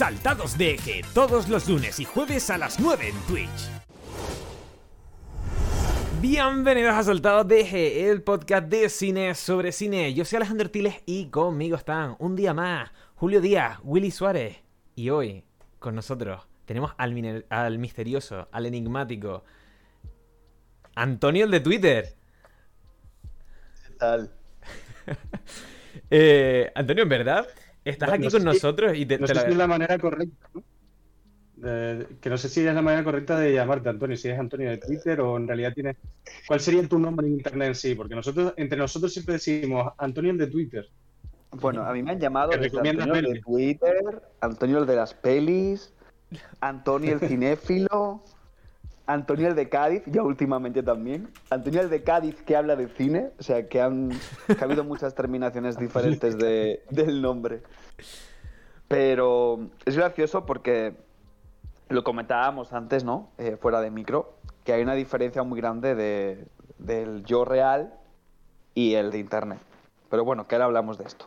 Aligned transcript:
Saltados 0.00 0.56
de 0.56 0.70
Eje, 0.70 1.02
todos 1.12 1.50
los 1.50 1.68
lunes 1.68 2.00
y 2.00 2.06
jueves 2.06 2.48
a 2.48 2.56
las 2.56 2.80
9 2.80 3.08
en 3.10 3.20
Twitch. 3.26 3.68
Bienvenidos 6.22 6.94
a 6.94 7.02
Saltados 7.02 7.46
de 7.46 7.60
Eje, 7.60 8.08
el 8.08 8.22
podcast 8.22 8.66
de 8.68 8.88
cine 8.88 9.34
sobre 9.34 9.72
cine. 9.72 10.14
Yo 10.14 10.24
soy 10.24 10.38
Alejandro 10.38 10.70
Tiles 10.70 11.02
y 11.04 11.26
conmigo 11.26 11.76
están 11.76 12.16
un 12.18 12.34
día 12.34 12.54
más 12.54 12.90
Julio 13.14 13.42
Díaz, 13.42 13.78
Willy 13.82 14.10
Suárez. 14.10 14.62
Y 14.96 15.10
hoy, 15.10 15.44
con 15.78 15.96
nosotros, 15.96 16.48
tenemos 16.64 16.94
al, 16.96 17.44
al 17.50 17.78
misterioso, 17.78 18.48
al 18.52 18.64
enigmático, 18.64 19.44
Antonio 20.94 21.44
el 21.44 21.50
de 21.50 21.60
Twitter. 21.60 22.14
¿Qué 23.86 23.92
tal? 23.98 24.32
eh, 26.10 26.72
Antonio, 26.74 27.02
en 27.02 27.08
verdad, 27.10 27.46
estás 27.84 28.10
aquí 28.10 28.28
con 28.28 28.44
nosotros 28.44 28.96
y 28.96 29.06
te, 29.06 29.18
no 29.18 29.26
sé 29.26 29.34
si 29.34 29.50
es 29.50 29.56
la 29.56 29.66
manera 29.66 29.98
correcta, 29.98 30.48
¿no? 30.54 30.62
que 31.60 32.30
no 32.30 32.38
sé 32.38 32.48
si 32.48 32.66
es 32.66 32.74
la 32.74 32.80
manera 32.80 33.04
correcta 33.04 33.38
de 33.38 33.52
llamarte 33.52 33.90
Antonio, 33.90 34.16
si 34.16 34.28
es 34.28 34.38
Antonio 34.38 34.70
de 34.70 34.78
Twitter 34.78 35.20
o 35.20 35.36
en 35.36 35.46
realidad 35.46 35.74
tienes... 35.74 35.96
¿Cuál 36.46 36.60
sería 36.60 36.86
tu 36.88 36.98
nombre 36.98 37.26
en 37.26 37.34
internet 37.34 37.68
en 37.68 37.74
sí? 37.74 37.94
Porque 37.94 38.14
nosotros, 38.14 38.54
entre 38.56 38.78
nosotros 38.78 39.12
siempre 39.12 39.34
decimos 39.34 39.92
Antonio 39.98 40.30
el 40.30 40.38
de 40.38 40.46
Twitter. 40.46 40.88
Bueno, 41.52 41.82
a 41.82 41.92
mí 41.92 42.02
me 42.02 42.12
han 42.12 42.20
llamado 42.20 42.52
Antonio 42.52 43.14
el 43.14 43.24
de 43.24 43.40
Twitter, 43.40 44.22
Antonio 44.40 44.78
el 44.78 44.86
de 44.86 44.96
las 44.96 45.12
pelis, 45.12 45.92
Antonio 46.60 47.12
el 47.14 47.20
cinéfilo, 47.28 48.24
Antonio 49.12 49.48
el 49.48 49.54
de 49.54 49.68
Cádiz, 49.68 50.02
ya 50.06 50.22
últimamente 50.22 50.82
también. 50.82 51.28
Antonio 51.50 51.80
el 51.80 51.90
de 51.90 52.02
Cádiz 52.02 52.40
que 52.42 52.56
habla 52.56 52.76
de 52.76 52.88
cine, 52.88 53.30
o 53.38 53.42
sea 53.42 53.68
que 53.68 53.80
han 53.80 54.10
ha 54.60 54.64
habido 54.64 54.84
muchas 54.84 55.14
terminaciones 55.14 55.76
diferentes 55.78 56.38
de, 56.38 56.82
del 56.90 57.20
nombre. 57.20 57.62
Pero 58.88 59.68
es 59.84 59.96
gracioso 59.96 60.46
porque 60.46 60.94
lo 61.88 62.04
comentábamos 62.04 62.72
antes, 62.72 63.04
¿no? 63.04 63.30
Eh, 63.38 63.56
fuera 63.60 63.80
de 63.80 63.90
micro, 63.90 64.34
que 64.64 64.72
hay 64.72 64.82
una 64.82 64.94
diferencia 64.94 65.42
muy 65.42 65.60
grande 65.60 65.94
de, 65.94 66.46
del 66.78 67.24
yo 67.24 67.44
real 67.44 67.94
y 68.74 68.94
el 68.94 69.10
de 69.10 69.18
internet. 69.18 69.58
Pero 70.08 70.24
bueno, 70.24 70.46
que 70.46 70.54
ahora 70.54 70.66
hablamos 70.66 70.98
de 70.98 71.04
esto. 71.04 71.26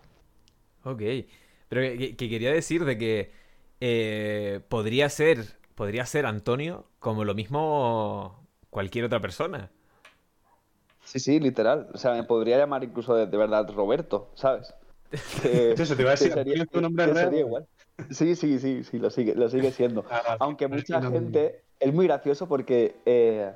Ok. 0.83 1.01
Pero 1.69 1.81
que, 1.97 2.15
quería 2.15 2.51
decir 2.51 2.85
de 2.85 2.97
que 2.97 3.31
eh, 3.79 4.59
podría 4.69 5.09
ser. 5.09 5.62
Podría 5.75 6.05
ser 6.05 6.25
Antonio 6.25 6.85
como 6.99 7.25
lo 7.25 7.33
mismo 7.33 8.47
cualquier 8.69 9.05
otra 9.05 9.19
persona. 9.19 9.71
Sí, 11.03 11.19
sí, 11.19 11.39
literal. 11.39 11.89
O 11.93 11.97
sea, 11.97 12.13
me 12.13 12.23
podría 12.23 12.57
llamar 12.57 12.83
incluso 12.83 13.15
de, 13.15 13.37
verdad 13.37 13.69
Roberto, 13.73 14.31
¿sabes? 14.35 14.73
Eso 15.43 15.95
te 15.95 16.01
iba 16.01 16.11
a 16.11 16.15
decir, 16.15 16.33
sería, 16.33 16.65
tu 16.65 16.81
nombre 16.81 17.05
real? 17.07 17.25
Sería 17.25 17.39
igual. 17.41 17.67
Sí, 18.09 18.35
sí, 18.35 18.57
sí, 18.59 18.83
sí, 18.83 18.97
lo 18.97 19.09
sigue, 19.09 19.35
lo 19.35 19.49
sigue 19.49 19.71
siendo. 19.71 20.05
Ah, 20.09 20.37
Aunque 20.39 20.67
mucha 20.67 21.01
gente, 21.01 21.63
es 21.79 21.93
muy 21.93 22.07
gracioso 22.07 22.47
porque 22.47 22.95
eh, 23.05 23.51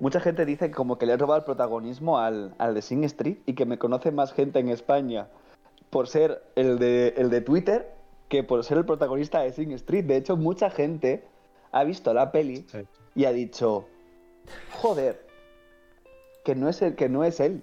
mucha 0.00 0.20
gente 0.20 0.44
dice 0.44 0.68
que 0.68 0.74
como 0.74 0.98
que 0.98 1.06
le 1.06 1.12
ha 1.12 1.16
robado 1.16 1.38
el 1.38 1.44
protagonismo 1.44 2.18
al, 2.18 2.54
al 2.58 2.74
de 2.74 2.82
Sing 2.82 3.04
Street 3.04 3.38
y 3.46 3.54
que 3.54 3.66
me 3.66 3.78
conoce 3.78 4.10
más 4.10 4.32
gente 4.32 4.58
en 4.58 4.68
España 4.68 5.28
por 5.90 6.08
ser 6.08 6.42
el 6.56 6.80
de, 6.80 7.14
el 7.16 7.30
de 7.30 7.40
Twitter 7.40 7.93
que 8.28 8.42
por 8.42 8.64
ser 8.64 8.78
el 8.78 8.84
protagonista 8.84 9.40
de 9.40 9.52
Sing 9.52 9.72
Street. 9.72 10.04
De 10.04 10.16
hecho, 10.16 10.36
mucha 10.36 10.70
gente 10.70 11.24
ha 11.72 11.84
visto 11.84 12.14
la 12.14 12.32
peli 12.32 12.66
y 13.14 13.24
ha 13.24 13.32
dicho, 13.32 13.86
joder, 14.80 15.26
que 16.44 16.54
no 16.54 16.68
es 16.68 16.82
el, 16.82 16.94
que 16.94 17.08
no 17.08 17.24
es 17.24 17.40
él. 17.40 17.62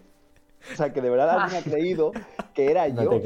O 0.74 0.76
sea, 0.76 0.94
que 0.94 1.02
de 1.02 1.10
verdad 1.10 1.30
alguien 1.30 1.62
ha 1.62 1.64
creído 1.70 2.12
que 2.54 2.70
era 2.70 2.88
yo. 2.88 3.22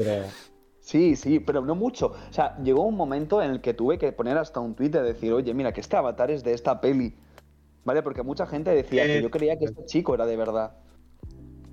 Sí, 0.80 1.16
sí, 1.16 1.40
pero 1.40 1.62
no 1.62 1.74
mucho. 1.74 2.14
O 2.30 2.32
sea, 2.32 2.56
llegó 2.62 2.82
un 2.82 2.96
momento 2.96 3.42
en 3.42 3.50
el 3.50 3.60
que 3.60 3.74
tuve 3.74 3.98
que 3.98 4.12
poner 4.12 4.38
hasta 4.38 4.60
un 4.60 4.74
tweet 4.74 4.90
de 4.90 5.02
decir, 5.02 5.32
oye, 5.32 5.52
mira, 5.52 5.72
que 5.72 5.80
este 5.80 5.96
avatar 5.96 6.30
es 6.30 6.44
de 6.44 6.52
esta 6.52 6.80
peli. 6.80 7.14
¿Vale? 7.84 8.02
Porque 8.02 8.22
mucha 8.22 8.46
gente 8.46 8.70
decía 8.70 9.04
que 9.06 9.22
yo 9.22 9.30
creía 9.30 9.58
que 9.58 9.64
este 9.64 9.84
chico 9.84 10.14
era 10.14 10.26
de 10.26 10.36
verdad. 10.36 10.76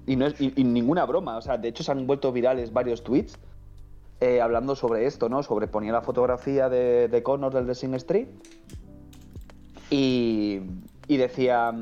Y, 0.05 0.15
no 0.15 0.25
es, 0.25 0.39
y, 0.39 0.63
ninguna 0.63 1.05
broma. 1.05 1.37
O 1.37 1.41
sea, 1.41 1.57
de 1.57 1.67
hecho 1.67 1.83
se 1.83 1.91
han 1.91 2.05
vuelto 2.07 2.31
virales 2.31 2.73
varios 2.73 3.03
tweets 3.03 3.39
eh, 4.19 4.41
hablando 4.41 4.75
sobre 4.75 5.05
esto, 5.05 5.29
¿no? 5.29 5.43
Sobre 5.43 5.67
ponía 5.67 5.91
la 5.91 6.01
fotografía 6.01 6.69
de, 6.69 7.07
de 7.07 7.23
Connor 7.23 7.53
del 7.53 7.67
Racing 7.67 7.93
Street 7.93 8.27
y, 9.89 10.61
y 11.07 11.17
decía, 11.17 11.73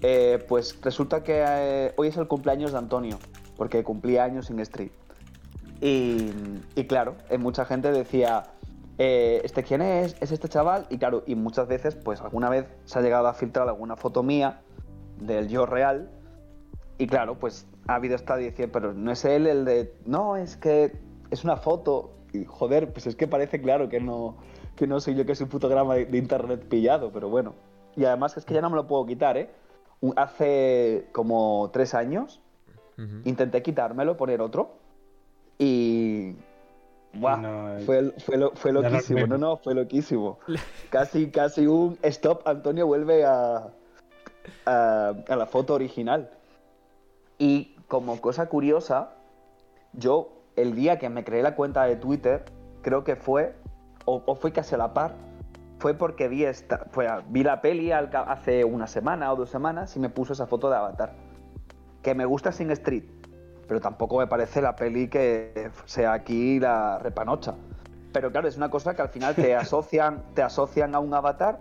eh, 0.00 0.44
pues 0.48 0.80
resulta 0.82 1.22
que 1.22 1.44
eh, 1.46 1.92
hoy 1.96 2.08
es 2.08 2.16
el 2.16 2.26
cumpleaños 2.26 2.72
de 2.72 2.78
Antonio, 2.78 3.18
porque 3.56 3.84
cumplía 3.84 4.24
años 4.24 4.50
en 4.50 4.60
Street. 4.60 4.90
Y, 5.80 6.30
claro, 6.88 7.16
eh, 7.28 7.38
mucha 7.38 7.64
gente 7.64 7.90
decía, 7.90 8.44
¿este 8.98 9.64
quién 9.64 9.82
es? 9.82 10.16
¿Es 10.20 10.30
este 10.30 10.48
chaval? 10.48 10.86
Y 10.90 10.98
claro, 10.98 11.24
y 11.26 11.34
muchas 11.34 11.66
veces, 11.66 11.96
pues 11.96 12.20
alguna 12.20 12.48
vez 12.48 12.66
se 12.84 12.98
ha 12.98 13.02
llegado 13.02 13.26
a 13.26 13.34
filtrar 13.34 13.68
alguna 13.68 13.96
foto 13.96 14.22
mía 14.22 14.60
del 15.18 15.48
yo 15.48 15.66
real. 15.66 16.08
Y 16.98 17.06
claro, 17.06 17.38
pues 17.38 17.66
ha 17.88 17.96
habido 17.96 18.14
esta 18.14 18.36
diciendo, 18.36 18.72
pero 18.72 18.92
no 18.92 19.10
es 19.10 19.24
él 19.24 19.46
el 19.46 19.64
de, 19.64 19.94
no, 20.06 20.36
es 20.36 20.56
que 20.56 20.92
es 21.32 21.44
una 21.44 21.56
foto. 21.56 22.12
Y 22.32 22.44
joder, 22.44 22.92
pues 22.92 23.06
es 23.06 23.16
que 23.16 23.26
parece 23.26 23.60
claro 23.60 23.88
que 23.88 24.00
no, 24.00 24.36
que 24.76 24.86
no 24.86 25.00
soy 25.00 25.14
yo, 25.14 25.26
que 25.26 25.32
es 25.32 25.40
un 25.40 25.48
fotograma 25.48 25.94
de, 25.94 26.16
internet 26.16 26.66
pillado, 26.68 27.10
pero 27.12 27.28
bueno. 27.28 27.54
Y 27.96 28.04
además 28.04 28.36
es 28.36 28.44
que 28.44 28.54
ya 28.54 28.60
no 28.60 28.70
me 28.70 28.76
lo 28.76 28.86
puedo 28.86 29.04
quitar, 29.06 29.36
¿eh? 29.36 29.50
Hace 30.16 31.08
como 31.12 31.70
tres 31.72 31.94
años 31.94 32.40
intenté 33.24 33.62
quitármelo, 33.62 34.16
poner 34.16 34.40
otro 34.40 34.76
y. 35.58 36.36
Buah, 37.14 37.80
fue, 37.84 38.10
fue, 38.18 38.50
fue 38.54 38.72
loquísimo. 38.72 39.26
No, 39.26 39.36
no, 39.36 39.56
fue 39.58 39.74
loquísimo. 39.74 40.38
Casi, 40.90 41.30
casi 41.30 41.66
un 41.66 41.98
stop. 42.02 42.46
Antonio 42.46 42.86
vuelve 42.86 43.24
a, 43.24 43.70
a, 44.64 45.14
la 45.28 45.46
foto 45.46 45.74
original. 45.74 46.30
Y 47.38 47.76
como 47.86 48.20
cosa 48.20 48.48
curiosa, 48.48 49.10
yo 49.92 50.41
el 50.56 50.74
día 50.74 50.98
que 50.98 51.08
me 51.08 51.24
creé 51.24 51.42
la 51.42 51.54
cuenta 51.54 51.84
de 51.84 51.96
Twitter, 51.96 52.44
creo 52.82 53.04
que 53.04 53.16
fue, 53.16 53.54
o, 54.04 54.34
fue 54.34 54.52
casi 54.52 54.74
a 54.74 54.78
la 54.78 54.94
par, 54.94 55.14
fue 55.78 55.94
porque 55.94 56.28
vi, 56.28 56.44
esta, 56.44 56.86
fue, 56.90 57.08
vi 57.28 57.42
la 57.42 57.60
peli 57.60 57.92
hace 57.92 58.64
una 58.64 58.86
semana 58.86 59.32
o 59.32 59.36
dos 59.36 59.50
semanas 59.50 59.96
y 59.96 60.00
me 60.00 60.08
puso 60.10 60.32
esa 60.32 60.46
foto 60.46 60.70
de 60.70 60.76
Avatar. 60.76 61.14
Que 62.02 62.14
me 62.14 62.24
gusta 62.24 62.52
Sin 62.52 62.70
Street, 62.70 63.04
pero 63.66 63.80
tampoco 63.80 64.18
me 64.18 64.26
parece 64.26 64.60
la 64.60 64.76
peli 64.76 65.08
que 65.08 65.70
sea 65.86 66.12
aquí 66.12 66.60
la 66.60 66.98
repanocha. 66.98 67.54
Pero 68.12 68.30
claro, 68.30 68.46
es 68.46 68.56
una 68.56 68.70
cosa 68.70 68.94
que 68.94 69.02
al 69.02 69.08
final 69.08 69.34
te 69.34 69.54
asocian, 69.56 70.22
te 70.34 70.42
asocian 70.42 70.94
a 70.94 71.00
un 71.00 71.14
avatar 71.14 71.60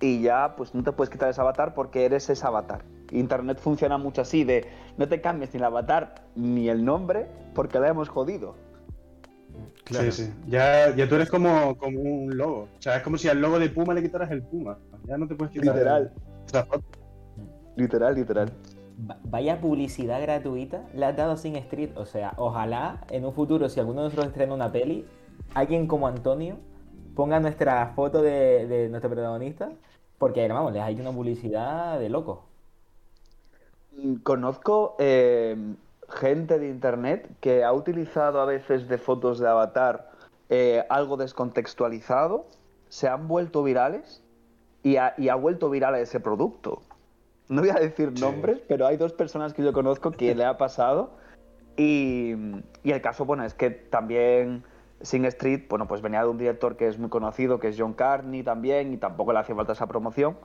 y 0.00 0.20
ya 0.20 0.54
pues 0.56 0.74
no 0.74 0.82
te 0.82 0.92
puedes 0.92 1.10
quitar 1.10 1.28
ese 1.28 1.40
avatar 1.40 1.74
porque 1.74 2.04
eres 2.04 2.28
ese 2.30 2.46
avatar. 2.46 2.84
Internet 3.12 3.58
funciona 3.58 3.98
mucho 3.98 4.22
así 4.22 4.44
de 4.44 4.66
no 4.96 5.08
te 5.08 5.20
cambies 5.20 5.52
ni 5.52 5.58
el 5.58 5.64
avatar 5.64 6.26
ni 6.34 6.68
el 6.68 6.84
nombre 6.84 7.26
porque 7.54 7.78
la 7.78 7.88
hemos 7.88 8.08
jodido. 8.08 8.54
Sí, 9.90 10.12
sí. 10.12 10.32
Ya, 10.46 10.94
ya 10.94 11.08
tú 11.08 11.14
eres 11.14 11.30
como, 11.30 11.76
como 11.78 12.00
un 12.00 12.36
logo. 12.36 12.68
O 12.78 12.82
sea, 12.82 12.96
es 12.96 13.02
como 13.02 13.16
si 13.16 13.28
al 13.28 13.40
logo 13.40 13.58
de 13.58 13.70
Puma 13.70 13.94
le 13.94 14.02
quitaras 14.02 14.30
el 14.30 14.42
Puma. 14.42 14.78
Ya 15.06 15.16
no 15.16 15.26
te 15.26 15.34
puedes 15.34 15.52
quitar. 15.52 15.74
Literal. 15.74 16.12
Literal, 17.76 18.14
literal 18.14 18.52
vaya 18.96 19.60
publicidad 19.60 20.20
gratuita 20.22 20.82
le 20.94 21.06
has 21.06 21.16
dado 21.16 21.36
sin 21.36 21.56
Street. 21.56 21.90
O 21.96 22.06
sea, 22.06 22.34
ojalá 22.36 23.04
en 23.10 23.24
un 23.24 23.32
futuro, 23.32 23.68
si 23.68 23.80
alguno 23.80 24.00
de 24.00 24.04
nosotros 24.06 24.28
estrena 24.28 24.54
una 24.54 24.72
peli, 24.72 25.06
alguien 25.54 25.86
como 25.86 26.08
Antonio 26.08 26.56
ponga 27.14 27.40
nuestra 27.40 27.92
foto 27.94 28.22
de, 28.22 28.88
nuestro 28.90 29.10
protagonista, 29.10 29.70
porque 30.18 30.46
vamos, 30.48 30.72
les 30.72 30.82
hay 30.82 31.00
una 31.00 31.12
publicidad 31.12 31.98
de 31.98 32.08
loco. 32.08 32.44
Conozco 34.22 34.96
eh, 34.98 35.56
gente 36.08 36.58
de 36.58 36.68
internet 36.68 37.28
que 37.40 37.64
ha 37.64 37.72
utilizado 37.72 38.40
a 38.40 38.44
veces 38.44 38.88
de 38.88 38.98
fotos 38.98 39.38
de 39.38 39.48
avatar 39.48 40.10
eh, 40.48 40.84
algo 40.88 41.16
descontextualizado, 41.16 42.46
se 42.88 43.08
han 43.08 43.26
vuelto 43.26 43.62
virales 43.62 44.22
y 44.82 44.96
ha, 44.96 45.34
vuelto 45.34 45.68
viral 45.68 45.96
ese 45.96 46.20
producto. 46.20 46.82
No 47.48 47.62
voy 47.62 47.70
a 47.70 47.74
decir 47.74 48.12
nombres, 48.20 48.60
pero 48.68 48.86
hay 48.86 48.96
dos 48.96 49.12
personas 49.12 49.52
que 49.52 49.64
yo 49.64 49.72
conozco 49.72 50.12
que 50.12 50.34
le 50.34 50.44
ha 50.44 50.56
pasado. 50.58 51.10
Y, 51.76 52.34
el 52.84 53.00
caso, 53.02 53.24
bueno, 53.24 53.44
es 53.44 53.54
que 53.54 53.70
también 53.70 54.62
Sing 55.00 55.24
Street, 55.24 55.64
bueno, 55.68 55.88
pues 55.88 56.02
venía 56.02 56.22
de 56.22 56.28
un 56.28 56.38
director 56.38 56.76
que 56.76 56.86
es 56.86 56.98
muy 56.98 57.10
conocido, 57.10 57.58
que 57.58 57.68
es 57.68 57.76
John 57.76 57.94
Carney 57.94 58.44
también, 58.44 58.92
y 58.92 58.96
tampoco 58.96 59.32
le 59.32 59.40
hace 59.40 59.54
falta 59.56 59.72
esa 59.72 59.88
promoción. 59.88 60.36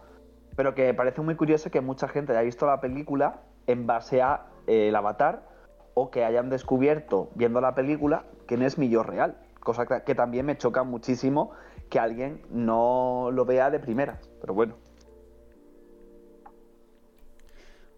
Pero 0.56 0.74
que 0.74 0.92
parece 0.96 1.22
muy 1.22 1.36
curioso 1.36 1.70
que 1.70 1.82
mucha 1.82 2.08
gente 2.08 2.32
haya 2.32 2.42
visto 2.42 2.66
la 2.66 2.82
película 2.82 3.42
en 3.72 3.88
base 3.88 4.22
a 4.22 4.48
eh, 4.68 4.90
el 4.90 4.96
avatar 4.96 5.50
o 5.94 6.10
que 6.12 6.24
hayan 6.24 6.50
descubierto 6.50 7.30
viendo 7.36 7.60
la 7.62 7.76
película 7.76 8.26
no 8.58 8.66
es 8.66 8.78
mi 8.78 8.90
yo 8.90 9.04
real. 9.04 9.38
Cosa 9.60 9.86
que 10.04 10.16
también 10.16 10.46
me 10.46 10.58
choca 10.58 10.84
muchísimo 10.84 11.52
que 11.90 12.00
alguien 12.00 12.42
no 12.50 13.30
lo 13.32 13.46
vea 13.46 13.70
de 13.70 13.80
primera. 13.80 14.20
Pero 14.40 14.54
bueno. 14.54 14.76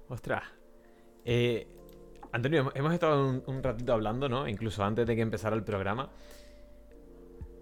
Ostras. 0.09 0.43
Eh, 1.23 1.67
Antonio, 2.33 2.71
hemos 2.75 2.93
estado 2.93 3.41
un, 3.45 3.63
ratito 3.63 3.93
hablando, 3.93 4.27
¿no? 4.27 4.47
Incluso 4.47 4.83
antes 4.83 5.07
de 5.07 5.15
que 5.15 5.21
empezara 5.21 5.55
el 5.55 5.63
programa. 5.63 6.09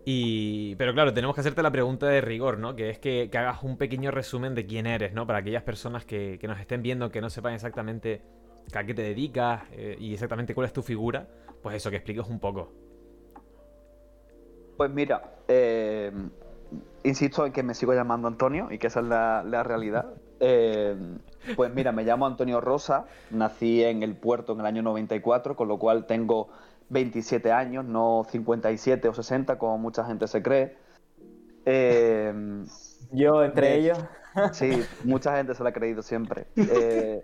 Y, 0.04 0.76
pero 0.76 0.94
claro, 0.94 1.14
tenemos 1.14 1.36
que 1.36 1.42
hacerte 1.42 1.62
la 1.62 1.72
pregunta 1.72 2.08
de 2.08 2.22
rigor, 2.22 2.58
¿no? 2.58 2.76
Que 2.76 2.90
es 2.90 3.00
que, 3.00 3.30
que 3.32 3.38
hagas 3.38 3.62
un 3.64 3.78
pequeño 3.78 4.10
resumen 4.10 4.56
de 4.56 4.66
quién 4.66 4.88
eres, 4.88 5.14
¿no? 5.14 5.28
Para 5.28 5.40
aquellas 5.40 5.64
personas 5.64 6.06
que, 6.06 6.38
que 6.40 6.48
nos 6.48 6.60
estén 6.60 6.82
viendo, 6.82 7.12
que 7.12 7.22
no 7.22 7.30
sepan 7.30 7.54
exactamente 7.54 8.22
a 8.74 8.84
qué 8.84 8.94
te 8.94 9.02
dedicas 9.02 9.64
eh, 9.72 9.96
y 10.00 10.14
exactamente 10.14 10.56
cuál 10.56 10.68
es 10.68 10.74
tu 10.74 10.82
figura, 10.82 11.28
pues 11.62 11.76
eso, 11.76 11.90
que 11.90 11.98
expliques 11.98 12.28
un 12.28 12.40
poco. 12.40 12.72
Pues 14.78 14.90
mira, 14.90 15.36
eh, 15.48 16.12
insisto 17.04 17.46
en 17.46 17.52
que 17.52 17.64
me 17.64 17.74
sigo 17.74 17.94
llamando 17.94 18.28
Antonio 18.28 18.70
y 18.72 18.80
que 18.80 18.88
esa 18.88 19.02
es 19.02 19.06
la, 19.06 19.44
la 19.44 19.64
realidad. 19.64 20.14
Eh, 20.44 20.96
pues 21.56 21.72
mira, 21.72 21.92
me 21.92 22.04
llamo 22.04 22.26
Antonio 22.26 22.60
Rosa, 22.62 23.06
nací 23.30 23.84
en 23.84 24.02
el 24.02 24.16
puerto 24.16 24.54
en 24.54 24.62
el 24.62 24.66
año 24.66 24.82
94, 24.82 25.56
con 25.56 25.68
lo 25.68 25.78
cual 25.78 26.08
tengo 26.08 26.50
27 26.92 27.52
años, 27.52 27.86
no 27.86 28.26
57 28.30 29.08
o 29.08 29.14
60 29.14 29.58
como 29.58 29.78
mucha 29.78 30.04
gente 30.06 30.28
se 30.28 30.44
cree. 30.44 30.76
Eh, 31.66 32.34
Yo 33.12 33.44
entre 33.44 33.68
de- 33.70 33.76
ellos. 33.78 33.98
Sí, 34.54 34.84
mucha 35.04 35.36
gente 35.36 35.56
se 35.56 35.64
lo 35.64 35.70
ha 35.70 35.72
creído 35.74 36.02
siempre. 36.02 36.46
Eh, 36.56 37.24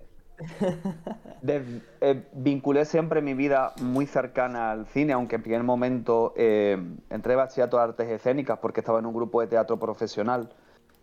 de- 1.41 1.81
eh, 2.01 2.23
vinculé 2.33 2.85
siempre 2.85 3.21
mi 3.21 3.33
vida 3.33 3.73
muy 3.81 4.05
cercana 4.05 4.71
al 4.71 4.87
cine, 4.87 5.13
aunque 5.13 5.35
en 5.37 5.41
primer 5.41 5.63
momento 5.63 6.33
eh, 6.35 6.77
entré 7.09 7.33
a 7.33 7.37
bachillerato 7.37 7.77
de 7.77 7.83
artes 7.83 8.09
escénicas 8.09 8.59
porque 8.59 8.81
estaba 8.81 8.99
en 8.99 9.05
un 9.05 9.13
grupo 9.13 9.41
de 9.41 9.47
teatro 9.47 9.77
profesional. 9.77 10.49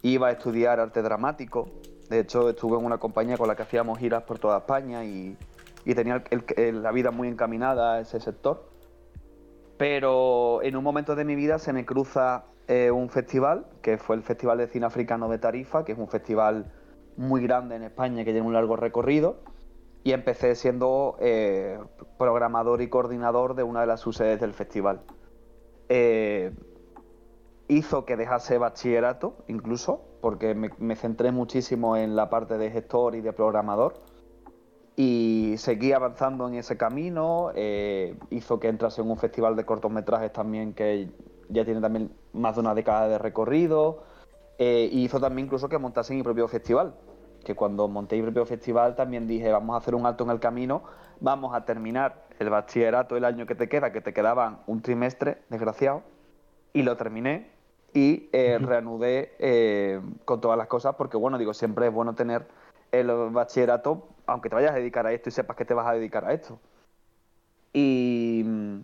Iba 0.03 0.29
a 0.29 0.33
estudiar 0.33 0.79
arte 0.81 1.03
dramático. 1.03 1.69
De 2.11 2.21
hecho, 2.21 2.51
estuve 2.51 2.79
en 2.79 2.85
una 2.85 2.99
compañía 2.99 3.39
con 3.39 3.49
la 3.49 3.57
que 3.57 3.63
hacíamos 3.63 3.99
giras 3.99 4.23
por 4.25 4.39
toda 4.39 4.59
España 4.59 5.05
y, 5.05 5.37
y 5.85 5.95
tenía 5.95 6.23
el- 6.31 6.45
el- 6.57 6.83
la 6.83 6.93
vida 6.93 7.11
muy 7.11 7.29
encaminada 7.29 7.95
a 7.95 8.01
ese 8.01 8.21
sector. 8.21 8.71
Pero 9.77 10.63
en 10.63 10.77
un 10.77 10.85
momento 10.85 11.15
de 11.17 11.25
mi 11.25 11.35
vida 11.35 11.59
se 11.59 11.73
me 11.73 11.85
cruza 11.85 12.45
eh, 12.67 12.91
un 12.91 13.11
festival, 13.11 13.67
que 13.83 13.99
fue 13.99 14.17
el 14.17 14.23
Festival 14.23 14.57
de 14.57 14.69
Cine 14.69 14.87
Africano 14.87 15.29
de 15.29 15.39
Tarifa, 15.39 15.85
que 15.85 15.93
es 15.93 15.99
un 15.99 16.09
festival 16.09 16.73
muy 17.17 17.43
grande 17.43 17.77
en 17.77 17.83
España 17.83 18.25
que 18.25 18.33
tiene 18.33 18.47
un 18.47 18.55
largo 18.55 18.77
recorrido. 18.77 19.37
Y 20.03 20.13
empecé 20.13 20.55
siendo 20.55 21.17
eh, 21.21 21.79
programador 22.19 22.81
y 22.81 22.89
coordinador 22.89 23.55
de 23.55 23.65
una 23.65 23.83
de 23.83 23.87
las 23.87 24.01
subsedes 24.01 24.41
del 24.41 24.55
festival. 24.55 25.03
Eh, 25.91 26.53
hizo 27.69 28.05
que 28.05 28.17
dejase 28.17 28.57
bachillerato, 28.59 29.37
incluso, 29.49 30.01
porque 30.23 30.55
me, 30.55 30.71
me 30.79 30.97
centré 30.97 31.33
muchísimo 31.33 31.97
en 31.97 32.17
la 32.17 32.31
parte 32.31 32.57
de 32.59 32.71
gestor 32.71 33.15
y 33.15 33.21
de 33.21 33.33
programador 33.33 33.95
y 34.97 35.55
seguí 35.59 35.93
avanzando 35.93 36.49
en 36.49 36.55
ese 36.55 36.77
camino. 36.77 37.51
eh, 37.55 38.17
hizo 38.31 38.61
que 38.61 38.69
entrase 38.69 39.03
en 39.03 39.11
un 39.11 39.17
festival 39.19 39.57
de 39.57 39.65
cortometrajes 39.65 40.33
también 40.33 40.75
que 40.75 41.11
ya 41.49 41.65
tiene 41.65 41.81
también 41.81 42.13
más 42.33 42.55
de 42.55 42.61
una 42.61 42.75
década 42.75 43.09
de 43.09 43.19
recorrido. 43.19 44.05
eh, 44.59 44.89
y 44.93 45.05
hizo 45.05 45.19
también 45.21 45.47
incluso 45.47 45.69
que 45.69 45.79
montase 45.79 46.15
mi 46.15 46.23
propio 46.23 46.47
festival. 46.49 46.95
Que 47.45 47.55
cuando 47.55 47.89
monté 47.89 48.17
mi 48.17 48.23
propio 48.23 48.47
festival 48.47 48.95
también 48.95 49.27
dije, 49.27 49.51
vamos 49.53 49.75
a 49.75 49.79
hacer 49.79 49.95
un 49.95 50.07
alto 50.07 50.25
en 50.25 50.31
el 50.31 50.41
camino, 50.41 50.85
vamos 51.21 51.55
a 51.55 51.65
terminar 51.65 52.25
el 52.39 52.51
bachillerato 52.51 53.17
el 53.17 53.25
año 53.25 53.47
que 53.47 53.55
te 53.55 53.69
queda, 53.69 53.93
que 53.93 54.01
te 54.01 54.13
quedaban 54.15 54.61
un 54.67 54.81
trimestre, 54.83 55.43
desgraciado, 55.51 56.03
y 56.73 56.83
lo 56.83 56.97
terminé 56.97 57.51
y 57.93 58.29
eh, 58.33 58.59
reanudé 58.59 59.35
eh, 59.39 60.01
con 60.25 60.41
todas 60.41 60.59
las 60.59 60.67
cosas 60.69 60.95
porque, 60.97 61.17
bueno, 61.17 61.39
digo, 61.39 61.55
siempre 61.55 61.87
es 61.87 61.93
bueno 61.93 62.15
tener 62.15 62.47
el 62.93 63.09
bachillerato, 63.31 64.09
aunque 64.27 64.49
te 64.49 64.55
vayas 64.55 64.73
a 64.73 64.79
dedicar 64.79 65.07
a 65.07 65.13
esto 65.13 65.29
y 65.29 65.33
sepas 65.33 65.57
que 65.57 65.65
te 65.65 65.75
vas 65.75 65.87
a 65.87 65.93
dedicar 65.93 66.25
a 66.25 66.33
esto. 66.33 66.59
Y 67.73 68.43
mm, 68.45 68.81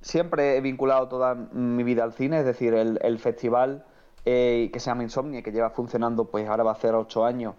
siempre 0.00 0.56
he 0.56 0.60
vinculado 0.60 1.08
toda 1.08 1.34
mi 1.34 1.82
vida 1.82 2.04
al 2.04 2.12
cine, 2.12 2.40
es 2.40 2.46
decir, 2.46 2.74
el, 2.74 3.18
festival 3.18 3.84
eh, 4.24 4.70
que 4.72 4.80
se 4.80 4.86
llama 4.86 5.02
Insomnia, 5.02 5.42
que 5.42 5.52
lleva 5.52 5.70
funcionando, 5.70 6.26
pues 6.26 6.48
ahora 6.48 6.64
va 6.64 6.70
a 6.70 6.74
hacer 6.74 6.94
ocho 6.94 7.24
años, 7.24 7.54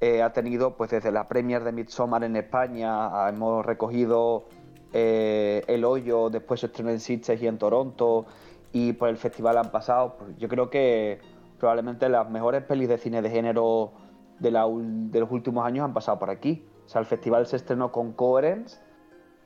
eh, 0.00 0.22
ha 0.22 0.32
tenido, 0.32 0.76
pues 0.76 0.90
desde 0.90 1.10
la 1.10 1.26
premier 1.26 1.64
de 1.64 1.72
Midsommar 1.72 2.22
en 2.24 2.36
España, 2.36 3.28
hemos 3.28 3.64
recogido 3.64 4.44
eh, 4.92 5.62
El 5.68 5.84
Hoyo, 5.84 6.28
después 6.28 6.60
se 6.60 6.66
estrenó 6.66 6.90
en 6.90 7.00
Sitges 7.00 7.40
y 7.40 7.46
en 7.46 7.58
Toronto, 7.58 8.26
y 8.72 8.92
por 8.92 9.08
el 9.08 9.16
festival 9.16 9.56
han 9.56 9.70
pasado, 9.70 10.16
pues, 10.18 10.36
yo 10.36 10.48
creo 10.48 10.68
que 10.68 11.18
probablemente 11.58 12.10
las 12.10 12.28
mejores 12.28 12.62
pelis 12.64 12.88
de 12.90 12.98
cine 12.98 13.22
de 13.22 13.30
género 13.30 13.92
de, 14.38 14.50
la 14.50 14.66
ul- 14.66 15.10
de 15.10 15.20
los 15.20 15.30
últimos 15.30 15.64
años 15.66 15.84
han 15.84 15.94
pasado 15.94 16.18
por 16.18 16.30
aquí. 16.30 16.64
O 16.84 16.88
sea, 16.88 17.00
el 17.00 17.06
festival 17.06 17.46
se 17.46 17.56
estrenó 17.56 17.90
con 17.92 18.12
Coherence, 18.12 18.78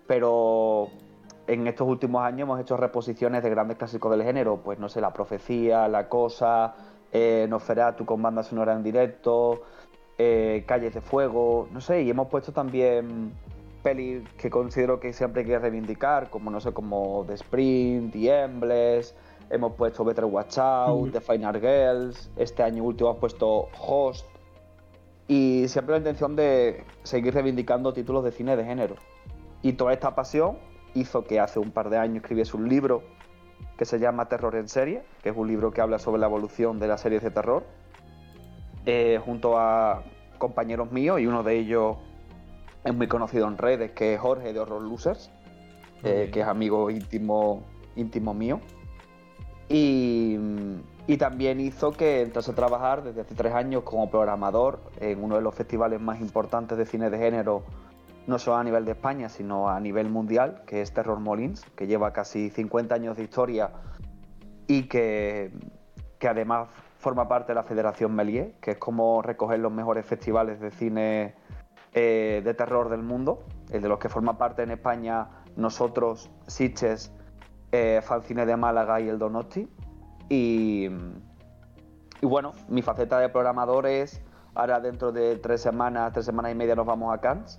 pero 0.07 0.89
en 1.47 1.67
estos 1.67 1.89
últimos 1.89 2.23
años 2.23 2.43
hemos 2.43 2.61
hecho 2.61 2.77
reposiciones 2.77 3.43
de 3.43 3.51
grandes 3.51 3.77
clásicos 3.77 4.11
del 4.11 4.23
género, 4.23 4.59
pues 4.59 4.79
no 4.79 4.89
sé, 4.89 5.01
La 5.01 5.13
Profecía, 5.13 5.89
La 5.89 6.09
Cosa, 6.09 6.75
eh, 7.13 7.47
Nosferatu 7.49 8.05
con 8.05 8.21
banda 8.23 8.43
sonora 8.43 8.73
en 8.73 8.83
directo, 8.83 9.63
eh, 10.19 10.65
Calles 10.67 10.95
de 10.95 11.01
Fuego, 11.01 11.69
no 11.73 11.81
sé, 11.81 12.03
y 12.03 12.11
hemos 12.11 12.29
puesto 12.29 12.53
también 12.53 13.33
pelis 13.83 14.29
que 14.37 14.51
considero 14.51 15.01
que 15.01 15.13
siempre 15.13 15.43
hay 15.43 15.49
que 15.49 15.59
reivindicar, 15.59 16.29
como 16.29 16.51
no 16.51 16.61
sé, 16.61 16.73
como 16.73 17.25
The 17.27 17.35
Sprint, 17.35 18.13
The 18.13 18.43
Embless, 18.43 19.15
hemos 19.49 19.73
puesto 19.73 20.05
Better 20.05 20.27
Watch 20.27 20.59
Out, 20.59 21.13
The 21.13 21.21
Final 21.21 21.59
Girls, 21.59 22.31
este 22.37 22.63
año 22.63 22.85
último 22.85 23.11
hemos 23.11 23.21
puesto 23.21 23.69
Host, 23.81 24.27
y 25.31 25.69
siempre 25.69 25.93
la 25.93 25.99
intención 25.99 26.35
de 26.35 26.83
seguir 27.05 27.33
reivindicando 27.33 27.93
títulos 27.93 28.25
de 28.25 28.33
cine 28.33 28.57
de 28.57 28.65
género. 28.65 28.97
Y 29.63 29.75
toda 29.75 29.93
esta 29.93 30.17
pasión 30.17 30.59
hizo 30.93 31.23
que 31.23 31.39
hace 31.39 31.61
un 31.61 31.71
par 31.71 31.89
de 31.89 31.99
años 31.99 32.17
escribiese 32.17 32.57
un 32.57 32.69
libro 32.69 33.05
que 33.79 33.85
se 33.85 34.01
llama 34.01 34.29
Terror 34.29 34.57
en 34.57 34.67
serie, 34.67 35.05
que 35.23 35.29
es 35.29 35.37
un 35.37 35.47
libro 35.47 35.71
que 35.71 35.83
habla 35.83 36.01
sobre 36.01 36.21
la 36.21 36.27
evolución 36.27 36.81
de 36.81 36.89
las 36.89 37.03
series 37.03 37.23
de 37.23 37.31
terror, 37.31 37.63
eh, 38.87 39.21
junto 39.25 39.57
a 39.57 40.03
compañeros 40.39 40.91
míos 40.91 41.21
y 41.21 41.29
uno 41.29 41.45
de 41.45 41.59
ellos 41.59 41.99
es 42.83 42.93
muy 42.93 43.07
conocido 43.07 43.47
en 43.47 43.57
redes, 43.57 43.93
que 43.93 44.15
es 44.15 44.21
Jorge 44.21 44.53
de 44.53 44.59
Horror 44.59 44.83
Losers, 44.83 45.31
eh, 46.03 46.29
que 46.33 46.41
es 46.41 46.47
amigo 46.49 46.91
íntimo, 46.91 47.63
íntimo 47.95 48.35
mío. 48.35 48.59
Y, 49.69 50.37
y 51.07 51.17
también 51.17 51.61
hizo 51.61 51.93
que 51.93 52.23
entrase 52.23 52.53
a 52.53 52.55
trabajar 52.55 53.03
desde 53.03 53.23
hace 53.23 53.35
tres 53.35 53.55
años 53.55 53.83
como 53.83 54.11
programador 54.11 54.81
en 55.01 55.23
uno 55.23 55.37
de 55.37 55.43
los 55.43 55.55
festivales 55.55 56.01
más 56.01 56.21
importantes 56.21 56.77
de 56.79 56.87
cine 56.87 57.11
de 57.11 57.19
género, 57.19 57.65
no 58.27 58.39
solo 58.39 58.59
a 58.59 58.65
nivel 58.65 58.85
de 58.85 58.93
España, 58.93 59.29
sino 59.29 59.69
a 59.69 59.81
nivel 59.81 60.09
mundial, 60.09 60.63
que 60.67 60.83
es 60.83 60.93
Terror 60.93 61.19
Molins, 61.19 61.65
que 61.77 61.87
lleva 61.87 62.13
casi 62.13 62.51
50 62.51 62.95
años 62.95 63.17
de 63.17 63.25
historia 63.25 63.71
y 64.67 64.85
que, 64.85 65.53
que 66.19 66.29
además 66.29 66.69
forma 66.99 67.27
parte 67.27 67.49
de 67.49 67.55
la 67.55 67.63
Federación 67.65 68.15
Melier, 68.15 68.55
que 68.61 68.73
es 68.73 68.79
como 68.79 69.23
recoger 69.23 69.59
los 69.59 69.73
mejores 69.73 70.05
festivales 70.05 70.61
de 70.61 70.71
cine 70.71 71.35
eh, 71.93 72.43
de 72.45 72.55
terror 72.55 72.89
del 72.89 73.03
mundo, 73.03 73.43
el 73.71 73.83
de 73.83 73.89
los 73.89 73.99
que 73.99 74.09
forma 74.09 74.39
parte 74.39 74.63
en 74.63 74.71
España 74.71 75.29
nosotros, 75.57 76.31
Sitges, 76.47 77.13
eh, 77.73 78.01
de 78.27 78.57
Málaga 78.57 79.01
y 79.01 79.09
el 79.09 79.19
Donosti. 79.19 79.69
Y, 80.31 80.89
bueno, 82.23 82.53
mi 82.69 82.83
faceta 82.83 83.19
de 83.19 83.29
programador 83.29 83.87
es, 83.87 84.23
ahora 84.55 84.81
dentro 84.81 85.11
de 85.11 85.37
tres 85.37 85.61
semanas, 85.61 86.13
tres 86.13 86.25
semanas 86.25 86.53
y 86.53 86.55
media 86.55 86.77
nos 86.77 86.87
vamos 86.87 87.13
a 87.13 87.19
Cannes. 87.19 87.59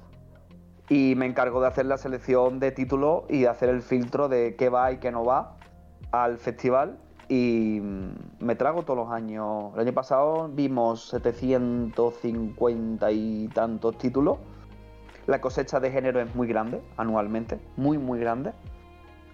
Y 0.87 1.15
me 1.15 1.25
encargo 1.25 1.59
de 1.61 1.67
hacer 1.67 1.85
la 1.85 1.97
selección 1.97 2.59
de 2.59 2.71
títulos 2.71 3.23
y 3.29 3.45
hacer 3.45 3.69
el 3.69 3.81
filtro 3.81 4.29
de 4.29 4.55
qué 4.55 4.69
va 4.69 4.91
y 4.93 4.99
qué 4.99 5.11
no 5.11 5.25
va 5.25 5.57
al 6.11 6.37
festival. 6.37 6.97
Y 7.27 7.79
mm, 7.81 8.13
me 8.39 8.55
trago 8.55 8.83
todos 8.83 8.99
los 8.99 9.11
años. 9.11 9.73
El 9.73 9.81
año 9.81 9.93
pasado 9.93 10.49
vimos 10.49 11.09
750 11.09 13.11
y 13.11 13.49
tantos 13.49 13.97
títulos. 13.97 14.37
La 15.27 15.41
cosecha 15.41 15.81
de 15.81 15.91
género 15.91 16.21
es 16.21 16.33
muy 16.35 16.47
grande 16.47 16.81
anualmente, 16.95 17.59
muy, 17.75 17.97
muy 17.97 18.19
grande. 18.19 18.53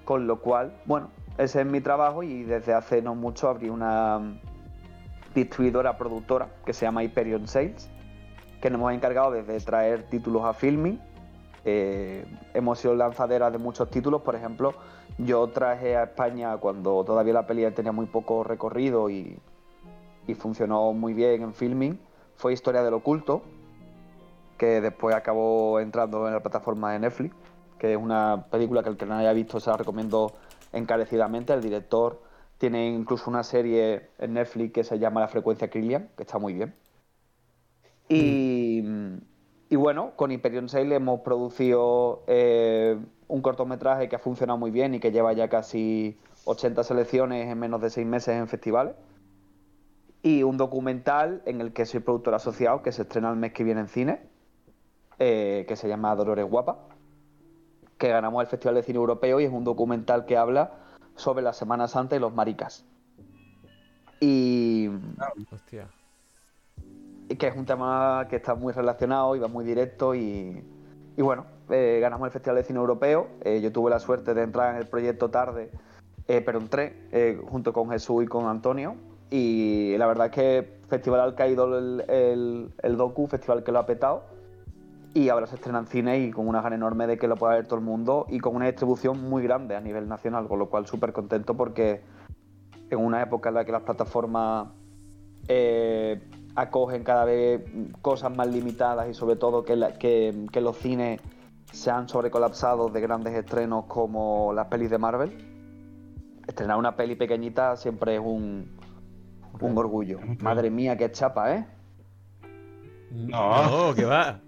Con 0.05 0.25
lo 0.25 0.41
cual, 0.41 0.73
bueno, 0.85 1.09
ese 1.37 1.61
es 1.61 1.67
mi 1.67 1.81
trabajo 1.81 2.23
y 2.23 2.43
desde 2.43 2.73
hace 2.73 3.01
no 3.01 3.15
mucho 3.15 3.47
abrí 3.49 3.69
una 3.69 4.39
distribuidora 5.35 5.97
productora 5.97 6.49
que 6.65 6.73
se 6.73 6.85
llama 6.85 7.03
Hyperion 7.03 7.47
Sales, 7.47 7.89
que 8.61 8.69
nos 8.69 8.79
hemos 8.79 8.93
encargado 8.93 9.31
desde 9.31 9.59
traer 9.59 10.03
títulos 10.03 10.43
a 10.45 10.53
filming. 10.53 10.99
Eh, 11.63 12.25
hemos 12.53 12.79
sido 12.79 12.95
lanzaderas 12.95 13.51
de 13.51 13.59
muchos 13.59 13.89
títulos, 13.89 14.21
por 14.21 14.35
ejemplo, 14.35 14.73
yo 15.17 15.47
traje 15.47 15.95
a 15.95 16.03
España 16.03 16.57
cuando 16.57 17.03
todavía 17.03 17.33
la 17.33 17.45
peli 17.45 17.69
tenía 17.71 17.91
muy 17.91 18.05
poco 18.05 18.43
recorrido 18.43 19.09
y, 19.09 19.37
y 20.27 20.33
funcionó 20.33 20.93
muy 20.93 21.13
bien 21.13 21.41
en 21.43 21.53
filming, 21.53 21.99
fue 22.35 22.53
Historia 22.53 22.83
del 22.83 22.93
Oculto, 22.93 23.41
que 24.57 24.81
después 24.81 25.15
acabó 25.15 25.79
entrando 25.79 26.27
en 26.27 26.33
la 26.33 26.39
plataforma 26.39 26.93
de 26.93 26.99
Netflix, 26.99 27.35
que 27.77 27.93
es 27.93 27.97
una 27.97 28.45
película 28.49 28.81
que 28.81 28.89
el 28.89 28.97
que 28.97 29.05
no 29.05 29.15
haya 29.15 29.33
visto 29.33 29.59
se 29.59 29.69
la 29.69 29.77
recomiendo 29.77 30.33
encarecidamente. 30.73 31.53
El 31.53 31.61
director 31.61 32.21
tiene 32.57 32.87
incluso 32.87 33.29
una 33.29 33.43
serie 33.43 34.09
en 34.17 34.33
Netflix 34.33 34.73
que 34.73 34.83
se 34.83 34.99
llama 34.99 35.21
La 35.21 35.27
frecuencia 35.27 35.69
Killian, 35.69 36.09
que 36.15 36.23
está 36.23 36.39
muy 36.39 36.53
bien. 36.53 36.73
Y, 38.09 38.83
y 39.69 39.75
bueno, 39.75 40.13
con 40.15 40.31
Hyperion 40.31 40.69
Sale 40.69 40.95
hemos 40.95 41.21
producido 41.21 42.23
eh, 42.27 42.97
un 43.27 43.41
cortometraje 43.41 44.07
que 44.07 44.15
ha 44.15 44.19
funcionado 44.19 44.57
muy 44.57 44.71
bien 44.71 44.95
y 44.95 44.99
que 44.99 45.11
lleva 45.11 45.33
ya 45.33 45.49
casi 45.49 46.17
80 46.45 46.83
selecciones 46.83 47.51
en 47.51 47.59
menos 47.59 47.81
de 47.81 47.89
seis 47.89 48.07
meses 48.07 48.35
en 48.35 48.47
festivales. 48.47 48.95
Y 50.23 50.43
un 50.43 50.57
documental 50.57 51.41
en 51.45 51.61
el 51.61 51.73
que 51.73 51.85
soy 51.85 51.99
productor 51.99 52.33
asociado, 52.33 52.81
que 52.81 52.91
se 52.91 53.03
estrena 53.03 53.29
el 53.29 53.35
mes 53.35 53.53
que 53.53 53.63
viene 53.63 53.81
en 53.81 53.87
cine, 53.87 54.21
eh, 55.19 55.65
que 55.67 55.75
se 55.75 55.87
llama 55.87 56.15
Dolores 56.15 56.45
Guapa, 56.49 56.79
que 57.97 58.09
ganamos 58.09 58.41
el 58.41 58.47
Festival 58.47 58.75
de 58.75 58.83
Cine 58.83 58.97
Europeo 58.97 59.39
y 59.39 59.45
es 59.45 59.51
un 59.51 59.63
documental 59.63 60.25
que 60.25 60.37
habla 60.37 60.71
sobre 61.15 61.43
la 61.43 61.53
Semana 61.53 61.87
Santa 61.87 62.15
y 62.15 62.19
los 62.19 62.33
maricas. 62.33 62.85
Y 64.19 64.89
Hostia. 65.51 65.87
y 67.29 67.35
que 67.35 67.47
es 67.47 67.55
un 67.55 67.65
tema 67.65 68.27
que 68.29 68.37
está 68.37 68.55
muy 68.55 68.73
relacionado 68.73 69.35
y 69.35 69.39
va 69.39 69.47
muy 69.47 69.65
directo 69.65 70.15
y, 70.15 70.63
y 71.15 71.21
bueno, 71.21 71.45
eh, 71.69 71.99
ganamos 72.01 72.27
el 72.27 72.31
Festival 72.31 72.57
de 72.57 72.63
Cine 72.63 72.79
Europeo. 72.79 73.27
Eh, 73.41 73.61
yo 73.61 73.71
tuve 73.71 73.89
la 73.89 73.99
suerte 73.99 74.33
de 74.33 74.43
entrar 74.43 74.75
en 74.75 74.81
el 74.81 74.87
proyecto 74.87 75.29
tarde, 75.29 75.71
eh, 76.27 76.41
pero 76.41 76.59
entré 76.59 77.07
eh, 77.11 77.39
junto 77.49 77.73
con 77.73 77.89
Jesús 77.89 78.23
y 78.23 78.27
con 78.27 78.47
Antonio. 78.47 78.95
Y 79.29 79.95
la 79.97 80.07
verdad 80.07 80.27
es 80.27 80.31
que 80.31 80.77
Festival 80.87 81.19
al 81.19 81.35
caído 81.35 81.77
el, 81.77 82.05
el, 82.07 82.73
el 82.81 82.97
docu, 82.97 83.27
festival 83.27 83.63
que 83.63 83.71
lo 83.73 83.79
ha 83.79 83.85
petado. 83.85 84.23
Y 85.17 85.29
ahora 85.29 85.47
se 85.47 85.55
estrena 85.55 85.79
en 85.79 85.87
cine 85.87 86.19
y 86.19 86.31
con 86.31 86.47
una 86.47 86.61
gana 86.61 86.75
enorme 86.75 87.07
de 87.07 87.17
que 87.17 87.27
lo 87.27 87.35
pueda 87.37 87.55
ver 87.55 87.65
todo 87.65 87.79
el 87.79 87.85
mundo 87.85 88.27
y 88.29 88.39
con 88.39 88.55
una 88.55 88.65
distribución 88.67 89.19
muy 89.27 89.41
grande 89.41 89.75
a 89.75 89.81
nivel 89.81 90.07
nacional, 90.07 90.47
con 90.47 90.59
lo 90.59 90.69
cual 90.69 90.85
súper 90.85 91.11
contento 91.11 91.55
porque 91.57 92.01
en 92.91 92.99
una 92.99 93.21
época 93.23 93.49
en 93.49 93.55
la 93.55 93.65
que 93.65 93.71
las 93.71 93.81
plataformas 93.81 94.67
eh, 95.47 96.21
acogen 96.55 97.03
cada 97.03 97.25
vez 97.25 97.63
cosas 98.01 98.35
más 98.35 98.47
limitadas 98.47 99.09
y 99.09 99.13
sobre 99.15 99.37
todo 99.37 99.63
que, 99.63 99.75
la- 99.75 99.93
que- 99.97 100.45
que 100.51 100.61
los 100.61 100.77
cines 100.77 101.19
se 101.71 101.89
han 101.89 102.07
sobrecolapsado 102.07 102.89
de 102.89 103.01
grandes 103.01 103.33
estrenos 103.33 103.85
como 103.85 104.53
las 104.53 104.67
pelis 104.67 104.89
de 104.89 104.97
Marvel. 104.99 105.35
Estrenar 106.47 106.77
una 106.77 106.95
peli 106.95 107.15
pequeñita 107.15 107.75
siempre 107.75 108.15
es 108.15 108.21
un, 108.23 108.69
un 109.61 109.77
orgullo. 109.77 110.19
Madre 110.41 110.69
mía, 110.69 110.95
qué 110.95 111.11
chapa, 111.11 111.55
¿eh? 111.55 111.65
No. 113.11 113.87
No, 113.89 113.95
que 113.95 114.05
va. 114.05 114.39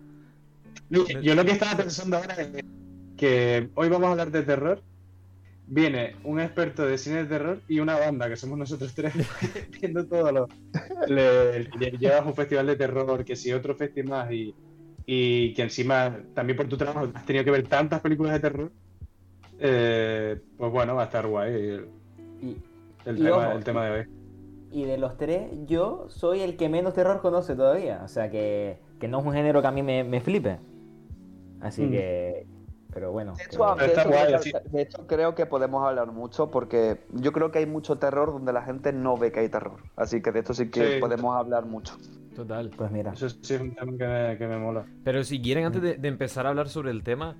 Yo, 0.90 1.36
lo 1.36 1.46
que 1.46 1.52
estaba 1.52 1.78
pensando 1.78 2.18
ahora 2.18 2.36
es 2.36 2.64
que 3.18 3.72
hoy 3.76 3.90
vamos 3.90 4.08
a 4.10 4.12
hablar 4.12 4.32
de 4.32 4.44
terror. 4.44 4.84
Viene 5.66 6.20
un 6.24 6.40
experto 6.42 6.86
de 6.86 6.98
cine 6.98 7.18
de 7.24 7.26
terror 7.28 7.64
y 7.68 7.80
una 7.80 7.98
banda, 8.00 8.30
que 8.30 8.38
somos 8.38 8.58
nosotros 8.60 8.94
tres, 8.96 9.14
viendo 9.82 10.08
todo 10.08 10.32
lo. 10.32 10.48
Le, 11.06 11.66
le- 11.74 11.92
llevas 12.00 12.26
un 12.26 12.36
festival 12.36 12.68
de 12.68 12.78
terror, 12.78 13.26
que 13.26 13.36
si 13.36 13.54
otro 13.54 13.76
festival 13.76 14.10
más, 14.10 14.32
y, 14.34 14.58
y 15.06 15.54
que 15.56 15.64
encima, 15.64 16.24
también 16.34 16.58
por 16.58 16.70
tu 16.70 16.78
trabajo, 16.78 17.12
has 17.16 17.26
tenido 17.26 17.46
que 17.46 17.52
ver 17.52 17.68
tantas 17.68 18.02
películas 18.02 18.34
de 18.34 18.40
terror. 18.42 18.74
eh, 19.60 20.42
pues 20.58 20.72
bueno, 20.72 20.96
va 20.96 21.04
a 21.04 21.06
estar 21.06 21.28
guay 21.28 21.54
el, 21.54 21.90
Y, 22.42 22.58
el 23.06 23.16
Y 23.16 23.22
tema, 23.22 23.30
ojo, 23.30 23.54
el 23.54 23.64
tema 23.64 23.86
de 23.86 23.92
hoy. 24.00 24.06
y 24.72 24.86
de 24.86 24.98
los 24.98 25.18
tres, 25.18 25.50
yo 25.68 26.06
soy 26.10 26.42
el 26.42 26.58
que 26.58 26.70
menos 26.70 26.94
terror 26.94 27.22
conoce 27.22 27.56
todavía. 27.56 28.02
O 28.04 28.08
sea 28.08 28.30
que, 28.30 28.80
que 29.00 29.08
no 29.08 29.20
es 29.20 29.26
un 29.26 29.34
género 29.34 29.62
que 29.62 29.68
a 29.68 29.72
mí 29.72 29.84
me, 29.84 30.04
me 30.04 30.22
flipe. 30.22 30.60
Así 31.62 31.84
Mm. 31.84 31.92
que. 31.92 32.48
Pero 32.92 33.12
bueno. 33.12 33.34
De 33.34 33.38
que- 33.44 33.56
hecho, 33.56 33.76
de 33.76 33.86
Está 33.86 34.02
hecho, 34.02 34.10
guay, 34.10 34.26
creo 34.26 34.42
que, 34.64 34.70
de 34.70 34.82
hecho, 34.82 35.08
creo 35.08 35.36
que 35.36 35.46
podemos 35.46 35.86
hablar 35.88 36.12
mucho 36.12 36.50
porque 36.50 36.98
yo 37.14 37.32
creo 37.32 37.52
que 37.52 37.60
hay 37.60 37.68
mucho 37.68 37.98
terror 37.98 38.32
donde 38.32 38.52
la 38.52 38.64
gente 38.64 38.92
no 38.94 39.16
ve 39.16 39.32
que 39.32 39.42
hay 39.42 39.50
terror. 39.50 39.78
Así 39.96 40.22
que 40.22 40.32
de 40.32 40.40
esto 40.40 40.54
sí 40.56 40.70
que 40.72 40.94
Sí. 40.96 41.00
podemos 41.00 41.36
hablar 41.36 41.66
mucho. 41.68 41.96
Total. 42.36 42.72
Pues 42.76 42.90
mira. 42.92 43.14
Eso 43.14 43.30
sí 43.30 43.54
es 43.54 43.62
un 43.62 43.76
tema 43.76 43.92
que 43.98 44.08
me, 44.08 44.38
que 44.40 44.48
me 44.48 44.58
mola. 44.58 44.86
Pero 45.04 45.24
si 45.24 45.40
quieren, 45.42 45.66
antes 45.66 45.82
de, 45.84 45.96
de 45.98 46.08
empezar 46.08 46.48
a 46.48 46.50
hablar 46.50 46.68
sobre 46.70 46.90
el 46.90 47.04
tema, 47.04 47.36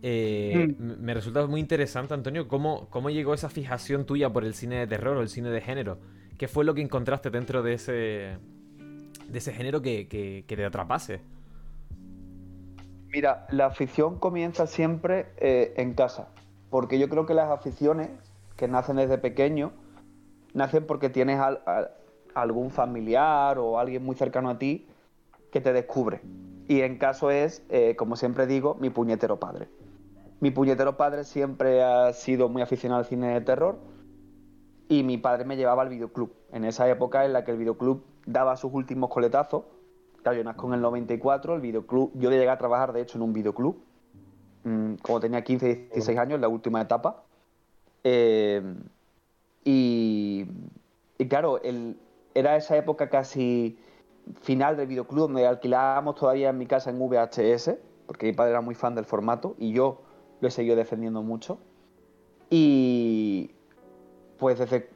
eh, 0.00 0.74
Mm. 0.78 1.02
me 1.04 1.12
resulta 1.12 1.46
muy 1.46 1.60
interesante, 1.60 2.14
Antonio, 2.14 2.48
cómo, 2.48 2.88
cómo 2.88 3.10
llegó 3.10 3.34
esa 3.34 3.48
fijación 3.50 4.06
tuya 4.06 4.30
por 4.32 4.44
el 4.44 4.54
cine 4.54 4.76
de 4.78 4.86
terror 4.86 5.16
o 5.16 5.20
el 5.20 5.28
cine 5.28 5.50
de 5.50 5.60
género. 5.60 5.98
¿Qué 6.38 6.48
fue 6.48 6.64
lo 6.64 6.72
que 6.74 6.80
encontraste 6.82 7.30
dentro 7.30 7.62
de 7.62 7.74
ese, 7.74 7.92
de 7.92 9.38
ese 9.38 9.52
género 9.52 9.82
que, 9.82 10.08
que- 10.08 10.44
que 10.46 10.56
te 10.56 10.64
atrapase? 10.64 11.20
Mira, 13.14 13.46
la 13.50 13.66
afición 13.66 14.18
comienza 14.18 14.66
siempre 14.66 15.26
eh, 15.36 15.72
en 15.76 15.94
casa, 15.94 16.30
porque 16.68 16.98
yo 16.98 17.08
creo 17.08 17.26
que 17.26 17.34
las 17.34 17.48
aficiones 17.48 18.10
que 18.56 18.66
nacen 18.66 18.96
desde 18.96 19.18
pequeño 19.18 19.70
nacen 20.52 20.84
porque 20.84 21.10
tienes 21.10 21.40
algún 22.34 22.72
familiar 22.72 23.60
o 23.60 23.78
alguien 23.78 24.04
muy 24.04 24.16
cercano 24.16 24.50
a 24.50 24.58
ti 24.58 24.88
que 25.52 25.60
te 25.60 25.72
descubre. 25.72 26.22
Y 26.66 26.80
en 26.80 26.98
caso 26.98 27.30
es, 27.30 27.62
eh, 27.68 27.94
como 27.94 28.16
siempre 28.16 28.48
digo, 28.48 28.74
mi 28.80 28.90
puñetero 28.90 29.38
padre. 29.38 29.68
Mi 30.40 30.50
puñetero 30.50 30.96
padre 30.96 31.22
siempre 31.22 31.84
ha 31.84 32.12
sido 32.14 32.48
muy 32.48 32.62
aficionado 32.62 32.98
al 32.98 33.06
cine 33.06 33.28
de 33.34 33.40
terror 33.42 33.78
y 34.88 35.04
mi 35.04 35.18
padre 35.18 35.44
me 35.44 35.56
llevaba 35.56 35.82
al 35.82 35.88
videoclub. 35.88 36.32
En 36.50 36.64
esa 36.64 36.88
época 36.88 37.24
en 37.24 37.32
la 37.32 37.44
que 37.44 37.52
el 37.52 37.58
videoclub 37.58 38.02
daba 38.26 38.56
sus 38.56 38.72
últimos 38.74 39.08
coletazos. 39.08 39.66
Claro, 40.24 40.38
yo 40.38 40.44
nazco 40.44 40.66
en 40.68 40.74
el 40.74 40.80
94, 40.80 41.54
el 41.54 41.60
videoclub, 41.60 42.10
yo 42.14 42.30
llegué 42.30 42.48
a 42.48 42.56
trabajar 42.56 42.94
de 42.94 43.02
hecho 43.02 43.18
en 43.18 43.22
un 43.22 43.34
videoclub, 43.34 43.76
mm, 44.64 44.94
como 45.02 45.20
tenía 45.20 45.44
15, 45.44 45.66
16 45.92 46.18
años, 46.18 46.40
la 46.40 46.48
última 46.48 46.80
etapa. 46.80 47.24
Eh, 48.04 48.62
y, 49.64 50.46
y 51.18 51.28
claro, 51.28 51.60
el- 51.62 51.98
era 52.34 52.56
esa 52.56 52.74
época 52.78 53.10
casi 53.10 53.78
final 54.40 54.78
del 54.78 54.86
videoclub 54.86 55.26
donde 55.28 55.46
alquilábamos 55.46 56.14
todavía 56.16 56.48
en 56.48 56.56
mi 56.56 56.64
casa 56.66 56.88
en 56.88 56.98
VHS, 56.98 57.78
porque 58.06 58.24
mi 58.26 58.32
padre 58.32 58.52
era 58.52 58.62
muy 58.62 58.74
fan 58.74 58.94
del 58.94 59.04
formato 59.04 59.54
y 59.58 59.72
yo 59.74 60.00
lo 60.40 60.48
he 60.48 60.50
seguido 60.50 60.74
defendiendo 60.74 61.22
mucho. 61.22 61.58
Y 62.48 63.50
pues 64.38 64.58
desde 64.58 64.88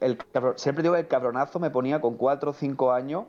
el 0.00 0.18
siempre 0.56 0.82
digo 0.82 0.94
que 0.94 1.00
el 1.00 1.08
cabronazo 1.08 1.58
me 1.60 1.70
ponía 1.70 2.00
con 2.02 2.16
4 2.16 2.50
o 2.50 2.54
5 2.54 2.92
años 2.92 3.24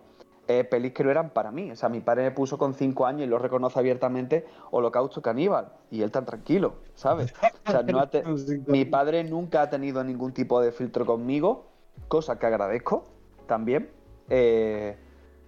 eh, 0.59 0.63
pelis 0.63 0.93
que 0.93 1.03
no 1.03 1.11
eran 1.11 1.29
para 1.31 1.51
mí. 1.51 1.71
O 1.71 1.75
sea, 1.75 1.89
mi 1.89 1.99
padre 2.01 2.23
me 2.23 2.31
puso 2.31 2.57
con 2.57 2.73
5 2.73 3.05
años 3.05 3.23
y 3.23 3.27
lo 3.27 3.37
reconoce 3.39 3.77
abiertamente 3.79 4.45
Holocausto 4.71 5.21
Caníbal. 5.21 5.73
Y 5.89 6.01
él 6.01 6.11
tan 6.11 6.25
tranquilo, 6.25 6.75
¿sabes? 6.95 7.33
O 7.67 7.71
sea, 7.71 7.83
no 7.83 7.99
ha 7.99 8.09
te- 8.09 8.23
mi 8.67 8.85
padre 8.85 9.23
nunca 9.23 9.63
ha 9.63 9.69
tenido 9.69 10.03
ningún 10.03 10.33
tipo 10.33 10.61
de 10.61 10.71
filtro 10.71 11.05
conmigo, 11.05 11.67
cosa 12.07 12.39
que 12.39 12.45
agradezco 12.45 13.03
también. 13.47 13.89
Eh, 14.29 14.95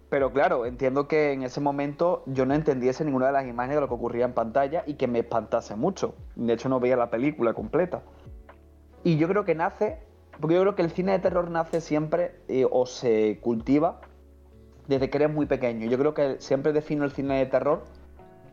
pero 0.10 0.32
claro, 0.32 0.66
entiendo 0.68 1.08
que 1.08 1.32
en 1.32 1.42
ese 1.44 1.60
momento 1.60 2.22
yo 2.28 2.46
no 2.46 2.54
entendiese 2.54 3.04
ninguna 3.04 3.28
de 3.28 3.32
las 3.34 3.48
imágenes 3.48 3.78
de 3.78 3.82
lo 3.82 3.88
que 3.88 3.96
ocurría 3.96 4.26
en 4.26 4.34
pantalla 4.34 4.84
y 4.86 4.94
que 4.94 5.08
me 5.08 5.20
espantase 5.20 5.76
mucho. 5.76 6.14
De 6.36 6.54
hecho, 6.54 6.70
no 6.70 6.80
veía 6.80 6.96
la 6.96 7.10
película 7.10 7.54
completa. 7.54 8.04
Y 9.04 9.18
yo 9.18 9.28
creo 9.28 9.44
que 9.44 9.56
nace, 9.56 9.98
porque 10.40 10.56
yo 10.56 10.62
creo 10.62 10.76
que 10.76 10.84
el 10.84 10.92
cine 10.92 11.14
de 11.14 11.20
terror 11.20 11.50
nace 11.50 11.82
siempre 11.82 12.36
eh, 12.48 12.68
o 12.70 12.86
se 12.86 13.40
cultiva 13.42 14.02
desde 14.88 15.10
que 15.10 15.18
eres 15.18 15.34
muy 15.34 15.46
pequeño. 15.46 15.90
Yo 15.90 15.98
creo 15.98 16.14
que 16.14 16.38
siempre 16.40 16.74
defino 16.74 17.06
el 17.06 17.12
cine 17.12 17.38
de 17.38 17.46
terror 17.46 17.84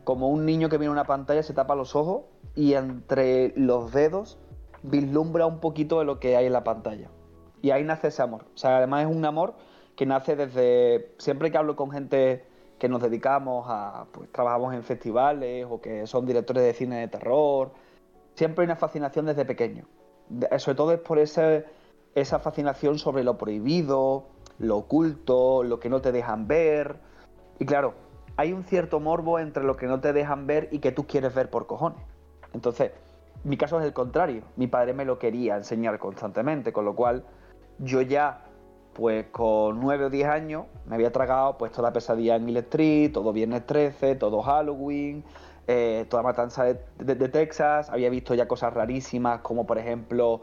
como 0.03 0.29
un 0.29 0.45
niño 0.45 0.69
que 0.69 0.77
viene 0.77 0.89
a 0.89 0.93
una 0.93 1.05
pantalla, 1.05 1.43
se 1.43 1.53
tapa 1.53 1.75
los 1.75 1.95
ojos 1.95 2.23
y 2.55 2.73
entre 2.73 3.53
los 3.55 3.91
dedos 3.91 4.39
vislumbra 4.83 5.45
un 5.45 5.59
poquito 5.59 5.99
de 5.99 6.05
lo 6.05 6.19
que 6.19 6.35
hay 6.35 6.47
en 6.47 6.53
la 6.53 6.63
pantalla. 6.63 7.09
Y 7.61 7.71
ahí 7.71 7.83
nace 7.83 8.07
ese 8.07 8.21
amor. 8.21 8.45
O 8.55 8.57
sea, 8.57 8.77
además 8.77 9.07
es 9.07 9.15
un 9.15 9.23
amor 9.25 9.53
que 9.95 10.05
nace 10.05 10.35
desde. 10.35 11.13
Siempre 11.19 11.51
que 11.51 11.57
hablo 11.57 11.75
con 11.75 11.91
gente 11.91 12.45
que 12.79 12.89
nos 12.89 13.01
dedicamos 13.01 13.65
a. 13.69 14.07
Pues 14.11 14.31
trabajamos 14.31 14.73
en 14.73 14.83
festivales 14.83 15.67
o 15.69 15.79
que 15.79 16.07
son 16.07 16.25
directores 16.25 16.63
de 16.63 16.73
cine 16.73 16.99
de 17.01 17.07
terror. 17.07 17.71
Siempre 18.33 18.63
hay 18.63 18.65
una 18.65 18.75
fascinación 18.75 19.27
desde 19.27 19.45
pequeño. 19.45 19.85
Sobre 20.57 20.75
todo 20.75 20.93
es 20.93 20.99
por 20.99 21.19
ese, 21.19 21.65
esa 22.15 22.39
fascinación 22.39 22.97
sobre 22.97 23.23
lo 23.23 23.37
prohibido, 23.37 24.29
lo 24.61 24.77
oculto, 24.77 25.63
lo 25.63 25.79
que 25.79 25.89
no 25.89 26.01
te 26.01 26.11
dejan 26.11 26.47
ver. 26.47 26.97
Y 27.59 27.65
claro, 27.65 27.93
hay 28.37 28.53
un 28.53 28.63
cierto 28.63 28.99
morbo 28.99 29.39
entre 29.39 29.63
lo 29.63 29.75
que 29.75 29.87
no 29.87 29.99
te 29.99 30.13
dejan 30.13 30.47
ver 30.47 30.69
y 30.71 30.79
que 30.79 30.91
tú 30.91 31.05
quieres 31.07 31.33
ver 31.33 31.49
por 31.49 31.67
cojones. 31.67 31.99
Entonces, 32.53 32.91
mi 33.43 33.57
caso 33.57 33.79
es 33.79 33.85
el 33.85 33.93
contrario. 33.93 34.43
Mi 34.55 34.67
padre 34.67 34.93
me 34.93 35.03
lo 35.05 35.17
quería 35.17 35.57
enseñar 35.57 35.97
constantemente, 35.99 36.71
con 36.71 36.85
lo 36.85 36.95
cual 36.95 37.23
yo 37.79 38.01
ya, 38.01 38.45
pues 38.93 39.25
con 39.31 39.79
9 39.79 40.05
o 40.05 40.09
10 40.09 40.27
años, 40.27 40.65
me 40.85 40.95
había 40.95 41.11
tragado 41.11 41.57
pues 41.57 41.71
toda 41.71 41.91
pesadilla 41.91 42.35
en 42.35 42.47
Hill 42.47 42.57
Street, 42.57 43.11
todo 43.11 43.33
Viernes 43.33 43.65
13, 43.65 44.15
todo 44.15 44.41
Halloween, 44.43 45.23
eh, 45.67 46.05
toda 46.07 46.21
Matanza 46.21 46.65
de, 46.65 46.79
de- 46.99 47.29
Texas. 47.29 47.89
Había 47.89 48.09
visto 48.11 48.35
ya 48.35 48.47
cosas 48.47 48.73
rarísimas, 48.73 49.41
como 49.41 49.65
por 49.65 49.79
ejemplo, 49.79 50.41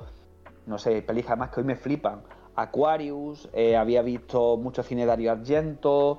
no 0.67 0.79
sé, 0.79 1.03
pelis 1.03 1.27
además 1.29 1.51
que 1.51 1.61
hoy 1.61 1.67
me 1.67 1.77
flipan. 1.77 2.23
Aquarius, 2.59 3.49
eh, 3.53 3.77
había 3.77 4.03
visto 4.03 4.57
mucho 4.57 4.83
cine 4.83 5.03
de 5.03 5.07
Dario 5.07 5.31
Argento. 5.31 6.19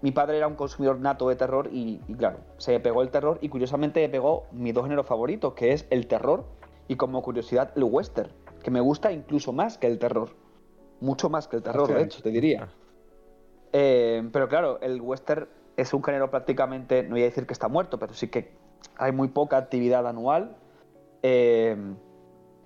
Mi 0.00 0.12
padre 0.12 0.36
era 0.36 0.46
un 0.46 0.54
consumidor 0.54 1.00
nato 1.00 1.28
de 1.28 1.36
terror 1.36 1.68
y, 1.72 2.00
y 2.06 2.14
claro, 2.14 2.38
se 2.56 2.78
pegó 2.78 3.02
el 3.02 3.10
terror 3.10 3.38
y 3.40 3.48
curiosamente 3.48 4.00
me 4.00 4.08
pegó 4.08 4.44
mis 4.52 4.72
dos 4.74 4.84
géneros 4.84 5.06
favoritos, 5.06 5.54
que 5.54 5.72
es 5.72 5.86
el 5.90 6.06
terror 6.06 6.44
y 6.86 6.94
como 6.96 7.20
curiosidad 7.22 7.72
el 7.74 7.84
western, 7.84 8.30
que 8.62 8.70
me 8.70 8.80
gusta 8.80 9.10
incluso 9.10 9.52
más 9.52 9.76
que 9.76 9.88
el 9.88 9.98
terror. 9.98 10.30
Mucho 11.00 11.28
más 11.28 11.48
que 11.48 11.56
el 11.56 11.62
terror, 11.62 11.92
de 11.92 12.02
hecho, 12.02 12.22
te 12.22 12.30
diría. 12.30 12.68
Eh, 13.72 14.28
pero 14.32 14.48
claro, 14.48 14.80
el 14.82 15.00
western 15.00 15.48
es 15.76 15.92
un 15.94 16.04
género 16.04 16.30
prácticamente, 16.30 17.02
no 17.02 17.10
voy 17.10 17.22
a 17.22 17.24
decir 17.24 17.44
que 17.44 17.52
está 17.52 17.66
muerto, 17.66 17.98
pero 17.98 18.14
sí 18.14 18.28
que 18.28 18.52
hay 18.96 19.10
muy 19.10 19.28
poca 19.28 19.56
actividad 19.56 20.06
anual. 20.06 20.56
eh, 21.22 21.76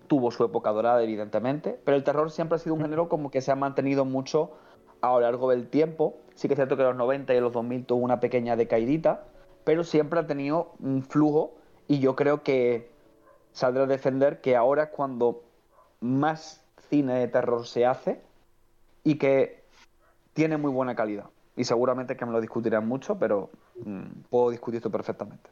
tuvo 0.06 0.30
su 0.30 0.44
época 0.44 0.70
dorada, 0.72 1.02
evidentemente, 1.02 1.78
pero 1.84 1.96
el 1.96 2.04
terror 2.04 2.30
siempre 2.30 2.56
ha 2.56 2.58
sido 2.58 2.75
un 2.75 2.82
género 2.82 3.08
como 3.08 3.30
que 3.30 3.40
se 3.40 3.52
ha 3.52 3.56
mantenido 3.56 4.04
mucho 4.04 4.52
a 5.00 5.10
lo 5.12 5.20
largo 5.20 5.50
del 5.50 5.68
tiempo. 5.68 6.16
Sí 6.34 6.48
que 6.48 6.54
es 6.54 6.58
cierto 6.58 6.76
que 6.76 6.82
en 6.82 6.88
los 6.88 6.96
90 6.96 7.34
y 7.34 7.36
en 7.38 7.44
los 7.44 7.52
2000 7.52 7.86
tuvo 7.86 8.04
una 8.04 8.20
pequeña 8.20 8.56
decaidita, 8.56 9.25
pero 9.64 9.84
siempre 9.84 10.20
ha 10.20 10.26
tenido 10.26 10.75
un 10.80 11.02
flujo 11.02 11.54
y 11.88 11.98
yo 12.00 12.16
creo 12.16 12.42
que 12.42 12.90
saldré 13.52 13.84
a 13.84 13.86
defender 13.86 14.40
que 14.40 14.56
ahora 14.56 14.84
es 14.84 14.90
cuando 14.90 15.42
más 16.00 16.64
cine 16.90 17.14
de 17.14 17.28
terror 17.28 17.66
se 17.66 17.86
hace 17.86 18.20
y 19.04 19.18
que 19.18 19.64
tiene 20.34 20.56
muy 20.56 20.70
buena 20.70 20.94
calidad. 20.94 21.26
Y 21.56 21.64
seguramente 21.64 22.16
que 22.16 22.26
me 22.26 22.32
lo 22.32 22.40
discutirán 22.40 22.86
mucho, 22.86 23.18
pero 23.18 23.50
mm, 23.84 24.22
puedo 24.30 24.50
discutir 24.50 24.76
esto 24.78 24.90
perfectamente. 24.90 25.50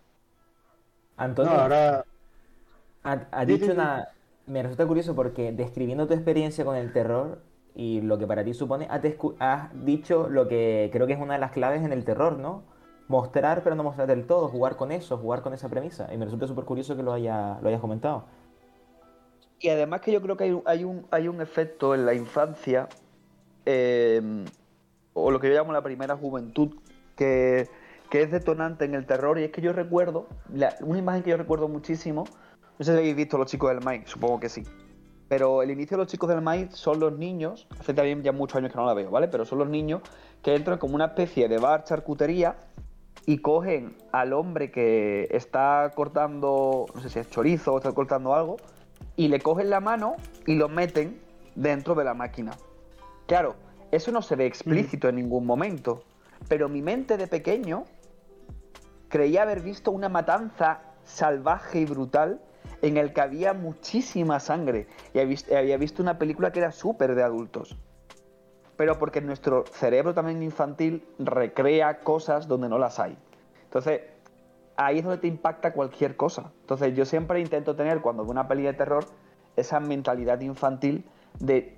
Antonio, 1.16 1.56
No, 1.56 1.60
ahora. 1.60 2.04
ha, 3.04 3.28
ha 3.30 3.44
dicho 3.46 3.72
una... 3.72 4.08
Me 4.46 4.62
resulta 4.62 4.86
curioso 4.86 5.14
porque 5.14 5.52
describiendo 5.52 6.06
tu 6.06 6.14
experiencia 6.14 6.64
con 6.64 6.76
el 6.76 6.92
terror 6.92 7.40
y 7.74 8.02
lo 8.02 8.18
que 8.18 8.26
para 8.26 8.44
ti 8.44 8.54
supone, 8.54 8.86
has, 8.90 9.70
dicho 9.84 10.28
lo 10.28 10.48
que 10.48 10.90
creo 10.92 11.06
que 11.06 11.14
es 11.14 11.20
una 11.20 11.34
de 11.34 11.40
las 11.40 11.50
claves 11.50 11.82
en 11.82 11.92
el 11.92 12.04
terror, 12.04 12.38
¿no? 12.38 12.62
Mostrar 13.08 13.62
pero 13.62 13.74
no 13.74 13.82
mostrar 13.82 14.06
del 14.06 14.26
todo, 14.26 14.48
jugar 14.48 14.76
con 14.76 14.92
eso, 14.92 15.18
jugar 15.18 15.42
con 15.42 15.54
esa 15.54 15.68
premisa. 15.68 16.12
Y 16.12 16.18
me 16.18 16.24
resulta 16.24 16.46
súper 16.46 16.64
curioso 16.64 16.94
que 16.96 17.02
lo, 17.02 17.12
haya, 17.12 17.58
lo 17.62 17.68
hayas 17.68 17.80
comentado. 17.80 18.26
Y 19.60 19.70
además 19.70 20.02
que 20.02 20.12
yo 20.12 20.20
creo 20.20 20.36
que 20.36 20.44
hay, 20.44 20.62
hay, 20.66 20.84
un, 20.84 21.06
hay 21.10 21.26
un 21.26 21.40
efecto 21.40 21.94
en 21.94 22.04
la 22.04 22.14
infancia, 22.14 22.88
eh, 23.64 24.44
o 25.14 25.30
lo 25.30 25.40
que 25.40 25.48
yo 25.48 25.54
llamo 25.54 25.72
la 25.72 25.82
primera 25.82 26.16
juventud, 26.16 26.76
que, 27.16 27.68
que 28.10 28.22
es 28.22 28.30
detonante 28.30 28.84
en 28.84 28.94
el 28.94 29.06
terror. 29.06 29.38
Y 29.38 29.44
es 29.44 29.50
que 29.50 29.62
yo 29.62 29.72
recuerdo, 29.72 30.28
una 30.80 30.98
imagen 30.98 31.22
que 31.22 31.30
yo 31.30 31.36
recuerdo 31.36 31.68
muchísimo, 31.68 32.24
no 32.78 32.84
sé 32.84 32.92
si 32.92 32.98
habéis 32.98 33.16
visto 33.16 33.38
Los 33.38 33.46
Chicos 33.46 33.70
del 33.70 33.84
Maíz, 33.84 34.02
supongo 34.06 34.40
que 34.40 34.48
sí. 34.48 34.62
Pero 35.28 35.62
el 35.62 35.70
inicio 35.70 35.96
de 35.96 36.02
Los 36.02 36.10
Chicos 36.10 36.28
del 36.28 36.42
Maíz 36.42 36.70
son 36.72 37.00
los 37.00 37.16
niños, 37.16 37.66
hace 37.78 37.94
también 37.94 38.22
ya 38.22 38.32
muchos 38.32 38.56
años 38.56 38.72
que 38.72 38.78
no 38.78 38.86
la 38.86 38.94
veo, 38.94 39.10
¿vale? 39.10 39.28
Pero 39.28 39.44
son 39.44 39.58
los 39.58 39.68
niños 39.68 40.02
que 40.42 40.54
entran 40.54 40.78
como 40.78 40.94
una 40.94 41.06
especie 41.06 41.48
de 41.48 41.58
bar 41.58 41.84
charcutería 41.84 42.56
y 43.26 43.38
cogen 43.38 43.96
al 44.12 44.32
hombre 44.32 44.70
que 44.70 45.28
está 45.30 45.90
cortando, 45.94 46.86
no 46.94 47.00
sé 47.00 47.08
si 47.08 47.18
es 47.20 47.30
chorizo 47.30 47.72
o 47.72 47.78
está 47.78 47.92
cortando 47.92 48.34
algo, 48.34 48.56
y 49.16 49.28
le 49.28 49.40
cogen 49.40 49.70
la 49.70 49.80
mano 49.80 50.16
y 50.46 50.56
lo 50.56 50.68
meten 50.68 51.20
dentro 51.54 51.94
de 51.94 52.04
la 52.04 52.14
máquina. 52.14 52.52
Claro, 53.26 53.54
eso 53.92 54.12
no 54.12 54.20
se 54.20 54.36
ve 54.36 54.46
explícito 54.46 55.08
en 55.08 55.16
ningún 55.16 55.46
momento, 55.46 56.02
pero 56.48 56.68
mi 56.68 56.82
mente 56.82 57.16
de 57.16 57.26
pequeño 57.26 57.84
creía 59.08 59.42
haber 59.42 59.60
visto 59.60 59.90
una 59.90 60.08
matanza 60.08 60.80
salvaje 61.04 61.80
y 61.80 61.84
brutal 61.84 62.40
en 62.86 62.98
el 62.98 63.12
que 63.14 63.20
había 63.22 63.54
muchísima 63.54 64.40
sangre 64.40 64.86
y 65.14 65.18
había 65.18 65.28
vis- 65.30 65.50
había 65.52 65.76
visto 65.78 66.02
una 66.02 66.18
película 66.18 66.52
que 66.52 66.58
era 66.60 66.70
súper 66.70 67.14
de 67.14 67.22
adultos. 67.22 67.76
Pero 68.76 68.98
porque 68.98 69.20
nuestro 69.20 69.68
cerebro 69.70 70.12
también 70.12 70.42
infantil 70.42 71.02
recrea 71.18 72.00
cosas 72.00 72.46
donde 72.46 72.68
no 72.68 72.78
las 72.78 72.98
hay. 73.00 73.16
Entonces, 73.64 74.02
ahí 74.76 74.98
es 74.98 75.04
donde 75.04 75.18
te 75.18 75.28
impacta 75.28 75.72
cualquier 75.72 76.16
cosa. 76.16 76.52
Entonces, 76.60 76.94
yo 76.94 77.04
siempre 77.04 77.40
intento 77.40 77.74
tener, 77.74 78.00
cuando 78.00 78.24
veo 78.24 78.32
una 78.32 78.48
peli 78.48 78.64
de 78.64 78.72
terror, 78.74 79.06
esa 79.56 79.80
mentalidad 79.80 80.40
infantil 80.40 81.04
de 81.38 81.76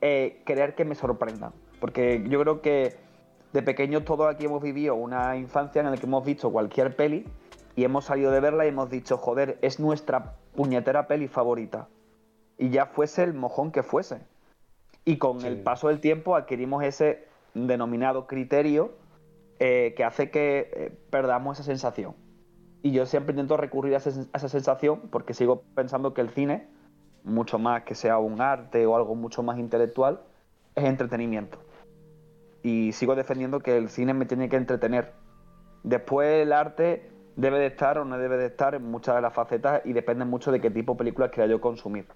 eh, 0.00 0.42
querer 0.44 0.74
que 0.74 0.84
me 0.84 0.94
sorprendan. 0.94 1.52
Porque 1.80 2.24
yo 2.28 2.40
creo 2.40 2.60
que 2.60 2.96
de 3.52 3.62
pequeños 3.62 4.04
todos 4.04 4.28
aquí 4.34 4.44
hemos 4.46 4.62
vivido 4.62 4.94
una 4.96 5.36
infancia 5.36 5.80
en 5.80 5.90
la 5.90 5.96
que 5.96 6.06
hemos 6.06 6.24
visto 6.24 6.50
cualquier 6.50 6.96
peli 6.96 7.24
y 7.76 7.84
hemos 7.84 8.04
salido 8.04 8.30
de 8.30 8.40
verla 8.40 8.64
y 8.64 8.68
hemos 8.68 8.90
dicho, 8.90 9.16
joder, 9.18 9.58
es 9.62 9.80
nuestra 9.80 10.34
puñetera 10.54 11.06
peli 11.08 11.28
favorita. 11.28 11.88
Y 12.58 12.70
ya 12.70 12.86
fuese 12.86 13.22
el 13.24 13.34
mojón 13.34 13.72
que 13.72 13.82
fuese. 13.82 14.20
Y 15.04 15.18
con 15.18 15.40
Sí. 15.40 15.46
el 15.48 15.60
paso 15.62 15.88
del 15.88 16.00
tiempo 16.00 16.36
adquirimos 16.36 16.84
ese 16.84 17.26
denominado 17.54 18.26
criterio 18.26 18.92
eh, 19.60 19.94
que 19.96 20.04
hace 20.04 20.30
que 20.30 20.70
eh, 20.74 20.92
perdamos 21.10 21.58
esa 21.58 21.64
sensación. 21.66 22.14
Y 22.82 22.90
yo 22.92 23.06
siempre 23.06 23.32
intento 23.32 23.56
recurrir 23.56 23.94
a, 23.94 23.98
ese- 23.98 24.26
a 24.32 24.36
esa 24.36 24.48
sensación 24.48 25.02
porque 25.10 25.32
sigo 25.34 25.62
pensando 25.74 26.12
que 26.14 26.20
el 26.20 26.30
cine, 26.30 26.66
mucho 27.22 27.58
más 27.58 27.82
que 27.84 27.94
sea 27.94 28.18
un 28.18 28.40
arte 28.40 28.84
o 28.86 28.96
algo 28.96 29.14
mucho 29.14 29.42
más 29.42 29.58
intelectual, 29.58 30.20
es 30.74 30.84
entretenimiento. 30.84 31.58
Y 32.62 32.92
sigo 32.92 33.14
defendiendo 33.14 33.60
que 33.60 33.76
el 33.76 33.88
cine 33.88 34.12
me 34.14 34.26
tiene 34.26 34.48
que 34.48 34.56
entretener. 34.56 35.12
Después 35.82 36.42
el 36.42 36.52
arte 36.52 37.10
debe 37.36 37.58
de 37.58 37.66
estar 37.66 37.98
o 37.98 38.04
no 38.04 38.16
debe 38.18 38.36
de 38.36 38.46
estar 38.46 38.74
en 38.74 38.90
muchas 38.90 39.16
de 39.16 39.20
las 39.22 39.32
facetas 39.34 39.82
y 39.84 39.92
depende 39.92 40.24
mucho 40.24 40.52
de 40.52 40.60
qué 40.60 40.70
tipo 40.70 40.92
de 40.92 40.98
películas 40.98 41.30
quiera 41.30 41.48
yo 41.48 41.60
consumir. 41.60 42.06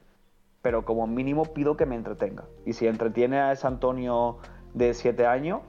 Pero 0.62 0.84
como 0.84 1.06
mínimo 1.06 1.44
pido 1.44 1.76
que 1.76 1.86
me 1.86 1.94
entretenga. 1.96 2.44
Y 2.66 2.72
si 2.72 2.86
entretiene 2.86 3.38
a 3.38 3.52
ese 3.52 3.66
Antonio 3.66 4.38
de 4.74 4.92
7 4.94 5.26
años, 5.26 5.60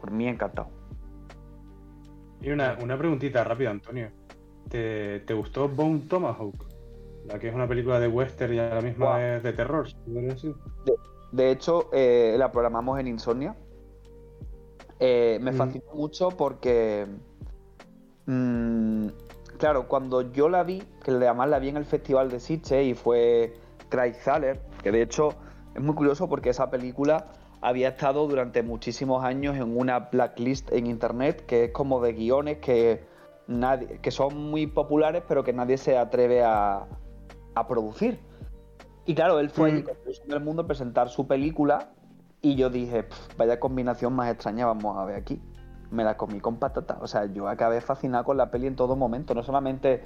por 0.00 0.10
mí 0.10 0.28
encantado. 0.28 0.68
Y 2.40 2.50
una, 2.50 2.76
una 2.82 2.98
preguntita 2.98 3.42
rápida, 3.44 3.70
Antonio. 3.70 4.10
¿Te, 4.68 5.20
te 5.20 5.34
gustó 5.34 5.68
Bone 5.68 6.00
Tomahawk? 6.08 6.54
La 7.26 7.38
que 7.38 7.48
es 7.48 7.54
una 7.54 7.66
película 7.66 7.98
de 7.98 8.08
western 8.08 8.52
y 8.52 8.58
a 8.58 8.74
la 8.74 8.80
misma 8.82 9.06
Guau. 9.06 9.18
vez 9.18 9.42
de 9.42 9.52
terror, 9.54 9.88
¿se 9.88 9.96
podría 9.96 10.34
decir? 10.34 10.54
De 11.32 11.50
hecho, 11.50 11.88
eh, 11.92 12.36
la 12.38 12.52
programamos 12.52 13.00
en 13.00 13.08
Insomnia. 13.08 13.56
Eh, 15.00 15.38
me 15.40 15.52
Mm. 15.52 15.54
fascinó 15.54 15.94
mucho 15.94 16.28
porque, 16.30 17.06
mm, 18.26 19.06
claro, 19.58 19.88
cuando 19.88 20.32
yo 20.32 20.48
la 20.48 20.62
vi, 20.62 20.82
que 21.02 21.10
además 21.12 21.48
la 21.48 21.58
vi 21.58 21.68
en 21.68 21.76
el 21.76 21.84
Festival 21.84 22.30
de 22.30 22.40
Sitges 22.40 22.84
y 22.86 22.94
fue 22.94 23.54
Craig 23.88 24.14
Thaler, 24.24 24.60
que 24.82 24.90
de 24.92 25.02
hecho 25.02 25.30
es 25.74 25.82
muy 25.82 25.94
curioso 25.94 26.28
porque 26.28 26.50
esa 26.50 26.70
película 26.70 27.26
había 27.60 27.88
estado 27.88 28.26
durante 28.28 28.62
muchísimos 28.62 29.24
años 29.24 29.56
en 29.56 29.76
una 29.76 29.98
blacklist 30.00 30.70
en 30.72 30.86
internet 30.86 31.46
que 31.46 31.64
es 31.64 31.70
como 31.72 32.00
de 32.02 32.12
guiones 32.12 32.58
que, 32.58 33.04
nadie, 33.46 33.98
que 34.02 34.10
son 34.10 34.36
muy 34.50 34.66
populares 34.66 35.22
pero 35.26 35.42
que 35.44 35.52
nadie 35.52 35.78
se 35.78 35.96
atreve 35.96 36.42
a, 36.44 36.86
a 37.54 37.66
producir. 37.68 38.20
Y 39.06 39.14
claro, 39.14 39.38
él 39.40 39.50
fue 39.50 39.72
Mm. 39.72 39.84
el 40.32 40.40
mundo 40.40 40.62
a 40.62 40.66
presentar 40.66 41.08
su 41.08 41.26
película 41.26 41.90
y 42.42 42.54
yo 42.56 42.68
dije, 42.70 43.04
"Pf, 43.04 43.36
vaya 43.38 43.58
combinación 43.58 44.12
más 44.14 44.30
extraña 44.30 44.66
vamos 44.66 44.96
a 44.98 45.04
ver 45.06 45.16
aquí. 45.16 45.40
Me 45.94 46.04
la 46.04 46.16
comí 46.16 46.40
con 46.40 46.56
patata. 46.58 46.98
O 47.00 47.06
sea, 47.06 47.26
yo 47.26 47.48
acabé 47.48 47.80
fascinado 47.80 48.24
con 48.24 48.36
la 48.36 48.50
peli 48.50 48.66
en 48.66 48.76
todo 48.76 48.96
momento. 48.96 49.34
No 49.34 49.42
solamente 49.42 50.02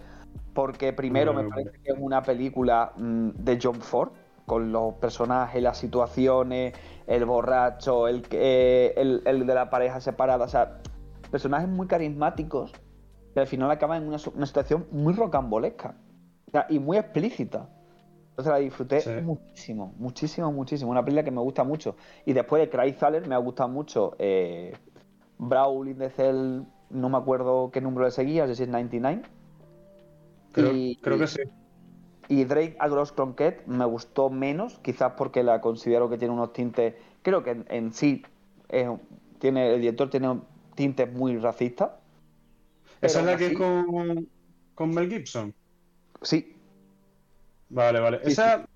porque 0.54 0.92
primero 0.92 1.32
me 1.34 1.44
parece 1.44 1.78
que 1.82 1.92
es 1.92 1.98
una 1.98 2.22
película 2.22 2.92
mm, 2.96 3.30
de 3.30 3.58
John 3.62 3.80
Ford, 3.80 4.10
con 4.46 4.72
los 4.72 4.94
personajes, 4.94 5.62
las 5.62 5.78
situaciones, 5.78 6.74
el 7.06 7.24
borracho, 7.24 8.08
el, 8.08 8.22
que- 8.22 8.94
el, 8.96 9.22
el 9.26 9.46
de 9.46 9.54
la 9.54 9.70
pareja 9.70 10.00
separada. 10.00 10.44
O 10.44 10.48
sea, 10.48 10.78
personajes 11.30 11.68
muy 11.68 11.86
carismáticos 11.86 12.72
que 13.34 13.40
al 13.40 13.46
final 13.46 13.70
acaban 13.70 14.02
en 14.02 14.08
una, 14.08 14.18
una 14.34 14.46
situación 14.46 14.86
muy 14.90 15.12
rocambolesca 15.14 15.96
o 16.46 16.50
sea, 16.50 16.66
y 16.68 16.78
muy 16.78 16.96
explícita. 16.96 17.68
Entonces 18.30 18.52
la 18.52 18.58
disfruté 18.58 19.00
Sí. 19.00 19.10
muchísimo, 19.22 19.94
muchísimo, 19.98 20.52
muchísimo. 20.52 20.90
Una 20.92 21.04
película 21.04 21.24
que 21.24 21.30
me 21.32 21.40
gusta 21.40 21.64
mucho. 21.64 21.96
Y 22.24 22.32
después 22.32 22.62
de 22.62 22.70
Craig 22.70 22.94
Thaler 22.96 23.26
me 23.26 23.34
ha 23.34 23.38
gustado 23.38 23.68
mucho 23.68 24.14
eh, 24.18 24.76
Brawl 25.38 25.88
in 25.88 25.98
the 25.98 26.10
Cell, 26.10 26.62
no 26.90 27.08
me 27.08 27.16
acuerdo 27.18 27.70
qué 27.72 27.80
número 27.80 28.04
le 28.06 28.10
seguía, 28.10 28.42
no 28.42 28.48
sé 28.48 28.56
si 28.56 28.62
es 28.64 28.68
99. 28.68 29.22
Creo, 30.52 30.72
Y- 30.72 30.96
creo 30.96 31.18
que 31.18 31.26
sí. 31.26 31.40
Y 32.28 32.44
Drake 32.44 32.76
Agros 32.78 33.12
Cronquet 33.12 33.66
me 33.66 33.84
gustó 33.86 34.28
menos, 34.28 34.78
quizás 34.80 35.12
porque 35.16 35.42
la 35.42 35.60
considero 35.60 36.10
que 36.10 36.18
tiene 36.18 36.34
unos 36.34 36.52
tintes. 36.52 36.94
Creo 37.22 37.42
que 37.42 37.50
en, 37.50 37.64
en 37.68 37.92
sí 37.92 38.22
es 38.68 38.86
un- 38.88 39.00
tiene, 39.38 39.74
el 39.74 39.80
director 39.80 40.10
tiene 40.10 40.40
tintes 40.74 41.10
muy 41.12 41.38
racistas. 41.38 41.90
Esa 43.00 43.20
es 43.20 43.26
la 43.26 43.36
que 43.36 43.46
es 43.46 43.56
con, 43.56 44.28
con 44.74 44.90
Mel 44.90 45.08
Gibson. 45.10 45.54
Sí, 46.22 46.54
Vale, 47.70 48.00
vale. 48.00 48.20
Sí, 48.24 48.32
Esa. 48.32 48.66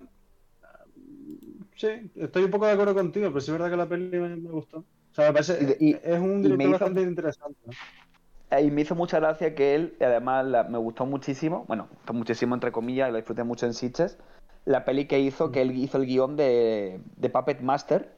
Sí, 1.75 1.87
estoy 2.15 2.43
un 2.43 2.51
poco 2.51 2.65
de 2.67 2.73
acuerdo 2.73 2.93
contigo, 2.93 3.27
pero 3.29 3.41
sí 3.41 3.47
es 3.51 3.53
verdad 3.53 3.69
que 3.71 3.77
la 3.77 3.89
peli 3.89 4.19
me, 4.19 4.35
me 4.35 4.49
gustó. 4.51 4.85
O 5.13 5.15
sea, 5.15 5.27
me 5.27 5.33
parece. 5.33 5.77
Y 5.79 5.93
es 5.93 6.19
un 6.19 6.41
director 6.41 6.61
hizo- 6.65 6.71
bastante 6.71 7.01
interesante. 7.03 7.59
¿no? 7.65 8.59
Y 8.59 8.71
me 8.71 8.81
hizo 8.81 8.95
mucha 8.95 9.19
gracia 9.19 9.53
que 9.55 9.75
él, 9.75 9.95
y 9.99 10.03
además 10.03 10.45
la- 10.45 10.63
me 10.63 10.77
gustó 10.79 11.05
muchísimo, 11.05 11.65
bueno, 11.67 11.87
gustó 11.91 12.13
muchísimo 12.13 12.55
entre 12.55 12.71
comillas, 12.71 13.09
y 13.09 13.11
la 13.11 13.17
disfruté 13.17 13.43
mucho 13.43 13.65
en 13.67 13.73
Sitges, 13.75 14.17
la 14.65 14.85
peli 14.85 15.05
que 15.05 15.19
hizo, 15.19 15.51
que 15.51 15.61
él 15.61 15.71
hizo 15.71 15.97
el 15.99 16.05
guion 16.07 16.35
de, 16.35 16.99
de 17.15 17.29
Puppet 17.29 17.61
Master, 17.61 18.11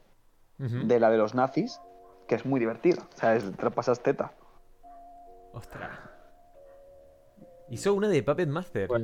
de 0.58 1.00
la 1.02 1.10
de 1.10 1.18
los 1.18 1.36
nazis, 1.36 1.82
que 2.28 2.36
es 2.36 2.46
muy 2.46 2.60
divertida. 2.62 3.02
O 3.14 3.18
sea, 3.18 3.36
es, 3.36 3.44
te 3.52 3.64
lo 3.64 3.72
pasas 3.72 4.02
teta. 4.02 4.32
Ostras. 5.54 5.92
Hizo 7.70 7.94
una 7.94 8.08
de 8.08 8.24
Puppet 8.24 8.48
Master. 8.48 8.88
Pues, 8.88 9.04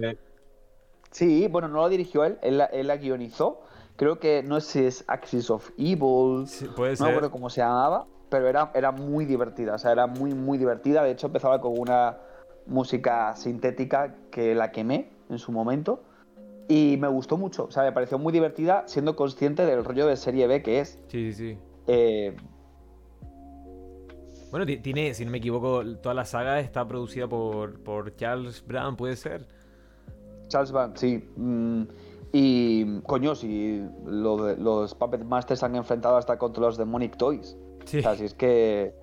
Sí, 1.12 1.47
bueno, 1.49 1.67
no 1.67 1.82
lo 1.82 1.89
dirigió 1.89 2.23
él, 2.23 2.38
él 2.41 2.58
la, 2.58 2.65
él 2.67 2.88
la 2.88 2.95
guionizó. 2.95 3.62
Creo 3.95 4.19
que 4.19 4.41
no 4.43 4.60
sé 4.62 4.71
si 4.80 4.86
es 4.86 5.04
Axis 5.08 5.49
of 5.49 5.69
Evil, 5.77 6.47
Sí, 6.47 6.67
puede 6.75 6.91
no 6.91 6.95
ser. 6.97 7.06
me 7.06 7.10
acuerdo 7.12 7.32
cómo 7.32 7.49
se 7.49 7.62
llamaba, 7.62 8.08
pero 8.30 8.47
era, 8.47 8.71
era 8.73 8.91
muy 8.91 9.25
divertida, 9.25 9.75
o 9.75 9.77
sea, 9.77 9.91
era 9.91 10.08
muy, 10.08 10.34
muy 10.34 10.58
divertida. 10.58 11.04
De 11.04 11.12
hecho, 11.12 11.27
empezaba 11.27 11.62
con 11.62 11.77
una 11.77 12.17
música 12.65 13.36
sintética 13.36 14.15
que 14.32 14.56
la 14.56 14.71
quemé 14.71 15.12
en 15.30 15.38
su 15.38 15.51
momento. 15.51 16.04
Y 16.67 16.95
me 16.97 17.10
gustó 17.10 17.38
mucho, 17.38 17.65
o 17.65 17.71
sea, 17.71 17.84
me 17.84 17.91
pareció 17.91 18.17
muy 18.17 18.32
divertida 18.32 18.84
siendo 18.88 19.15
consciente 19.15 19.65
del 19.65 19.84
rollo 19.84 20.08
de 20.08 20.15
serie 20.15 20.47
B 20.47 20.63
que 20.63 20.80
es. 20.80 20.99
Sí, 21.10 21.32
sí, 21.32 21.34
sí. 21.34 21.58
Eh, 21.88 22.36
Bueno, 24.51 24.65
ti- 24.65 24.77
tiene, 24.77 25.13
si 25.13 25.23
no 25.25 25.32
me 25.32 25.38
equivoco, 25.38 25.84
toda 25.97 26.13
la 26.15 26.25
saga 26.25 26.60
está 26.60 26.86
producida 26.88 27.27
por, 27.27 27.80
por 27.84 28.15
Charles 28.15 28.65
Brown, 28.65 28.95
¿puede 28.97 29.15
ser? 29.15 29.45
Charles 30.49 30.71
Band, 30.73 30.97
sí. 30.97 31.23
Mm, 31.38 31.84
y, 32.34 33.02
coño, 33.02 33.36
si 33.36 33.84
lo 34.06 34.56
los 34.56 34.96
Puppet 34.96 35.24
Masters 35.26 35.60
se 35.60 35.65
han 35.65 35.76
enfrentado 35.76 36.15
hasta 36.17 36.38
contra 36.38 36.62
los 36.63 36.78
Demonic 36.78 37.17
Toys. 37.17 37.58
Sí. 37.86 38.00
O 38.00 38.02
sea, 38.02 38.15
si 38.15 38.26
es 38.26 38.34
que. 38.34 38.94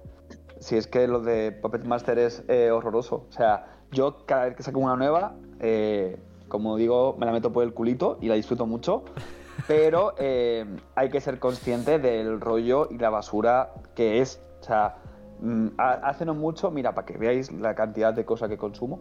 Si 0.61 0.77
es 0.77 0.87
que 0.89 1.07
lo 1.07 1.21
de 1.21 1.53
Puppet 1.53 1.85
Master 1.85 2.19
es 2.19 2.43
eh, 2.49 2.71
horroroso. 2.71 3.27
O 3.29 3.33
sea, 3.33 3.67
yo 3.93 4.25
cada 4.27 4.47
vez 4.47 4.57
que 4.57 4.63
saco 4.63 4.81
una 4.81 4.97
nueva, 4.97 5.37
eh, 5.61 6.19
como 6.49 6.77
digo, 6.77 7.17
me 7.19 7.27
la 7.27 7.33
meto 7.33 7.53
por 7.53 7.63
el 7.63 7.73
culito 7.75 8.19
y 8.21 8.27
la 8.29 8.35
disfruto 8.35 8.67
mucho. 8.67 9.05
Pero 9.69 10.15
eh, 10.19 10.65
hay 10.95 11.11
que 11.11 11.21
ser 11.21 11.39
consciente 11.39 11.99
del 11.99 12.41
rollo 12.41 12.89
y 12.91 12.99
la 12.99 13.11
basura 13.11 13.73
que 13.95 14.21
es. 14.21 14.41
O 14.61 14.65
sea, 14.65 14.97
mm, 15.41 15.69
ha- 15.79 16.09
hace 16.09 16.25
no 16.25 16.35
mucho, 16.35 16.71
mira, 16.71 16.95
para 16.95 17.07
que 17.07 17.19
veáis 17.19 17.53
la 17.53 17.75
cantidad 17.75 18.13
de 18.15 18.25
cosas 18.25 18.49
que 18.49 18.57
consumo. 18.57 18.99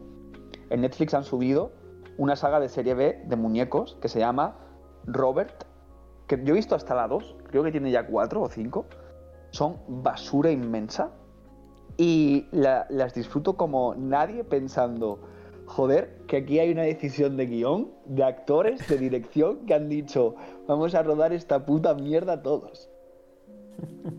En 0.69 0.81
Netflix 0.81 1.13
han 1.13 1.23
subido 1.23 1.71
una 2.17 2.35
saga 2.35 2.59
de 2.59 2.69
serie 2.69 2.93
B 2.93 3.21
de 3.25 3.35
muñecos 3.35 3.97
que 4.01 4.09
se 4.09 4.19
llama 4.19 4.57
Robert. 5.05 5.65
Que 6.27 6.37
yo 6.43 6.53
he 6.53 6.57
visto 6.57 6.75
hasta 6.75 6.93
la 6.95 7.07
2, 7.07 7.37
creo 7.49 7.63
que 7.63 7.71
tiene 7.71 7.89
ya 7.91 8.05
4 8.07 8.41
o 8.41 8.49
5 8.49 8.85
son 9.51 9.77
basura 9.87 10.51
inmensa 10.51 11.11
y 11.95 12.47
la- 12.51 12.85
las 12.89 13.13
disfruto 13.13 13.55
como 13.55 13.95
nadie 13.95 14.43
pensando, 14.43 15.19
joder, 15.65 16.17
que 16.27 16.37
aquí 16.37 16.59
hay 16.59 16.71
una 16.71 16.83
decisión 16.83 17.37
de 17.37 17.45
guion, 17.45 17.91
de 18.05 18.23
actores, 18.25 18.85
de 18.89 18.97
dirección 18.97 19.65
que 19.65 19.73
han 19.73 19.87
dicho, 19.87 20.35
vamos 20.67 20.93
a 20.95 21.01
rodar 21.03 21.31
esta 21.33 21.65
puta 21.65 21.93
mierda 21.95 22.41
todos. 22.43 22.89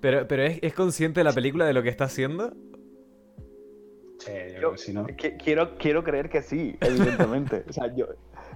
Pero, 0.00 0.28
pero 0.28 0.42
¿es, 0.42 0.58
es 0.60 0.74
consciente 0.74 1.20
de 1.20 1.24
la 1.24 1.32
película 1.32 1.64
de 1.64 1.72
lo 1.72 1.82
que 1.82 1.88
está 1.88 2.04
haciendo? 2.04 2.52
Sí, 4.24 4.32
yo 4.32 4.48
creo 4.56 4.60
Yo- 4.60 4.72
que 4.72 4.78
sí, 4.78 4.92
¿no? 4.92 5.06
Que- 5.06 5.36
quiero, 5.36 5.76
quiero 5.76 6.02
creer 6.04 6.28
que 6.30 6.42
sí, 6.42 6.76
evidentemente. 6.80 7.64
o 7.68 7.72
sea, 7.72 7.94
yo, 7.94 8.06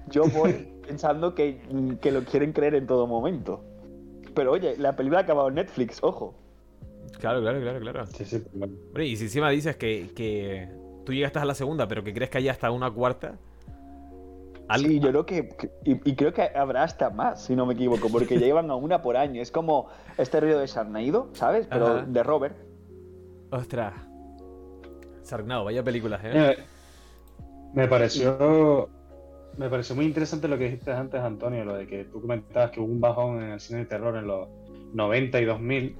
yo 0.08 0.24
voy 0.28 0.52
pensando 0.86 1.34
que, 1.34 1.60
que 2.00 2.10
lo 2.12 2.22
quieren 2.24 2.52
creer 2.52 2.74
en 2.74 2.86
todo 2.86 3.06
momento. 3.06 3.62
Pero 4.34 4.52
oye, 4.52 4.76
la 4.78 4.94
película 4.96 5.20
ha 5.20 5.22
acabado 5.22 5.48
en 5.48 5.54
Netflix, 5.56 5.98
ojo. 6.02 6.34
Claro, 7.20 7.40
claro, 7.40 7.60
claro, 7.60 7.80
claro. 7.80 8.06
Sí, 8.06 8.24
sí. 8.24 8.42
Hombre, 8.54 9.06
y 9.06 9.16
si 9.16 9.24
encima 9.24 9.50
dices 9.50 9.76
que, 9.76 10.10
que 10.14 10.68
tú 11.04 11.12
llegaste 11.12 11.38
a 11.38 11.44
la 11.44 11.54
segunda, 11.54 11.88
pero 11.88 12.04
que 12.04 12.12
crees 12.14 12.30
que 12.30 12.38
hay 12.38 12.48
hasta 12.48 12.70
una 12.70 12.90
cuarta. 12.90 13.34
al- 14.68 14.80
Sí, 14.82 15.00
yo 15.00 15.08
creo 15.08 15.26
que, 15.26 15.48
que- 15.48 15.70
y, 15.84 16.10
y 16.10 16.14
creo 16.14 16.32
que 16.32 16.42
habrá 16.54 16.82
hasta 16.84 17.10
más, 17.10 17.42
si 17.44 17.56
no 17.56 17.64
me 17.66 17.74
equivoco, 17.74 18.08
porque 18.10 18.38
ya 18.38 18.46
llevan 18.46 18.70
a 18.70 18.74
una 18.76 19.00
por 19.02 19.16
año. 19.16 19.40
Es 19.42 19.50
como 19.50 19.88
este 20.18 20.40
río 20.40 20.58
de 20.58 20.66
Sharknado, 20.66 21.30
¿sabes? 21.32 21.66
Pero 21.66 21.86
Ajá. 21.86 22.04
de 22.06 22.22
Robert. 22.22 22.56
Ostras. 23.50 23.94
Vaya 25.64 25.82
películas, 25.82 26.20
¿eh? 26.24 26.32
Eh, 26.34 26.56
me 27.74 27.86
pareció 27.88 28.88
me 29.58 29.68
pareció 29.68 29.96
muy 29.96 30.04
interesante 30.04 30.46
lo 30.46 30.56
que 30.56 30.64
dijiste 30.64 30.92
antes, 30.92 31.20
Antonio, 31.20 31.64
lo 31.64 31.74
de 31.74 31.86
que 31.86 32.04
tú 32.04 32.20
comentabas 32.20 32.70
que 32.70 32.80
hubo 32.80 32.92
un 32.92 33.00
bajón 33.00 33.42
en 33.42 33.50
el 33.50 33.60
cine 33.60 33.80
de 33.80 33.86
terror 33.86 34.16
en 34.16 34.26
los 34.26 34.48
90 34.94 35.40
y 35.40 35.44
2000 35.44 35.96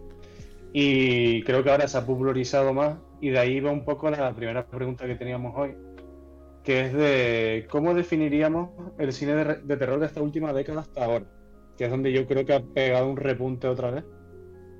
y 0.72 1.42
creo 1.42 1.64
que 1.64 1.70
ahora 1.70 1.88
se 1.88 1.98
ha 1.98 2.06
popularizado 2.06 2.72
más 2.72 2.98
y 3.20 3.30
de 3.30 3.38
ahí 3.38 3.58
va 3.58 3.72
un 3.72 3.84
poco 3.84 4.08
la 4.10 4.32
primera 4.32 4.64
pregunta 4.64 5.06
que 5.06 5.16
teníamos 5.16 5.54
hoy, 5.56 5.74
que 6.62 6.86
es 6.86 6.92
de 6.92 7.66
cómo 7.68 7.94
definiríamos 7.94 8.70
el 8.98 9.12
cine 9.12 9.34
de, 9.34 9.54
de 9.56 9.76
terror 9.76 9.98
de 9.98 10.06
esta 10.06 10.22
última 10.22 10.52
década 10.52 10.82
hasta 10.82 11.04
ahora, 11.04 11.24
que 11.76 11.84
es 11.84 11.90
donde 11.90 12.12
yo 12.12 12.26
creo 12.26 12.44
que 12.44 12.54
ha 12.54 12.60
pegado 12.60 13.08
un 13.08 13.16
repunte 13.16 13.66
otra 13.66 13.90
vez. 13.90 14.04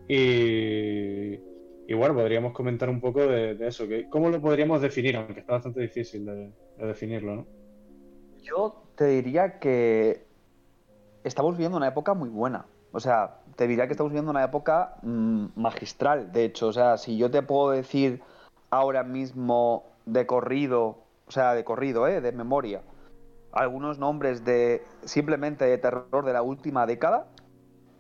Y, 0.08 1.47
y 1.88 1.94
bueno, 1.94 2.14
podríamos 2.14 2.52
comentar 2.52 2.90
un 2.90 3.00
poco 3.00 3.20
de, 3.26 3.56
eso, 3.66 3.88
que 3.88 4.10
cómo 4.10 4.28
lo 4.28 4.42
podríamos 4.42 4.82
definir, 4.82 5.16
aunque 5.16 5.40
está 5.40 5.54
bastante 5.54 5.80
difícil 5.80 6.26
de, 6.26 6.52
de 6.76 6.86
definirlo, 6.86 7.34
¿no? 7.34 7.46
Yo 8.42 8.82
te 8.94 9.06
diría 9.06 9.58
que 9.58 10.26
estamos 11.24 11.52
viviendo 11.52 11.78
una 11.78 11.88
época 11.88 12.12
muy 12.12 12.28
buena. 12.28 12.66
O 12.92 13.00
sea, 13.00 13.38
te 13.56 13.66
diría 13.66 13.86
que 13.86 13.92
estamos 13.92 14.12
viviendo 14.12 14.30
una 14.30 14.44
época 14.44 14.96
mm, 15.00 15.46
magistral, 15.56 16.30
de 16.30 16.44
hecho. 16.44 16.66
O 16.66 16.72
sea, 16.74 16.98
si 16.98 17.16
yo 17.16 17.30
te 17.30 17.40
puedo 17.40 17.70
decir 17.70 18.20
ahora 18.68 19.02
mismo 19.02 19.86
de 20.04 20.26
corrido, 20.26 20.98
o 21.26 21.30
sea, 21.30 21.54
de 21.54 21.64
corrido, 21.64 22.06
¿eh? 22.06 22.20
De 22.20 22.32
memoria, 22.32 22.82
algunos 23.50 23.98
nombres 23.98 24.44
de 24.44 24.82
simplemente 25.04 25.64
de 25.64 25.78
terror 25.78 26.22
de 26.22 26.34
la 26.34 26.42
última 26.42 26.84
década, 26.84 27.28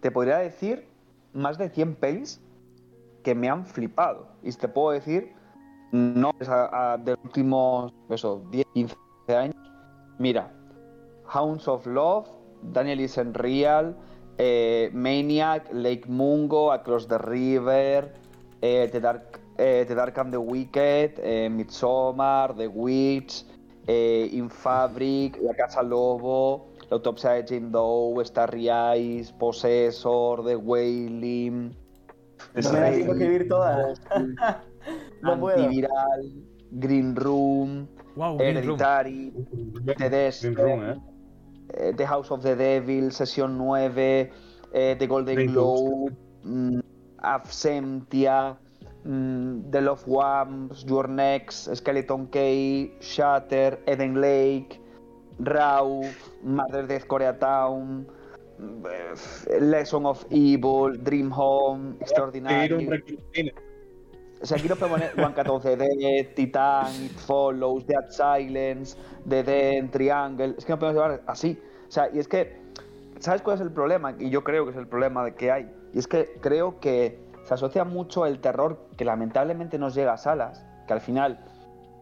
te 0.00 0.10
podría 0.10 0.36
decir 0.36 0.86
más 1.32 1.56
de 1.56 1.70
100 1.70 1.94
pelis 1.94 2.42
que 3.28 3.34
me 3.34 3.50
han 3.50 3.66
flipado. 3.66 4.26
Y 4.42 4.50
te 4.52 4.68
puedo 4.68 4.92
decir 4.92 5.34
nombres 5.92 6.48
a- 6.48 6.96
de 6.96 7.10
los 7.12 7.24
últimos, 7.24 7.92
eso, 8.08 8.42
10, 8.50 8.64
15 8.72 8.96
años. 9.28 9.54
Mira, 10.18 10.50
Hounds 11.34 11.68
of 11.68 11.86
Love, 11.86 12.26
Daniel 12.62 13.00
Isn't 13.00 13.36
Real, 13.36 13.94
eh, 14.38 14.88
Maniac, 14.94 15.70
Lake 15.74 16.08
Mungo, 16.08 16.72
Across 16.72 17.06
the 17.08 17.18
River, 17.18 18.14
eh, 18.62 18.88
the, 18.90 18.98
Dark, 18.98 19.40
eh, 19.58 19.84
the 19.86 19.94
Dark 19.94 20.16
and 20.16 20.32
the 20.32 20.38
Wicked, 20.38 21.20
Midsommar, 21.50 22.56
The 22.56 22.66
Witch, 22.68 23.44
In 23.88 24.48
Fabric, 24.48 25.38
La 25.42 25.52
Casa 25.54 25.82
Lobo, 25.82 26.68
La 26.90 26.96
Autopsia 26.96 27.32
de 27.32 27.44
Jane 27.46 27.70
Doe, 27.70 28.24
Starry 28.24 28.68
Eyes, 28.70 29.32
Possessor, 29.32 30.42
The 30.44 30.56
Wailing, 30.56 31.74
No 32.54 32.72
me 32.72 32.80
da 32.80 32.90
tiempo 32.92 33.12
a 33.12 33.14
escribir 33.14 33.48
todas. 33.48 34.00
No 35.20 35.38
puedo. 35.38 35.64
Antiviral, 35.64 36.32
Green 36.70 37.14
Room, 37.14 37.88
Wow, 38.16 38.38
Green 38.38 38.54
Room. 38.64 38.78
Hereditary, 38.78 39.32
Green 40.40 40.56
Room, 40.56 40.84
¿eh? 40.84 40.96
eh, 41.74 41.92
The 41.96 42.06
House 42.06 42.30
of 42.30 42.42
the 42.42 42.56
Devil, 42.56 43.10
Sesión 43.12 43.58
9, 43.58 44.30
eh, 44.72 44.96
The 44.98 45.06
Golden 45.06 45.34
Green 45.34 45.52
Globe, 45.52 46.12
mm, 46.44 46.80
Absentia, 47.22 48.56
mm, 49.04 49.70
The 49.70 49.80
Love 49.80 50.04
Wamps, 50.06 50.84
Your 50.84 51.08
Next, 51.08 51.74
Skeleton 51.76 52.28
Key, 52.28 52.92
Shatter, 53.00 53.78
Eden 53.86 54.20
Lake, 54.20 54.80
Raw, 55.38 56.02
Murder 56.42 56.86
Death 56.86 57.06
Koreatown, 57.06 58.06
Lesson 59.60 60.06
of 60.06 60.24
Evil, 60.30 61.02
Dream 61.02 61.32
Home, 61.34 61.96
Guinness. 63.32 63.54
O 64.40 64.46
sea, 64.46 64.56
aquí 64.56 64.68
nos 64.68 64.78
podemos 64.78 65.00
poner 65.00 65.14
Juan 65.16 65.32
14 65.32 65.76
Dead, 65.76 66.34
Titan, 66.34 66.94
It 67.04 67.12
Follows, 67.12 67.86
Dead 67.86 68.08
Silence, 68.10 68.96
The 69.28 69.42
Den, 69.42 69.90
Triangle. 69.90 70.54
Es 70.56 70.64
que 70.64 70.72
nos 70.72 70.78
podemos 70.78 70.94
llevar 70.94 71.22
así. 71.26 71.60
O 71.88 71.90
sea, 71.90 72.08
y 72.12 72.18
es 72.20 72.28
que, 72.28 72.56
¿sabes 73.18 73.42
cuál 73.42 73.56
es 73.56 73.62
el 73.62 73.72
problema? 73.72 74.14
Y 74.18 74.30
yo 74.30 74.44
creo 74.44 74.64
que 74.64 74.70
es 74.70 74.76
el 74.76 74.86
problema 74.86 75.24
de 75.24 75.34
que 75.34 75.50
hay. 75.50 75.68
Y 75.92 75.98
es 75.98 76.06
que 76.06 76.38
creo 76.40 76.78
que 76.78 77.18
se 77.44 77.54
asocia 77.54 77.84
mucho 77.84 78.26
el 78.26 78.40
terror 78.40 78.78
que 78.96 79.04
lamentablemente 79.04 79.78
nos 79.78 79.94
llega 79.94 80.12
a 80.12 80.18
salas, 80.18 80.64
que 80.86 80.92
al 80.92 81.00
final 81.00 81.40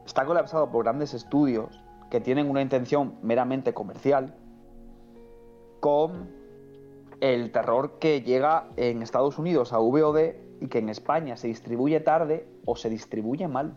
está 0.05 0.27
colapsado 0.27 0.71
por 0.71 0.85
grandes 0.85 1.15
estudios 1.15 1.83
que 2.11 2.21
tienen 2.21 2.51
una 2.51 2.61
intención 2.61 3.15
meramente 3.23 3.73
comercial, 3.73 4.35
con 5.81 6.36
el 7.21 7.51
terror 7.53 7.99
que 7.99 8.23
llega 8.23 8.69
en 8.77 9.03
Estados 9.03 9.39
Unidos 9.39 9.73
a 9.73 9.79
VOD 9.79 10.35
y 10.61 10.69
que 10.69 10.79
en 10.79 10.89
España 10.89 11.37
se 11.37 11.49
distribuye 11.49 12.01
tarde 12.01 12.47
o 12.65 12.77
se 12.77 12.91
distribuye 12.91 13.49
mal. 13.49 13.77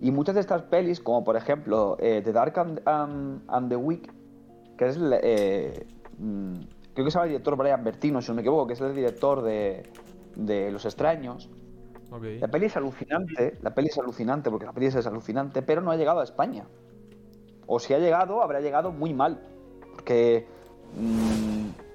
Y 0.00 0.10
muchas 0.10 0.34
de 0.34 0.40
estas 0.40 0.62
pelis, 0.62 1.00
como 1.00 1.22
por 1.24 1.36
ejemplo 1.36 1.96
eh, 2.00 2.22
The 2.24 2.32
Dark 2.32 2.58
and, 2.58 2.80
and 3.46 3.68
the 3.68 3.76
Weak, 3.76 4.12
que 4.76 4.86
es, 4.86 4.96
el, 4.96 5.14
eh, 5.22 5.86
mm, 6.18 6.54
creo 6.94 7.04
que 7.04 7.10
se 7.10 7.14
llama 7.14 7.26
el 7.26 7.30
director 7.30 7.56
Brian 7.56 7.84
Bertino, 7.84 8.20
si 8.20 8.28
no 8.28 8.34
me 8.34 8.42
equivoco, 8.42 8.66
que 8.66 8.72
es 8.72 8.80
el 8.80 8.94
director 8.94 9.42
de, 9.42 9.84
de 10.34 10.70
Los 10.70 10.84
Extraños. 10.84 11.50
La 12.40 12.48
peli 12.48 12.66
es 12.66 12.76
alucinante, 12.76 13.56
la 13.62 13.72
peli 13.72 13.88
es 13.88 13.96
alucinante, 13.96 14.50
porque 14.50 14.66
la 14.66 14.72
peli 14.72 14.86
es 14.86 15.06
alucinante, 15.06 15.62
pero 15.62 15.80
no 15.80 15.90
ha 15.90 15.96
llegado 15.96 16.20
a 16.20 16.24
España. 16.24 16.66
O 17.66 17.78
si 17.78 17.94
ha 17.94 17.98
llegado, 17.98 18.42
habrá 18.42 18.60
llegado 18.60 18.90
muy 18.90 19.14
mal. 19.14 19.40
Porque. 19.94 20.46
mm, 20.94 21.91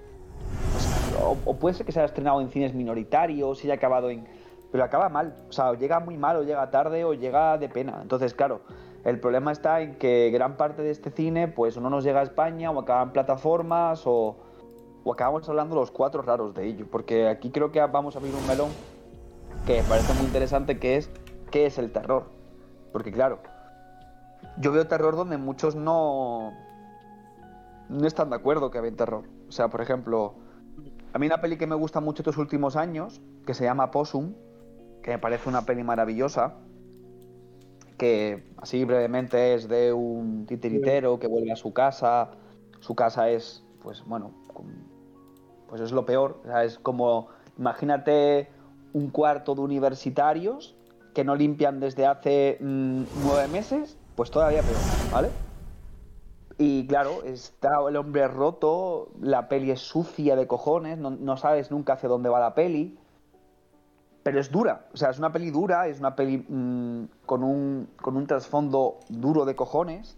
o, 1.23 1.55
puede 1.55 1.75
ser 1.75 1.85
que 1.85 1.91
se 1.91 1.99
haya 1.99 2.05
estrenado 2.05 2.41
en 2.41 2.49
cines 2.49 2.73
minoritarios 2.73 3.63
y 3.63 3.67
haya 3.67 3.75
acabado 3.75 4.09
en. 4.09 4.27
Pero 4.71 4.83
acaba 4.83 5.09
mal. 5.09 5.35
O 5.49 5.51
sea, 5.51 5.71
o 5.71 5.75
llega 5.75 5.99
muy 5.99 6.17
mal, 6.17 6.37
o 6.37 6.43
llega 6.43 6.69
tarde, 6.69 7.05
o 7.05 7.13
llega 7.13 7.57
de 7.57 7.69
pena. 7.69 7.99
Entonces, 8.01 8.33
claro, 8.33 8.61
el 9.05 9.19
problema 9.19 9.51
está 9.51 9.81
en 9.81 9.95
que 9.95 10.29
gran 10.31 10.57
parte 10.57 10.81
de 10.81 10.91
este 10.91 11.09
cine, 11.09 11.47
pues, 11.47 11.77
o 11.77 11.81
no 11.81 11.89
nos 11.89 12.03
llega 12.03 12.19
a 12.19 12.23
España, 12.23 12.71
o 12.71 12.79
acaba 12.79 13.03
en 13.03 13.11
plataformas, 13.11 14.03
o. 14.05 14.37
O 15.03 15.13
acabamos 15.13 15.47
hablando 15.47 15.73
los 15.73 15.89
cuatro 15.89 16.21
raros 16.21 16.53
de 16.53 16.65
ello. 16.65 16.85
Porque 16.91 17.29
aquí 17.29 17.49
creo 17.49 17.71
que 17.71 17.79
vamos 17.79 18.15
a 18.15 18.19
abrir 18.19 18.35
un 18.35 18.45
melón 18.45 18.69
que 19.65 19.81
parece 19.87 20.13
muy 20.13 20.25
interesante, 20.25 20.79
que 20.79 20.97
es 20.97 21.09
qué 21.49 21.65
es 21.65 21.77
el 21.77 21.91
terror. 21.93 22.25
Porque 22.91 23.11
claro, 23.11 23.39
yo 24.59 24.71
veo 24.71 24.87
terror 24.87 25.15
donde 25.15 25.37
muchos 25.37 25.75
no, 25.75 26.51
no 27.89 28.07
están 28.07 28.29
de 28.29 28.35
acuerdo 28.35 28.71
que 28.71 28.77
había 28.77 28.95
terror. 28.95 29.23
O 29.47 29.51
sea, 29.51 29.69
por 29.69 29.81
ejemplo, 29.81 30.35
a 31.17 31.19
mí 31.19 31.25
una 31.25 31.41
peli 31.41 31.57
que 31.57 31.65
me 31.65 31.73
gusta 31.73 31.99
mucho 31.99 32.21
estos 32.21 32.37
últimos 32.37 32.75
años, 32.75 33.21
que 33.47 33.55
se 33.55 33.63
llama 33.63 33.89
Possum, 33.89 34.35
que 35.01 35.09
me 35.09 35.17
parece 35.17 35.49
una 35.49 35.65
peli 35.65 35.83
maravillosa, 35.83 36.53
que 37.97 38.53
así 38.57 38.85
brevemente 38.85 39.55
es 39.55 39.67
de 39.67 39.93
un 39.93 40.45
titiritero 40.45 41.17
que 41.17 41.25
vuelve 41.25 41.51
a 41.51 41.55
su 41.55 41.73
casa. 41.73 42.29
Su 42.81 42.93
casa 42.93 43.31
es, 43.31 43.63
pues 43.81 44.03
bueno, 44.05 44.29
pues 45.67 45.81
es 45.81 45.91
lo 45.91 46.05
peor. 46.05 46.39
O 46.43 46.47
sea, 46.49 46.63
es 46.63 46.77
como, 46.77 47.29
imagínate 47.57 48.49
un 48.93 49.09
cuarto 49.09 49.55
de 49.55 49.61
universitarios 49.61 50.75
que 51.15 51.23
no 51.23 51.35
limpian 51.35 51.79
desde 51.79 52.05
hace 52.05 52.59
mm, 52.61 53.01
nueve 53.23 53.47
meses, 53.47 53.97
pues 54.15 54.29
todavía 54.29 54.61
peor, 54.61 55.11
¿vale? 55.11 55.29
Y 56.57 56.87
claro, 56.87 57.21
está 57.23 57.77
el 57.87 57.95
hombre 57.97 58.27
roto, 58.27 59.11
la 59.21 59.47
peli 59.47 59.69
es 59.69 59.79
sucia 59.81 60.35
de 60.35 60.47
cojones, 60.47 60.97
no, 60.97 61.37
sabes 61.37 61.69
nunca 61.69 61.93
hacia 61.93 62.09
dónde 62.09 62.29
va 62.29 62.39
la 62.39 62.55
peli. 62.55 62.97
Pero 64.23 64.39
es 64.39 64.51
dura, 64.51 64.87
o 64.91 64.97
sea, 64.97 65.11
es 65.11 65.19
una 65.19 65.31
peli 65.31 65.51
dura, 65.51 65.87
es 65.87 65.99
una 65.99 66.15
peli 66.15 66.39
mm, 66.39 67.05
con, 67.25 67.43
un, 67.43 67.89
con 68.01 68.17
un 68.17 68.27
trasfondo 68.27 68.99
duro 69.07 69.45
de 69.45 69.55
cojones. 69.55 70.17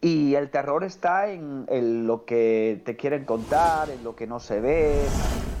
Y 0.00 0.34
el 0.34 0.50
terror 0.50 0.82
está 0.82 1.28
en, 1.28 2.06
lo 2.06 2.24
que 2.24 2.82
te 2.84 2.96
quieren 2.96 3.24
contar, 3.24 3.88
en 3.88 4.02
lo 4.02 4.16
que 4.16 4.26
no 4.26 4.40
se 4.40 4.60
ve, 4.60 5.00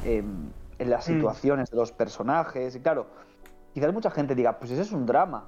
en, 0.04 0.52
las 0.78 1.08
mm. 1.08 1.12
situaciones 1.12 1.70
de 1.70 1.76
los 1.76 1.92
personajes. 1.92 2.74
Y 2.74 2.80
claro, 2.80 3.06
quizás 3.72 3.92
mucha 3.92 4.10
gente 4.10 4.34
diga, 4.34 4.58
pues 4.58 4.72
ese 4.72 4.82
es 4.82 4.90
un 4.90 5.06
drama. 5.06 5.44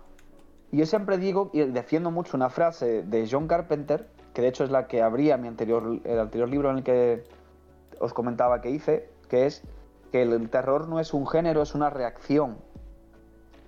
Yo 0.73 0.87
siempre 0.87 1.19
digo 1.19 1.51
y 1.53 1.61
defiendo 1.61 2.11
mucho 2.11 2.37
una 2.37 2.51
frase 2.51 3.03
de 3.03 3.29
John 3.31 3.47
Carpenter, 3.47 4.09
que 4.33 4.43
de 4.43 4.49
hecho 4.49 4.65
es 4.65 4.71
la 4.71 4.89
que 4.89 5.03
abría 5.03 5.37
mi 5.37 5.49
anterior, 5.49 6.01
el 6.05 6.19
anterior 6.19 6.49
libro 6.49 6.71
en 6.71 6.79
el 6.79 6.83
que 6.83 7.25
os 8.01 8.13
comentaba 8.13 8.61
que 8.61 8.71
hice, 8.71 9.09
que 9.29 9.47
es 9.47 9.63
que 10.11 10.23
el 10.23 10.51
terror 10.51 10.89
no 10.89 11.01
es 11.01 11.15
un 11.15 11.27
género, 11.27 11.63
es 11.63 11.75
una 11.75 11.91
reacción. 11.91 12.57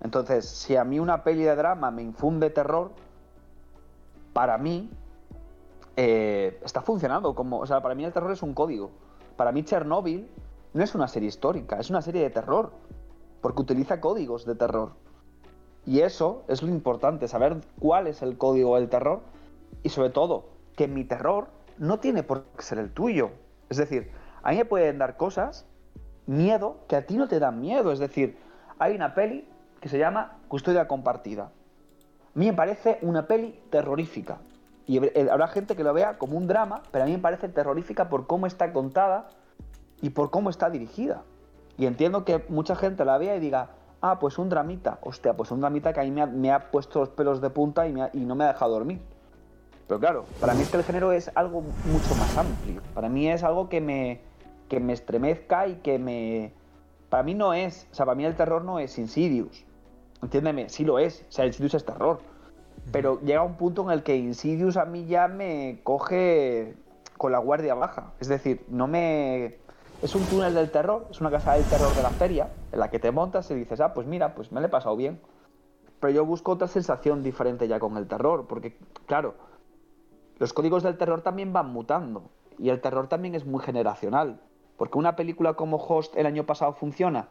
Entonces, 0.02 0.46
si 0.46 0.76
a 0.76 0.84
mí 0.84 0.98
una 0.98 1.22
peli 1.22 1.44
de 1.44 1.56
drama 1.56 1.90
me 1.90 2.02
infunde 2.02 2.50
terror, 2.50 2.90
para 4.32 4.58
mí 4.58 4.90
eh, 5.96 6.60
está 6.64 6.82
funcionando 6.82 7.34
como, 7.34 7.58
o 7.58 7.66
sea, 7.66 7.80
para 7.80 7.94
mí 7.94 8.04
el 8.04 8.12
terror 8.12 8.30
es 8.32 8.42
un 8.42 8.52
código. 8.52 8.90
Para 9.36 9.52
mí 9.52 9.64
Chernobyl 9.64 10.28
no 10.74 10.84
es 10.84 10.94
una 10.94 11.08
serie 11.08 11.28
histórica, 11.28 11.78
es 11.78 11.88
una 11.90 12.02
serie 12.02 12.22
de 12.22 12.30
terror, 12.30 12.72
porque 13.40 13.62
utiliza 13.62 14.00
códigos 14.00 14.44
de 14.44 14.54
terror. 14.54 14.92
Y 15.86 16.00
eso 16.00 16.42
es 16.48 16.62
lo 16.62 16.68
importante, 16.68 17.28
saber 17.28 17.58
cuál 17.78 18.08
es 18.08 18.20
el 18.20 18.36
código 18.36 18.74
del 18.74 18.88
terror 18.88 19.20
y 19.84 19.88
sobre 19.88 20.10
todo 20.10 20.46
que 20.74 20.88
mi 20.88 21.04
terror 21.04 21.46
no 21.78 22.00
tiene 22.00 22.24
por 22.24 22.44
qué 22.56 22.62
ser 22.62 22.78
el 22.78 22.92
tuyo. 22.92 23.30
Es 23.70 23.76
decir, 23.76 24.10
a 24.42 24.50
mí 24.50 24.56
me 24.56 24.64
pueden 24.64 24.98
dar 24.98 25.16
cosas, 25.16 25.64
miedo, 26.26 26.78
que 26.88 26.96
a 26.96 27.06
ti 27.06 27.16
no 27.16 27.28
te 27.28 27.38
dan 27.38 27.60
miedo. 27.60 27.92
Es 27.92 28.00
decir, 28.00 28.36
hay 28.78 28.96
una 28.96 29.14
peli 29.14 29.48
que 29.80 29.88
se 29.88 29.98
llama 29.98 30.38
Custodia 30.48 30.88
Compartida. 30.88 31.44
A 31.44 32.38
mí 32.38 32.46
me 32.46 32.52
parece 32.52 32.98
una 33.02 33.26
peli 33.26 33.58
terrorífica. 33.70 34.38
Y 34.86 34.98
habrá 35.28 35.48
gente 35.48 35.74
que 35.74 35.84
lo 35.84 35.92
vea 35.92 36.18
como 36.18 36.36
un 36.36 36.46
drama, 36.46 36.82
pero 36.90 37.04
a 37.04 37.06
mí 37.06 37.12
me 37.12 37.18
parece 37.18 37.48
terrorífica 37.48 38.08
por 38.08 38.26
cómo 38.26 38.46
está 38.46 38.72
contada 38.72 39.28
y 40.00 40.10
por 40.10 40.30
cómo 40.30 40.50
está 40.50 40.68
dirigida. 40.68 41.22
Y 41.78 41.86
entiendo 41.86 42.24
que 42.24 42.44
mucha 42.48 42.76
gente 42.76 43.04
la 43.04 43.18
vea 43.18 43.36
y 43.36 43.40
diga, 43.40 43.70
Ah, 44.00 44.18
pues 44.18 44.38
un 44.38 44.48
dramita. 44.48 44.98
Hostia, 45.02 45.34
pues 45.34 45.50
un 45.50 45.60
dramita 45.60 45.92
que 45.92 46.00
a 46.00 46.04
mí 46.04 46.10
me 46.10 46.52
ha, 46.52 46.70
puesto 46.70 47.00
los 47.00 47.08
pelos 47.10 47.40
de 47.40 47.50
punta 47.50 47.86
y, 47.88 47.92
no 47.92 48.34
me 48.34 48.44
ha 48.44 48.48
dejado 48.48 48.72
dormir. 48.72 49.00
Pero 49.88 50.00
claro, 50.00 50.24
para 50.40 50.54
mí 50.54 50.62
es 50.62 50.70
que 50.70 50.76
el 50.76 50.84
género 50.84 51.12
es 51.12 51.30
algo 51.34 51.62
mucho 51.62 52.14
más 52.16 52.36
amplio. 52.36 52.82
Para 52.94 53.08
mí 53.08 53.28
es 53.28 53.42
algo 53.42 53.68
que 53.68 53.80
me, 53.80 54.20
que 54.68 54.80
me 54.80 54.92
estremezca 54.92 55.68
y 55.68 55.76
que 55.76 55.98
me... 55.98 56.52
Para 57.08 57.22
mí 57.22 57.34
no 57.34 57.54
es... 57.54 57.86
O 57.92 57.94
sea, 57.94 58.04
para 58.04 58.16
mí 58.16 58.24
el 58.24 58.34
terror 58.34 58.64
no 58.64 58.78
es 58.80 58.98
Insidious. 58.98 59.64
Entiéndeme, 60.22 60.68
sí 60.68 60.84
lo 60.84 60.98
es. 60.98 61.24
O 61.28 61.32
sea, 61.32 61.46
Insidious 61.46 61.74
es 61.74 61.84
terror. 61.84 62.20
Pero 62.92 63.20
llega 63.20 63.42
un 63.42 63.54
punto 63.54 63.82
en 63.84 63.90
el 63.90 64.02
que 64.02 64.16
Insidious 64.16 64.76
a 64.76 64.84
mí 64.84 65.06
ya 65.06 65.28
me 65.28 65.80
coge 65.84 66.74
con 67.16 67.32
la 67.32 67.38
guardia 67.38 67.74
baja. 67.74 68.12
Es 68.20 68.28
decir, 68.28 68.64
no 68.68 68.86
me 68.86 69.58
es 70.02 70.14
un 70.14 70.24
túnel 70.24 70.54
del 70.54 70.70
terror, 70.70 71.06
es 71.10 71.20
una 71.20 71.30
casa 71.30 71.54
del 71.54 71.64
terror 71.64 71.94
de 71.94 72.02
la 72.02 72.10
feria, 72.10 72.50
en 72.72 72.80
la 72.80 72.90
que 72.90 72.98
te 72.98 73.10
montas 73.10 73.50
y 73.50 73.54
dices, 73.54 73.80
ah, 73.80 73.94
pues 73.94 74.06
mira, 74.06 74.34
pues 74.34 74.52
me 74.52 74.60
lo 74.60 74.66
he 74.66 74.70
pasado 74.70 74.96
bien. 74.96 75.20
Pero 76.00 76.12
yo 76.12 76.26
busco 76.26 76.52
otra 76.52 76.68
sensación 76.68 77.22
diferente 77.22 77.66
ya 77.66 77.80
con 77.80 77.96
el 77.96 78.06
terror, 78.06 78.46
porque, 78.46 78.76
claro, 79.06 79.34
los 80.38 80.52
códigos 80.52 80.82
del 80.82 80.98
terror 80.98 81.22
también 81.22 81.52
van 81.52 81.70
mutando. 81.72 82.30
Y 82.58 82.68
el 82.68 82.80
terror 82.80 83.08
también 83.08 83.34
es 83.34 83.46
muy 83.46 83.60
generacional. 83.62 84.40
Porque 84.76 84.98
una 84.98 85.16
película 85.16 85.54
como 85.54 85.78
Host 85.78 86.16
el 86.16 86.26
año 86.26 86.44
pasado 86.44 86.74
funciona. 86.74 87.28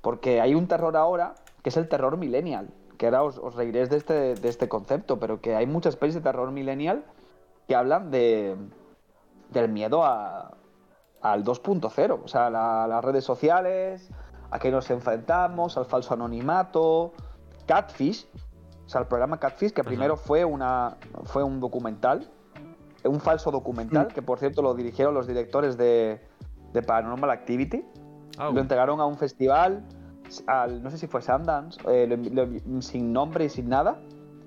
Porque 0.00 0.40
hay 0.40 0.54
un 0.54 0.68
terror 0.68 0.96
ahora 0.96 1.34
que 1.62 1.68
es 1.68 1.76
el 1.76 1.88
terror 1.88 2.16
millennial. 2.16 2.70
Que 2.96 3.06
ahora 3.06 3.22
os, 3.22 3.38
os 3.38 3.54
reiréis 3.54 3.90
de 3.90 3.96
este, 3.98 4.34
de 4.34 4.48
este 4.48 4.68
concepto, 4.68 5.18
pero 5.18 5.40
que 5.40 5.54
hay 5.54 5.66
muchas 5.66 5.96
pelis 5.96 6.14
de 6.14 6.20
terror 6.22 6.50
millennial 6.50 7.04
que 7.68 7.74
hablan 7.74 8.10
de, 8.10 8.56
del 9.50 9.68
miedo 9.68 10.04
a, 10.04 10.52
al 11.22 11.44
2.0, 11.44 12.20
o 12.24 12.28
sea, 12.28 12.50
las 12.50 13.04
redes 13.04 13.24
sociales, 13.24 14.10
a 14.50 14.58
qué 14.58 14.70
nos 14.70 14.90
enfrentamos, 14.90 15.76
al 15.76 15.86
falso 15.86 16.14
anonimato, 16.14 17.12
Catfish, 17.66 18.26
o 18.84 18.88
sea, 18.88 19.02
el 19.02 19.06
programa 19.06 19.38
Catfish, 19.38 19.72
que 19.72 19.84
primero 19.84 20.16
fue, 20.16 20.44
una, 20.44 20.96
fue 21.24 21.42
un 21.42 21.60
documental, 21.60 22.28
un 23.04 23.20
falso 23.20 23.50
documental, 23.50 24.08
mm. 24.08 24.14
que 24.14 24.22
por 24.22 24.38
cierto 24.38 24.62
lo 24.62 24.74
dirigieron 24.74 25.14
los 25.14 25.26
directores 25.26 25.76
de, 25.76 26.20
de 26.72 26.82
Paranormal 26.82 27.30
Activity, 27.30 27.84
ah, 28.38 28.50
lo 28.52 28.60
entregaron 28.60 29.00
a 29.00 29.06
un 29.06 29.16
festival, 29.16 29.84
al, 30.46 30.82
no 30.82 30.90
sé 30.90 30.98
si 30.98 31.06
fue 31.06 31.22
Sundance, 31.22 31.80
eh, 31.88 32.60
sin 32.80 33.12
nombre 33.12 33.44
y 33.44 33.48
sin 33.48 33.68
nada, 33.68 34.00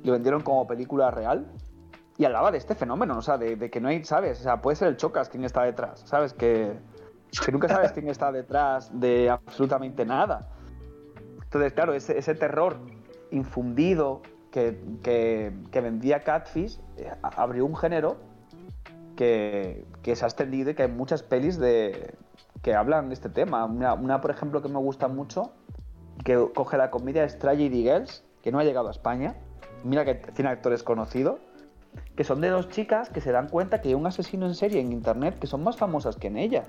lo 0.04 0.12
vendieron 0.12 0.42
como 0.42 0.68
película 0.68 1.10
real 1.10 1.48
y 2.18 2.26
hablaba 2.26 2.52
de 2.52 2.58
este 2.58 2.76
fenómeno, 2.76 3.18
o 3.18 3.22
sea, 3.22 3.38
de, 3.38 3.70
que 3.70 3.82
no 3.82 3.90
hay, 3.90 4.04
¿sabes? 4.06 4.40
O 4.40 4.44
sea, 4.44 4.62
puede 4.62 4.78
ser 4.78 4.88
el 4.88 4.98
Chocas 4.98 5.30
quien 5.30 5.44
está 5.44 5.64
detrás, 5.64 6.02
¿sabes? 6.06 6.34
Que, 6.34 6.78
nunca 7.52 7.68
sabes 7.68 7.92
quién 7.92 8.08
está 8.08 8.32
detrás 8.32 8.90
de 8.98 9.30
absolutamente 9.30 10.06
nada. 10.06 10.48
Entonces, 11.44 11.74
claro, 11.74 11.94
ese, 11.94 12.18
ese 12.18 12.34
terror 12.36 12.78
infundido 13.32 14.22
que, 14.52 14.80
que, 15.04 15.82
vendía 15.82 16.24
Catfish 16.24 16.80
eh, 16.98 17.12
abrió 17.22 17.66
un 17.66 17.76
género 17.76 18.18
que, 19.18 19.86
que, 20.02 20.16
se 20.16 20.24
ha 20.24 20.28
extendido 20.30 20.72
y 20.72 20.76
que 20.76 20.84
hay 20.84 20.92
muchas 20.92 21.22
pelis 21.24 21.58
de, 21.60 22.16
que 22.62 22.74
hablan 22.74 23.10
de 23.10 23.14
este 23.14 23.28
tema. 23.28 23.66
Una, 23.66 24.22
por 24.22 24.32
ejemplo, 24.32 24.62
que 24.62 24.70
me 24.70 24.80
gusta 24.80 25.10
mucho, 25.10 25.52
que 26.24 26.50
coge 26.56 26.78
la 26.78 26.90
comedia 26.90 27.26
es 27.26 27.38
Tragedy 27.38 27.84
Girls, 27.84 28.24
que 28.42 28.54
no 28.54 28.60
ha 28.60 28.64
llegado 28.64 28.88
a 28.88 28.92
España. 28.92 29.36
Mira 29.84 30.06
que 30.06 30.16
tiene 30.16 30.50
actores 30.50 30.82
conocidos 30.82 31.40
que 32.16 32.24
son 32.24 32.42
de 32.42 32.50
dos 32.50 32.70
chicas 32.70 33.10
que 33.10 33.22
se 33.22 33.32
dan 33.32 33.50
cuenta 33.50 33.82
que 33.82 33.90
hay 33.90 33.94
un 33.94 34.08
asesino 34.08 34.46
en 34.46 34.56
serie 34.56 34.80
en 34.82 34.92
internet 34.92 35.38
que 35.40 35.48
son 35.48 35.64
más 35.64 35.78
famosas 35.78 36.16
que 36.16 36.28
en 36.28 36.38
ella. 36.38 36.64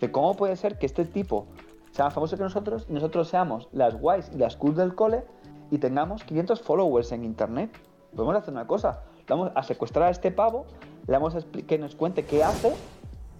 De 0.00 0.10
cómo 0.10 0.36
puede 0.36 0.56
ser 0.56 0.78
que 0.78 0.86
este 0.86 1.04
tipo 1.04 1.46
sea 1.92 2.06
más 2.06 2.14
famoso 2.14 2.36
que 2.36 2.42
nosotros 2.42 2.86
y 2.88 2.92
nosotros 2.92 3.28
seamos 3.28 3.68
las 3.72 3.98
guays 3.98 4.30
y 4.34 4.38
las 4.38 4.56
cool 4.56 4.74
del 4.74 4.94
cole 4.94 5.24
y 5.70 5.78
tengamos 5.78 6.24
500 6.24 6.60
followers 6.62 7.12
en 7.12 7.24
internet. 7.24 7.70
Podemos 8.14 8.36
hacer 8.36 8.52
una 8.52 8.66
cosa, 8.66 9.02
vamos 9.28 9.52
a 9.54 9.62
secuestrar 9.62 10.08
a 10.08 10.10
este 10.10 10.30
pavo, 10.30 10.66
le 11.06 11.12
vamos 11.12 11.34
a 11.34 11.40
que 11.66 11.78
nos 11.78 11.94
cuente 11.94 12.24
qué 12.24 12.42
hace 12.42 12.72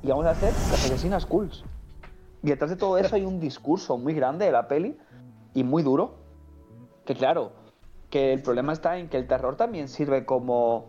y 0.03 0.09
vamos 0.09 0.27
a 0.27 0.31
hacer 0.31 0.53
las 0.53 0.85
asesinas 0.85 1.27
cools. 1.27 1.64
Y 2.43 2.49
detrás 2.49 2.71
de 2.71 2.77
todo 2.77 2.99
eso 2.99 3.17
hay 3.17 3.25
un 3.25 3.41
discurso 3.41 3.99
muy 3.99 4.14
grande 4.14 4.45
de 4.45 4.53
la 4.53 4.69
peli 4.69 4.97
y 5.55 5.64
muy 5.64 5.83
duro. 5.83 6.14
Que 7.05 7.14
claro, 7.14 7.53
que 8.11 8.33
el 8.33 8.43
problema 8.43 8.73
está 8.73 8.99
en 8.99 9.09
que 9.09 9.17
el 9.17 9.27
terror 9.27 9.57
también 9.57 9.88
sirve 9.88 10.25
como 10.25 10.87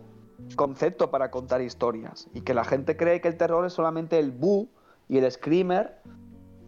concepto 0.56 1.10
para 1.10 1.30
contar 1.30 1.62
historias 1.62 2.28
y 2.34 2.42
que 2.42 2.54
la 2.54 2.64
gente 2.64 2.96
cree 2.96 3.20
que 3.20 3.28
el 3.28 3.36
terror 3.36 3.64
es 3.66 3.72
solamente 3.72 4.18
el 4.18 4.30
boo 4.30 4.68
y 5.08 5.18
el 5.18 5.30
screamer 5.30 5.96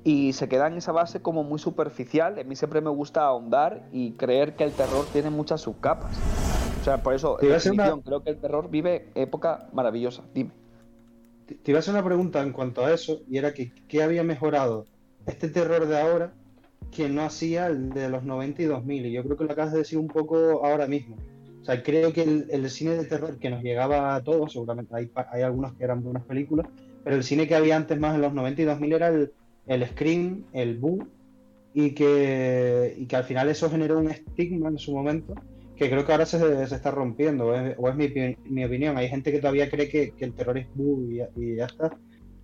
y 0.04 0.32
se 0.32 0.48
queda 0.48 0.66
en 0.66 0.74
esa 0.74 0.92
base 0.92 1.22
como 1.22 1.44
muy 1.44 1.58
superficial. 1.58 2.38
A 2.38 2.44
mí 2.44 2.56
siempre 2.56 2.80
me 2.80 2.90
gusta 2.90 3.24
ahondar 3.24 3.86
y 3.92 4.12
creer 4.12 4.56
que 4.56 4.64
el 4.64 4.72
terror 4.72 5.04
tiene 5.12 5.30
muchas 5.30 5.60
subcapas. 5.60 6.16
O 6.80 6.84
sea, 6.84 7.02
por 7.02 7.14
eso, 7.14 7.36
creo 7.36 8.24
que 8.24 8.30
el 8.30 8.38
terror 8.38 8.68
vive 8.68 9.10
época 9.14 9.68
maravillosa. 9.72 10.24
Dime. 10.34 10.50
Te 11.46 11.70
iba 11.70 11.78
a 11.78 11.80
hacer 11.80 11.94
una 11.94 12.04
pregunta 12.04 12.42
en 12.42 12.52
cuanto 12.52 12.84
a 12.84 12.92
eso 12.92 13.20
y 13.28 13.36
era 13.38 13.52
que 13.52 13.72
¿qué 13.86 14.02
había 14.02 14.24
mejorado 14.24 14.86
este 15.26 15.48
terror 15.48 15.86
de 15.86 16.00
ahora 16.00 16.32
que 16.90 17.08
no 17.08 17.22
hacía 17.22 17.66
el 17.66 17.90
de 17.90 18.08
los 18.08 18.24
90 18.24 18.62
y 18.62 18.64
2000? 18.64 19.06
Y 19.06 19.12
yo 19.12 19.22
creo 19.22 19.36
que 19.36 19.44
lo 19.44 19.52
acabas 19.52 19.72
de 19.72 19.78
decir 19.78 19.98
un 19.98 20.08
poco 20.08 20.64
ahora 20.64 20.86
mismo. 20.86 21.16
O 21.62 21.64
sea, 21.64 21.80
creo 21.82 22.12
que 22.12 22.22
el, 22.22 22.70
cine 22.70 22.96
de 22.96 23.04
terror 23.04 23.38
que 23.38 23.48
nos 23.48 23.62
llegaba 23.62 24.16
a 24.16 24.22
todos, 24.22 24.52
seguramente 24.52 24.96
hay, 24.96 25.10
hay 25.30 25.42
algunos 25.42 25.72
que 25.74 25.84
eran 25.84 26.02
buenas 26.02 26.24
películas, 26.24 26.66
pero 27.04 27.14
el 27.14 27.22
cine 27.22 27.46
que 27.46 27.54
había 27.54 27.76
antes 27.76 27.98
más 28.00 28.16
en 28.16 28.22
los 28.22 28.34
90 28.34 28.62
y 28.62 28.64
2000 28.64 28.92
era 28.92 29.08
el, 29.08 29.32
el 29.68 29.86
Scream, 29.86 30.44
el 30.52 30.78
Boo, 30.78 31.06
y 31.72 31.92
que, 31.92 32.94
y 32.98 33.06
que 33.06 33.16
al 33.16 33.24
final 33.24 33.48
eso 33.48 33.70
generó 33.70 33.98
un 34.00 34.10
estigma 34.10 34.70
en 34.70 34.78
su 34.78 34.92
momento, 34.92 35.34
que 35.76 35.88
creo 35.88 36.04
que 36.04 36.10
ahora 36.10 36.26
se, 36.26 36.66
se 36.66 36.74
está 36.74 36.90
rompiendo, 36.90 37.46
o 37.46 37.88
es, 37.88 37.96
mi, 37.96 38.36
mi, 38.44 38.64
opinión. 38.64 38.96
Hay 38.96 39.08
gente 39.08 39.30
que 39.30 39.38
todavía 39.38 39.70
cree 39.70 39.88
que, 39.88 40.10
que 40.12 40.24
el 40.24 40.34
terror 40.34 40.58
es 40.58 40.66
bu 40.74 41.08
y, 41.10 41.20
y, 41.40 41.56
ya 41.56 41.66
está. 41.66 41.96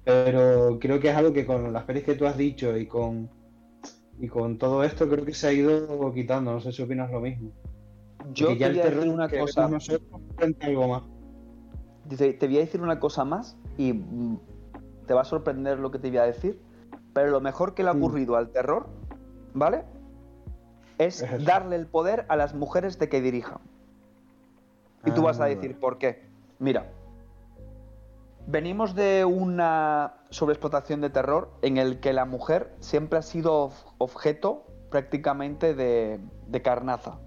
Pero 0.04 0.78
creo 0.80 1.00
que 1.00 1.10
es 1.10 1.16
algo 1.16 1.32
que 1.32 1.44
con 1.44 1.72
las 1.72 1.82
pelis 1.84 2.04
que 2.04 2.14
tú 2.14 2.24
has 2.24 2.38
dicho 2.38 2.76
y 2.76 2.86
con, 2.86 3.28
y 4.20 4.28
con 4.28 4.58
todo 4.58 4.84
esto 4.84 5.08
creo 5.08 5.24
que 5.24 5.34
se 5.34 5.48
ha 5.48 5.52
ido 5.52 6.12
quitando. 6.14 6.52
No 6.52 6.60
sé 6.60 6.72
si 6.72 6.82
opinas 6.82 7.10
lo 7.10 7.20
mismo. 7.20 7.52
Yo 8.32 8.52
ya 8.52 8.68
te 8.68 8.72
voy 8.74 8.80
a 8.80 8.90
decir 8.90 9.08
una 9.12 9.28
que 9.28 9.38
cosa. 9.38 9.68
algo 10.60 10.88
más. 10.88 11.02
Dice, 12.06 12.32
te 12.32 12.46
voy 12.46 12.56
a 12.56 12.60
decir 12.60 12.80
una 12.80 12.98
cosa 13.00 13.24
más 13.24 13.56
y 13.76 13.92
mm, 13.92 14.38
te 15.06 15.14
va 15.14 15.22
a 15.22 15.24
sorprender 15.24 15.78
lo 15.78 15.90
que 15.90 15.98
te 15.98 16.08
voy 16.08 16.18
a 16.18 16.24
decir. 16.24 16.60
Pero 17.12 17.30
lo 17.30 17.40
mejor 17.40 17.74
que 17.74 17.82
le 17.82 17.90
ha 17.90 17.94
Mm. 17.94 18.02
ocurrido 18.02 18.36
al 18.36 18.50
terror, 18.50 18.86
¿vale? 19.54 19.84
Es 20.98 21.24
darle 21.44 21.76
el 21.76 21.86
poder 21.86 22.26
a 22.28 22.36
las 22.36 22.54
mujeres 22.54 22.98
de 22.98 23.08
que 23.08 23.20
dirijan. 23.20 23.58
Y 25.04 25.10
tú 25.12 25.22
vas 25.22 25.40
a 25.40 25.44
Ah. 25.44 25.48
decir, 25.48 25.78
¿por 25.78 25.98
qué? 25.98 26.22
Mira, 26.58 26.90
venimos 28.46 28.94
de 28.94 29.24
una 29.24 30.14
sobreexplotación 30.30 31.00
de 31.00 31.10
terror 31.10 31.50
en 31.62 31.76
el 31.76 32.00
que 32.00 32.12
la 32.12 32.24
mujer 32.24 32.74
siempre 32.80 33.18
ha 33.18 33.22
sido 33.22 33.68
ob- 33.70 33.94
objeto 33.98 34.64
prácticamente 34.90 35.74
de, 35.74 36.18
de 36.46 36.62
carnaza. 36.62 37.18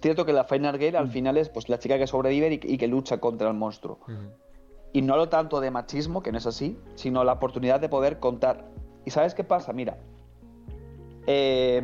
Cierto 0.00 0.24
que 0.24 0.32
la 0.32 0.44
Final 0.44 0.78
Girl 0.78 0.96
al 0.96 1.06
Mm. 1.06 1.10
final 1.10 1.36
es 1.36 1.48
pues, 1.48 1.68
la 1.68 1.78
chica 1.78 1.98
que 1.98 2.06
sobrevive 2.06 2.48
y, 2.54 2.74
y 2.74 2.78
que 2.78 2.88
lucha 2.88 3.18
contra 3.18 3.48
el 3.48 3.54
monstruo. 3.54 3.98
Y 4.92 5.02
no 5.02 5.16
lo 5.16 5.28
tanto 5.28 5.60
de 5.60 5.70
machismo, 5.70 6.22
que 6.22 6.32
no 6.32 6.38
es 6.38 6.46
así, 6.46 6.78
sino 6.94 7.22
la 7.22 7.34
oportunidad 7.34 7.80
de 7.80 7.88
poder 7.88 8.18
contar. 8.18 8.64
¿Y 9.04 9.10
sabes 9.10 9.34
qué 9.34 9.44
pasa? 9.44 9.72
Mira, 9.72 9.98
eh, 11.26 11.82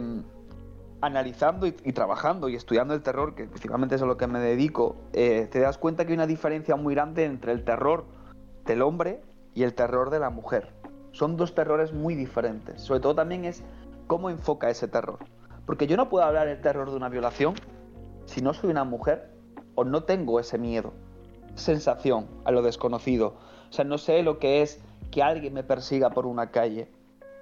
analizando 1.00 1.66
y, 1.66 1.76
y 1.84 1.92
trabajando 1.92 2.48
y 2.48 2.56
estudiando 2.56 2.94
el 2.94 3.02
terror, 3.02 3.34
que 3.34 3.44
principalmente 3.44 3.94
es 3.94 4.02
a 4.02 4.06
lo 4.06 4.16
que 4.16 4.26
me 4.26 4.40
dedico, 4.40 4.96
eh, 5.12 5.48
te 5.50 5.60
das 5.60 5.78
cuenta 5.78 6.04
que 6.04 6.12
hay 6.12 6.16
una 6.16 6.26
diferencia 6.26 6.76
muy 6.76 6.94
grande 6.94 7.24
entre 7.24 7.52
el 7.52 7.64
terror 7.64 8.06
del 8.64 8.82
hombre 8.82 9.20
y 9.54 9.62
el 9.62 9.74
terror 9.74 10.10
de 10.10 10.18
la 10.18 10.30
mujer. 10.30 10.72
Son 11.12 11.36
dos 11.36 11.54
terrores 11.54 11.92
muy 11.92 12.14
diferentes. 12.14 12.80
Sobre 12.82 13.00
todo 13.00 13.14
también 13.14 13.44
es 13.44 13.62
cómo 14.06 14.30
enfoca 14.30 14.68
ese 14.70 14.88
terror. 14.88 15.18
Porque 15.64 15.86
yo 15.86 15.96
no 15.96 16.08
puedo 16.08 16.24
hablar 16.24 16.46
del 16.48 16.60
terror 16.60 16.90
de 16.90 16.96
una 16.96 17.08
violación 17.08 17.54
si 18.26 18.42
no 18.42 18.52
soy 18.52 18.70
una 18.70 18.84
mujer 18.84 19.30
o 19.74 19.84
no 19.84 20.04
tengo 20.04 20.38
ese 20.38 20.58
miedo, 20.58 20.92
sensación 21.54 22.26
a 22.44 22.50
lo 22.50 22.62
desconocido. 22.62 23.34
O 23.70 23.72
sea, 23.72 23.84
no 23.84 23.98
sé 23.98 24.22
lo 24.22 24.38
que 24.38 24.62
es 24.62 24.80
que 25.10 25.22
alguien 25.22 25.54
me 25.54 25.62
persiga 25.62 26.10
por 26.10 26.26
una 26.26 26.50
calle. 26.50 26.88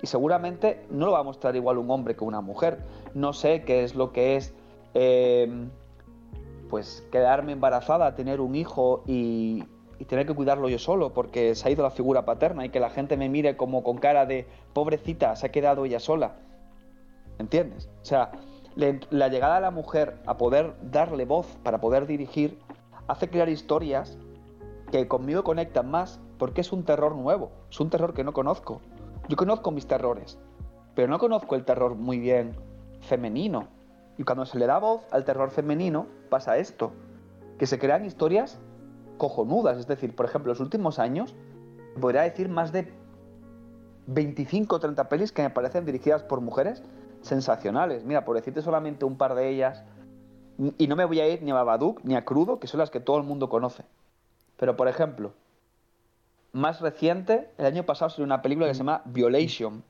Y 0.03 0.07
seguramente 0.07 0.85
no 0.90 1.07
lo 1.07 1.12
va 1.12 1.20
a 1.20 1.23
mostrar 1.23 1.57
igual 1.57 1.79
un 1.79 1.90
hombre 1.90 2.14
que 2.14 2.25
una 2.25 2.40
mujer. 2.40 2.79
No 3.14 3.33
sé 3.33 3.62
qué 3.62 3.85
es 3.85 3.94
lo 3.94 4.12
que 4.12 4.37
es, 4.37 4.53
eh, 4.92 5.51
pues, 6.68 7.07
quedarme 7.11 7.53
embarazada, 7.53 8.14
tener 8.14 8.40
un 8.40 8.55
hijo 8.55 9.03
y, 9.07 9.64
y 9.99 10.05
tener 10.05 10.27
que 10.27 10.35
cuidarlo 10.35 10.68
yo 10.68 10.79
solo 10.79 11.14
porque 11.14 11.55
se 11.55 11.68
ha 11.68 11.70
ido 11.70 11.83
la 11.83 11.90
figura 11.90 12.25
paterna 12.25 12.66
y 12.66 12.68
que 12.68 12.81
la 12.81 12.90
gente 12.90 13.16
me 13.16 13.29
mire 13.29 13.57
como 13.57 13.83
con 13.83 13.99
cara 13.99 14.27
de 14.27 14.47
pobrecita, 14.73 15.37
se 15.37 15.47
ha 15.47 15.53
quedado 15.53 15.85
ella 15.85 16.01
sola. 16.01 16.35
¿Entiendes? 17.38 17.88
O 18.03 18.05
sea, 18.05 18.33
la 18.76 19.28
llegada 19.28 19.56
de 19.56 19.60
la 19.60 19.70
mujer 19.70 20.16
a 20.26 20.37
poder 20.37 20.74
darle 20.82 21.24
voz 21.24 21.46
para 21.62 21.80
poder 21.80 22.06
dirigir 22.06 22.58
hace 23.06 23.28
crear 23.28 23.48
historias 23.48 24.18
que 24.90 25.06
conmigo 25.06 25.44
conectan 25.44 25.90
más 25.90 26.20
porque 26.38 26.60
es 26.60 26.72
un 26.72 26.84
terror 26.84 27.14
nuevo, 27.14 27.52
es 27.70 27.78
un 27.80 27.90
terror 27.90 28.14
que 28.14 28.24
no 28.24 28.32
conozco. 28.32 28.80
Yo 29.28 29.37
conozco 29.37 29.70
mis 29.70 29.87
terrores, 29.87 30.38
pero 30.94 31.08
no 31.08 31.18
conozco 31.18 31.54
el 31.54 31.64
terror 31.64 31.94
muy 31.94 32.18
bien 32.18 32.56
femenino. 33.00 33.68
Y 34.18 34.24
cuando 34.24 34.46
se 34.46 34.58
le 34.58 34.66
da 34.66 34.78
voz 34.78 35.02
al 35.10 35.24
terror 35.24 35.50
femenino 35.50 36.06
pasa 36.28 36.58
esto, 36.58 36.92
que 37.58 37.66
se 37.66 37.78
crean 37.78 38.04
historias 38.04 38.58
cojonudas. 39.18 39.78
Es 39.78 39.87
decir, 39.87 40.14
por 40.14 40.26
ejemplo, 40.26 40.52
los 40.52 40.60
últimos 40.60 40.98
años, 40.98 41.34
podría 42.00 42.22
decir 42.22 42.48
más 42.48 42.72
de 42.72 42.92
25 44.06 44.76
o 44.76 44.80
30 44.80 45.08
pelis 45.08 45.32
que 45.32 45.42
me 45.42 45.50
parecen 45.50 45.84
dirigidas 45.84 46.22
por 46.22 46.40
mujeres 46.40 46.82
sensacionales. 47.24 48.04
Mira, 48.04 48.24
por 48.24 48.37
decirte 48.37 48.62
solamente 48.62 49.04
un 49.04 49.16
par 49.16 49.34
de 49.34 49.48
ellas, 49.48 49.84
y 50.78 50.87
no 50.87 50.96
me 50.96 51.04
voy 51.04 51.20
a 51.20 51.28
ir 51.28 51.42
ni 51.42 51.50
a 51.50 51.54
Babadook 51.54 52.04
ni 52.04 52.14
a 52.14 52.24
Crudo, 52.24 52.60
que 52.60 52.66
son 52.66 52.78
las 52.78 52.90
que 52.90 53.00
todo 53.00 53.18
el 53.18 53.24
mundo 53.24 53.48
conoce. 53.48 53.84
Pero, 54.56 54.76
por 54.76 54.87
ejemplo, 54.87 55.32
más 56.52 56.80
reciente, 56.80 57.50
el 57.58 57.66
año 57.66 57.82
pasado 57.84 58.10
salió 58.10 58.24
una 58.24 58.42
película 58.42 58.68
que 58.68 58.74
se 58.74 58.78
llama 58.78 59.02
Violation, 59.06 59.82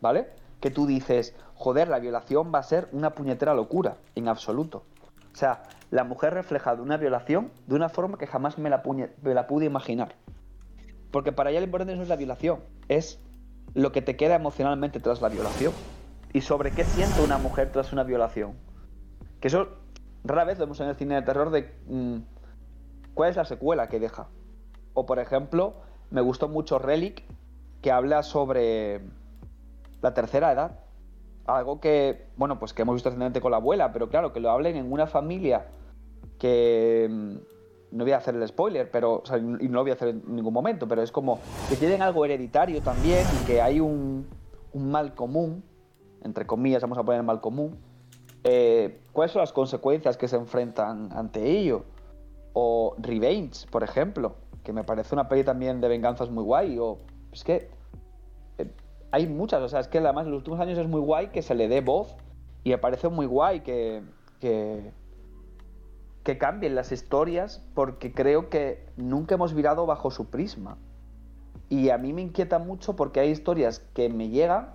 ¿vale? 0.00 0.28
Que 0.60 0.70
tú 0.70 0.86
dices, 0.86 1.36
joder, 1.54 1.88
la 1.88 2.00
violación 2.00 2.50
va 2.52 2.58
a 2.58 2.64
ser 2.64 2.88
una 2.92 3.14
puñetera 3.14 3.54
locura, 3.54 3.98
en 4.16 4.26
absoluto. 4.26 4.82
O 5.32 5.36
sea, 5.36 5.62
la 5.90 6.02
mujer 6.02 6.34
refleja 6.34 6.74
de 6.74 6.82
una 6.82 6.96
violación 6.96 7.52
de 7.68 7.76
una 7.76 7.88
forma 7.88 8.18
que 8.18 8.26
jamás 8.26 8.58
me 8.58 8.68
la, 8.68 8.82
me 9.22 9.34
la 9.34 9.46
pude 9.46 9.66
imaginar. 9.66 10.16
Porque 11.12 11.30
para 11.30 11.50
ella 11.50 11.60
lo 11.60 11.66
importante 11.66 11.94
no 11.94 12.02
es 12.02 12.08
la 12.08 12.16
violación, 12.16 12.60
es 12.88 13.20
lo 13.74 13.92
que 13.92 14.02
te 14.02 14.16
queda 14.16 14.34
emocionalmente 14.34 14.98
tras 14.98 15.20
la 15.20 15.28
violación. 15.28 15.72
Y 16.32 16.40
sobre 16.42 16.70
qué 16.70 16.84
siente 16.84 17.22
una 17.22 17.38
mujer 17.38 17.72
tras 17.72 17.92
una 17.92 18.04
violación. 18.04 18.54
Que 19.40 19.48
eso 19.48 19.68
rara 20.24 20.44
vez 20.44 20.58
lo 20.58 20.66
vemos 20.66 20.80
en 20.80 20.88
el 20.88 20.96
cine 20.96 21.16
de 21.16 21.22
terror 21.22 21.50
de 21.50 21.72
mm, 21.88 22.16
cuál 23.14 23.30
es 23.30 23.36
la 23.36 23.44
secuela 23.44 23.88
que 23.88 23.98
deja. 23.98 24.28
O 24.94 25.06
por 25.06 25.18
ejemplo, 25.18 25.74
me 26.10 26.20
gustó 26.20 26.48
mucho 26.48 26.78
Relic, 26.78 27.24
que 27.82 27.90
habla 27.90 28.22
sobre 28.22 29.00
la 30.02 30.14
tercera 30.14 30.52
edad. 30.52 30.80
Algo 31.46 31.80
que, 31.80 32.28
bueno, 32.36 32.58
pues 32.58 32.72
que 32.72 32.82
hemos 32.82 32.94
visto 32.94 33.08
recientemente 33.08 33.40
con 33.40 33.50
la 33.50 33.56
abuela, 33.56 33.92
pero 33.92 34.08
claro, 34.08 34.32
que 34.32 34.40
lo 34.40 34.50
hablen 34.50 34.76
en 34.76 34.92
una 34.92 35.06
familia 35.06 35.66
que 36.38 37.08
mm, 37.10 37.36
no 37.92 38.04
voy 38.04 38.12
a 38.12 38.18
hacer 38.18 38.34
el 38.34 38.46
spoiler, 38.46 38.90
pero 38.90 39.20
o 39.22 39.26
sea, 39.26 39.38
y 39.38 39.42
no 39.42 39.74
lo 39.74 39.82
voy 39.82 39.90
a 39.90 39.94
hacer 39.94 40.08
en 40.08 40.22
ningún 40.34 40.54
momento, 40.54 40.86
pero 40.86 41.02
es 41.02 41.10
como 41.10 41.40
que 41.68 41.76
tienen 41.76 42.02
algo 42.02 42.24
hereditario 42.24 42.80
también 42.82 43.24
y 43.40 43.46
que 43.46 43.60
hay 43.60 43.80
un, 43.80 44.26
un 44.72 44.90
mal 44.90 45.14
común, 45.14 45.64
entre 46.22 46.46
comillas, 46.46 46.82
vamos 46.82 46.98
a 46.98 47.02
poner 47.02 47.22
mal 47.22 47.40
común. 47.40 47.78
Eh, 48.44 49.00
¿Cuáles 49.12 49.32
son 49.32 49.40
las 49.40 49.52
consecuencias 49.52 50.16
que 50.16 50.28
se 50.28 50.36
enfrentan 50.36 51.10
ante 51.12 51.58
ello? 51.58 51.84
O 52.52 52.94
Revenge, 52.98 53.66
por 53.70 53.82
ejemplo, 53.82 54.34
que 54.64 54.72
me 54.72 54.84
parece 54.84 55.14
una 55.14 55.28
peli 55.28 55.44
también 55.44 55.80
de 55.80 55.88
venganzas 55.88 56.30
muy 56.30 56.44
guay. 56.44 56.78
O 56.78 56.98
es 57.32 57.44
que 57.44 57.70
eh, 58.58 58.70
hay 59.10 59.26
muchas, 59.26 59.62
o 59.62 59.68
sea, 59.68 59.80
es 59.80 59.88
que 59.88 59.98
además 59.98 60.26
en 60.26 60.32
los 60.32 60.38
últimos 60.38 60.60
años 60.60 60.78
es 60.78 60.88
muy 60.88 61.00
guay 61.00 61.28
que 61.28 61.42
se 61.42 61.54
le 61.54 61.68
dé 61.68 61.80
voz 61.80 62.16
y 62.64 62.70
me 62.70 62.78
parece 62.78 63.08
muy 63.08 63.26
guay 63.26 63.60
que, 63.60 64.02
que, 64.40 64.92
que 66.22 66.38
cambien 66.38 66.74
las 66.74 66.92
historias 66.92 67.64
porque 67.74 68.12
creo 68.12 68.48
que 68.50 68.86
nunca 68.96 69.34
hemos 69.34 69.54
virado 69.54 69.86
bajo 69.86 70.10
su 70.10 70.30
prisma. 70.30 70.76
Y 71.68 71.90
a 71.90 71.98
mí 71.98 72.12
me 72.12 72.22
inquieta 72.22 72.58
mucho 72.58 72.96
porque 72.96 73.20
hay 73.20 73.30
historias 73.30 73.78
que 73.94 74.08
me 74.08 74.28
llegan, 74.28 74.70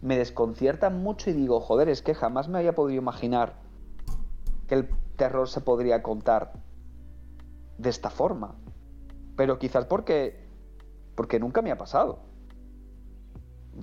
me 0.00 0.16
desconciertan 0.16 1.02
mucho 1.02 1.30
y 1.30 1.32
digo, 1.32 1.60
joder, 1.60 1.88
es 1.88 2.02
que 2.02 2.14
jamás 2.14 2.48
me 2.48 2.58
había 2.58 2.74
podido 2.74 3.00
imaginar 3.00 3.54
que 4.66 4.76
el 4.76 4.88
terror 5.16 5.48
se 5.48 5.60
podría 5.60 6.02
contar 6.02 6.52
de 7.78 7.90
esta 7.90 8.10
forma. 8.10 8.54
Pero 9.36 9.58
quizás 9.58 9.86
porque, 9.86 10.44
porque 11.14 11.40
nunca 11.40 11.62
me 11.62 11.70
ha 11.70 11.78
pasado. 11.78 12.20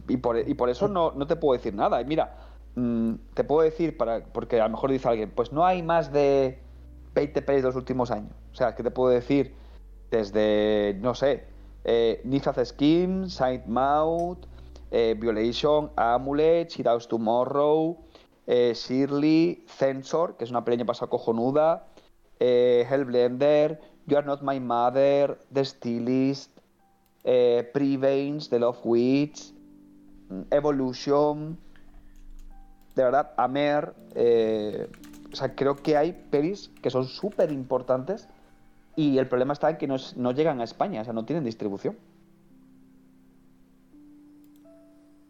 Y 0.07 0.17
por, 0.17 0.37
y 0.37 0.53
por 0.53 0.69
eso 0.69 0.87
no, 0.87 1.11
no 1.11 1.27
te 1.27 1.35
puedo 1.35 1.57
decir 1.57 1.73
nada. 1.73 2.01
Y 2.01 2.05
mira, 2.05 2.37
mm, 2.75 3.13
te 3.33 3.43
puedo 3.43 3.61
decir, 3.61 3.97
para, 3.97 4.23
porque 4.25 4.59
a 4.59 4.65
lo 4.65 4.71
mejor 4.71 4.91
dice 4.91 5.07
alguien, 5.07 5.31
pues 5.31 5.51
no 5.51 5.65
hay 5.65 5.83
más 5.83 6.11
de 6.11 6.59
20 7.13 7.41
pelis 7.41 7.63
de 7.63 7.69
los 7.69 7.75
últimos 7.75 8.11
años. 8.11 8.33
O 8.51 8.55
sea, 8.55 8.75
que 8.75 8.83
te 8.83 8.91
puedo 8.91 9.09
decir 9.09 9.53
desde, 10.11 10.97
no 11.01 11.15
sé, 11.15 11.45
eh, 11.83 12.21
Nifaz 12.23 12.57
Scheme, 12.63 13.29
Saint 13.29 13.65
Maud, 13.65 14.37
eh, 14.95 15.13
Violation, 15.19 15.91
Amulet, 15.97 16.71
She 16.71 16.81
Does 16.81 17.09
Tomorrow, 17.09 17.97
eh, 18.47 18.73
Shirley, 18.73 19.65
Censor, 19.67 20.37
que 20.37 20.45
es 20.45 20.51
una 20.51 20.63
peli 20.63 20.75
año 20.75 20.85
pasado 20.85 21.09
cojonuda, 21.09 21.87
eh, 22.39 22.87
Hellblender, 22.89 23.81
You 24.07 24.17
Are 24.17 24.25
Not 24.25 24.41
My 24.41 24.61
Mother, 24.61 25.37
The 25.51 25.65
Stylist, 25.65 26.49
eh, 27.25 27.69
Preveins, 27.73 28.49
The 28.49 28.59
Love 28.59 28.79
Witch, 28.85 29.51
mm, 30.29 30.41
Evolution, 30.51 31.57
de 32.95 33.03
verdad, 33.03 33.33
Amer, 33.35 33.93
o 35.29 35.35
sea, 35.35 35.53
creo 35.55 35.75
que 35.75 35.97
hay 35.97 36.13
pelis 36.13 36.71
que 36.81 36.89
son 36.89 37.03
súper 37.03 37.51
importantes 37.51 38.29
y 38.95 39.17
el 39.17 39.27
problema 39.27 39.51
está 39.51 39.71
en 39.71 39.77
que 39.77 39.87
no 39.87 40.31
llegan 40.31 40.61
a 40.61 40.63
España, 40.63 41.01
o 41.01 41.03
sea, 41.03 41.11
no 41.11 41.25
tienen 41.25 41.43
distribución. 41.43 41.97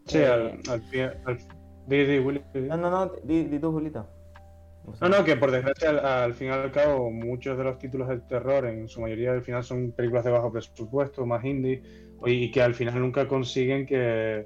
Sí, 0.06 0.20
Eh, 0.20 0.26
al, 0.28 0.60
al, 0.70 0.84
al- 1.26 1.38
di, 1.88 2.06
di, 2.06 2.20
Willy, 2.20 2.42
di. 2.54 2.62
No, 2.62 2.78
no, 2.78 2.90
no, 2.90 3.12
di, 3.24 3.60
tú, 3.60 3.72
Julito. 3.72 4.08
No, 5.02 5.10
no, 5.10 5.24
que 5.24 5.36
por 5.36 5.50
desgracia, 5.50 5.90
al, 5.90 6.00
al 6.06 6.34
fin 6.36 6.48
y 6.48 6.52
al 6.52 6.72
cabo, 6.72 7.10
muchos 7.10 7.58
de 7.58 7.64
los 7.64 7.80
títulos 7.80 8.08
del 8.08 8.22
terror, 8.28 8.68
en 8.68 8.88
su 8.88 9.02
mayoría 9.02 9.32
al 9.32 9.42
final 9.42 9.64
son 9.64 9.92
películas 9.94 10.24
de 10.26 10.32
bajo 10.32 10.52
presupuesto, 10.52 11.26
más 11.26 11.44
indie, 11.44 11.82
y, 12.26 12.32
y 12.32 12.52
que 12.52 12.62
al 12.62 12.76
final 12.76 13.00
nunca 13.00 13.28
consiguen 13.28 13.88
que, 13.88 14.46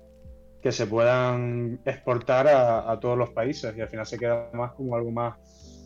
que 0.62 0.72
se 0.72 0.88
puedan 0.88 1.82
exportar 1.84 2.48
a, 2.48 2.90
a 2.90 3.00
todos 3.02 3.18
los 3.18 3.32
países, 3.32 3.76
y 3.76 3.82
al 3.82 3.90
final 3.90 4.06
se 4.06 4.18
queda 4.18 4.50
más 4.54 4.72
como 4.74 4.96
algo 4.96 5.12
más 5.12 5.38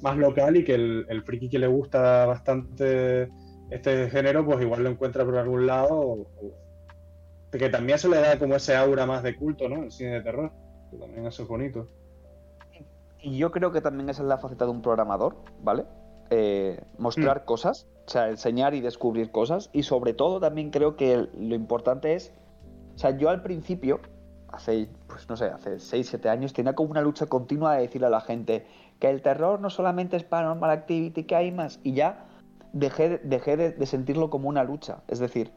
más 0.04 0.18
local 0.18 0.58
y 0.58 0.66
que 0.66 0.76
el, 0.76 1.06
el 1.08 1.24
friki 1.24 1.50
que 1.50 1.58
le 1.60 1.68
gusta 1.68 2.26
bastante 2.26 3.30
este 3.72 4.10
género, 4.10 4.46
pues 4.46 4.62
igual 4.62 4.84
lo 4.84 4.90
encuentra 4.90 5.24
por 5.26 5.38
algún 5.38 5.66
lado. 5.66 5.96
o- 5.98 6.28
que 7.60 7.70
también 7.70 7.96
eso 7.96 8.10
le 8.10 8.20
da 8.20 8.40
como 8.40 8.56
ese 8.56 8.76
aura 8.76 9.06
más 9.06 9.24
de 9.24 9.36
culto, 9.36 9.70
¿no? 9.70 9.84
El 9.84 9.92
cine 9.92 10.12
de 10.12 10.22
terror. 10.22 10.52
Que 10.92 10.98
también 10.98 11.26
eso 11.26 11.44
es 11.44 11.50
bonito. 11.50 11.88
Y 13.22 13.38
yo 13.38 13.52
creo 13.52 13.72
que 13.72 13.82
también 13.82 14.10
esa 14.10 14.22
es 14.22 14.28
la 14.28 14.38
faceta 14.38 14.66
de 14.66 14.72
un 14.72 14.82
programador, 14.82 15.38
¿vale? 15.62 15.86
Eh, 16.30 16.82
mostrar 16.98 17.46
cosas, 17.46 17.88
o 18.06 18.10
sea, 18.10 18.30
enseñar 18.30 18.74
y 18.74 18.82
descubrir 18.82 19.32
cosas. 19.32 19.70
Y 19.72 19.84
sobre 19.84 20.14
todo 20.14 20.40
también 20.40 20.72
creo 20.72 20.98
que 20.98 21.30
lo 21.38 21.56
importante 21.56 22.16
es, 22.16 22.34
o 22.96 22.98
sea, 22.98 23.18
yo 23.18 23.30
al 23.30 23.42
principio, 23.42 24.02
hace, 24.50 24.90
pues 25.08 25.30
no 25.30 25.38
sé, 25.38 25.46
hace 25.46 25.80
6, 25.80 26.08
7 26.10 26.30
años, 26.30 26.54
tenía 26.54 26.74
como 26.74 26.92
una 26.92 27.02
lucha 27.02 27.28
continua 27.28 27.76
de 27.76 27.84
decirle 27.84 28.08
a 28.08 28.10
la 28.10 28.22
gente 28.22 28.66
que 29.00 29.10
el 29.10 29.22
terror 29.22 29.62
no 29.62 29.70
solamente 29.70 30.18
es 30.18 30.24
Paranormal 30.24 30.72
Activity, 30.72 31.24
que 31.24 31.36
hay 31.36 31.52
más. 31.52 31.80
Y 31.84 31.94
ya 31.94 32.26
dejé, 32.74 33.20
dejé 33.20 33.58
de, 33.58 33.72
de 33.72 33.86
sentirlo 33.86 34.30
como 34.30 34.50
una 34.50 34.64
lucha. 34.64 35.04
Es 35.08 35.20
decir, 35.20 35.52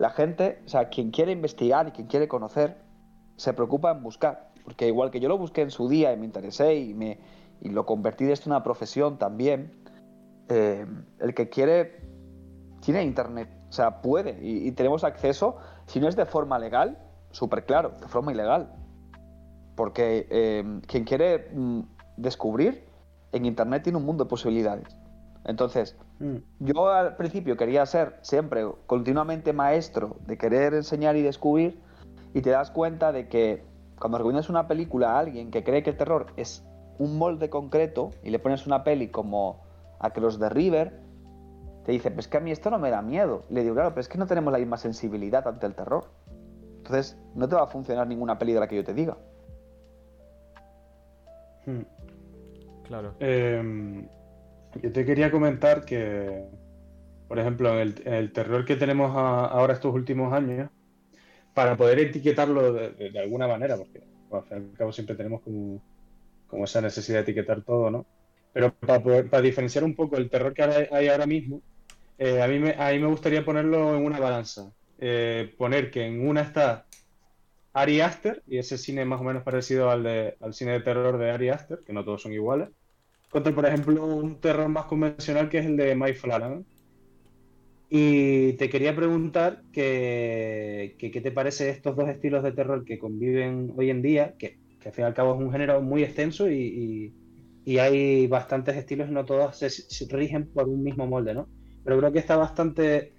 la 0.00 0.08
gente, 0.08 0.62
o 0.64 0.68
sea, 0.68 0.88
quien 0.88 1.10
quiere 1.10 1.30
investigar 1.30 1.86
y 1.86 1.90
quien 1.90 2.06
quiere 2.06 2.26
conocer, 2.26 2.78
se 3.36 3.52
preocupa 3.52 3.90
en 3.90 4.02
buscar. 4.02 4.48
Porque 4.64 4.86
igual 4.86 5.10
que 5.10 5.20
yo 5.20 5.28
lo 5.28 5.36
busqué 5.36 5.60
en 5.60 5.70
su 5.70 5.90
día 5.90 6.10
y 6.14 6.16
me 6.16 6.24
interesé 6.24 6.74
y, 6.74 6.94
me, 6.94 7.20
y 7.60 7.68
lo 7.68 7.84
convertí 7.84 8.24
de 8.24 8.32
en 8.32 8.40
una 8.46 8.62
profesión 8.62 9.18
también, 9.18 9.84
eh, 10.48 10.86
el 11.18 11.34
que 11.34 11.50
quiere 11.50 12.00
tiene 12.80 13.04
internet, 13.04 13.50
o 13.68 13.72
sea, 13.72 14.00
puede 14.00 14.38
y, 14.40 14.72
tenemos 14.72 15.04
acceso, 15.04 15.58
si 15.84 16.00
no 16.00 16.08
es 16.08 16.16
de 16.16 16.24
forma 16.24 16.58
legal, 16.58 16.96
súper 17.30 17.66
claro, 17.66 17.90
de 18.00 18.08
forma 18.08 18.32
ilegal. 18.32 18.72
Porque 19.76 20.26
eh, 20.30 20.80
quien 20.86 21.04
quiere 21.04 21.50
mm, 21.52 21.80
descubrir, 22.16 22.86
en 23.32 23.44
internet 23.44 23.82
tiene 23.82 23.98
un 23.98 24.06
mundo 24.06 24.24
de 24.24 24.30
posibilidades. 24.30 24.96
Entonces. 25.44 25.94
Yo 26.58 26.88
al 26.88 27.16
principio 27.16 27.56
quería 27.56 27.86
ser 27.86 28.18
siempre 28.20 28.66
continuamente 28.86 29.52
maestro 29.52 30.16
de 30.26 30.36
querer 30.36 30.74
enseñar 30.74 31.16
y 31.16 31.22
descubrir 31.22 31.80
y 32.34 32.42
te 32.42 32.50
das 32.50 32.70
cuenta 32.70 33.10
de 33.10 33.28
que 33.28 33.64
cuando 33.98 34.18
recomiendas 34.18 34.50
una 34.50 34.68
película 34.68 35.12
a 35.12 35.18
alguien 35.18 35.50
que 35.50 35.64
cree 35.64 35.82
que 35.82 35.90
el 35.90 35.96
terror 35.96 36.26
es 36.36 36.64
un 36.98 37.16
molde 37.16 37.48
concreto 37.48 38.10
y 38.22 38.30
le 38.30 38.38
pones 38.38 38.66
una 38.66 38.84
peli 38.84 39.08
como 39.08 39.62
Across 39.98 40.38
the 40.38 40.50
River, 40.50 41.00
te 41.84 41.92
dice, 41.92 42.10
pues 42.10 42.28
que 42.28 42.36
a 42.36 42.40
mí 42.40 42.50
esto 42.50 42.70
no 42.70 42.78
me 42.78 42.90
da 42.90 43.00
miedo. 43.00 43.44
Y 43.48 43.54
le 43.54 43.62
digo, 43.62 43.74
claro, 43.74 43.90
pero 43.90 44.02
es 44.02 44.08
que 44.08 44.18
no 44.18 44.26
tenemos 44.26 44.52
la 44.52 44.58
misma 44.58 44.76
sensibilidad 44.76 45.46
ante 45.48 45.66
el 45.66 45.74
terror. 45.74 46.04
Entonces, 46.78 47.18
no 47.34 47.48
te 47.48 47.56
va 47.56 47.62
a 47.62 47.66
funcionar 47.66 48.06
ninguna 48.06 48.38
peli 48.38 48.52
de 48.52 48.60
la 48.60 48.68
que 48.68 48.76
yo 48.76 48.84
te 48.84 48.92
diga. 48.92 49.16
Mm. 51.66 51.80
Claro. 52.84 53.14
Eh, 53.20 54.08
yo 54.74 54.92
te 54.92 55.04
quería 55.04 55.30
comentar 55.30 55.84
que, 55.84 56.44
por 57.28 57.38
ejemplo, 57.38 57.78
en 57.80 57.94
el, 58.06 58.32
terror 58.32 58.64
que 58.64 58.76
tenemos 58.76 59.14
ahora 59.16 59.74
estos 59.74 59.94
últimos 59.94 60.32
años, 60.32 60.70
para 61.54 61.76
poder 61.76 61.98
etiquetarlo 61.98 62.72
de, 62.72 63.18
alguna 63.18 63.48
manera, 63.48 63.76
porque 63.76 64.02
al 64.30 64.42
fin 64.44 64.52
y 64.52 64.70
al 64.70 64.76
cabo 64.76 64.92
siempre 64.92 65.16
tenemos 65.16 65.42
como, 65.42 66.64
esa 66.64 66.80
necesidad 66.80 67.18
de 67.18 67.22
etiquetar 67.22 67.62
todo, 67.62 67.90
¿no? 67.90 68.06
Pero 68.52 68.72
para, 68.74 69.02
poder- 69.02 69.42
diferenciar 69.42 69.84
un 69.84 69.94
poco 69.94 70.16
el 70.16 70.30
terror 70.30 70.54
que 70.54 70.62
hay 70.62 71.08
ahora 71.08 71.26
mismo, 71.26 71.62
eh, 72.18 72.42
a 72.42 72.46
mí 72.46 72.58
me, 72.58 72.72
a 72.72 72.92
mí 72.92 72.98
me 72.98 73.06
gustaría 73.06 73.44
ponerlo 73.44 73.96
en 73.96 74.04
una 74.04 74.20
balanza. 74.20 74.72
Eh, 74.98 75.54
poner 75.56 75.90
que 75.90 76.04
en 76.06 76.28
una 76.28 76.42
está 76.42 76.86
Ari 77.72 78.00
Aster, 78.00 78.42
y 78.46 78.58
ese 78.58 78.76
cine 78.78 79.04
más 79.04 79.20
o 79.20 79.24
menos 79.24 79.42
parecido 79.42 79.90
al, 79.90 80.02
de, 80.02 80.36
al 80.40 80.52
cine 80.54 80.72
de 80.72 80.80
terror 80.80 81.18
de 81.18 81.30
Ari 81.30 81.48
Aster, 81.48 81.80
que 81.86 81.92
no 81.92 82.04
todos 82.04 82.22
son 82.22 82.32
iguales, 82.32 82.68
contra, 83.30 83.54
por 83.54 83.66
ejemplo, 83.66 84.06
un 84.06 84.40
terror 84.40 84.68
más 84.70 84.86
convencional 84.86 85.48
que 85.50 85.58
es 85.60 85.66
el 85.66 85.76
de 85.78 85.96
Mike 85.96 86.14
Flanagan. 86.16 86.66
Y 87.92 88.52
te 88.56 88.70
quería 88.70 88.94
preguntar 88.94 89.64
que, 89.72 90.94
qué 90.98 91.20
te 91.20 91.32
parece 91.32 91.70
estos 91.70 91.96
dos 91.96 92.08
estilos 92.08 92.42
de 92.44 92.52
terror 92.52 92.84
que 92.84 92.98
conviven 93.00 93.72
hoy 93.76 93.90
en 93.90 94.00
día, 94.02 94.36
que, 94.38 94.58
que 94.78 94.88
al 94.88 94.94
fin 94.94 95.02
y 95.04 95.06
al 95.08 95.14
cabo 95.14 95.34
es 95.34 95.40
un 95.40 95.50
género 95.52 95.82
muy 95.82 96.04
extenso 96.04 96.48
y, 96.50 97.14
y- 97.64 97.78
hay 97.78 98.26
bastantes 98.26 98.76
estilos 98.76 99.10
no 99.10 99.24
todos 99.24 99.56
se, 99.58 99.70
se 99.70 100.06
rigen 100.10 100.50
por 100.52 100.68
un 100.68 100.82
mismo 100.82 101.06
molde, 101.06 101.34
¿no? 101.34 101.50
Pero 101.84 101.98
creo 101.98 102.12
que 102.12 102.18
está 102.18 102.36
bastante 102.36 103.14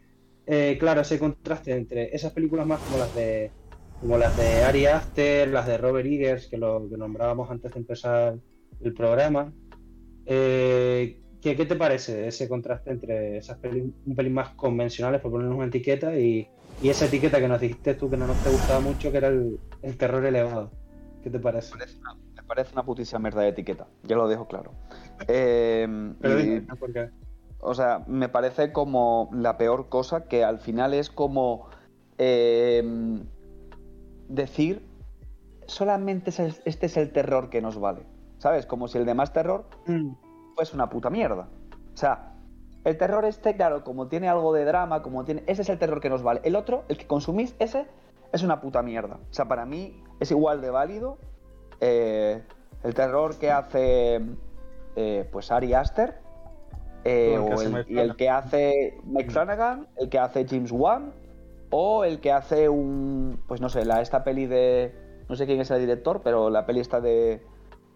eh, 0.45 0.77
claro 0.79 1.01
ese 1.01 1.19
contraste 1.19 1.71
entre 1.73 2.13
esas 2.15 2.33
películas 2.33 2.65
más 2.67 2.81
como 2.81 2.97
las 2.97 3.13
de 3.13 3.55
como 3.97 4.17
las 4.17 4.35
de 4.35 4.63
Ari 4.63 4.87
Aster, 4.87 5.47
las 5.49 5.67
de 5.67 5.77
Robert 5.77 6.07
Eggers, 6.07 6.47
que 6.49 6.57
lo 6.57 6.89
que 6.89 6.97
nombrábamos 6.97 7.49
antes 7.51 7.73
de 7.73 7.79
empezar 7.79 8.35
el 8.79 8.93
programa. 8.93 9.53
Eh, 10.25 11.19
¿qué, 11.41 11.55
qué 11.55 11.65
te 11.65 11.75
parece 11.75 12.27
ese 12.27 12.47
contraste 12.47 12.91
entre 12.91 13.37
esas 13.37 13.57
pelis 13.59 13.85
un 14.05 14.15
pelín 14.15 14.33
más 14.33 14.49
convencionales, 14.55 15.21
por 15.21 15.31
ponernos 15.31 15.57
una 15.57 15.67
etiqueta, 15.67 16.17
y, 16.17 16.47
y 16.79 16.89
esa 16.89 17.05
etiqueta 17.05 17.39
que 17.39 17.47
nos 17.47 17.59
dijiste 17.61 17.95
tú 17.95 18.09
que 18.09 18.17
no 18.17 18.27
nos 18.27 18.41
te 18.41 18.49
gustaba 18.49 18.79
mucho, 18.79 19.11
que 19.11 19.17
era 19.17 19.27
el, 19.29 19.59
el 19.81 19.97
terror 19.97 20.25
elevado? 20.25 20.71
¿Qué 21.23 21.29
te 21.29 21.39
parece? 21.39 21.75
Me 21.75 21.79
parece 21.79 21.97
una, 21.99 22.13
me 22.35 22.43
parece 22.47 22.73
una 22.73 22.83
putísima 22.83 23.19
mierda 23.19 23.41
de 23.41 23.49
etiqueta, 23.49 23.87
ya 24.03 24.15
lo 24.15 24.27
dejo 24.27 24.47
claro. 24.47 24.71
Eh, 25.27 25.87
Pero 26.21 26.39
y- 26.39 26.43
dime, 26.43 26.75
¿por 26.79 26.93
qué? 26.93 27.09
O 27.63 27.75
sea, 27.75 28.03
me 28.07 28.27
parece 28.27 28.73
como 28.73 29.29
la 29.33 29.57
peor 29.57 29.87
cosa 29.89 30.25
que 30.27 30.43
al 30.43 30.59
final 30.59 30.95
es 30.95 31.11
como 31.11 31.69
eh, 32.17 32.83
decir 34.27 34.81
solamente 35.67 36.31
este 36.65 36.85
es 36.87 36.97
el 36.97 37.11
terror 37.11 37.49
que 37.51 37.61
nos 37.61 37.79
vale. 37.79 38.01
¿Sabes? 38.41 38.65
Como 38.65 38.87
si 38.87 38.97
el 38.97 39.05
demás 39.05 39.31
terror 39.33 39.65
Mm, 39.85 40.13
fuese 40.55 40.73
una 40.75 40.89
puta 40.89 41.11
mierda. 41.11 41.47
O 41.93 41.97
sea, 41.97 42.33
el 42.83 42.97
terror 42.97 43.23
este, 43.25 43.55
claro, 43.55 43.83
como 43.83 44.07
tiene 44.07 44.27
algo 44.27 44.51
de 44.51 44.65
drama, 44.65 45.03
como 45.03 45.23
tiene. 45.23 45.43
Ese 45.45 45.61
es 45.61 45.69
el 45.69 45.77
terror 45.77 46.01
que 46.01 46.09
nos 46.09 46.23
vale. 46.23 46.41
El 46.43 46.55
otro, 46.55 46.83
el 46.87 46.97
que 46.97 47.05
consumís, 47.05 47.55
ese 47.59 47.85
es 48.33 48.41
una 48.41 48.59
puta 48.59 48.81
mierda. 48.81 49.19
O 49.29 49.33
sea, 49.33 49.45
para 49.45 49.63
mí 49.67 50.03
es 50.19 50.31
igual 50.31 50.59
de 50.59 50.71
válido 50.71 51.19
eh, 51.81 52.41
el 52.83 52.93
terror 52.95 53.37
que 53.37 53.51
hace 53.51 54.21
eh, 54.95 55.29
pues 55.31 55.51
Ari 55.51 55.75
Aster. 55.75 56.17
eh, 57.03 57.37
O 57.37 57.41
el 57.41 57.45
que 57.45 57.51
o 57.51 57.53
hace 57.85 58.01
el- 58.01 58.09
y 58.09 58.15
que 58.15 58.29
hace 58.29 58.97
Mike 59.03 59.29
Mm. 59.29 59.31
Flanagan, 59.33 59.87
el 59.97 60.09
que 60.09 60.17
hace 60.17 60.47
James 60.47 60.71
Wan, 60.71 61.13
o 61.69 62.03
el 62.05 62.19
que 62.19 62.31
hace 62.31 62.69
un. 62.69 63.39
Pues 63.47 63.61
no 63.61 63.69
sé, 63.69 63.85
la, 63.85 64.01
esta 64.01 64.23
peli 64.23 64.47
de. 64.47 64.95
No 65.29 65.35
sé 65.35 65.45
quién 65.45 65.61
es 65.61 65.69
el 65.69 65.79
director, 65.79 66.21
pero 66.23 66.49
la 66.49 66.65
peli 66.65 66.79
está 66.79 66.99
de. 66.99 67.45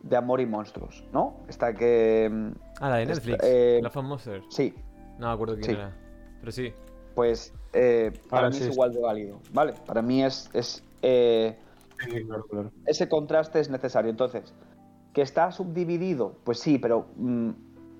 De 0.05 0.15
amor 0.15 0.39
y 0.39 0.45
monstruos, 0.45 1.03
¿no? 1.11 1.37
Esta 1.47 1.73
que. 1.73 2.29
mm, 2.31 2.51
Ah, 2.79 2.89
la 2.89 2.95
de 2.97 3.03
Esta- 3.03 3.15
Netflix. 3.15 3.39
eh, 3.43 3.79
La 3.81 3.89
Fan 3.89 4.05
Monster. 4.05 4.41
Sí, 4.49 4.73
No 5.17 5.27
me 5.27 5.33
acuerdo 5.33 5.55
quién 5.55 5.65
sí. 5.65 5.71
era. 5.71 5.91
Pero 6.39 6.51
sí. 6.51 6.73
pues 7.15 7.53
eh, 7.73 8.11
para 8.29 8.43
Ahora 8.43 8.49
mí 8.51 8.57
sí, 8.61 8.67
es 8.69 8.73
igual 8.73 8.93
de 8.93 8.99
válido, 9.01 9.39
¿vale? 9.51 9.73
Para 9.85 10.01
mí 10.01 10.23
es, 10.23 10.49
es 10.53 10.83
eh, 11.01 11.57
sí, 12.03 12.23
claro, 12.25 12.45
claro. 12.45 12.71
ese 12.85 13.09
contraste 13.09 13.59
es 13.59 13.69
necesario. 13.69 14.11
Entonces, 14.11 14.53
¿que 15.13 15.21
está 15.23 15.51
subdividido? 15.51 16.35
Pues 16.43 16.59
sí, 16.59 16.77
pero 16.77 17.07
mm, 17.15 17.49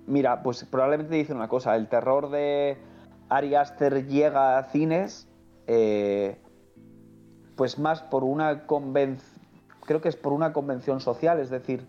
mira, 0.08 0.44
pues 0.44 0.64
probablemente 0.66 1.12
te 1.12 1.18
dicen 1.18 1.38
una 1.38 1.48
cosa, 1.48 1.76
el 1.76 1.88
terror 1.88 2.30
de 2.30 2.78
Ari 3.30 3.56
Aster 3.56 4.06
llega 4.06 4.58
a 4.60 4.64
cines, 4.66 5.28
eh, 5.66 6.38
pues 7.56 7.80
más 7.80 8.02
por 8.04 8.24
una 8.24 8.68
convención, 8.68 9.42
creo 9.86 10.02
que 10.02 10.10
es 10.10 10.16
por 10.18 10.34
una 10.34 10.52
convención 10.54 11.00
social, 11.00 11.40
es 11.40 11.50
decir, 11.50 11.88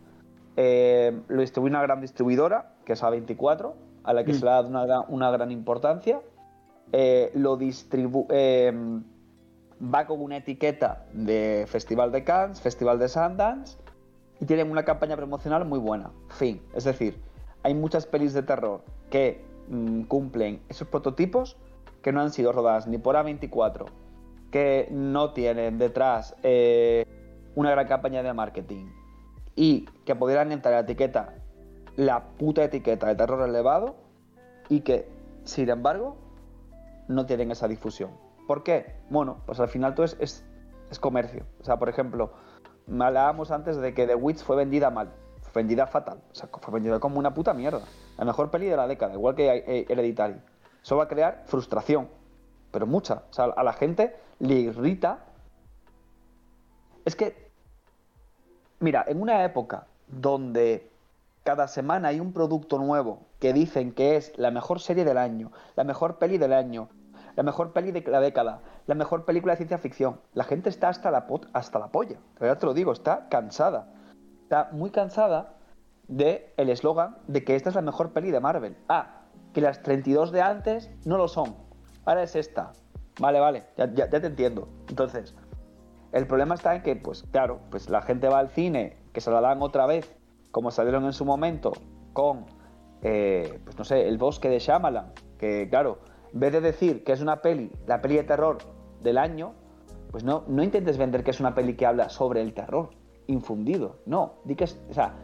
eh, 0.56 1.20
lo 1.28 1.40
distribuye 1.40 1.70
una 1.70 1.82
gran 1.82 2.00
distribuidora, 2.00 2.72
que 2.84 2.94
es 2.94 3.02
A24, 3.02 3.74
a 4.04 4.12
la 4.12 4.24
que 4.24 4.32
Mm. 4.32 4.36
se 4.36 4.44
le 4.44 4.50
ha 4.50 4.54
dado 4.54 4.68
una, 4.68 4.86
gran- 4.86 5.04
una 5.08 5.30
gran 5.30 5.50
importancia. 5.50 6.20
Eh, 6.92 7.30
lo 7.34 7.56
distribu 7.56 8.26
eh, 8.30 8.72
va 9.82 10.06
con 10.06 10.22
una 10.22 10.36
etiqueta 10.38 11.04
de 11.12 11.64
Festival 11.68 12.12
de 12.12 12.24
Cannes, 12.24 12.60
Festival 12.60 12.98
de 12.98 13.08
Sundance, 13.08 13.76
y 14.40 14.46
tienen 14.46 14.70
una 14.70 14.84
campaña 14.84 15.16
promocional 15.16 15.64
muy 15.64 15.78
buena. 15.78 16.10
Fin. 16.28 16.62
Es 16.74 16.84
decir, 16.84 17.18
hay 17.62 17.74
muchas 17.74 18.06
pelis 18.06 18.32
de 18.34 18.42
terror 18.42 18.82
que 19.10 19.44
mm, 19.68 20.02
cumplen 20.02 20.60
esos 20.68 20.86
prototipos 20.88 21.56
que 22.02 22.12
no 22.12 22.20
han 22.20 22.30
sido 22.30 22.52
rodadas 22.52 22.86
ni 22.86 22.98
por 22.98 23.16
A24, 23.16 23.86
que 24.52 24.88
no 24.92 25.32
tienen 25.32 25.76
detrás 25.78 26.36
eh, 26.44 27.04
una 27.56 27.70
gran 27.72 27.88
campaña 27.88 28.22
de 28.22 28.32
marketing 28.32 28.86
y 29.56 29.86
que 30.04 30.14
pudieran 30.14 30.52
entrar 30.52 30.74
la 30.74 30.80
etiqueta, 30.80 31.34
la 31.96 32.28
puta 32.38 32.62
etiqueta 32.62 33.08
de 33.08 33.16
terror 33.16 33.48
elevado 33.48 33.96
y 34.68 34.80
que, 34.80 35.08
sin 35.44 35.70
embargo, 35.70 36.16
no 37.08 37.26
tienen 37.26 37.50
esa 37.50 37.66
difusión. 37.66 38.10
¿Por 38.46 38.62
qué? 38.62 38.94
Bueno, 39.10 39.38
pues 39.46 39.58
al 39.58 39.68
final 39.68 39.94
todo 39.94 40.06
es, 40.06 40.16
es, 40.20 40.44
es 40.90 41.00
comercio. 41.00 41.44
O 41.60 41.64
sea, 41.64 41.78
por 41.78 41.88
ejemplo, 41.88 42.32
hablábamos 42.88 43.50
antes 43.50 43.76
de 43.78 43.94
que 43.94 44.06
The 44.06 44.14
Witch 44.14 44.44
fue 44.44 44.56
vendida 44.56 44.90
mal, 44.90 45.12
vendida 45.56 45.86
fatal, 45.86 46.22
o 46.30 46.34
sea, 46.34 46.48
fue 46.48 46.74
vendida 46.74 47.00
como 47.00 47.18
una 47.18 47.32
puta 47.32 47.54
mierda. 47.54 47.80
La 48.18 48.24
mejor 48.24 48.50
peli 48.50 48.66
de 48.66 48.76
la 48.76 48.86
década, 48.86 49.14
igual 49.14 49.34
que 49.34 49.64
eh, 49.66 49.86
Hereditary. 49.88 50.40
Eso 50.82 50.96
va 50.96 51.04
a 51.04 51.08
crear 51.08 51.42
frustración, 51.46 52.08
pero 52.70 52.86
mucha. 52.86 53.22
O 53.30 53.32
sea, 53.32 53.46
a 53.46 53.64
la 53.64 53.72
gente 53.72 54.14
le 54.38 54.54
irrita. 54.54 55.24
Es 57.04 57.16
que, 57.16 57.45
mira, 58.80 59.04
en 59.06 59.20
una 59.20 59.44
época 59.44 59.86
donde 60.08 60.90
cada 61.44 61.68
semana 61.68 62.08
hay 62.08 62.20
un 62.20 62.32
producto 62.32 62.78
nuevo 62.78 63.20
que 63.38 63.52
dicen 63.52 63.92
que 63.92 64.16
es 64.16 64.32
la 64.36 64.50
mejor 64.50 64.80
serie 64.80 65.04
del 65.04 65.18
año, 65.18 65.52
la 65.76 65.84
mejor 65.84 66.18
peli 66.18 66.38
del 66.38 66.52
año, 66.52 66.88
la 67.36 67.42
mejor 67.42 67.72
peli 67.72 67.92
de 67.92 68.02
la 68.10 68.20
década, 68.20 68.60
la 68.86 68.94
mejor 68.94 69.24
película 69.24 69.52
de 69.52 69.58
ciencia 69.58 69.78
ficción. 69.78 70.20
La 70.32 70.44
gente 70.44 70.70
está 70.70 70.88
hasta 70.88 71.10
la, 71.10 71.26
hasta 71.52 71.78
la 71.78 71.88
polla. 71.88 72.16
De 72.16 72.40
verdad 72.40 72.58
te 72.58 72.66
lo 72.66 72.74
digo, 72.74 72.92
está 72.92 73.28
cansada. 73.28 73.88
Está 74.42 74.70
muy 74.72 74.90
cansada 74.90 75.54
del 76.08 76.42
el 76.56 76.70
eslogan 76.70 77.18
de 77.26 77.44
que 77.44 77.56
esta 77.56 77.68
es 77.68 77.74
la 77.74 77.82
mejor 77.82 78.12
peli 78.12 78.30
de 78.30 78.40
Marvel. 78.40 78.76
Ah, 78.88 79.22
que 79.52 79.60
las 79.60 79.82
32 79.82 80.32
de 80.32 80.42
antes 80.42 80.90
no 81.04 81.16
lo 81.16 81.28
son. 81.28 81.56
Ahora 82.04 82.22
es 82.22 82.36
esta. 82.36 82.72
Vale, 83.18 83.40
vale, 83.40 83.64
ya, 83.76 83.92
ya, 83.94 84.08
te 84.08 84.26
entiendo. 84.26 84.68
Entonces, 84.88 85.34
el 86.12 86.26
problema 86.26 86.54
está 86.54 86.74
en 86.76 86.82
que, 86.82 86.96
pues 86.96 87.24
claro, 87.30 87.60
pues 87.70 87.88
la 87.90 88.02
gente 88.02 88.28
va 88.28 88.38
al 88.38 88.48
cine, 88.48 88.96
que 89.12 89.20
se 89.20 89.30
la 89.30 89.40
dan 89.40 89.62
otra 89.62 89.86
vez, 89.86 90.14
como 90.50 90.70
salieron 90.70 91.04
en 91.04 91.12
su 91.12 91.24
momento, 91.24 91.72
con, 92.12 92.46
eh, 93.02 93.60
pues 93.64 93.76
no 93.78 93.84
sé, 93.84 94.08
El 94.08 94.18
Bosque 94.18 94.48
de 94.48 94.58
Shyamalan, 94.58 95.12
que 95.38 95.68
claro, 95.68 95.98
en 96.32 96.40
vez 96.40 96.52
de 96.52 96.60
decir 96.60 97.04
que 97.04 97.12
es 97.12 97.20
una 97.20 97.42
peli, 97.42 97.70
la 97.86 98.00
peli 98.00 98.16
de 98.16 98.24
terror 98.24 98.58
del 99.02 99.18
año, 99.18 99.52
pues 100.10 100.24
no, 100.24 100.44
no 100.48 100.62
intentes 100.62 100.96
vender 100.98 101.24
que 101.24 101.30
es 101.30 101.40
una 101.40 101.54
peli 101.54 101.74
que 101.74 101.86
habla 101.86 102.08
sobre 102.08 102.40
el 102.40 102.54
terror 102.54 102.90
infundido. 103.26 103.96
No, 104.06 104.34
di 104.44 104.54
que 104.54 104.64
es, 104.64 104.80
o 104.88 104.94
sea, 104.94 105.14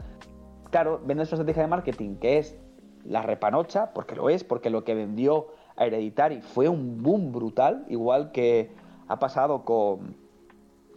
claro, 0.70 1.00
vendes 1.04 1.28
una 1.28 1.36
estrategia 1.36 1.62
de 1.62 1.68
marketing 1.68 2.16
que 2.16 2.38
es 2.38 2.58
la 3.04 3.22
repanocha, 3.22 3.92
porque 3.92 4.14
lo 4.14 4.30
es, 4.30 4.44
porque 4.44 4.70
lo 4.70 4.84
que 4.84 4.94
vendió 4.94 5.48
a 5.76 5.86
Hereditary 5.86 6.42
fue 6.42 6.68
un 6.68 7.02
boom 7.02 7.32
brutal, 7.32 7.84
igual 7.88 8.32
que 8.32 8.70
ha 9.08 9.18
pasado 9.18 9.64
con, 9.64 10.16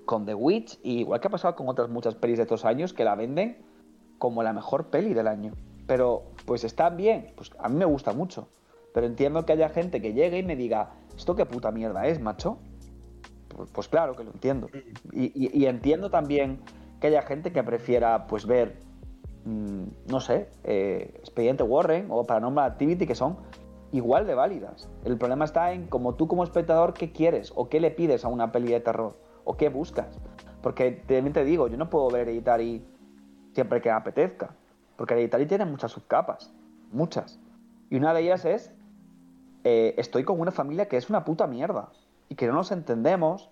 con 0.05 0.25
The 0.25 0.35
Witch, 0.35 0.79
y 0.83 0.99
igual 0.99 1.19
que 1.19 1.27
ha 1.27 1.31
pasado 1.31 1.55
con 1.55 1.67
otras 1.67 1.89
muchas 1.89 2.15
pelis 2.15 2.37
de 2.37 2.43
estos 2.43 2.65
años 2.65 2.93
que 2.93 3.03
la 3.03 3.15
venden 3.15 3.57
como 4.17 4.43
la 4.43 4.53
mejor 4.53 4.87
peli 4.87 5.13
del 5.13 5.27
año. 5.27 5.53
Pero, 5.87 6.23
pues 6.45 6.63
está 6.63 6.89
bien, 6.89 7.33
pues 7.35 7.51
a 7.59 7.69
mí 7.69 7.75
me 7.75 7.85
gusta 7.85 8.13
mucho. 8.13 8.47
Pero 8.93 9.07
entiendo 9.07 9.45
que 9.45 9.53
haya 9.53 9.69
gente 9.69 10.01
que 10.01 10.13
llegue 10.13 10.39
y 10.39 10.43
me 10.43 10.55
diga, 10.55 10.91
¿esto 11.15 11.35
qué 11.35 11.45
puta 11.45 11.71
mierda 11.71 12.07
es, 12.07 12.19
macho? 12.19 12.57
Pues, 13.49 13.69
pues 13.71 13.87
claro 13.87 14.15
que 14.15 14.23
lo 14.23 14.31
entiendo. 14.31 14.69
Y, 15.11 15.65
entiendo 15.65 16.09
también 16.09 16.59
que 16.99 17.07
haya 17.07 17.21
gente 17.21 17.51
que 17.51 17.61
prefiera 17.63 18.25
pues 18.27 18.45
ver, 18.45 18.79
mm, 19.43 19.83
no 20.09 20.19
sé, 20.21 20.49
eh, 20.63 21.11
Expediente 21.19 21.63
Warren 21.63 22.07
o 22.09 22.23
Paranormal 22.23 22.71
Activity, 22.71 23.05
que 23.05 23.15
son 23.15 23.37
igual 23.91 24.27
de 24.27 24.35
válidas. 24.35 24.89
El 25.03 25.17
problema 25.17 25.45
está 25.45 25.71
en 25.71 25.87
como 25.87 26.15
tú 26.15 26.27
como 26.27 26.43
espectador, 26.43 26.93
¿qué 26.93 27.11
quieres? 27.11 27.51
¿O 27.55 27.69
qué 27.69 27.79
le 27.79 27.91
pides 27.91 28.25
a 28.25 28.27
una 28.27 28.51
peli 28.51 28.71
de 28.71 28.79
terror? 28.79 29.24
¿O 29.45 29.55
qué 29.55 29.69
buscas? 29.69 30.19
Porque 30.61 30.91
también 30.91 31.31
te 31.31 31.45
digo, 31.45 31.67
yo 31.67 31.77
no 31.77 31.89
puedo 31.89 32.09
ver 32.09 32.27
Hereditary 32.27 32.85
siempre 33.53 33.81
que 33.81 33.89
me 33.89 33.95
apetezca. 33.95 34.53
Porque 34.97 35.13
Hereditary 35.13 35.45
tiene 35.45 35.65
muchas 35.65 35.91
subcapas. 35.93 36.53
Muchas. 36.91 37.39
Y 37.89 37.95
una 37.95 38.13
de 38.13 38.21
ellas 38.21 38.43
es 38.43 38.71
eh, 39.63 39.95
estoy 39.97 40.23
con 40.23 40.39
una 40.39 40.51
familia 40.51 40.87
que 40.87 40.95
es 40.95 41.09
una 41.09 41.25
puta 41.25 41.47
mierda 41.47 41.89
y 42.29 42.35
que 42.35 42.45
no 42.45 42.53
nos 42.53 42.71
entendemos 42.71 43.49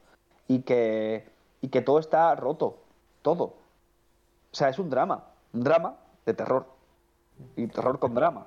y 0.48 0.60
que, 0.60 1.28
y 1.60 1.70
que 1.70 1.82
todo 1.82 1.98
está 1.98 2.36
roto, 2.36 2.84
todo. 3.24 3.44
O 3.46 4.56
sea, 4.56 4.70
es 4.70 4.78
un 4.78 4.92
drama, 4.92 5.24
un 5.54 5.64
drama 5.64 5.98
de 6.26 6.36
terror 6.36 6.68
y 7.56 7.66
terror 7.66 7.98
con 7.98 8.14
drama. 8.14 8.46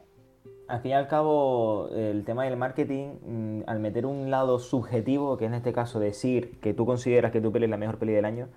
Al 0.69 0.81
fin 0.81 0.91
y 0.91 0.95
al 0.95 1.07
cabo, 1.07 1.89
el 1.95 2.25
tema 2.25 2.45
del 2.45 2.57
marketing, 2.57 3.19
mm, 3.25 3.61
al 3.67 3.79
meter 3.79 4.05
un 4.05 4.31
lado 4.31 4.59
subjetivo, 4.59 5.37
que 5.37 5.45
en 5.45 5.55
este 5.55 5.73
caso 5.73 6.01
decir 6.01 6.59
que 6.61 6.75
tú 6.75 6.87
consideras 6.87 7.31
que 7.31 7.41
tu 7.41 7.53
peli 7.53 7.67
es 7.67 7.71
la 7.71 7.77
mejor 7.77 7.99
peli 7.99 8.12
del 8.12 8.25
año, 8.25 8.49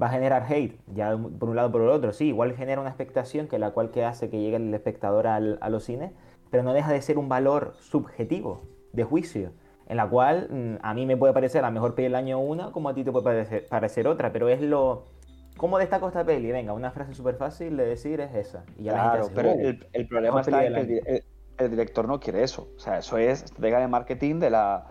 va 0.00 0.06
a 0.06 0.10
generar 0.10 0.44
hate, 0.48 0.80
ya 0.92 1.16
por 1.16 1.50
un 1.50 1.56
lado 1.56 1.68
o 1.68 1.72
por 1.72 1.82
el 1.82 1.88
otro. 1.88 2.12
Sí, 2.12 2.28
igual 2.28 2.54
genera 2.54 2.80
una 2.80 2.90
expectación 2.90 3.46
que 3.46 3.60
la 3.60 3.70
cual 3.70 3.90
que 3.90 4.04
hace 4.04 4.28
que 4.28 4.40
llegue 4.40 4.56
el 4.56 4.74
espectador 4.74 5.28
a 5.28 5.38
los 5.40 5.84
cines, 5.84 6.12
pero 6.50 6.64
no 6.64 6.72
deja 6.72 6.92
de 6.92 7.00
ser 7.00 7.16
un 7.16 7.28
valor 7.28 7.74
subjetivo, 7.78 8.62
de 8.92 9.04
juicio, 9.04 9.52
en 9.86 9.96
la 9.96 10.08
cual 10.08 10.48
mm, 10.50 10.84
a 10.84 10.94
mí 10.94 11.06
me 11.06 11.16
puede 11.16 11.32
parecer 11.32 11.62
la 11.62 11.70
mejor 11.70 11.94
peli 11.94 12.04
del 12.04 12.16
año 12.16 12.40
una, 12.40 12.72
como 12.72 12.88
a 12.88 12.94
ti 12.94 13.04
te 13.04 13.12
puede 13.12 13.64
parecer, 13.68 14.08
otra, 14.08 14.32
pero 14.32 14.48
es 14.48 14.60
lo... 14.60 15.04
¿Cómo 15.56 15.78
destaco 15.78 16.08
esta 16.08 16.24
peli? 16.24 16.50
Venga, 16.50 16.72
una 16.72 16.90
frase 16.90 17.14
súper 17.14 17.36
fácil 17.36 17.76
de 17.76 17.84
decir 17.84 18.20
es 18.20 18.34
esa. 18.34 18.64
Y 18.78 18.84
ya 18.84 18.94
claro, 18.94 19.28
pero 19.34 19.52
uh, 19.52 19.74
el, 19.92 20.08
problema 20.08 20.40
está 20.40 20.64
en 20.64 20.86
que 20.86 20.98
el, 21.04 21.24
director 21.58 22.06
no 22.06 22.20
quiere 22.20 22.42
eso. 22.42 22.68
O 22.76 22.80
sea, 22.80 22.98
eso 22.98 23.18
es 23.18 23.44
estrategia 23.44 23.78
de 23.78 23.88
marketing 23.88 24.40
de 24.40 24.50
la, 24.50 24.86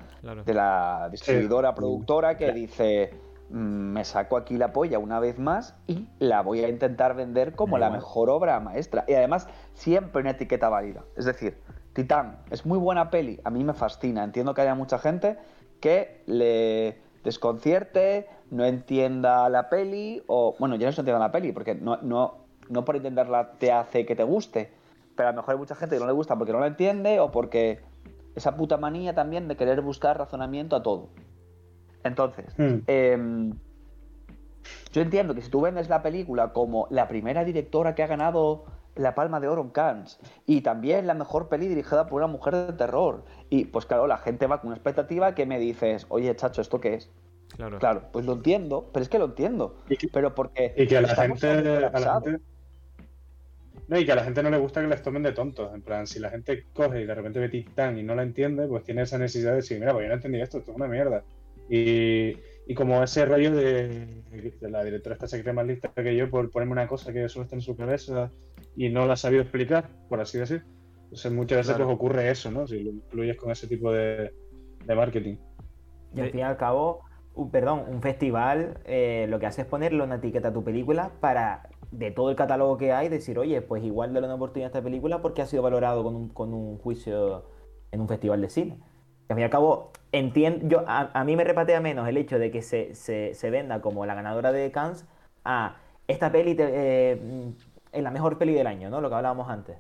de 0.46 0.54
la 0.54 1.10
distribuidora, 1.12 1.74
productora 1.74 2.38
que 2.38 2.52
dice 2.52 3.12
Mm, 3.52 3.92
me 3.92 4.06
saco 4.06 4.38
aquí 4.38 4.58
la 4.58 4.72
polla 4.72 4.98
una 4.98 5.20
vez 5.20 5.38
más 5.38 5.76
y 5.86 6.08
la 6.20 6.42
voy 6.42 6.64
a 6.64 6.70
intentar 6.70 7.16
vender 7.16 7.54
como 7.54 7.78
la 7.78 7.90
mejor 7.90 8.30
obra 8.30 8.60
maestra. 8.62 9.04
Y 9.08 9.14
además, 9.14 9.48
siempre 9.74 10.22
una 10.22 10.32
etiqueta 10.32 10.70
válida. 10.70 11.04
Es 11.18 11.26
decir, 11.26 11.58
Titán 11.92 12.38
es 12.50 12.66
muy 12.66 12.78
buena 12.78 13.10
peli, 13.10 13.42
a 13.44 13.50
mí 13.50 13.64
me 13.66 13.74
fascina. 13.74 14.24
Entiendo 14.24 14.54
que 14.54 14.62
haya 14.62 14.74
mucha 14.74 15.00
gente 15.00 15.38
que 15.82 16.24
le 16.28 16.98
desconcierte, 17.26 18.30
no 18.52 18.64
entienda 18.64 19.50
la 19.50 19.70
peli, 19.70 20.24
o 20.28 20.56
bueno, 20.58 20.76
yo 20.76 20.86
no 20.86 20.90
entiendo 20.90 21.20
la 21.20 21.32
peli, 21.32 21.52
porque 21.52 21.76
no, 21.76 21.98
no, 21.98 22.38
no 22.70 22.86
por 22.86 22.96
entenderla 22.96 23.52
te 23.60 23.74
hace 23.74 24.06
que 24.06 24.16
te 24.16 24.24
guste. 24.24 24.72
Pero 25.22 25.30
a 25.30 25.34
lo 25.34 25.38
mejor 25.38 25.54
hay 25.54 25.60
mucha 25.60 25.76
gente 25.76 25.98
que 25.98 26.00
no 26.00 26.08
le 26.08 26.14
gusta 26.14 26.36
porque 26.36 26.52
no 26.52 26.60
la 26.60 26.66
entiende 26.66 27.20
o 27.20 27.30
porque 27.30 27.80
esa 28.36 28.58
puta 28.58 28.78
manía 28.78 29.14
también 29.14 29.48
de 29.48 29.56
querer 29.56 29.82
buscar 29.82 30.18
razonamiento 30.18 30.76
a 30.76 30.82
todo. 30.82 31.10
Entonces, 32.04 32.58
hmm. 32.58 32.78
em, 32.88 33.54
yo 34.92 35.02
entiendo 35.04 35.36
que 35.36 35.44
si 35.44 35.52
tú 35.52 35.62
vendes 35.62 35.90
la 35.90 36.02
película 36.02 36.54
como 36.54 36.88
la 36.90 37.08
primera 37.08 37.44
directora 37.44 37.94
que 37.94 38.02
ha 38.02 38.08
ganado 38.08 38.66
la 38.96 39.14
Palma 39.14 39.40
de 39.40 39.48
Oro 39.48 39.62
en 39.62 39.70
Cannes 39.70 40.20
y 40.48 40.62
también 40.62 41.06
la 41.06 41.14
mejor 41.14 41.50
peli 41.50 41.68
dirigida 41.68 42.08
por 42.08 42.24
una 42.24 42.26
mujer 42.26 42.56
de 42.56 42.74
terror, 42.74 43.24
y 43.52 43.66
pues 43.66 43.86
claro, 43.86 44.08
la 44.08 44.18
gente 44.18 44.48
va 44.48 44.60
con 44.60 44.70
una 44.70 44.76
expectativa 44.76 45.36
que 45.36 45.46
me 45.46 45.60
dices, 45.60 46.08
oye, 46.10 46.36
chacho, 46.36 46.62
¿esto 46.62 46.82
qué 46.82 46.96
es? 46.96 47.12
Claro. 47.56 47.78
claro, 47.78 48.04
pues 48.12 48.26
lo 48.26 48.34
entiendo, 48.34 48.90
pero 48.92 49.04
es 49.04 49.10
que 49.10 49.20
lo 49.20 49.26
entiendo. 49.26 49.76
pero 50.12 50.34
porque. 50.34 50.74
Y 50.76 50.88
que 50.88 50.98
a 50.98 51.02
la 51.02 51.10
gente. 51.10 51.92
No, 53.92 54.00
y 54.00 54.06
que 54.06 54.14
a 54.14 54.16
la 54.16 54.24
gente 54.24 54.42
no 54.42 54.50
le 54.50 54.58
gusta 54.58 54.80
que 54.80 54.88
les 54.88 55.04
tomen 55.04 55.22
de 55.22 55.34
tontos. 55.34 55.70
En 55.74 55.82
plan, 55.82 56.08
si 56.08 56.18
la 56.18 56.30
gente 56.30 56.64
coge 56.74 57.02
y 57.02 57.06
de 57.06 57.14
repente 57.14 57.42
ve 57.42 57.50
Titán 57.50 57.98
y 57.98 58.04
no 58.04 58.16
la 58.16 58.24
entiende, 58.24 58.66
pues 58.66 58.86
tiene 58.86 59.02
esa 59.02 59.18
necesidad 59.18 59.50
de 59.50 59.58
decir, 59.58 59.82
mira, 59.82 59.92
pues 59.92 60.04
yo 60.04 60.08
no 60.08 60.16
entendí 60.16 60.40
esto, 60.40 60.60
esto 60.60 60.72
es 60.72 60.78
una 60.78 60.88
mierda. 60.88 61.26
Y, 61.70 62.38
como 62.74 63.04
ese 63.04 63.26
rollo 63.26 63.52
de, 63.54 64.24
la 64.62 64.86
directora 64.86 65.16
esta 65.16 65.28
se 65.28 65.42
cree 65.42 65.54
más 65.54 65.68
lista 65.68 65.90
que 65.94 66.16
yo 66.16 66.30
por 66.30 66.50
ponerme 66.52 66.72
una 66.72 66.88
cosa 66.88 67.12
que 67.12 67.28
solo 67.28 67.44
está 67.44 67.58
en 67.58 67.62
su 67.62 67.76
cabeza 67.76 68.32
y 68.78 68.88
no 68.88 69.06
la 69.08 69.14
ha 69.14 69.18
sabido 69.18 69.42
explicar, 69.42 69.90
por 70.08 70.22
así 70.22 70.38
decir. 70.38 70.64
Entonces 71.04 71.34
muchas 71.34 71.58
veces 71.58 71.76
pues, 71.76 71.90
ocurre 71.90 72.32
eso, 72.32 72.50
¿no? 72.50 72.66
Si 72.68 72.82
lo 72.82 72.92
incluyes 72.92 73.36
con 73.36 73.52
ese 73.52 73.68
tipo 73.68 73.92
de, 73.92 74.32
marketing. 74.88 75.36
Y 76.16 76.22
al 76.22 76.32
fin 76.32 76.40
y 76.40 76.44
al 76.44 76.56
cabo, 76.56 77.02
perdón, 77.52 77.84
un 77.90 78.02
festival 78.02 78.80
eh, 78.86 79.26
lo 79.28 79.38
que 79.38 79.48
hace 79.48 79.64
es 79.64 79.68
ponerle 79.68 80.02
una 80.02 80.16
etiqueta 80.16 80.48
a 80.48 80.54
tu 80.54 80.64
película 80.64 81.12
para 81.20 81.64
de 81.92 82.10
todo 82.12 82.30
el 82.30 82.36
catálogo 82.36 82.78
que 82.78 82.94
hay 82.94 83.10
decir, 83.10 83.38
oye, 83.38 83.62
pues 83.62 83.84
igual 83.84 84.14
darle 84.14 84.28
una 84.28 84.36
oportunidad 84.36 84.68
a 84.68 84.78
esta 84.78 84.84
película 84.84 85.22
porque 85.22 85.42
ha 85.42 85.46
sido 85.46 85.62
valorado 85.62 86.04
con 86.04 86.16
un, 86.16 86.30
con 86.30 86.54
un 86.54 86.78
juicio 86.78 87.46
en 87.92 88.02
un 88.02 88.08
festival 88.08 88.42
de 88.42 88.50
cine. 88.50 88.80
al 89.30 89.36
fin 89.36 89.40
y 89.40 89.44
al 89.44 89.50
cabo, 89.50 89.92
entiendo, 90.12 90.68
yo, 90.68 90.84
a, 90.88 91.24
mí 91.26 91.36
me 91.36 91.44
repatea 91.44 91.82
menos 91.82 92.08
el 92.08 92.18
hecho 92.18 92.40
de 92.40 92.50
que 92.52 92.62
se, 92.62 92.96
se, 92.96 93.50
venda 93.50 93.82
como 93.82 94.06
la 94.06 94.16
ganadora 94.16 94.52
de 94.52 94.72
Cannes 94.72 95.06
a 95.44 95.78
esta 96.08 96.32
peli 96.32 96.56
eh, 96.58 97.54
es 97.92 98.04
la 98.04 98.12
mejor 98.12 98.38
peli 98.38 98.54
del 98.54 98.68
año, 98.68 98.90
¿no? 98.90 99.02
Lo 99.02 99.10
que 99.10 99.16
hablábamos 99.16 99.50
antes. 99.50 99.78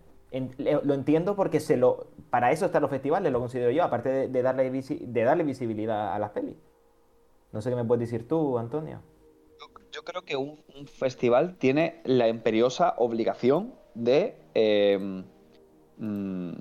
lo 0.57 0.93
entiendo 0.93 1.35
porque 1.35 1.59
se 1.59 1.77
lo, 1.77 2.07
para 2.29 2.51
eso 2.51 2.65
están 2.65 2.81
los 2.81 2.91
festivales, 2.91 3.31
lo 3.31 3.39
considero 3.39 3.71
yo, 3.71 3.83
aparte 3.83 4.27
de, 4.27 4.41
darle, 4.41 4.69
de 4.69 5.23
darle 5.23 5.43
visibilidad 5.43 6.13
a 6.13 6.19
las 6.19 6.31
pelis. 6.31 6.57
No 7.53 7.61
sé 7.61 7.69
qué 7.69 7.75
me 7.75 7.83
puedes 7.83 8.09
decir 8.09 8.27
tú, 8.27 8.57
Antonio. 8.57 9.01
Yo, 9.91 10.03
creo 10.03 10.23
que 10.23 10.37
un, 10.37 10.57
festival 10.87 11.57
tiene 11.57 12.01
la 12.05 12.27
imperiosa 12.27 12.95
obligación 12.97 13.73
de 13.93 14.35
eh, 14.53 15.23
mm, 15.97 16.53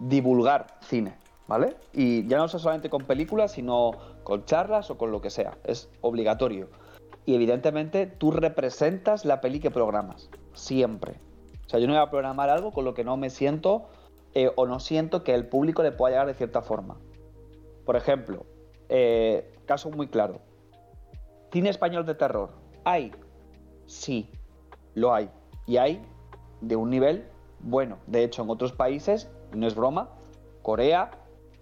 divulgar 0.00 0.78
cine. 0.80 1.16
¿vale? 1.46 1.76
Y 1.92 2.26
ya 2.26 2.38
no 2.38 2.48
solamente 2.48 2.90
con 2.90 3.04
películas, 3.04 3.52
sino 3.52 3.92
con 4.24 4.44
charlas 4.44 4.90
o 4.90 4.98
con 4.98 5.10
lo 5.10 5.20
que 5.20 5.30
sea. 5.30 5.58
Es 5.64 5.88
obligatorio. 6.00 6.68
Y 7.24 7.34
evidentemente 7.34 8.06
tú 8.06 8.30
representas 8.30 9.24
la 9.24 9.40
peli 9.40 9.60
que 9.60 9.70
programas, 9.70 10.30
siempre. 10.54 11.20
O 11.66 11.68
sea, 11.68 11.80
yo 11.80 11.86
no 11.86 11.94
voy 11.94 12.02
a 12.02 12.10
programar 12.10 12.50
algo 12.50 12.72
con 12.72 12.84
lo 12.84 12.94
que 12.94 13.04
no 13.04 13.16
me 13.16 13.30
siento 13.30 13.88
eh, 14.34 14.50
o 14.54 14.66
no 14.66 14.78
siento 14.78 15.24
que 15.24 15.34
el 15.34 15.46
público 15.46 15.82
le 15.82 15.92
pueda 15.92 16.12
llegar 16.12 16.26
de 16.28 16.34
cierta 16.34 16.62
forma. 16.62 16.96
Por 17.84 17.96
ejemplo, 17.96 18.46
eh, 18.88 19.52
caso 19.66 19.90
muy 19.90 20.08
claro. 20.08 20.40
¿Cine 21.56 21.70
español 21.70 22.04
de 22.04 22.14
terror? 22.14 22.50
¿Hay? 22.84 23.12
Sí, 23.86 24.30
lo 24.92 25.14
hay. 25.14 25.30
Y 25.64 25.78
hay 25.78 26.04
de 26.60 26.76
un 26.76 26.90
nivel 26.90 27.30
bueno. 27.60 27.96
De 28.06 28.24
hecho, 28.24 28.42
en 28.42 28.50
otros 28.50 28.72
países, 28.72 29.30
no 29.54 29.66
es 29.66 29.74
broma, 29.74 30.10
Corea, 30.60 31.12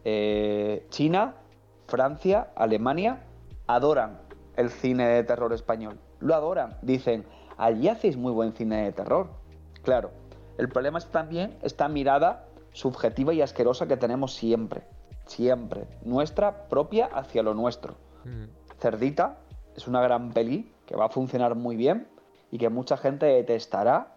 eh, 0.05 0.85
China, 0.91 1.37
Francia, 1.87 2.51
Alemania 2.57 3.23
adoran 3.69 4.19
el 4.57 4.71
cine 4.71 5.07
de 5.07 5.23
terror 5.23 5.53
español. 5.53 6.01
Lo 6.19 6.35
adoran. 6.35 6.77
Dicen, 6.83 7.25
allí 7.57 7.87
hacéis 7.87 8.17
muy 8.17 8.33
buen 8.33 8.53
cine 8.53 8.83
de 8.87 8.91
terror. 8.91 9.29
Claro, 9.85 10.11
El 10.59 10.69
problema 10.71 10.99
es 10.99 11.07
también 11.07 11.57
esta 11.63 11.87
mirada 11.87 12.47
subjetiva 12.73 13.33
y 13.33 13.43
asquerosa 13.43 13.87
que 13.87 13.97
tenemos 13.97 14.35
siempre, 14.35 14.83
siempre, 15.27 15.87
nuestra 16.03 16.67
propia 16.69 17.07
hacia 17.07 17.45
lo 17.45 17.55
nuestro. 17.55 17.95
Mm. 18.25 18.47
Cerdita 18.81 19.39
es 19.77 19.89
una 19.89 20.01
gran 20.01 20.33
peli 20.33 20.73
que 20.87 20.97
va 20.97 21.07
a 21.07 21.09
funcionar 21.09 21.55
muy 21.55 21.77
bien 21.77 22.09
y 22.51 22.59
que 22.59 22.69
mucha 22.69 22.97
gente 22.97 23.27
detestará 23.27 24.15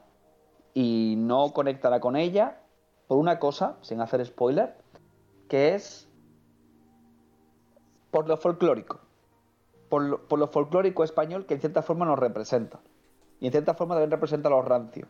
y 0.73 1.15
no 1.17 1.53
conectará 1.53 1.99
con 1.99 2.15
ella 2.15 2.59
por 3.07 3.17
una 3.17 3.39
cosa, 3.39 3.77
sin 3.81 4.01
hacer 4.01 4.23
spoiler, 4.25 4.75
que 5.47 5.73
es 5.75 6.07
por 8.11 8.27
lo 8.27 8.37
folclórico. 8.37 8.99
Por 9.89 10.03
lo, 10.03 10.27
por 10.27 10.37
lo 10.37 10.47
folclórico 10.47 11.03
español 11.03 11.45
que 11.45 11.53
en 11.53 11.61
cierta 11.61 11.81
forma 11.81 12.05
nos 12.05 12.19
representa. 12.19 12.79
Y 13.39 13.45
en 13.45 13.51
cierta 13.51 13.73
forma 13.73 13.95
también 13.95 14.11
representa 14.11 14.49
a 14.49 14.51
los 14.51 14.65
rancios. 14.65 15.07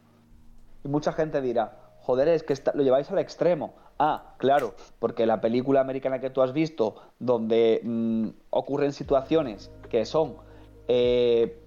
Y 0.83 0.87
mucha 0.87 1.11
gente 1.11 1.41
dirá, 1.41 1.95
joder, 2.01 2.27
es 2.27 2.43
que 2.43 2.53
lo 2.73 2.83
lleváis 2.83 3.09
al 3.11 3.19
extremo. 3.19 3.73
Ah, 3.99 4.35
claro, 4.37 4.75
porque 4.99 5.25
la 5.25 5.41
película 5.41 5.81
americana 5.81 6.19
que 6.19 6.29
tú 6.29 6.41
has 6.41 6.53
visto, 6.53 6.95
donde 7.19 7.81
mm, 7.83 8.27
ocurren 8.51 8.93
situaciones 8.93 9.71
que 9.89 10.05
son 10.05 10.37
eh, 10.87 11.63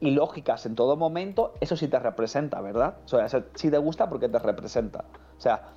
ilógicas 0.00 0.64
en 0.64 0.74
todo 0.74 0.96
momento, 0.96 1.52
eso 1.60 1.76
sí 1.76 1.88
te 1.88 1.98
representa, 1.98 2.60
¿verdad? 2.60 2.98
O 3.04 3.08
sea, 3.08 3.26
eso 3.26 3.42
sí 3.54 3.70
te 3.70 3.78
gusta 3.78 4.08
porque 4.08 4.28
te 4.28 4.38
representa. 4.38 5.04
O 5.36 5.40
sea, 5.40 5.74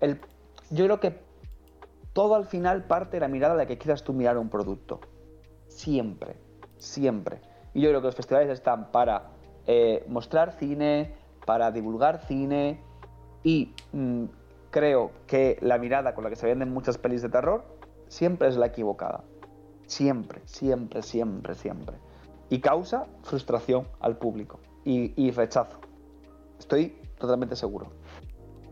el, 0.00 0.20
yo 0.70 0.84
creo 0.84 1.00
que 1.00 1.20
todo 2.12 2.34
al 2.34 2.44
final 2.44 2.84
parte 2.84 3.16
de 3.16 3.20
la 3.20 3.28
mirada 3.28 3.54
de 3.54 3.62
la 3.64 3.66
que 3.66 3.78
quieras 3.78 4.02
tú 4.02 4.12
mirar 4.12 4.36
un 4.36 4.48
producto. 4.48 5.00
Siempre, 5.68 6.36
siempre. 6.76 7.40
Y 7.72 7.80
yo 7.80 7.88
creo 7.90 8.00
que 8.00 8.08
los 8.08 8.16
festivales 8.16 8.50
están 8.50 8.90
para 8.90 9.30
eh, 9.66 10.04
mostrar 10.08 10.52
cine, 10.58 11.14
para 11.44 11.70
divulgar 11.70 12.24
cine 12.26 12.80
y 13.42 13.74
mm, 13.92 14.24
creo 14.70 15.12
que 15.26 15.58
la 15.60 15.78
mirada 15.78 16.14
con 16.14 16.24
la 16.24 16.30
que 16.30 16.36
se 16.36 16.46
venden 16.46 16.72
muchas 16.72 16.98
pelis 16.98 17.22
de 17.22 17.28
terror 17.28 17.64
siempre 18.08 18.48
es 18.48 18.56
la 18.56 18.66
equivocada. 18.66 19.24
Siempre, 19.86 20.40
siempre, 20.44 21.02
siempre, 21.02 21.54
siempre. 21.54 21.96
Y 22.48 22.60
causa 22.60 23.06
frustración 23.22 23.86
al 24.00 24.16
público 24.16 24.60
y, 24.84 25.12
y 25.16 25.30
rechazo. 25.30 25.80
Estoy 26.58 26.96
totalmente 27.18 27.56
seguro. 27.56 27.90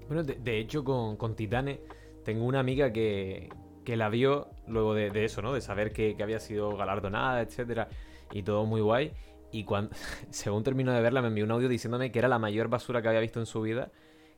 Bueno, 0.09 0.23
de, 0.23 0.59
hecho, 0.59 0.85
con, 0.85 1.17
con 1.17 1.35
tengo 1.35 2.45
una 2.45 2.61
amiga 2.61 2.93
que, 2.93 3.49
que 3.85 3.97
la 3.97 4.09
vio 4.09 4.49
luego 4.67 4.95
de, 4.95 5.11
de 5.11 5.25
eso, 5.25 5.43
¿no? 5.43 5.53
De 5.53 5.61
saber 5.61 5.93
que, 5.93 6.17
que 6.17 6.23
había 6.23 6.41
sido 6.41 6.77
galardonada, 6.77 7.41
etcétera, 7.41 7.89
y 8.33 8.43
todo 8.43 8.65
muy 8.65 8.81
guay. 8.81 9.13
Y 9.51 9.65
cuando, 9.65 9.95
según 10.31 10.63
terminó 10.63 10.93
de 10.93 11.01
verla, 11.01 11.23
me 11.23 11.29
envió 11.29 11.45
un 11.45 11.53
audio 11.53 11.69
diciéndome 11.69 12.11
que 12.11 12.19
era 12.19 12.29
la 12.29 12.39
mayor 12.39 12.69
basura 12.69 13.03
que 13.03 13.09
había 13.09 13.21
visto 13.21 13.41
en 13.41 13.47
su 13.47 13.63
vida, 13.63 13.91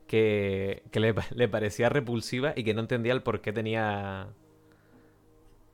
que, 0.07 0.83
que 0.91 0.99
le, 0.99 1.13
pa- 1.13 1.25
le 1.35 1.47
parecía 1.49 1.89
repulsiva 1.89 2.53
y 2.55 2.63
que 2.63 2.73
no 2.73 2.81
entendía 2.81 3.13
el 3.13 3.23
por 3.23 3.41
qué 3.41 3.53
tenía. 3.53 4.29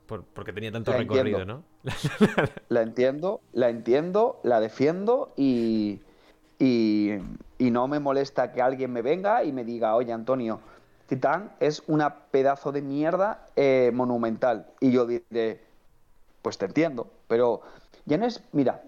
Por, 0.06 0.24
por 0.26 0.44
qué 0.44 0.52
tenía 0.52 0.70
tanto 0.72 0.92
La 0.92 0.96
recorrido, 0.98 1.44
entiendo. 1.44 1.46
¿no? 1.46 1.64
La 2.68 2.82
entiendo, 2.82 3.40
la 3.52 3.68
entiendo, 3.68 4.40
la 4.42 4.58
defiendo 4.60 5.32
y, 5.36 6.00
y, 6.58 7.10
y 7.58 7.70
no 7.70 7.88
me 7.88 8.00
molesta 8.00 8.52
que 8.52 8.62
alguien 8.62 8.92
me 8.92 9.02
venga 9.02 9.44
y 9.44 9.52
me 9.52 9.64
diga, 9.64 9.94
oye 9.94 10.12
Antonio, 10.12 10.60
Titán 11.06 11.52
es 11.60 11.82
una 11.86 12.26
pedazo 12.30 12.72
de 12.72 12.80
mierda 12.82 13.46
eh, 13.56 13.90
monumental. 13.94 14.66
Y 14.80 14.92
yo 14.92 15.06
diré, 15.06 15.60
pues 16.42 16.58
te 16.58 16.66
entiendo, 16.66 17.08
pero 17.28 17.62
ya 18.06 18.18
no 18.18 18.26
es, 18.26 18.42
mira, 18.52 18.82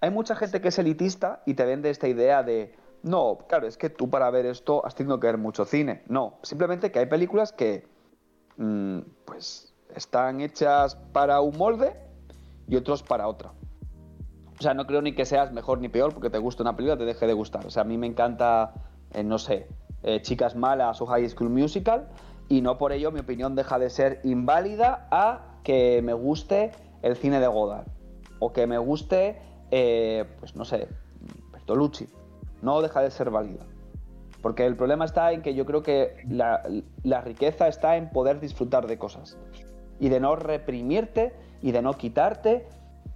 hay 0.00 0.10
mucha 0.10 0.36
gente 0.36 0.60
que 0.60 0.68
es 0.68 0.78
elitista 0.78 1.42
y 1.46 1.54
te 1.54 1.64
vende 1.64 1.90
esta 1.90 2.08
idea 2.08 2.42
de, 2.42 2.74
no, 3.04 3.38
claro, 3.46 3.66
es 3.66 3.76
que 3.76 3.90
tú 3.90 4.08
para 4.08 4.30
ver 4.30 4.46
esto 4.46 4.84
has 4.86 4.94
tenido 4.94 5.20
que 5.20 5.26
ver 5.26 5.36
mucho 5.36 5.66
cine. 5.66 6.02
No, 6.08 6.38
simplemente 6.42 6.90
que 6.90 7.00
hay 7.00 7.06
películas 7.06 7.52
que, 7.52 7.86
mm, 8.56 9.00
pues, 9.26 9.74
están 9.94 10.40
hechas 10.40 10.96
para 11.12 11.42
un 11.42 11.56
molde 11.58 11.94
y 12.66 12.76
otros 12.76 13.02
para 13.02 13.28
otra. 13.28 13.52
O 14.58 14.62
sea, 14.62 14.72
no 14.72 14.86
creo 14.86 15.02
ni 15.02 15.14
que 15.14 15.26
seas 15.26 15.52
mejor 15.52 15.80
ni 15.80 15.90
peor 15.90 16.14
porque 16.14 16.30
te 16.30 16.38
gusta 16.38 16.62
una 16.62 16.74
película 16.76 16.96
te 16.96 17.04
deje 17.04 17.26
de 17.26 17.34
gustar. 17.34 17.66
O 17.66 17.70
sea, 17.70 17.82
a 17.82 17.84
mí 17.84 17.98
me 17.98 18.06
encanta, 18.06 18.72
eh, 19.12 19.22
no 19.22 19.36
sé, 19.36 19.68
eh, 20.02 20.22
Chicas 20.22 20.56
Malas 20.56 21.02
o 21.02 21.06
High 21.06 21.28
School 21.28 21.50
Musical 21.50 22.08
y 22.48 22.62
no 22.62 22.78
por 22.78 22.92
ello 22.92 23.10
mi 23.10 23.20
opinión 23.20 23.54
deja 23.54 23.78
de 23.78 23.90
ser 23.90 24.20
inválida 24.24 25.08
a 25.10 25.60
que 25.62 26.00
me 26.02 26.14
guste 26.14 26.72
el 27.02 27.16
cine 27.16 27.38
de 27.38 27.48
Godard 27.48 27.86
o 28.38 28.54
que 28.54 28.66
me 28.66 28.78
guste, 28.78 29.38
eh, 29.70 30.24
pues 30.40 30.56
no 30.56 30.64
sé, 30.64 30.88
Bertolucci. 31.52 32.08
No 32.64 32.80
deja 32.80 33.02
de 33.02 33.10
ser 33.10 33.30
válida. 33.30 33.64
Porque 34.40 34.66
el 34.66 34.76
problema 34.76 35.04
está 35.04 35.32
en 35.32 35.42
que 35.42 35.54
yo 35.54 35.64
creo 35.64 35.82
que 35.82 36.16
la, 36.28 37.20
riqueza 37.20 37.68
está 37.68 37.96
en 37.96 38.10
poder 38.10 38.40
disfrutar 38.40 38.86
de 38.86 38.98
cosas 38.98 39.38
y 40.00 40.08
de 40.08 40.20
no 40.20 40.36
reprimirte 40.36 41.32
y 41.62 41.72
de 41.72 41.80
no 41.80 41.94
quitarte 41.94 42.66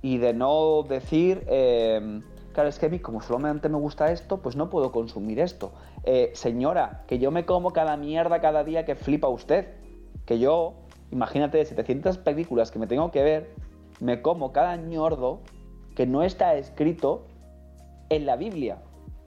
y 0.00 0.18
de 0.18 0.32
no 0.32 0.84
decir, 0.84 1.44
eh, 1.48 2.22
claro, 2.52 2.68
es 2.68 2.78
que 2.78 2.86
a 2.86 2.88
mí 2.88 2.98
como 2.98 3.20
solamente 3.20 3.68
me 3.68 3.76
gusta 3.76 4.10
esto, 4.10 4.38
pues 4.38 4.56
no 4.56 4.70
puedo 4.70 4.92
consumir 4.92 5.38
esto. 5.40 5.72
Eh, 6.04 6.30
señora, 6.34 7.04
que 7.06 7.18
yo 7.18 7.30
me 7.30 7.44
como 7.44 7.72
cada 7.72 7.96
mierda 7.96 8.40
cada 8.40 8.64
día 8.64 8.84
que 8.84 8.94
flipa 8.94 9.28
usted. 9.28 9.66
Que 10.24 10.38
yo, 10.38 10.74
imagínate, 11.10 11.58
de 11.58 11.64
700 11.64 12.18
películas 12.18 12.70
que 12.70 12.78
me 12.78 12.86
tengo 12.86 13.10
que 13.10 13.22
ver, 13.22 13.54
me 14.00 14.22
como 14.22 14.52
cada 14.52 14.76
ñordo 14.76 15.40
que 15.94 16.06
no 16.06 16.22
está 16.22 16.54
escrito 16.54 17.26
en 18.08 18.24
la 18.24 18.36
Biblia. 18.36 18.78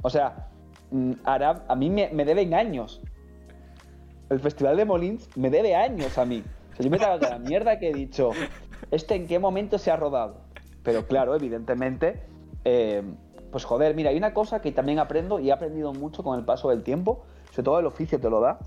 O 0.01 0.09
sea, 0.09 0.49
mm, 0.91 1.11
a 1.23 1.75
mí 1.75 1.89
me, 1.89 2.09
me 2.11 2.25
deben 2.25 2.53
años. 2.53 3.01
El 4.29 4.39
Festival 4.39 4.77
de 4.77 4.85
Molins 4.85 5.29
me 5.35 5.49
debe 5.49 5.75
años 5.75 6.17
a 6.17 6.25
mí. 6.25 6.43
O 6.79 6.83
yo 6.83 6.89
me 6.89 6.97
trago 6.97 7.19
cada 7.19 7.37
mierda 7.37 7.77
que 7.79 7.89
he 7.89 7.93
dicho. 7.93 8.31
¿Este 8.89 9.15
en 9.15 9.27
qué 9.27 9.39
momento 9.39 9.77
se 9.77 9.91
ha 9.91 9.95
rodado? 9.95 10.41
Pero 10.83 11.05
claro, 11.05 11.35
evidentemente, 11.35 12.23
eh, 12.65 13.03
pues 13.51 13.65
joder, 13.65 13.95
mira, 13.95 14.09
hay 14.09 14.17
una 14.17 14.33
cosa 14.33 14.61
que 14.61 14.71
también 14.71 14.99
aprendo 14.99 15.39
y 15.39 15.49
he 15.49 15.51
aprendido 15.51 15.93
mucho 15.93 16.23
con 16.23 16.39
el 16.39 16.45
paso 16.45 16.69
del 16.69 16.83
tiempo, 16.83 17.23
sobre 17.51 17.63
todo 17.63 17.79
el 17.79 17.85
oficio 17.85 18.19
te 18.19 18.29
lo 18.29 18.39
da, 18.39 18.59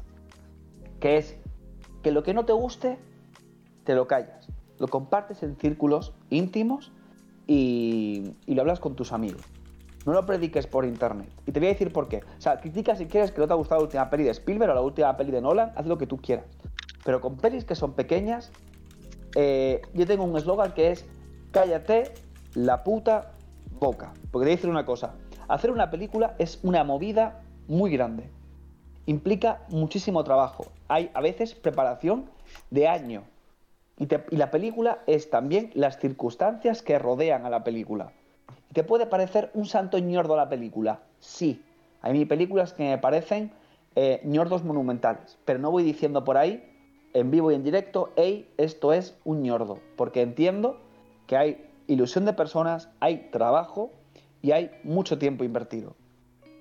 que 1.01 1.17
es 1.17 1.37
que 2.03 2.13
lo 2.13 2.23
que 2.23 2.35
no 2.35 2.45
te 2.45 2.53
guste, 2.53 2.99
te 3.85 3.95
lo 3.95 4.07
callas. 4.07 4.49
Lo 4.79 4.89
compartes 4.89 5.43
en 5.43 5.57
círculos 5.57 6.13
íntimos 6.31 6.93
y 7.47 8.35
lo 8.47 8.61
hablas 8.61 8.81
con 8.81 8.95
tus 8.95 9.13
amigos. 9.13 9.43
No 10.05 10.13
lo 10.13 10.27
prediques 10.27 10.67
por 10.67 10.85
internet. 10.85 11.29
Y 11.47 11.53
te 11.53 11.61
voy 11.61 11.69
a 11.69 11.73
decir 11.73 11.93
por 11.93 12.09
qué. 12.09 12.23
O 12.39 12.41
sea, 12.41 12.61
critica 12.61 12.95
si 12.95 13.07
quieres 13.07 13.33
que 13.33 13.41
no 13.41 13.47
te 13.47 13.53
ha 13.53 13.57
gustado 13.57 13.81
la 13.81 13.85
última 13.85 14.11
peli 14.11 14.25
de 14.25 14.31
Spielberg 14.31 14.73
o 14.73 14.75
la 14.75 14.81
última 14.81 15.17
peli 15.17 15.31
de 15.31 15.41
Nolan, 15.41 15.73
haz 15.75 15.87
lo 15.87 15.97
que 15.97 16.07
tú 16.07 16.19
quieras. 16.19 16.45
Pero 17.05 17.21
con 17.21 17.37
pelis 17.37 17.65
que 17.65 17.75
son 17.75 17.93
pequeñas, 17.93 18.51
eh, 19.35 19.83
yo 19.95 20.07
tengo 20.07 20.25
un 20.25 20.37
eslogan 20.37 20.73
que 20.73 20.91
es 20.91 21.07
cállate 21.51 22.13
la 22.55 22.85
puta 22.85 23.33
boca. 23.79 24.13
Porque 24.31 24.45
te 24.45 24.51
voy 24.51 24.53
a 24.53 24.57
decir 24.57 24.71
una 24.71 24.85
cosa, 24.85 25.15
hacer 25.49 25.71
una 25.71 25.91
película 25.91 26.35
es 26.39 26.61
una 26.63 26.85
movida 26.85 27.43
muy 27.69 27.91
grande. 27.91 28.31
Implica 29.07 29.61
muchísimo 29.69 30.25
trabajo. 30.25 30.67
Hay 30.89 31.11
a 31.15 31.21
veces 31.21 31.55
preparación 31.55 32.27
de 32.71 32.89
año. 32.89 33.25
Y, 33.99 34.09
la 34.37 34.51
película 34.51 34.99
es 35.07 35.31
también 35.31 35.71
las 35.75 35.99
circunstancias 35.99 36.83
que 36.83 36.99
rodean 36.99 37.47
a 37.47 37.51
la 37.51 37.63
película. 37.65 38.13
¿Te 38.75 38.83
puede 38.83 39.07
parecer 39.07 39.51
un 39.55 39.67
santo 39.67 39.99
ñordo 40.01 40.37
la 40.37 40.49
película? 40.49 41.01
Sí. 41.21 41.63
Hay 42.03 42.13
mí 42.13 42.25
películas 42.25 42.73
que 42.73 42.83
me 42.83 42.99
parecen 42.99 43.53
eh, 43.95 44.21
ñordos 44.25 44.65
monumentales. 44.65 45.39
Pero 45.45 45.61
no 45.61 45.71
voy 45.71 45.85
diciendo 45.85 46.25
por 46.25 46.37
ahí, 46.37 46.63
en 47.15 47.31
vivo 47.31 47.53
y 47.53 47.55
en 47.55 47.63
directo, 47.63 48.13
hey, 48.17 48.51
esto 48.57 48.93
es 48.93 49.17
un 49.25 49.43
ñordo. 49.43 49.79
Porque 49.97 50.23
entiendo 50.23 50.81
que 51.29 51.37
hay 51.37 51.65
ilusión 51.87 52.25
de 52.25 52.33
personas, 52.33 52.91
hay 52.99 53.29
trabajo 53.31 53.93
y 54.43 54.51
hay 54.51 54.73
mucho 54.83 55.19
tiempo 55.19 55.45
invertido. 55.45 55.95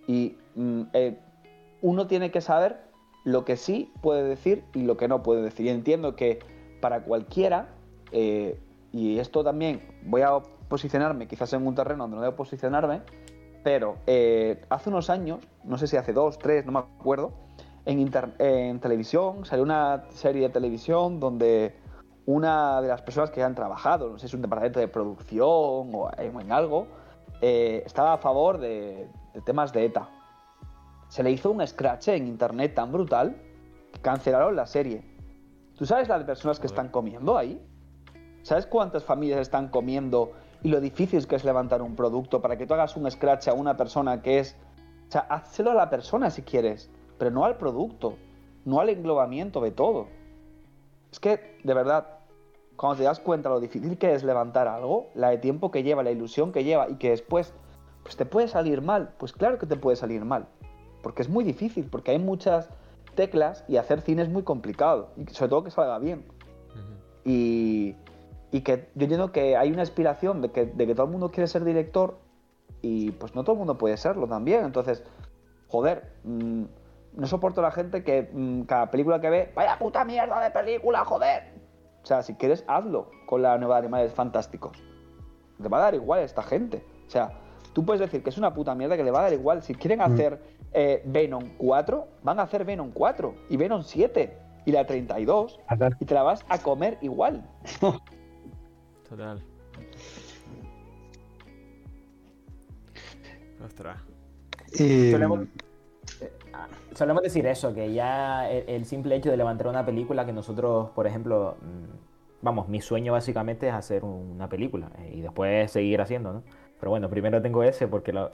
Y 0.08 0.38
mm, 0.54 0.82
eh, 0.94 1.18
uno 1.82 2.06
tiene 2.06 2.30
que 2.30 2.42
saber 2.42 2.78
lo 3.24 3.44
que 3.44 3.58
sí 3.58 3.92
puede 4.02 4.24
decir 4.24 4.64
y 4.76 4.84
lo 4.84 4.98
que 4.98 5.08
no 5.08 5.24
puede 5.24 5.42
decir. 5.42 5.66
Y 5.66 5.70
entiendo 5.70 6.16
que 6.16 6.40
para 6.80 7.02
cualquiera, 7.02 7.70
eh, 8.12 8.60
y 8.92 9.18
esto 9.18 9.44
también 9.44 9.82
voy 10.04 10.22
a 10.22 10.44
posicionarme 10.74 11.28
quizás 11.28 11.54
en 11.54 11.68
un 11.68 11.76
terreno 11.76 12.06
donde 12.06 12.16
no 12.18 12.24
debo 12.24 12.36
posicionarme, 12.36 13.02
pero 13.64 13.98
eh, 14.08 14.60
hace 14.70 14.90
unos 14.90 15.12
años, 15.12 15.38
no 15.64 15.78
sé 15.78 15.86
si 15.86 15.98
hace 15.98 16.14
dos, 16.14 16.40
tres, 16.40 16.66
no 16.66 16.72
me 16.72 16.80
acuerdo, 16.80 17.32
en, 17.86 18.00
inter- 18.00 18.34
en 18.40 18.80
televisión 18.80 19.46
salió 19.46 19.62
una 19.64 20.06
serie 20.10 20.48
de 20.48 20.50
televisión 20.50 21.20
donde 21.20 21.76
una 22.26 22.82
de 22.82 22.88
las 22.88 23.04
personas 23.04 23.30
que 23.30 23.44
han 23.44 23.54
trabajado, 23.54 24.10
no 24.10 24.18
sé 24.18 24.22
si 24.22 24.26
es 24.32 24.34
un 24.34 24.42
departamento 24.42 24.80
de 24.80 24.88
producción 24.88 25.92
o 25.94 26.10
en, 26.18 26.52
algo, 26.52 26.88
eh, 27.40 27.84
estaba 27.86 28.14
a 28.14 28.18
favor 28.18 28.58
de, 28.58 29.08
de 29.36 29.42
temas 29.42 29.72
de 29.74 29.86
ETA. 29.86 30.10
Se 31.08 31.22
le 31.22 31.30
hizo 31.30 31.52
un 31.52 31.62
scratch 31.68 32.08
en 32.08 32.26
internet 32.26 32.74
tan 32.74 32.92
brutal 32.92 33.36
que 33.92 34.00
cancelaron 34.02 34.56
la 34.56 34.66
serie. 34.66 35.04
¿Tú 35.78 35.86
sabes 35.86 36.08
las 36.08 36.24
personas 36.24 36.60
que 36.60 36.66
están 36.66 36.90
comiendo 36.90 37.38
ahí? 37.38 37.62
¿Sabes 38.44 38.68
cuántas 38.68 39.04
familias 39.04 39.40
están 39.40 39.70
comiendo 39.70 40.34
y 40.62 40.70
lo 40.70 40.80
difícil 40.80 41.26
que 41.28 41.36
es 41.36 41.44
levantar 41.44 41.82
un 41.82 41.96
producto 41.96 42.42
para 42.42 42.58
que 42.58 42.68
tú 42.68 42.74
hagas 42.74 42.96
un 42.96 43.10
scratch 43.10 43.48
a 43.48 43.54
una 43.54 43.76
persona 43.76 44.22
que 44.22 44.40
es 44.40 44.56
sea, 45.14 45.22
házselo 45.30 45.72
a 45.72 45.76
la 45.76 45.90
persona 45.90 46.30
si 46.30 46.42
quieres, 46.42 46.90
pero 47.18 47.32
no 47.32 47.46
al 47.46 47.58
producto, 47.58 48.16
no 48.66 48.80
al 48.80 48.90
englobamiento 48.90 49.62
de 49.62 49.72
todo. 49.72 50.08
Es 51.12 51.20
que, 51.20 51.60
de 51.64 51.74
verdad, 51.74 52.20
cuando 52.76 52.98
te 52.98 53.04
das 53.04 53.20
cuenta 53.20 53.50
lo 53.50 53.60
difícil 53.60 53.98
que 53.98 54.14
es 54.14 54.24
levantar 54.24 54.68
algo, 54.68 55.10
la 55.14 55.30
de 55.30 55.38
tiempo 55.38 55.72
que 55.72 55.84
lleva, 55.84 56.04
la 56.04 56.12
ilusión 56.12 56.52
que 56.52 56.64
lleva 56.64 56.90
y 56.90 56.96
que 56.96 57.12
después, 57.12 57.54
pues 58.02 58.18
te 58.18 58.26
puede 58.26 58.48
salir 58.48 58.82
mal, 58.82 59.14
pues 59.20 59.32
claro 59.32 59.60
que 59.60 59.68
te 59.68 59.76
puede 59.76 59.96
salir 59.96 60.26
mal, 60.26 60.48
porque 61.02 61.22
es 61.22 61.30
muy 61.30 61.44
difícil, 61.44 61.86
porque 61.86 62.12
hay 62.12 62.20
muchas 62.20 62.70
teclas 63.16 63.64
y 63.68 63.78
hacer 63.78 64.02
cine 64.02 64.24
es 64.24 64.30
muy 64.30 64.44
complicado, 64.44 65.10
y 65.16 65.32
sobre 65.34 65.50
todo 65.50 65.64
que 65.64 65.72
salga 65.72 66.00
bien. 66.00 66.26
Y, 67.26 67.96
y 68.54 68.62
que 68.62 68.88
yo 68.94 69.06
entiendo 69.06 69.32
que 69.32 69.58
hay 69.58 69.72
una 69.72 69.82
aspiración 69.82 70.42
de 70.44 70.52
que, 70.52 70.68
de 70.68 70.86
que 70.86 70.94
todo 70.94 71.08
el 71.08 71.12
mundo 71.12 71.32
quiere 71.32 71.48
ser 71.48 71.64
director 71.66 72.20
y 72.84 73.10
pues 73.12 73.34
no 73.34 73.44
todo 73.44 73.54
el 73.54 73.58
mundo 73.58 73.80
puede 73.80 73.98
serlo 73.98 74.28
también. 74.28 74.64
Entonces, 74.64 75.04
joder, 75.70 76.14
mm, 76.24 76.64
no 77.14 77.28
soporto 77.28 77.62
a 77.62 77.64
la 77.64 77.72
gente 77.72 78.04
que 78.04 78.30
mm, 78.32 78.62
cada 78.62 78.92
película 78.92 79.20
que 79.20 79.32
ve, 79.32 79.52
vaya 79.56 79.80
puta 79.80 80.06
mierda 80.06 80.40
de 80.40 80.52
película, 80.52 81.04
joder. 81.04 81.52
O 82.04 82.06
sea, 82.06 82.22
si 82.22 82.36
quieres, 82.36 82.64
hazlo 82.68 83.10
con 83.26 83.42
la 83.42 83.58
nueva 83.58 83.76
de 83.78 83.88
Animales 83.88 84.14
Fantásticos. 84.14 84.78
Te 85.60 85.68
va 85.68 85.78
a 85.80 85.82
dar 85.82 85.96
igual 85.96 86.20
a 86.20 86.24
esta 86.24 86.44
gente. 86.44 86.86
O 87.08 87.10
sea, 87.10 87.32
tú 87.74 87.84
puedes 87.84 88.02
decir 88.02 88.22
que 88.22 88.30
es 88.30 88.38
una 88.38 88.54
puta 88.54 88.76
mierda 88.76 88.96
que 88.96 89.04
le 89.04 89.10
va 89.10 89.22
a 89.22 89.24
dar 89.24 89.34
igual. 89.34 89.64
Si 89.64 89.74
quieren 89.74 90.00
hacer 90.02 90.40
eh, 90.74 91.02
Venom 91.06 91.58
4, 91.58 92.08
van 92.22 92.40
a 92.40 92.44
hacer 92.44 92.66
Venom 92.66 92.92
4 92.94 93.34
y 93.50 93.58
Venom 93.58 93.82
7 93.82 94.38
y 94.66 94.72
la 94.72 94.86
32 94.86 95.60
Atar- 95.68 95.98
y 96.00 96.06
te 96.06 96.14
la 96.14 96.22
vas 96.22 96.46
a 96.50 96.60
comer 96.60 97.00
igual. 97.02 97.44
Total. 99.14 99.40
Ostras. 103.64 103.98
Y- 104.80 105.12
Solemos, 105.12 105.40
solemos 106.96 107.22
decir 107.22 107.46
eso, 107.46 107.76
que 107.76 107.94
ya 107.94 108.50
el, 108.50 108.68
el 108.68 108.86
simple 108.86 109.16
hecho 109.16 109.30
de 109.30 109.38
levantar 109.38 109.68
una 109.68 109.86
película 109.86 110.26
que 110.26 110.34
nosotros, 110.34 110.90
por 110.96 111.06
ejemplo, 111.06 111.58
mm, 111.62 112.42
vamos, 112.42 112.68
mi 112.70 112.82
sueño 112.82 113.12
básicamente 113.14 113.68
es 113.68 113.74
hacer 113.76 114.04
una 114.04 114.50
película 114.50 114.90
eh, 114.98 115.12
y 115.14 115.22
después 115.22 115.72
seguir 115.72 116.02
haciendo, 116.02 116.34
¿no? 116.34 116.44
Pero 116.80 116.90
bueno, 116.90 117.08
primero 117.08 117.40
tengo 117.42 117.62
ese 117.64 117.88
porque 117.88 118.12
lo- 118.14 118.32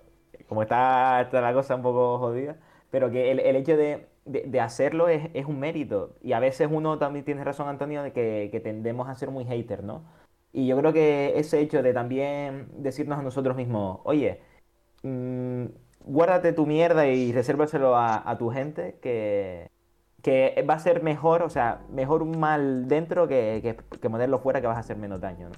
como 0.47 0.61
está, 0.63 1.19
está 1.21 1.41
la 1.41 1.53
cosa 1.53 1.75
un 1.75 1.81
poco 1.81 2.17
jodida, 2.19 2.55
pero 2.89 3.11
que 3.11 3.31
el, 3.31 3.39
el 3.41 3.55
hecho 3.57 3.75
de, 3.75 4.07
de- 4.25 4.43
de 4.47 4.61
hacerlo 4.61 5.09
es, 5.09 5.29
es 5.33 5.45
un 5.45 5.59
mérito 5.59 6.15
y 6.23 6.31
a 6.31 6.39
veces 6.39 6.69
uno 6.71 6.97
también 6.97 7.25
tiene 7.25 7.43
razón, 7.43 7.67
Antonio, 7.67 8.01
de 8.01 8.13
que, 8.13 8.47
que 8.49 8.61
tendemos 8.61 9.09
a 9.09 9.15
ser 9.15 9.29
muy 9.29 9.43
hater, 9.43 9.83
¿no? 9.83 10.03
Y 10.51 10.67
yo 10.67 10.77
creo 10.77 10.93
que 10.93 11.33
ese 11.39 11.59
hecho 11.61 11.83
de 11.83 11.93
también 11.93 12.69
decirnos 12.77 13.19
a 13.19 13.21
nosotros 13.23 13.55
mismos, 13.55 13.99
oye, 14.03 14.41
mm, 15.03 15.65
guárdate 16.05 16.53
tu 16.53 16.65
mierda 16.65 17.07
y 17.07 17.31
resérvaselo 17.33 17.95
a, 17.95 18.29
a 18.29 18.37
tu 18.37 18.49
gente, 18.51 18.99
que, 19.01 19.69
que 20.23 20.65
va 20.69 20.75
a 20.75 20.79
ser 20.79 21.03
mejor, 21.03 21.43
o 21.43 21.49
sea, 21.49 21.81
mejor 21.89 22.23
un 22.23 22.39
mal 22.39 22.87
dentro 22.87 23.27
que, 23.27 23.59
que, 23.63 23.99
que 23.99 24.09
ponerlo 24.09 24.39
fuera 24.39 24.61
que 24.61 24.67
vas 24.67 24.77
a 24.77 24.81
hacer 24.81 24.97
menos 24.97 25.21
daño, 25.21 25.49
¿no? 25.49 25.55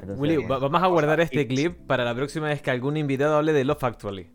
Entonces, 0.00 0.18
Willy, 0.20 0.36
va- 0.38 0.58
vamos 0.58 0.82
a 0.82 0.86
guardar 0.88 1.20
este 1.20 1.46
clip 1.46 1.86
para 1.86 2.04
la 2.04 2.14
próxima 2.14 2.48
vez 2.48 2.62
que 2.62 2.70
algún 2.70 2.96
invitado 2.96 3.36
hable 3.36 3.52
de 3.52 3.64
Love 3.64 3.84
Actually. 3.84 4.30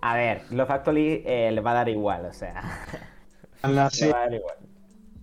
a 0.00 0.16
ver, 0.16 0.42
Love 0.50 0.70
Actually 0.70 1.22
eh, 1.24 1.50
le 1.52 1.60
va 1.60 1.70
a 1.72 1.74
dar 1.74 1.88
igual, 1.88 2.26
o 2.26 2.32
sea, 2.32 2.62
le 3.98 4.06
va 4.08 4.18
a 4.18 4.20
dar 4.20 4.34
igual. 4.34 4.56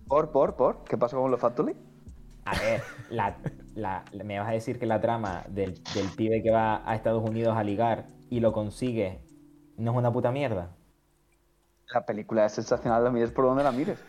Por, 0.08 0.32
por, 0.32 0.56
por. 0.56 0.84
¿Qué 0.84 0.98
pasó 0.98 1.20
con 1.20 1.30
los 1.30 1.40
Factory? 1.40 1.76
A 2.44 2.58
ver, 2.58 2.82
la, 3.10 3.36
la- 3.74 4.04
me 4.24 4.38
vas 4.38 4.48
a 4.48 4.52
decir 4.52 4.78
que 4.78 4.86
la 4.86 5.00
trama 5.00 5.44
del, 5.48 5.74
del 5.94 6.08
pibe 6.16 6.42
que 6.42 6.50
va 6.50 6.82
a 6.88 6.94
Estados 6.96 7.22
Unidos 7.28 7.56
a 7.56 7.62
ligar 7.62 8.06
y 8.30 8.40
lo 8.40 8.52
consigue 8.52 9.20
no 9.76 9.92
es 9.92 9.96
una 9.96 10.12
puta 10.12 10.30
mierda. 10.32 10.70
La 11.94 12.04
película 12.06 12.46
es 12.46 12.52
sensacional, 12.52 13.04
la 13.04 13.10
mires 13.10 13.30
por 13.30 13.44
donde 13.44 13.62
la 13.62 13.72
mires. 13.72 14.02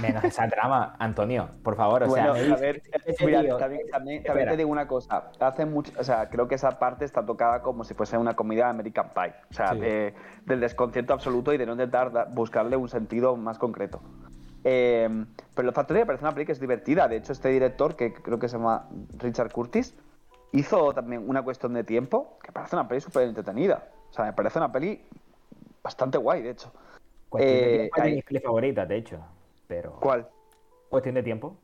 Menos 0.00 0.24
esa 0.24 0.48
trama, 0.48 0.96
Antonio, 0.98 1.50
por 1.62 1.76
favor, 1.76 2.02
o 2.04 2.06
bueno, 2.08 2.34
sea, 2.34 2.46
me 2.46 2.52
a 2.54 2.56
ver, 2.56 2.82
mira, 3.24 3.40
tío- 3.42 3.56
también, 3.56 3.82
también- 3.90 4.22
también 4.22 4.48
te 4.48 4.56
digo 4.56 4.70
una 4.70 4.86
cosa. 4.88 5.30
Hace 5.40 5.66
mucho, 5.66 5.92
o 5.98 6.04
sea, 6.04 6.28
creo 6.30 6.48
que 6.48 6.54
esa 6.54 6.78
parte 6.78 7.04
está 7.04 7.24
tocada 7.24 7.62
como 7.62 7.84
si 7.84 7.94
fuese 7.94 8.16
una 8.16 8.34
comida 8.34 8.64
de 8.64 8.70
American 8.70 9.10
Pie. 9.14 9.34
O 9.50 9.54
sea, 9.54 9.72
Sí. 9.72 9.80
de- 9.80 10.14
del 10.46 10.60
desconcierto 10.60 11.12
absoluto 11.12 11.52
y 11.52 11.58
de 11.58 11.66
no 11.66 11.72
intentar 11.72 12.28
buscarle 12.32 12.76
un 12.76 12.88
sentido 12.88 13.36
más 13.36 13.58
concreto. 13.58 14.00
Eh, 14.68 15.08
pero 15.54 15.66
Los 15.66 15.74
Factory 15.76 16.00
me 16.00 16.06
parece 16.06 16.24
una 16.24 16.32
película 16.34 16.46
que 16.46 16.52
es 16.52 16.60
divertida. 16.60 17.06
De 17.06 17.16
hecho, 17.16 17.32
este 17.32 17.50
director, 17.50 17.94
que 17.94 18.12
creo 18.12 18.40
que 18.40 18.48
se 18.48 18.56
llama 18.56 18.88
Richard 19.16 19.52
Curtis, 19.52 19.94
hizo 20.50 20.92
también 20.92 21.28
una 21.28 21.42
cuestión 21.42 21.72
de 21.72 21.84
tiempo 21.84 22.36
que 22.42 22.50
parece 22.50 22.74
una 22.74 22.88
peli 22.88 23.00
súper 23.00 23.28
entretenida. 23.28 23.88
O 24.10 24.12
sea, 24.12 24.24
me 24.24 24.32
parece 24.32 24.58
una 24.58 24.72
peli 24.72 25.06
bastante 25.84 26.18
guay, 26.18 26.42
de 26.42 26.50
hecho. 26.50 26.72
De 27.32 27.44
Eh, 27.44 27.76
tiempo 27.78 28.08
es 28.08 28.14
mis 28.14 28.24
pelis 28.24 28.42
favoritas, 28.42 28.88
de 28.88 28.96
hecho. 28.96 29.18
Pero. 29.68 30.00
¿Cuál? 30.00 30.28
Cuestión 30.88 31.14
de 31.14 31.22
tiempo. 31.22 31.56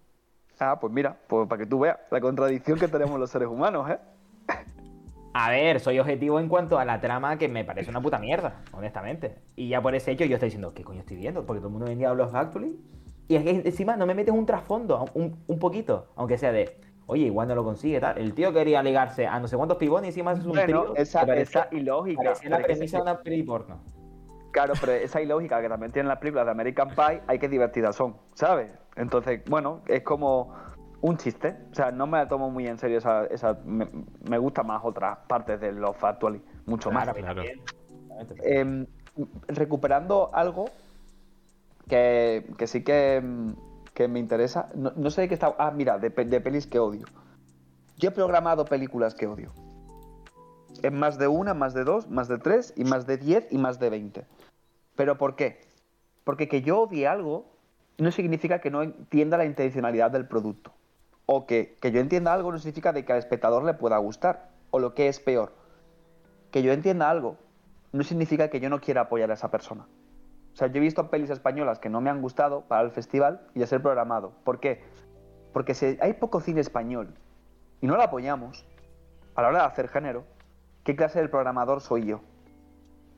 Ah, 0.61 0.79
pues 0.79 0.93
mira, 0.93 1.17
pues 1.27 1.49
para 1.49 1.59
que 1.59 1.67
tú 1.67 1.81
veas 1.81 1.99
la 2.09 2.21
contradicción 2.21 2.79
que 2.79 2.87
tenemos 2.87 3.19
los 3.19 3.31
seres 3.31 3.49
humanos, 3.49 3.91
¿eh? 3.91 3.99
A 5.35 5.51
ver, 5.51 5.81
soy 5.81 5.99
objetivo 5.99 6.39
en 6.41 6.49
cuanto 6.49 6.79
a 6.79 6.85
la 6.85 7.01
trama 7.01 7.39
que 7.39 7.49
me 7.49 7.65
parece 7.65 7.91
una 7.91 8.03
puta 8.03 8.19
mierda, 8.19 8.61
honestamente. 8.73 9.37
Y 9.57 9.69
ya 9.69 9.81
por 9.81 9.95
ese 9.95 10.11
hecho 10.13 10.25
yo 10.27 10.35
estoy 10.35 10.49
diciendo, 10.49 10.75
¿qué 10.75 10.85
coño 10.85 11.01
estoy 11.01 11.17
viendo? 11.17 11.47
Porque 11.47 11.61
todo 11.61 11.69
el 11.69 11.73
mundo 11.73 11.87
venía 11.87 12.11
a 12.11 12.15
Love 12.15 12.35
Actually. 12.35 12.77
Y 13.29 13.37
es 13.37 13.45
que 13.45 13.51
encima 13.51 13.97
no 13.97 14.05
me 14.05 14.15
metes 14.15 14.35
un 14.35 14.45
trasfondo, 14.45 15.07
un, 15.15 15.43
un 15.47 15.59
poquito, 15.59 16.09
aunque 16.17 16.37
sea 16.37 16.53
de, 16.53 16.77
oye, 17.07 17.25
igual 17.27 17.49
no 17.49 17.55
lo 17.55 17.65
consigue, 17.65 17.99
tal. 17.99 18.19
El 18.19 18.35
tío 18.35 18.53
quería 18.53 18.83
ligarse 18.83 19.27
a 19.27 19.41
no 19.41 19.49
sé 19.49 19.57
cuántos 19.57 19.79
pibones 19.79 20.09
y 20.09 20.09
encima 20.21 20.33
es 20.33 20.41
un 20.45 20.49
Bueno, 20.53 20.65
trío. 20.83 20.97
esa, 20.97 21.25
parece- 21.25 21.59
esa 21.61 21.69
ilógica. 21.71 22.23
parecía 22.23 22.51
la 22.51 22.59
premisa 22.59 22.97
de 22.99 23.03
una 23.03 23.19
peli 23.23 23.43
porno. 23.43 23.81
Claro, 24.51 24.75
pero 24.79 24.93
esa 24.93 25.23
ilógica 25.23 25.63
que 25.63 25.69
también 25.71 25.93
tienen 25.93 26.09
las 26.09 26.19
películas 26.19 26.45
de 26.45 26.51
American 26.53 26.89
Pie, 26.91 27.23
hay 27.27 27.39
que 27.39 27.49
divertidas 27.49 27.97
son, 27.97 28.17
¿sabes? 28.35 28.71
Entonces, 28.97 29.41
bueno, 29.49 29.81
es 29.87 30.03
como 30.03 30.53
un 31.03 31.19
chiste. 31.19 31.55
O 31.71 31.75
sea, 31.75 31.91
no 31.91 32.07
me 32.07 32.17
la 32.17 32.29
tomo 32.29 32.51
muy 32.51 32.67
en 32.67 32.79
serio 32.79 32.99
esa... 32.99 33.27
esa 33.27 33.59
me, 33.65 33.87
me 34.29 34.39
gusta 34.39 34.63
más 34.63 34.81
otras 34.83 35.19
partes 35.29 35.61
de 35.61 35.73
los 35.73 35.95
Factually, 35.97 36.41
mucho 36.65 36.91
más. 36.91 37.13
Claro. 37.13 37.43
Eh, 38.43 38.87
recuperando 39.49 40.31
algo 40.33 40.71
que, 41.89 42.51
que 42.57 42.67
sí 42.67 42.83
que, 42.83 43.21
mm, 43.23 43.53
que 43.93 44.09
me 44.09 44.19
interesa. 44.19 44.71
No, 44.75 44.93
no 44.97 45.11
sé 45.11 45.23
de 45.23 45.29
qué 45.29 45.35
está. 45.35 45.55
Ah, 45.59 45.71
mira, 45.71 45.99
de, 45.99 46.09
de 46.09 46.41
pelis 46.41 46.67
que 46.67 46.79
odio. 46.79 47.05
Yo 47.99 48.09
he 48.09 48.13
programado 48.13 48.65
películas 48.65 49.15
que 49.15 49.27
odio. 49.27 49.53
En 50.83 50.99
más 50.99 51.19
de 51.19 51.29
una, 51.29 51.53
más 51.53 51.75
de 51.75 51.85
dos, 51.85 52.09
más 52.09 52.29
de 52.29 52.39
tres, 52.39 52.73
y 52.77 52.85
más 52.85 53.07
de 53.07 53.19
diez 53.19 53.47
y 53.53 53.59
más 53.59 53.79
de 53.79 53.91
veinte. 53.91 54.25
¿Pero 54.97 55.19
por 55.19 55.37
qué? 55.37 55.61
Porque 56.25 56.49
que 56.49 56.63
yo 56.63 56.81
odie 56.81 57.07
algo 57.07 57.47
no 57.99 58.11
significa 58.11 58.61
que 58.61 58.71
no 58.71 58.83
entienda 58.83 59.37
la 59.37 59.45
intencionalidad 59.45 60.11
del 60.11 60.27
producto. 60.27 60.73
O 61.35 61.47
que, 61.47 61.79
que 61.81 61.93
yo 61.93 62.01
entienda 62.01 62.35
algo 62.35 62.53
no 62.53 62.59
significa 62.59 62.93
de 62.93 63.07
que 63.07 63.13
al 63.15 63.19
espectador 63.19 63.65
le 63.65 63.73
pueda 63.73 63.97
gustar. 63.97 64.51
O 64.71 64.79
lo 64.79 64.93
que 64.93 65.09
es 65.09 65.19
peor, 65.19 65.55
que 66.51 66.63
yo 66.63 66.73
entienda 66.73 67.09
algo 67.09 67.39
no 67.93 68.03
significa 68.03 68.49
que 68.49 68.61
yo 68.61 68.69
no 68.69 68.83
quiera 68.83 69.03
apoyar 69.03 69.31
a 69.31 69.35
esa 69.35 69.51
persona. 69.51 69.87
O 70.53 70.57
sea, 70.57 70.69
yo 70.69 70.77
he 70.77 70.81
visto 70.81 71.09
pelis 71.09 71.31
españolas 71.31 71.79
que 71.79 71.89
no 71.89 72.03
me 72.03 72.11
han 72.11 72.21
gustado 72.21 72.63
para 72.69 72.83
el 72.83 72.91
festival 72.91 73.41
y 73.55 73.63
a 73.63 73.67
ser 73.67 73.81
programado. 73.81 74.35
¿Por 74.45 74.61
qué? 74.61 74.85
Porque 75.55 75.73
si 75.73 75.97
hay 76.03 76.13
poco 76.13 76.41
cine 76.41 76.61
español 76.61 77.15
y 77.81 77.87
no 77.87 77.97
lo 77.97 78.03
apoyamos 78.03 78.67
a 79.35 79.41
la 79.41 79.49
hora 79.49 79.59
de 79.61 79.65
hacer 79.65 79.89
género, 79.89 80.25
¿qué 80.85 80.97
clase 80.97 81.23
de 81.23 81.31
programador 81.31 81.81
soy 81.81 82.05
yo? 82.05 82.21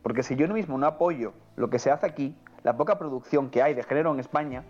Porque 0.05 0.23
si 0.23 0.37
yo 0.37 0.47
mismo 0.47 0.79
no 0.79 0.87
apoyo 0.87 1.33
lo 1.57 1.69
que 1.69 1.81
se 1.81 1.91
hace 1.91 2.07
aquí, 2.07 2.39
la 2.63 2.77
poca 2.77 2.97
producción 2.97 3.51
que 3.51 3.61
hay 3.61 3.75
de 3.75 3.83
género 3.83 4.13
en 4.13 4.21
España, 4.21 4.63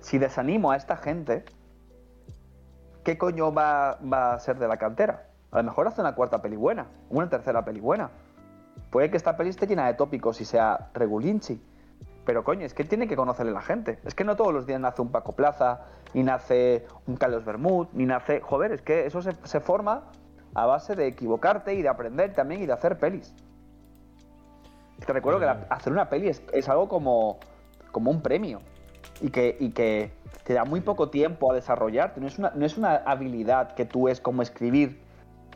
si 0.00 0.18
desanimo 0.18 0.72
a 0.72 0.76
esta 0.76 0.96
gente, 0.96 1.44
¿qué 3.06 3.16
coño 3.16 3.54
va, 3.54 3.98
va 4.12 4.32
a 4.34 4.40
ser 4.40 4.58
de 4.58 4.66
la 4.66 4.78
cantera? 4.78 5.28
A 5.52 5.58
lo 5.58 5.62
mejor 5.62 5.86
hace 5.86 6.00
una 6.00 6.16
cuarta 6.16 6.42
peli 6.42 6.56
buena, 6.56 6.88
una 7.08 7.28
tercera 7.28 7.64
peli 7.64 7.78
buena. 7.78 8.10
Puede 8.90 9.12
que 9.12 9.16
esta 9.16 9.36
peli 9.36 9.50
esté 9.50 9.68
llena 9.68 9.86
de 9.86 9.94
tópicos 9.94 10.40
y 10.40 10.44
sea 10.44 10.90
regulinchi. 10.92 11.62
Pero 12.24 12.42
coño, 12.42 12.66
es 12.66 12.74
que 12.74 12.82
tiene 12.82 13.06
que 13.06 13.14
conocerle 13.14 13.52
la 13.52 13.60
gente. 13.62 14.00
Es 14.04 14.16
que 14.16 14.24
no 14.24 14.34
todos 14.34 14.52
los 14.52 14.66
días 14.66 14.80
nace 14.80 15.02
un 15.02 15.12
Paco 15.12 15.30
Plaza, 15.36 15.82
ni 16.14 16.24
nace 16.24 16.84
un 17.06 17.16
Carlos 17.16 17.44
Bermud, 17.44 17.86
ni 17.92 18.06
nace... 18.06 18.40
Joder, 18.40 18.72
es 18.72 18.82
que 18.82 19.06
eso 19.06 19.22
se, 19.22 19.34
se 19.44 19.60
forma 19.60 20.10
a 20.54 20.66
base 20.66 20.96
de 20.96 21.06
equivocarte 21.06 21.74
y 21.74 21.82
de 21.82 21.88
aprender 21.88 22.32
también 22.32 22.60
y 22.60 22.66
de 22.66 22.72
hacer 22.72 22.98
pelis. 22.98 23.32
Te 25.06 25.12
recuerdo 25.12 25.38
que 25.38 25.46
la- 25.46 25.66
hacer 25.70 25.92
una 25.92 26.08
peli 26.08 26.28
es, 26.28 26.42
es 26.52 26.68
algo 26.68 26.88
como, 26.88 27.38
como 27.92 28.10
un 28.10 28.20
premio. 28.20 28.58
Y 29.20 29.30
que, 29.30 29.56
y 29.60 29.70
que 29.70 30.10
te 30.44 30.54
da 30.54 30.64
muy 30.64 30.80
poco 30.80 31.10
tiempo 31.10 31.50
a 31.50 31.54
desarrollarte. 31.54 32.20
No 32.20 32.26
es, 32.26 32.38
una, 32.38 32.50
no 32.54 32.64
es 32.64 32.76
una 32.76 32.96
habilidad 32.96 33.74
que 33.74 33.84
tú 33.84 34.08
es 34.08 34.20
como 34.20 34.42
escribir, 34.42 35.00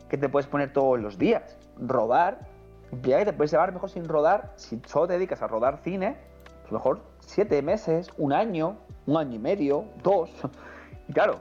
que 0.09 0.17
te 0.17 0.29
puedes 0.29 0.47
poner 0.47 0.73
todos 0.73 0.99
los 0.99 1.17
días. 1.17 1.57
Rodar, 1.79 2.39
implica 2.91 3.19
que 3.19 3.25
te 3.25 3.33
puedes 3.33 3.51
llevar 3.51 3.71
mejor 3.73 3.89
sin 3.89 4.05
rodar, 4.07 4.53
si 4.55 4.81
solo 4.85 5.07
te 5.07 5.13
dedicas 5.13 5.41
a 5.41 5.47
rodar 5.47 5.79
cine, 5.83 6.17
pues 6.61 6.71
mejor 6.71 7.01
siete 7.19 7.61
meses, 7.61 8.09
un 8.17 8.33
año, 8.33 8.77
un 9.05 9.17
año 9.17 9.35
y 9.35 9.39
medio, 9.39 9.85
dos. 10.03 10.29
Y 11.07 11.13
claro, 11.13 11.39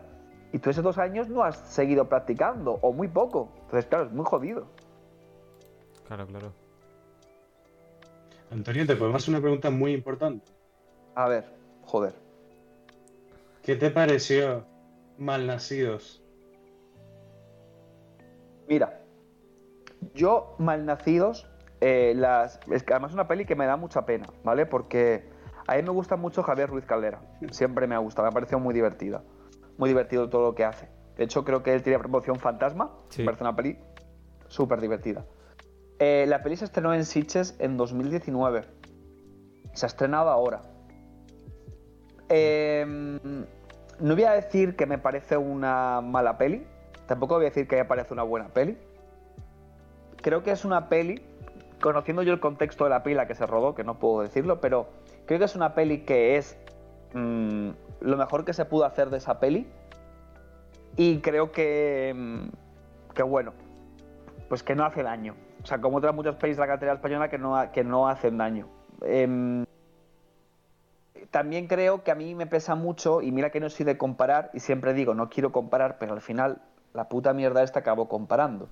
y 0.52 0.58
tú 0.58 0.70
esos 0.70 0.82
dos 0.82 0.98
años 0.98 1.28
no 1.28 1.44
has 1.44 1.58
seguido 1.58 2.08
practicando, 2.08 2.78
o 2.80 2.92
muy 2.92 3.08
poco. 3.08 3.52
Entonces, 3.62 3.86
claro, 3.86 4.06
es 4.06 4.12
muy 4.12 4.24
jodido. 4.24 4.66
Claro, 6.06 6.26
claro. 6.26 6.52
Antonio, 8.50 8.84
te 8.84 8.96
podemos 8.96 9.22
hacer 9.22 9.34
una 9.34 9.40
pregunta 9.40 9.70
muy 9.70 9.92
importante. 9.92 10.50
A 11.14 11.28
ver, 11.28 11.44
joder. 11.84 12.14
¿Qué 13.62 13.76
te 13.76 13.90
pareció 13.90 14.66
Malnacidos? 15.18 16.22
Mira, 18.68 19.02
yo, 20.14 20.54
Malnacidos, 20.58 21.46
eh, 21.80 22.14
las... 22.16 22.60
es 22.70 22.82
que 22.82 22.92
además 22.94 23.10
es 23.10 23.14
una 23.14 23.28
peli 23.28 23.44
que 23.44 23.54
me 23.54 23.66
da 23.66 23.76
mucha 23.76 24.06
pena, 24.06 24.28
¿vale? 24.44 24.64
Porque 24.64 25.28
a 25.66 25.76
mí 25.76 25.82
me 25.82 25.90
gusta 25.90 26.16
mucho 26.16 26.42
Javier 26.42 26.70
Ruiz 26.70 26.86
Caldera. 26.86 27.20
Siempre 27.50 27.86
me 27.86 27.94
ha 27.94 27.98
gustado, 27.98 28.26
me 28.26 28.30
ha 28.30 28.32
parecido 28.32 28.60
muy 28.60 28.74
divertida. 28.74 29.22
Muy 29.76 29.88
divertido 29.88 30.28
todo 30.28 30.42
lo 30.42 30.54
que 30.54 30.64
hace. 30.64 30.88
De 31.16 31.24
hecho, 31.24 31.44
creo 31.44 31.62
que 31.62 31.74
él 31.74 31.82
tiene 31.82 31.98
promoción 31.98 32.38
Fantasma. 32.38 32.90
Sí. 33.08 33.22
Me 33.22 33.26
parece 33.26 33.44
una 33.44 33.56
peli 33.56 33.78
súper 34.48 34.80
divertida. 34.80 35.26
Eh, 35.98 36.24
la 36.26 36.42
peli 36.42 36.56
se 36.56 36.64
estrenó 36.64 36.94
en 36.94 37.04
Sitges 37.04 37.56
en 37.58 37.76
2019. 37.76 38.64
Se 39.74 39.86
ha 39.86 39.88
estrenado 39.88 40.30
ahora. 40.30 40.62
Eh, 42.30 42.86
no 44.00 44.14
voy 44.14 44.24
a 44.24 44.32
decir 44.32 44.76
que 44.76 44.86
me 44.86 44.98
parece 44.98 45.36
una 45.36 46.00
mala 46.00 46.38
peli. 46.38 46.66
Tampoco 47.06 47.34
voy 47.34 47.46
a 47.46 47.48
decir 47.48 47.68
que 47.68 47.76
me 47.76 47.84
parece 47.84 48.14
una 48.14 48.22
buena 48.22 48.48
peli. 48.48 48.78
Creo 50.22 50.42
que 50.42 50.52
es 50.52 50.64
una 50.64 50.88
peli, 50.88 51.22
conociendo 51.80 52.22
yo 52.22 52.32
el 52.32 52.40
contexto 52.40 52.84
de 52.84 52.90
la 52.90 53.02
peli 53.02 53.12
en 53.12 53.18
la 53.18 53.26
que 53.26 53.34
se 53.34 53.46
rodó, 53.46 53.74
que 53.74 53.84
no 53.84 53.98
puedo 53.98 54.22
decirlo, 54.22 54.60
pero 54.60 54.88
creo 55.26 55.38
que 55.38 55.44
es 55.44 55.56
una 55.56 55.74
peli 55.74 55.98
que 56.04 56.36
es 56.36 56.56
mm, 57.14 57.70
lo 58.00 58.16
mejor 58.16 58.44
que 58.44 58.52
se 58.52 58.64
pudo 58.64 58.84
hacer 58.84 59.10
de 59.10 59.18
esa 59.18 59.40
peli. 59.40 59.66
Y 60.96 61.20
creo 61.20 61.52
que, 61.52 62.12
mm, 62.14 63.12
que 63.14 63.22
bueno, 63.22 63.52
pues 64.48 64.62
que 64.62 64.74
no 64.74 64.84
hace 64.84 65.02
daño. 65.02 65.34
O 65.62 65.66
sea, 65.66 65.80
como 65.80 65.98
otras 65.98 66.14
muchas 66.14 66.36
pelis 66.36 66.56
de 66.56 66.60
la 66.62 66.66
cartera 66.66 66.94
española 66.94 67.28
que 67.28 67.38
no, 67.38 67.70
que 67.72 67.84
no 67.84 68.08
hacen 68.08 68.38
daño. 68.38 68.66
Em, 69.02 69.64
también 71.30 71.66
creo 71.68 72.02
que 72.02 72.10
a 72.10 72.14
mí 72.14 72.34
me 72.34 72.46
pesa 72.46 72.74
mucho, 72.74 73.22
y 73.22 73.30
mira 73.32 73.50
que 73.50 73.60
no 73.60 73.70
soy 73.70 73.86
de 73.86 73.96
comparar, 73.98 74.50
y 74.52 74.60
siempre 74.60 74.94
digo, 74.94 75.14
no 75.14 75.28
quiero 75.28 75.52
comparar, 75.52 75.98
pero 75.98 76.12
al 76.14 76.20
final 76.20 76.60
la 76.92 77.08
puta 77.08 77.32
mierda 77.32 77.62
esta 77.62 77.80
acabó 77.80 78.08
comparando. 78.08 78.68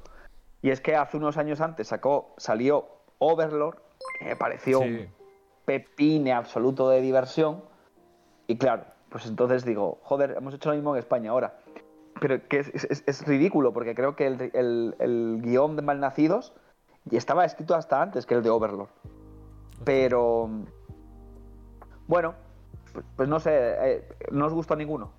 Y 0.63 0.71
es 0.71 0.81
que 0.81 0.97
hace 0.97 1.17
unos 1.17 1.37
años 1.37 1.61
antes 1.61 1.89
sacó, 1.89 2.35
salió 2.37 2.87
Overlord, 3.19 3.77
que 4.19 4.25
me 4.27 4.37
pareció 4.37 4.81
Sí. 4.81 4.89
un 4.89 5.09
pepine 5.65 6.33
absoluto 6.33 6.89
de 6.91 7.01
diversión. 7.01 7.63
Y 8.49 8.59
claro, 8.59 8.85
pues 9.11 9.27
entonces 9.27 9.65
digo, 9.65 9.99
joder, 10.03 10.35
hemos 10.37 10.55
hecho 10.55 10.71
lo 10.71 10.75
mismo 10.75 10.95
en 10.95 10.99
España 10.99 11.31
ahora. 11.31 11.59
Pero 12.21 12.49
que 12.49 12.59
es, 12.59 12.69
es- 12.75 13.05
es 13.07 13.27
ridículo, 13.27 13.73
porque 13.73 13.95
creo 13.95 14.17
que 14.17 14.27
el, 14.27 14.51
el- 14.53 14.97
el 14.99 15.39
guion 15.43 15.77
de 15.77 15.83
Malnacidos 15.83 16.53
estaba 17.13 17.45
escrito 17.45 17.77
hasta 17.77 18.03
antes 18.03 18.27
que 18.27 18.35
el 18.35 18.43
de 18.43 18.51
Overlord. 18.51 18.89
Pero. 19.85 20.49
Bueno, 22.09 22.35
pues, 23.01 23.07
pues 23.17 23.29
no 23.29 23.39
sé, 23.41 23.51
eh, 23.53 24.09
no 24.33 24.47
os 24.47 24.53
gustó 24.53 24.75
ninguno. 24.77 25.13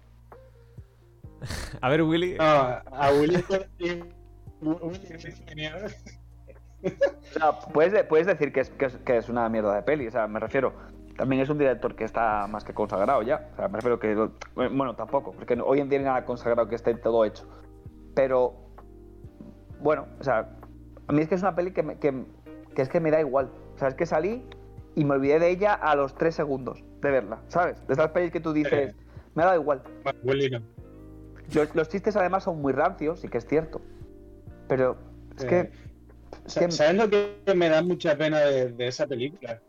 A 1.81 1.89
ver, 1.89 2.01
Willy. 2.03 2.35
No, 2.37 2.43
a 2.43 3.11
Willy. 3.19 3.43
Willy 4.61 5.07
es 5.09 5.41
genial. 5.47 5.93
Puedes, 7.73 7.93
de- 7.93 8.03
puedes 8.03 8.27
decir 8.27 8.51
que 8.51 8.61
es, 8.61 8.69
que, 8.71 8.85
es, 8.85 8.97
que 8.97 9.17
es 9.17 9.29
una 9.29 9.47
mierda 9.49 9.73
de 9.75 9.81
peli, 9.83 10.07
o 10.07 10.11
sea, 10.11 10.27
me 10.27 10.39
refiero. 10.39 10.73
También 11.17 11.41
es 11.41 11.49
un 11.49 11.57
director 11.57 11.95
que 11.95 12.05
está 12.05 12.47
más 12.47 12.63
que 12.63 12.73
consagrado 12.73 13.21
ya. 13.23 13.49
O 13.53 13.55
sea, 13.57 13.67
me 13.67 13.75
refiero 13.77 13.99
que. 13.99 14.15
lo- 14.15 14.33
Bueno, 14.55 14.95
tampoco, 14.95 15.31
porque 15.33 15.57
hoy 15.61 15.79
en 15.81 15.89
día 15.89 15.99
no 15.99 16.05
hay 16.05 16.09
nada 16.13 16.25
consagrado 16.25 16.67
que 16.67 16.75
esté 16.75 16.93
todo 16.95 17.23
hecho. 17.25 17.45
Pero. 18.15 18.53
Bueno, 19.81 20.07
o 20.19 20.23
sea, 20.23 20.49
a 21.07 21.13
mí 21.13 21.21
es 21.21 21.27
que 21.29 21.35
es 21.35 21.41
una 21.41 21.55
peli 21.55 21.71
que, 21.71 21.83
me- 21.83 21.97
que, 21.99 22.25
que 22.75 22.81
es 22.81 22.89
que 22.89 22.99
me 22.99 23.11
da 23.11 23.19
igual. 23.21 23.49
O 23.75 23.77
sea, 23.77 23.87
es 23.89 23.95
que 23.95 24.05
salí 24.05 24.45
y 24.99 25.05
me 25.05 25.15
olvidé 25.15 25.39
de 25.39 25.49
ella 25.49 25.73
a 25.75 25.95
los 25.95 26.13
tres 26.13 26.35
segundos 26.35 26.83
de 27.01 27.09
verla, 27.09 27.41
¿sabes? 27.47 27.81
De 27.87 27.93
esas 27.93 28.11
pelis 28.11 28.31
que 28.31 28.41
tú 28.41 28.51
dices, 28.51 28.93
me 29.33 29.43
da 29.45 29.55
igual. 29.55 29.81
Bueno, 30.03 30.19
Willy 30.23 30.49
no. 30.49 30.61
Los, 31.55 31.73
los 31.73 31.87
chistes 31.87 32.17
además 32.17 32.43
son 32.43 32.61
muy 32.61 32.73
rancios, 32.73 33.21
sí 33.21 33.29
que 33.29 33.37
es 33.37 33.47
cierto. 33.47 33.81
Pero 34.67 34.97
es 35.37 35.43
Eh, 35.45 35.47
que. 35.47 35.71
Que- 36.59 36.71
¿Sabes 36.71 36.95
lo 36.95 37.09
que 37.09 37.39
me 37.55 37.69
da 37.69 37.81
mucha 37.81 38.15
pena 38.17 38.39
de, 38.41 38.71
de 38.73 38.87
esa 38.87 39.07
película? 39.07 39.61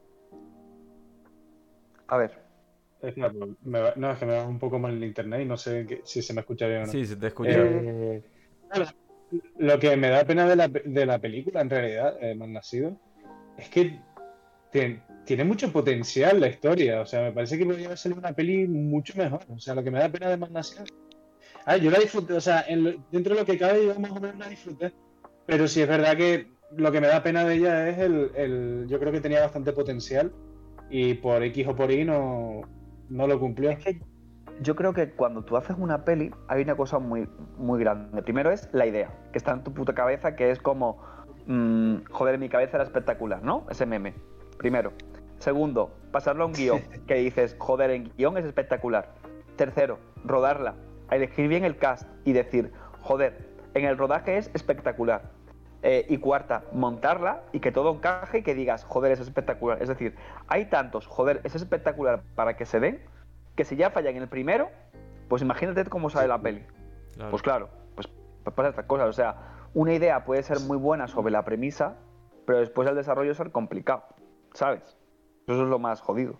A 2.08 2.16
ver. 2.18 2.32
Es 3.00 3.14
que 3.14 3.20
me- 3.20 3.56
me 3.62 3.80
va- 3.80 3.94
no, 3.96 4.10
es 4.10 4.18
que 4.18 4.26
me 4.26 4.36
va 4.36 4.46
un 4.46 4.58
poco 4.58 4.78
mal 4.80 4.92
el 4.94 5.04
internet 5.04 5.42
y 5.42 5.44
no 5.46 5.56
sé 5.56 6.02
si 6.04 6.22
se 6.22 6.34
me 6.34 6.40
escucha 6.40 6.66
bien 6.66 6.82
o 6.82 6.86
no. 6.86 6.92
Sí, 6.92 7.06
se 7.06 7.16
te 7.16 7.28
escucha. 7.28 7.50
Eh, 7.54 8.22
lo 9.58 9.78
que 9.78 9.96
me 9.96 10.10
da 10.10 10.24
pena 10.24 10.46
de 10.46 10.56
la, 10.56 10.66
de 10.68 11.06
la 11.06 11.18
película, 11.20 11.60
en 11.60 11.70
realidad, 11.70 12.16
eh, 12.20 12.34
Malnacido, 12.34 12.96
es 13.56 13.68
que 13.70 14.00
te- 14.70 15.02
tiene 15.24 15.44
mucho 15.44 15.72
potencial 15.72 16.40
la 16.40 16.48
historia. 16.48 17.00
O 17.00 17.06
sea, 17.06 17.22
me 17.22 17.32
parece 17.32 17.58
que 17.58 17.64
podría 17.66 17.96
salido 17.96 18.20
una 18.20 18.32
peli 18.32 18.66
mucho 18.66 19.14
mejor. 19.16 19.40
O 19.48 19.58
sea, 19.58 19.74
lo 19.74 19.82
que 19.82 19.90
me 19.90 19.98
da 19.98 20.08
pena 20.08 20.28
de 20.28 20.36
Malnacido. 20.36 20.84
Ah, 21.66 21.76
yo 21.76 21.90
la 21.90 21.98
disfruté, 21.98 22.32
o 22.34 22.40
sea, 22.40 22.64
en 22.66 23.04
dentro 23.10 23.34
de 23.34 23.40
lo 23.40 23.46
que 23.46 23.58
cabe, 23.58 23.86
yo 23.86 23.98
más 24.00 24.10
o 24.10 24.20
menos 24.20 24.38
la 24.38 24.48
disfruté. 24.48 24.92
Pero 25.46 25.68
sí 25.68 25.82
es 25.82 25.88
verdad 25.88 26.16
que 26.16 26.52
lo 26.76 26.90
que 26.90 27.00
me 27.00 27.08
da 27.08 27.22
pena 27.22 27.44
de 27.44 27.54
ella 27.56 27.88
es 27.88 27.98
el. 27.98 28.30
el- 28.34 28.86
yo 28.88 28.98
creo 28.98 29.12
que 29.12 29.20
tenía 29.20 29.40
bastante 29.42 29.72
potencial 29.72 30.32
y 30.88 31.14
por 31.14 31.42
X 31.42 31.66
o 31.68 31.76
por 31.76 31.90
Y 31.90 32.04
no, 32.04 32.62
no 33.08 33.26
lo 33.26 33.38
cumplió. 33.38 33.70
Yo 34.62 34.76
creo 34.76 34.92
que 34.92 35.10
cuando 35.12 35.42
tú 35.44 35.56
haces 35.56 35.76
una 35.78 36.04
peli 36.04 36.30
hay 36.48 36.62
una 36.62 36.76
cosa 36.76 36.98
muy, 36.98 37.28
muy 37.56 37.80
grande. 37.80 38.22
Primero 38.22 38.50
es 38.50 38.68
la 38.72 38.86
idea, 38.86 39.10
que 39.32 39.38
está 39.38 39.52
en 39.52 39.62
tu 39.64 39.72
puta 39.72 39.94
cabeza, 39.94 40.36
que 40.36 40.50
es 40.50 40.58
como, 40.58 41.02
mm, 41.46 42.04
joder, 42.10 42.38
mi 42.38 42.48
cabeza 42.48 42.76
era 42.76 42.84
espectacular, 42.84 43.42
¿no? 43.42 43.66
Ese 43.70 43.86
meme. 43.86 44.14
Primero. 44.60 44.92
Segundo, 45.38 45.90
pasarlo 46.12 46.44
a 46.44 46.46
un 46.46 46.52
guion, 46.52 46.82
que 47.06 47.14
dices, 47.14 47.56
joder, 47.58 47.90
en 47.92 48.12
guion 48.14 48.36
es 48.36 48.44
espectacular. 48.44 49.14
Tercero, 49.56 49.98
rodarla, 50.22 50.74
elegir 51.10 51.48
bien 51.48 51.64
el 51.64 51.78
cast 51.78 52.06
y 52.26 52.34
decir, 52.34 52.70
joder, 53.00 53.38
en 53.72 53.86
el 53.86 53.96
rodaje 53.96 54.36
es 54.36 54.50
espectacular. 54.52 55.30
Eh, 55.82 56.04
y 56.10 56.18
cuarta, 56.18 56.64
montarla 56.74 57.40
y 57.52 57.60
que 57.60 57.72
todo 57.72 57.94
encaje 57.94 58.40
y 58.40 58.42
que 58.42 58.54
digas, 58.54 58.84
joder, 58.84 59.12
es 59.12 59.20
espectacular. 59.20 59.80
Es 59.80 59.88
decir, 59.88 60.14
hay 60.46 60.66
tantos, 60.66 61.06
joder, 61.06 61.40
es 61.44 61.54
espectacular 61.54 62.22
para 62.34 62.58
que 62.58 62.66
se 62.66 62.80
den, 62.80 63.02
que 63.56 63.64
si 63.64 63.76
ya 63.76 63.90
fallan 63.90 64.16
en 64.16 64.24
el 64.24 64.28
primero, 64.28 64.68
pues 65.30 65.40
imagínate 65.40 65.86
cómo 65.86 66.10
sale 66.10 66.28
la 66.28 66.38
peli. 66.38 66.66
Claro. 67.14 67.30
Pues 67.30 67.42
claro, 67.42 67.70
pues, 67.94 68.10
pues 68.44 68.54
pasa 68.54 68.68
estas 68.68 68.84
cosas. 68.84 69.08
O 69.08 69.14
sea, 69.14 69.36
una 69.72 69.94
idea 69.94 70.22
puede 70.26 70.42
ser 70.42 70.60
muy 70.60 70.76
buena 70.76 71.08
sobre 71.08 71.32
la 71.32 71.46
premisa, 71.46 71.96
pero 72.44 72.58
después 72.58 72.86
el 72.86 72.94
desarrollo 72.94 73.34
ser 73.34 73.50
complicado, 73.52 74.04
¿sabes? 74.54 74.96
Eso 75.46 75.62
es 75.62 75.68
lo 75.68 75.78
más 75.78 76.00
jodido. 76.00 76.34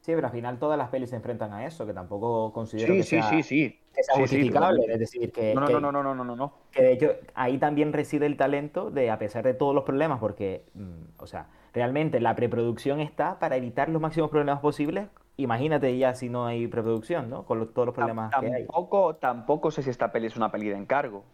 Sí, 0.00 0.12
pero 0.14 0.26
al 0.28 0.32
final 0.32 0.58
todas 0.58 0.78
las 0.78 0.88
pelis 0.90 1.10
se 1.10 1.16
enfrentan 1.16 1.52
a 1.52 1.66
eso, 1.66 1.84
que 1.86 1.92
tampoco 1.92 2.52
considero 2.52 2.92
Sí, 2.92 2.98
que, 2.98 3.02
sí, 3.02 3.16
sea, 3.16 3.22
sí, 3.28 3.42
sí. 3.42 3.80
que 3.94 4.02
sea 4.04 4.14
Sí, 4.14 4.26
sí, 4.28 4.36
justificable. 4.36 4.84
es 4.88 4.98
decir, 5.00 5.32
que, 5.32 5.54
No, 5.54 5.62
no, 5.62 5.66
que- 5.66 5.72
no, 5.80 5.90
no, 5.90 6.02
no, 6.02 6.14
no, 6.14 6.36
no, 6.36 6.52
que 6.70 6.82
de 6.82 6.92
hecho 6.92 7.12
ahí 7.34 7.58
también 7.58 7.92
reside 7.92 8.26
el 8.26 8.36
talento 8.36 8.90
de, 8.90 9.10
a 9.10 9.18
pesar 9.18 9.44
de 9.44 9.54
todos 9.54 9.74
los 9.74 9.82
problemas, 9.84 10.20
porque, 10.20 10.64
mm, 10.74 11.20
o 11.22 11.26
sea, 11.26 11.48
realmente 11.74 12.20
la 12.20 12.36
preproducción 12.36 13.00
está 13.00 13.38
para 13.40 13.56
evitar 13.56 13.88
los 13.88 14.00
máximos 14.00 14.30
problemas 14.30 14.60
posibles. 14.60 15.08
Imagínate 15.38 15.96
ya 15.98 16.14
si 16.14 16.28
no 16.28 16.46
hay 16.46 16.66
preproducción, 16.68 17.28
¿no? 17.28 17.44
Con 17.44 17.58
los- 17.58 17.74
todos 17.74 17.86
los 17.86 17.94
problemas 17.94 18.32
que 18.38 18.46
hay. 18.46 18.64
Tampoco, 18.66 19.16
tampoco 19.16 19.70
sé 19.70 19.82
si 19.82 19.90
esta 19.90 20.12
peli 20.12 20.28
es 20.28 20.36
una 20.36 20.50
peli 20.52 20.68
de 20.68 20.76
encargo. 20.76 21.24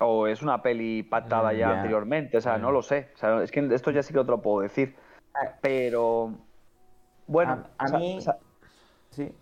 O 0.00 0.28
es 0.28 0.42
una 0.42 0.62
peli 0.62 1.02
pactada 1.02 1.52
Mm, 1.52 1.56
ya 1.56 1.70
anteriormente. 1.76 2.36
O 2.36 2.40
sea, 2.40 2.56
Mm. 2.58 2.62
no 2.62 2.70
lo 2.72 2.82
sé. 2.82 3.08
O 3.14 3.16
sea, 3.18 3.42
es 3.42 3.50
que 3.50 3.60
esto 3.74 3.90
ya 3.90 4.02
sí 4.04 4.12
que 4.14 4.22
lo 4.22 4.40
puedo 4.42 4.60
decir. 4.60 4.94
Ah. 5.40 5.54
Pero. 5.60 6.32
Bueno, 7.26 7.64
A- 7.78 7.84
a 7.84 7.98
mí- 7.98 8.20
sa- 8.22 8.38
Sí. 9.10 9.34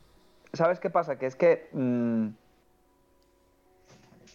¿Sabes 0.52 0.80
qué 0.80 0.90
pasa? 0.90 1.18
Que 1.18 1.26
es 1.26 1.36
que 1.36 1.68
mm, 1.72 2.28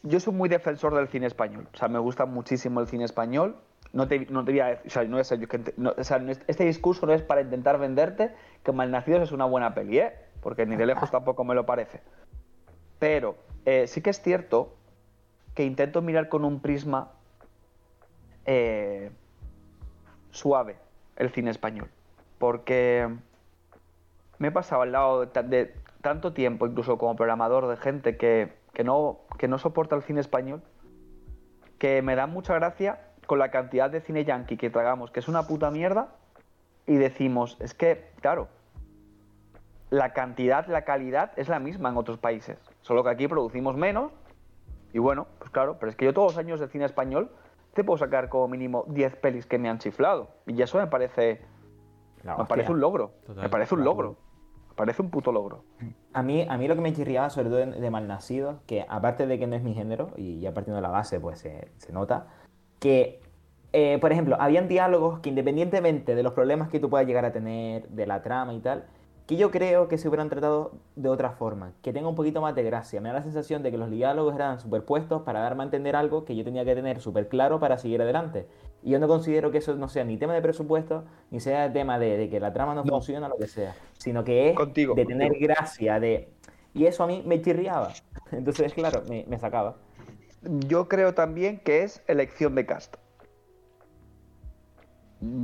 yo 0.04 0.20
soy 0.20 0.34
muy 0.34 0.50
defensor 0.50 0.94
del 0.96 1.08
cine 1.08 1.28
español. 1.28 1.68
O 1.74 1.78
sea, 1.78 1.88
me 1.88 2.00
gusta 2.00 2.26
muchísimo 2.26 2.80
el 2.80 2.88
cine 2.88 3.06
español. 3.06 3.58
No 3.94 4.08
te, 4.08 4.26
no 4.28 4.46
te 4.46 4.52
voy 4.52 4.60
a 4.62 4.66
decir, 4.68 4.88
o 4.88 4.90
sea, 4.90 5.04
no 5.04 5.20
es, 5.20 5.34
no- 5.78 5.94
o 5.98 6.04
sea, 6.04 6.20
no 6.20 6.32
es- 6.32 6.40
este 6.48 6.64
discurso 6.64 7.06
no 7.06 7.14
es 7.14 7.22
para 7.22 7.42
intentar 7.42 7.78
venderte 7.78 8.34
que 8.64 8.72
Malnacidos 8.72 9.24
es 9.24 9.32
una 9.32 9.46
buena 9.46 9.74
peli, 9.74 10.00
¿eh? 10.00 10.14
Porque 10.42 10.66
ni 10.66 10.76
de 10.76 10.86
lejos 10.86 11.12
tampoco 11.12 11.44
me 11.44 11.56
lo 11.56 11.66
parece. 11.66 12.02
Pero 13.00 13.36
eh, 13.66 13.88
sí 13.88 14.02
que 14.02 14.12
es 14.12 14.22
cierto 14.22 14.76
que 15.56 15.66
intento 15.66 16.02
mirar 16.02 16.30
con 16.30 16.46
un 16.46 16.62
prisma 16.62 17.12
eh, 18.46 19.12
suave 20.32 20.78
el 21.16 21.30
cine 21.32 21.52
español. 21.52 21.90
Porque 22.40 23.08
me 24.40 24.48
he 24.48 24.52
pasado 24.52 24.82
al 24.82 24.92
lado 24.92 25.22
de, 25.22 25.28
ta- 25.28 25.44
de 25.44 25.76
tanto 26.02 26.34
tiempo, 26.34 26.66
incluso 26.66 26.98
como 26.98 27.16
programador, 27.16 27.68
de 27.68 27.78
gente 27.78 28.18
que, 28.18 28.54
que 28.74 28.84
no, 28.84 29.20
que 29.38 29.48
no 29.48 29.58
soporta 29.60 29.96
el 29.96 30.02
cine 30.04 30.20
español, 30.22 30.62
que 31.78 32.02
me 32.02 32.16
da 32.16 32.28
mucha 32.28 32.54
gracia 32.56 33.00
con 33.28 33.40
la 33.40 33.52
cantidad 33.52 33.90
de 33.90 34.02
cine 34.02 34.26
yankee 34.26 34.58
que 34.58 34.70
tragamos, 34.70 35.12
que 35.12 35.20
es 35.20 35.28
una 35.28 35.48
puta 35.48 35.70
mierda, 35.72 36.16
y 36.88 36.96
decimos, 36.96 37.58
es 37.60 37.74
que, 37.74 38.10
claro, 38.22 38.48
la 39.92 40.14
cantidad, 40.14 40.66
la 40.68 40.84
calidad 40.84 41.32
es 41.36 41.50
la 41.50 41.60
misma 41.60 41.90
en 41.90 41.98
otros 41.98 42.18
países, 42.18 42.58
solo 42.82 43.04
que 43.04 43.10
aquí 43.12 43.28
producimos 43.28 43.76
menos, 43.76 44.12
y 44.94 45.00
bueno, 45.00 45.28
pues 45.38 45.52
claro, 45.52 45.78
pero 45.80 45.90
es 45.90 45.96
que 45.96 46.06
yo 46.06 46.14
todos 46.14 46.34
los 46.34 46.38
años 46.38 46.60
de 46.60 46.68
cine 46.68 46.86
español 46.86 47.30
te 47.74 47.84
puedo 47.84 47.98
sacar 47.98 48.30
como 48.30 48.48
mínimo 48.48 48.86
10 48.88 49.16
pelis 49.18 49.46
que 49.46 49.58
me 49.58 49.70
han 49.70 49.80
chiflado, 49.80 50.30
y 50.46 50.62
eso 50.62 50.78
me 50.78 50.88
parece 50.88 51.42
La 52.24 52.38
Me 52.38 52.46
parece 52.46 52.72
un 52.72 52.80
logro. 52.80 53.12
Total. 53.26 53.44
me 53.44 53.50
parece 53.50 53.76
un 53.76 53.84
logro. 53.84 54.18
Me 54.70 54.76
parece 54.76 55.02
un 55.02 55.10
puto 55.10 55.32
logro. 55.32 55.64
A 56.14 56.24
mí, 56.24 56.46
a 56.48 56.58
mí 56.58 56.68
lo 56.68 56.76
que 56.76 56.82
me 56.82 56.94
chirriaba, 56.94 57.30
sobre 57.30 57.50
todo 57.50 57.58
de, 57.60 57.66
de 57.66 57.92
Malnacidos, 57.92 58.62
que 58.66 58.86
aparte 58.88 59.28
de 59.28 59.38
que 59.38 59.48
no 59.48 59.56
es 59.56 59.64
mi 59.64 59.74
género, 59.74 60.12
y 60.16 60.40
ya 60.40 60.54
partiendo 60.54 60.78
de 60.78 60.82
la 60.82 60.90
base, 60.90 61.20
pues 61.20 61.40
se, 61.40 61.70
se 61.78 61.92
nota, 61.92 62.28
que, 62.80 63.22
eh, 63.74 63.98
por 64.00 64.12
ejemplo, 64.12 64.38
habían 64.40 64.68
diálogos 64.68 65.20
que 65.20 65.30
independientemente 65.30 66.16
de 66.16 66.24
los 66.24 66.34
problemas 66.34 66.70
que 66.70 66.80
tú 66.80 66.90
puedas 66.90 67.06
llegar 67.06 67.26
a 67.26 67.32
tener, 67.32 67.90
de 67.90 68.08
la 68.08 68.22
trama 68.22 68.54
y 68.54 68.60
tal, 68.60 68.86
que 69.32 69.38
yo 69.38 69.50
creo 69.50 69.88
que 69.88 69.98
se 69.98 70.10
hubieran 70.10 70.28
tratado 70.28 70.74
de 70.98 71.08
otra 71.08 71.32
forma, 71.32 71.72
que 71.82 71.94
tenga 71.94 72.10
un 72.10 72.16
poquito 72.16 72.42
más 72.42 72.54
de 72.54 72.64
gracia. 72.64 73.00
Me 73.00 73.08
da 73.08 73.14
la 73.16 73.24
sensación 73.24 73.64
de 73.64 73.72
que 73.72 73.78
los 73.78 73.90
diálogos 73.90 74.36
eran 74.36 74.60
superpuestos 74.60 75.22
para 75.22 75.40
darme 75.40 75.64
a 75.64 75.66
entender 75.68 75.96
algo 75.96 76.26
que 76.26 76.36
yo 76.36 76.44
tenía 76.44 76.66
que 76.66 76.76
tener 76.76 77.00
súper 77.00 77.30
claro 77.30 77.58
para 77.58 77.78
seguir 77.78 78.02
adelante. 78.02 78.46
Y 78.84 78.90
yo 78.90 79.00
no 79.00 79.08
considero 79.08 79.50
que 79.50 79.60
eso 79.60 79.74
no 79.78 79.88
sea 79.88 80.04
ni 80.04 80.18
tema 80.18 80.34
de 80.34 80.42
presupuesto, 80.42 81.06
ni 81.30 81.40
sea 81.40 81.72
tema 81.72 81.98
de, 81.98 82.18
de 82.18 82.30
que 82.30 82.42
la 82.42 82.52
trama 82.52 82.76
no, 82.76 82.84
No. 82.84 82.92
funciona, 82.92 83.30
lo 83.30 83.38
que 83.38 83.48
sea, 83.48 83.74
sino 83.98 84.26
que 84.26 84.50
es 84.50 84.56
Contigo, 84.58 84.96
de 84.96 85.06
tener 85.06 85.30
contigo. 85.30 85.48
gracia, 85.48 85.98
de... 86.02 86.30
Y 86.74 86.86
eso 86.88 87.06
a 87.06 87.08
mí 87.08 87.24
me 87.26 87.42
chirriaba. 87.42 87.94
Entonces, 88.34 88.74
claro, 88.74 89.04
me, 89.08 89.24
me 89.30 89.40
sacaba. 89.40 89.78
Yo 90.68 90.90
creo 90.90 91.14
también 91.14 91.60
que 91.60 91.84
es 91.84 92.04
elección 92.08 92.54
de 92.54 92.66
cast. 92.66 92.98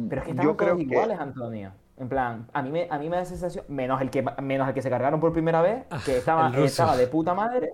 Pero 0.09 0.21
es 0.21 0.27
que 0.27 0.35
creo 0.35 0.55
todos 0.57 0.75
que- 0.77 0.83
iguales, 0.83 1.19
Antonio. 1.21 1.71
En 1.99 2.09
plan, 2.09 2.47
a 2.53 2.61
mí 2.61 2.69
me, 2.69 2.87
a 2.89 2.99
mí 2.99 3.09
me 3.09 3.17
da 3.17 3.25
sensación, 3.25 3.65
menos 3.69 3.99
el 4.01 4.09
que 4.11 4.23
menos 4.41 4.67
el 4.67 4.73
que 4.73 4.81
se 4.83 4.89
cargaron 4.89 5.19
por 5.19 5.33
primera 5.33 5.61
vez, 5.61 5.85
que 6.05 6.17
estaba, 6.17 6.45
Ah, 6.45 6.47
el 6.49 6.53
ruso. 6.53 6.65
estaba 6.65 6.95
de 6.95 7.07
puta 7.07 7.33
madre, 7.33 7.73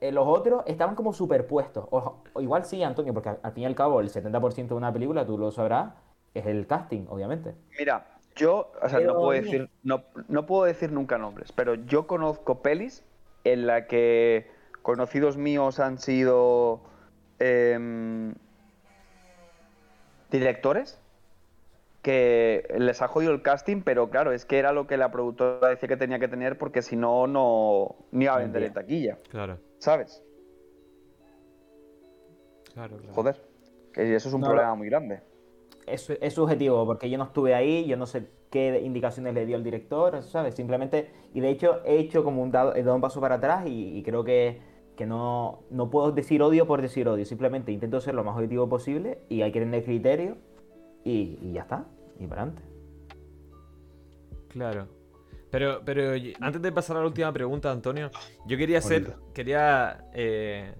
eh, 0.00 0.10
los 0.12 0.26
otros 0.26 0.62
estaban 0.66 0.94
como 0.94 1.12
superpuestos. 1.12 1.86
O, 1.90 2.22
o 2.32 2.40
igual 2.40 2.64
sí, 2.64 2.82
Antonio, 2.82 3.12
porque 3.12 3.28
al, 3.30 3.40
al 3.42 3.52
fin 3.52 3.64
y 3.64 3.66
al 3.66 3.74
cabo 3.74 4.00
el 4.00 4.08
70% 4.10 4.68
de 4.68 4.74
una 4.74 4.92
película, 4.92 5.26
tú 5.26 5.36
lo 5.36 5.50
sabrás, 5.50 5.92
es 6.32 6.46
el 6.46 6.66
casting, 6.66 7.06
obviamente. 7.08 7.54
Mira, 7.78 8.06
yo, 8.34 8.72
o 8.82 8.88
sea, 8.88 8.98
Pero 8.98 9.12
no 9.14 9.18
puedo 9.20 9.30
decir, 9.32 9.70
no, 9.82 10.02
no 10.28 10.46
puedo 10.46 10.64
decir 10.64 10.92
nunca 10.92 11.18
nombres, 11.18 11.52
pero 11.52 11.74
yo 11.74 12.06
conozco 12.06 12.62
pelis 12.62 13.04
en 13.44 13.66
la 13.66 13.86
que 13.86 14.50
conocidos 14.82 15.36
míos 15.36 15.78
han 15.80 15.98
sido 15.98 16.80
em, 17.38 18.34
directores 20.30 20.98
que 22.06 22.64
les 22.78 23.02
ha 23.02 23.08
jodido 23.08 23.32
el 23.32 23.42
casting, 23.42 23.82
pero 23.82 24.10
claro, 24.10 24.30
es 24.32 24.44
que 24.46 24.58
era 24.60 24.72
lo 24.72 24.86
que 24.86 24.96
la 24.96 25.10
productora 25.10 25.68
decía 25.70 25.88
que 25.88 25.96
tenía 25.96 26.20
que 26.20 26.28
tener 26.28 26.56
porque 26.56 26.80
si 26.82 26.94
no, 26.96 27.26
no 27.26 27.96
ni 28.12 28.26
iba 28.26 28.34
a 28.36 28.38
vender 28.38 28.62
en 28.62 28.72
taquilla, 28.72 29.18
Claro, 29.28 29.58
¿sabes? 29.78 30.22
claro, 32.72 32.98
claro. 32.98 33.14
Joder, 33.14 33.36
que 33.92 34.14
eso 34.14 34.28
es 34.28 34.34
un 34.34 34.40
No, 34.40 34.46
problema 34.46 34.74
muy 34.74 34.88
grande. 34.88 35.22
Es, 35.86 36.10
es 36.10 36.34
subjetivo, 36.34 36.84
porque 36.84 37.08
yo 37.10 37.16
no 37.18 37.24
estuve 37.24 37.54
ahí, 37.54 37.86
yo 37.86 37.96
no 37.96 38.06
sé 38.06 38.28
qué 38.50 38.80
indicaciones 38.80 39.34
le 39.34 39.46
dio 39.46 39.56
el 39.56 39.62
director, 39.64 40.22
¿sabes? 40.22 40.54
Simplemente, 40.56 41.10
y 41.32 41.40
de 41.40 41.50
hecho 41.50 41.80
he 41.84 41.98
hecho 41.98 42.24
como 42.24 42.42
un 42.42 42.50
dado, 42.50 42.74
he 42.74 42.82
dado 42.82 42.96
un 42.96 43.00
paso 43.02 43.20
para 43.20 43.36
atrás 43.36 43.66
y, 43.66 43.96
y 43.98 44.02
creo 44.02 44.24
que, 44.24 44.60
que 44.96 45.06
no, 45.06 45.64
no 45.70 45.90
puedo 45.90 46.10
decir 46.12 46.42
odio 46.42 46.66
por 46.66 46.82
decir 46.82 47.08
odio, 47.08 47.24
simplemente 47.24 47.70
intento 47.72 48.00
ser 48.00 48.14
lo 48.14 48.24
más 48.24 48.34
objetivo 48.36 48.68
posible 48.68 49.18
y 49.28 49.42
hay 49.42 49.52
que 49.52 49.60
tener 49.60 49.84
criterio 49.84 50.38
y, 51.04 51.38
y 51.40 51.52
ya 51.52 51.62
está, 51.62 51.86
y 52.18 52.26
para 52.26 52.42
adelante. 52.42 52.62
Claro. 54.48 54.88
Pero, 55.50 55.82
pero 55.84 56.12
antes 56.40 56.60
de 56.60 56.72
pasar 56.72 56.96
a 56.96 57.00
la 57.00 57.06
última 57.06 57.32
pregunta, 57.32 57.70
Antonio, 57.70 58.10
yo 58.46 58.56
quería 58.56 58.78
hacer, 58.78 59.14
quería 59.32 60.04
eh, 60.12 60.74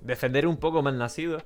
defender 0.00 0.46
un 0.46 0.56
poco 0.56 0.82
más 0.82 0.94
nacido 0.94 1.38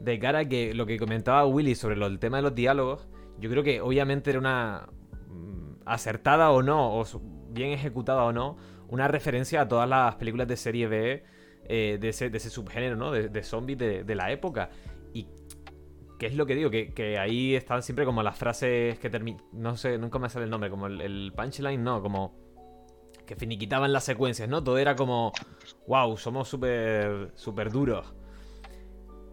de 0.00 0.18
cara 0.18 0.40
a 0.40 0.44
que 0.44 0.74
lo 0.74 0.86
que 0.86 0.98
comentaba 0.98 1.46
Willy 1.46 1.74
sobre 1.74 1.96
lo, 1.96 2.06
el 2.06 2.18
tema 2.18 2.38
de 2.38 2.44
los 2.44 2.54
diálogos, 2.54 3.06
yo 3.38 3.50
creo 3.50 3.62
que 3.62 3.80
obviamente 3.80 4.30
era 4.30 4.38
una 4.38 4.88
mm, 5.28 5.82
acertada 5.84 6.50
o 6.50 6.62
no, 6.62 6.98
o 6.98 7.04
bien 7.50 7.70
ejecutada 7.72 8.24
o 8.24 8.32
no, 8.32 8.56
una 8.88 9.08
referencia 9.08 9.62
a 9.62 9.68
todas 9.68 9.88
las 9.88 10.14
películas 10.16 10.48
de 10.48 10.56
serie 10.56 10.86
B 10.86 11.24
eh, 11.68 11.98
de, 12.00 12.08
ese, 12.08 12.30
de 12.30 12.38
ese 12.38 12.50
subgénero, 12.50 12.96
¿no? 12.96 13.12
De, 13.12 13.28
de 13.28 13.42
zombies 13.42 13.78
de, 13.78 14.04
de 14.04 14.14
la 14.14 14.32
época. 14.32 14.70
Y 15.12 15.26
que 16.18 16.26
es 16.26 16.34
lo 16.34 16.46
que 16.46 16.54
digo, 16.56 16.70
que, 16.70 16.92
que 16.92 17.18
ahí 17.18 17.54
están 17.54 17.82
siempre 17.82 18.04
como 18.04 18.22
las 18.22 18.36
frases 18.36 18.98
que 18.98 19.08
terminan. 19.08 19.42
No 19.52 19.76
sé, 19.76 19.96
nunca 19.98 20.18
me 20.18 20.28
sale 20.28 20.44
el 20.44 20.50
nombre, 20.50 20.68
como 20.70 20.86
el, 20.88 21.32
punchline, 21.36 21.82
no, 21.82 22.02
como. 22.02 22.34
Que 23.24 23.36
finiquitaban 23.36 23.92
las 23.92 24.04
secuencias, 24.04 24.48
¿no? 24.48 24.62
Todo 24.64 24.78
era 24.78 24.96
como. 24.96 25.32
¡Wow! 25.86 26.16
Somos 26.16 26.48
súper. 26.48 27.30
súper 27.34 27.70
duros. 27.70 28.12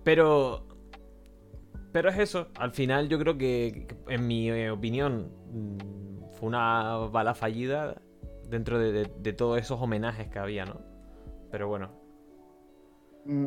Pero. 0.03 0.67
Pero 1.91 2.09
es 2.09 2.17
eso. 2.19 2.49
Al 2.59 2.71
final, 2.71 3.07
yo 3.09 3.17
creo 3.17 3.37
que, 3.37 3.87
en 4.09 4.27
mi 4.27 4.49
eh, 4.49 4.69
opinión, 4.69 5.31
mm, 5.51 6.33
fue 6.33 6.47
una 6.49 6.97
bala 7.11 7.33
fallida 7.33 8.01
dentro 8.49 8.77
de, 8.77 8.91
de- 8.91 9.11
de 9.17 9.33
todos 9.33 9.59
esos 9.59 9.81
homenajes 9.81 10.27
que 10.27 10.37
había, 10.39 10.65
¿no? 10.65 10.81
Pero 11.51 11.67
bueno. 11.69 11.89
Mm, 13.25 13.45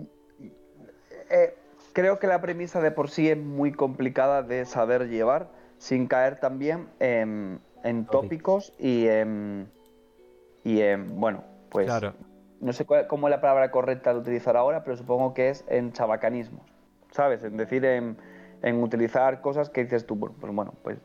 eh, 1.31 1.55
creo 1.93 2.19
que 2.19 2.27
la 2.27 2.41
premisa 2.41 2.81
de 2.81 2.91
por 2.91 3.11
sí 3.11 3.29
es 3.31 3.37
muy 3.37 3.73
complicada 3.73 4.43
de 4.43 4.65
saber 4.65 5.09
llevar 5.09 5.49
sin 5.79 6.07
caer 6.07 6.39
también 6.41 6.89
en, 6.99 7.61
en 7.85 8.05
tópicos 8.07 8.73
y 8.79 9.07
en, 9.07 9.71
y 10.65 10.81
en, 10.81 11.21
bueno, 11.21 11.45
pues 11.71 11.87
Claro. 11.87 12.15
no 12.61 12.73
sé 12.73 12.85
cuál- 12.85 13.07
cómo 13.07 13.29
es 13.29 13.31
la 13.31 13.41
palabra 13.41 13.71
correcta 13.71 14.13
de 14.13 14.21
utilizar 14.21 14.57
ahora, 14.57 14.83
pero 14.85 14.97
supongo 14.97 15.35
que 15.35 15.51
es 15.51 15.65
en 15.69 15.93
chabacanismos, 15.93 16.67
¿sabes? 17.13 17.45
En 17.45 17.57
decir, 17.57 17.85
en, 17.85 18.17
en 18.63 18.83
utilizar 18.83 19.41
cosas 19.41 19.71
que 19.71 19.85
dices 19.85 20.07
tú, 20.07 20.19
pues 20.19 20.53
bueno, 20.53 20.75
pues 20.83 20.99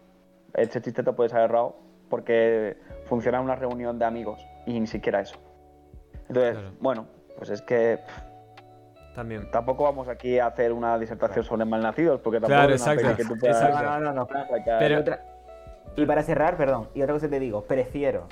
este 0.55 0.81
chiste 0.81 1.03
te 1.03 1.13
puedes 1.13 1.33
haber 1.33 1.45
errado 1.49 1.75
porque 2.09 2.77
funciona 3.05 3.37
en 3.39 3.43
una 3.45 3.55
reunión 3.55 3.99
de 3.99 4.05
amigos 4.05 4.45
y 4.65 4.79
ni 4.79 4.87
siquiera 4.87 5.21
eso. 5.21 5.35
Entonces, 6.27 6.53
Claro. 6.57 6.71
bueno, 6.79 7.07
pues 7.37 7.49
es 7.49 7.61
que 7.61 7.99
También. 9.15 9.49
Tampoco 9.51 9.83
vamos 9.83 10.07
aquí 10.07 10.39
a 10.39 10.47
hacer 10.47 10.71
una 10.73 10.97
disertación 10.97 11.45
sobre 11.45 11.65
malnacidos, 11.65 12.19
porque 12.21 12.39
tampoco 12.39 12.57
Claro, 12.57 12.71
exacto, 12.73 13.15
que 13.15 13.25
tú 13.25 13.37
puedas 13.39 13.61
exacto. 13.61 13.83
No, 13.83 13.99
no, 13.99 14.13
no. 14.13 14.27
Pero- 14.79 14.95
Y 14.95 14.97
otra- 14.97 15.25
Y 15.95 16.05
para 16.07 16.23
cerrar, 16.23 16.57
perdón, 16.57 16.89
y 16.95 17.01
otra 17.03 17.13
cosa 17.13 17.29
te 17.29 17.39
digo, 17.39 17.63
prefiero 17.65 18.27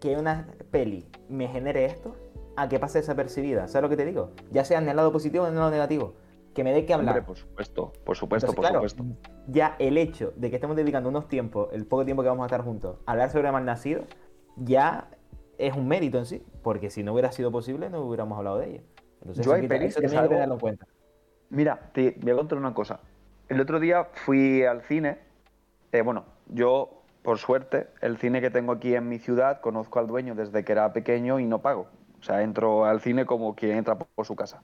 que 0.00 0.16
una 0.16 0.48
peli 0.72 1.08
me 1.28 1.46
genere 1.46 1.84
esto 1.84 2.16
a 2.56 2.68
que 2.68 2.80
pase 2.80 2.98
desapercibida. 2.98 3.68
¿Sabes 3.68 3.82
lo 3.82 3.88
que 3.88 3.96
te 3.96 4.04
digo? 4.04 4.30
Ya 4.50 4.64
sea 4.64 4.78
en 4.78 4.88
el 4.88 4.96
lado 4.96 5.12
positivo 5.12 5.44
o 5.44 5.46
en 5.46 5.52
el 5.54 5.58
lado 5.60 5.70
negativo. 5.70 6.14
Que 6.54 6.62
me 6.64 6.72
dé 6.72 6.84
que 6.86 6.94
hablar. 6.94 7.14
Hombre, 7.16 7.26
por 7.26 7.36
supuesto, 7.36 7.92
por 8.04 8.16
supuesto, 8.16 8.46
Entonces, 8.46 8.54
por 8.56 8.80
claro, 8.80 8.88
supuesto. 8.88 9.30
ya 9.48 9.76
el 9.78 9.98
hecho 9.98 10.32
de 10.36 10.50
que 10.50 10.56
estemos 10.56 10.76
dedicando 10.76 11.08
unos 11.08 11.26
tiempos, 11.28 11.68
el 11.72 11.84
poco 11.86 12.04
tiempo 12.04 12.22
que 12.22 12.28
vamos 12.28 12.44
a 12.44 12.46
estar 12.46 12.62
juntos, 12.62 12.98
a 13.06 13.12
hablar 13.12 13.30
sobre 13.30 13.50
Malnacido, 13.50 14.02
ya 14.56 15.08
es 15.58 15.74
un 15.76 15.88
mérito 15.88 16.18
en 16.18 16.26
sí. 16.26 16.44
Porque 16.62 16.90
si 16.90 17.02
no 17.02 17.12
hubiera 17.12 17.32
sido 17.32 17.50
posible, 17.50 17.90
no 17.90 18.00
hubiéramos 18.02 18.38
hablado 18.38 18.58
de 18.58 18.70
ello. 18.70 18.80
Entonces, 19.24 19.46
que 19.46 19.68
que 20.02 20.08
salgo- 20.08 20.28
tenerlo 20.30 20.54
en 20.54 20.60
cuenta. 20.60 20.86
Mira, 21.50 21.90
te 21.92 22.14
voy 22.20 22.32
a 22.32 22.36
contar 22.36 22.58
una 22.58 22.74
cosa. 22.74 23.00
El 23.48 23.60
otro 23.60 23.80
día 23.80 24.04
fui 24.12 24.64
al 24.64 24.82
cine. 24.82 25.18
eh, 25.92 26.02
bueno, 26.02 26.24
yo, 26.48 27.02
por 27.22 27.38
suerte, 27.38 27.88
el 28.00 28.18
cine 28.18 28.40
que 28.40 28.50
tengo 28.50 28.72
aquí 28.72 28.94
en 28.94 29.08
mi 29.08 29.18
ciudad, 29.18 29.60
conozco 29.60 29.98
al 29.98 30.06
dueño 30.06 30.34
desde 30.34 30.64
que 30.64 30.72
era 30.72 30.92
pequeño 30.92 31.38
y 31.38 31.46
no 31.46 31.60
pago. 31.62 31.86
O 32.18 32.22
sea, 32.22 32.42
entro 32.42 32.84
al 32.84 33.00
cine 33.00 33.26
como 33.26 33.54
quien 33.54 33.76
entra 33.76 33.96
por 33.96 34.08
por 34.08 34.26
su 34.26 34.34
casa. 34.34 34.62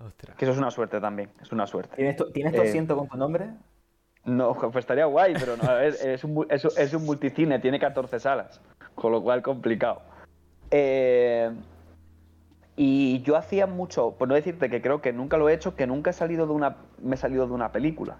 Ostras. 0.00 0.36
Que 0.36 0.44
eso 0.44 0.52
es 0.52 0.58
una 0.58 0.70
suerte 0.70 1.00
también, 1.00 1.30
es 1.40 1.52
una 1.52 1.66
suerte. 1.66 1.94
¿Tienes 1.96 2.16
tu, 2.16 2.30
¿tienes 2.32 2.52
tu 2.54 2.60
Eh, 2.62 2.68
asiento 2.68 2.96
con 2.96 3.08
tu 3.08 3.16
nombre? 3.16 3.50
No, 4.24 4.54
pues 4.72 4.76
estaría 4.76 5.04
guay, 5.04 5.34
pero 5.38 5.56
no, 5.56 5.78
un, 6.24 6.46
es, 6.50 6.64
un- 6.64 6.72
es 6.76 6.92
un 6.94 7.04
multicine, 7.04 7.58
tiene 7.60 7.78
14 7.78 8.18
salas, 8.18 8.60
con 8.94 9.12
lo 9.12 9.22
cual 9.22 9.42
complicado. 9.42 10.02
Eh, 10.70 11.50
y 12.76 13.22
yo 13.22 13.36
hacía 13.36 13.66
mucho, 13.66 14.12
por 14.12 14.28
no 14.28 14.34
decirte 14.34 14.68
que 14.68 14.82
creo 14.82 15.00
que 15.00 15.12
nunca 15.12 15.36
lo 15.36 15.48
he 15.48 15.54
hecho, 15.54 15.76
que 15.76 15.86
nunca 15.86 16.10
he 16.10 16.12
salido 16.12 16.46
de 16.46 16.52
una, 16.52 16.76
me 17.00 17.14
he 17.14 17.18
salido 17.18 17.46
de 17.46 17.52
una 17.52 17.70
película. 17.70 18.18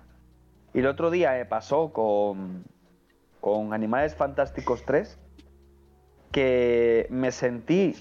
Y 0.73 0.81
el 0.81 0.87
otro 0.87 1.11
día 1.11 1.33
me 1.33 1.45
pasó 1.45 1.93
con, 1.93 2.65
con 3.41 3.73
Animales 3.73 4.15
Fantásticos 4.15 4.85
3, 4.85 5.19
que 6.31 7.07
me 7.11 7.33
sentí 7.33 7.97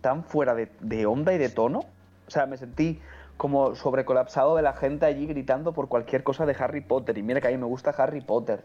tan 0.00 0.24
fuera 0.24 0.54
de, 0.54 0.70
de 0.80 1.06
onda 1.06 1.32
y 1.32 1.38
de 1.38 1.48
tono. 1.48 1.80
O 2.26 2.30
sea, 2.30 2.46
me 2.46 2.56
sentí 2.56 3.00
como 3.36 3.74
sobrecolapsado 3.74 4.56
de 4.56 4.62
la 4.62 4.72
gente 4.72 5.06
allí 5.06 5.26
gritando 5.26 5.72
por 5.72 5.88
cualquier 5.88 6.22
cosa 6.22 6.46
de 6.46 6.56
Harry 6.58 6.80
Potter. 6.80 7.18
Y 7.18 7.22
mira 7.22 7.40
que 7.40 7.48
a 7.48 7.50
mí 7.50 7.56
me 7.56 7.66
gusta 7.66 7.90
Harry 7.90 8.20
Potter. 8.20 8.64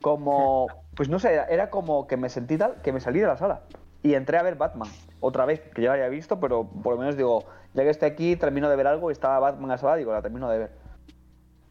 Como, 0.00 0.66
pues 0.96 1.08
no 1.08 1.18
sé, 1.18 1.34
era, 1.34 1.44
era 1.46 1.70
como 1.70 2.06
que 2.06 2.16
me 2.16 2.28
sentí 2.28 2.58
tal 2.58 2.80
que 2.82 2.92
me 2.92 3.00
salí 3.00 3.20
de 3.20 3.26
la 3.26 3.36
sala. 3.36 3.62
Y 4.04 4.14
entré 4.14 4.36
a 4.38 4.42
ver 4.42 4.54
Batman, 4.54 4.88
otra 5.18 5.46
vez, 5.46 5.60
que 5.74 5.82
ya 5.82 5.88
la 5.88 5.94
había 5.94 6.08
visto, 6.08 6.38
pero 6.38 6.64
por 6.64 6.92
lo 6.94 7.00
menos 7.00 7.16
digo, 7.16 7.44
ya 7.72 7.82
que 7.82 7.88
estoy 7.90 8.10
aquí, 8.10 8.36
termino 8.36 8.68
de 8.68 8.76
ver 8.76 8.86
algo 8.86 9.10
y 9.10 9.12
estaba 9.12 9.40
Batman 9.40 9.70
a 9.70 9.74
la 9.74 9.78
sala, 9.78 9.96
digo, 9.96 10.12
la 10.12 10.20
termino 10.22 10.48
de 10.50 10.58
ver. 10.58 10.70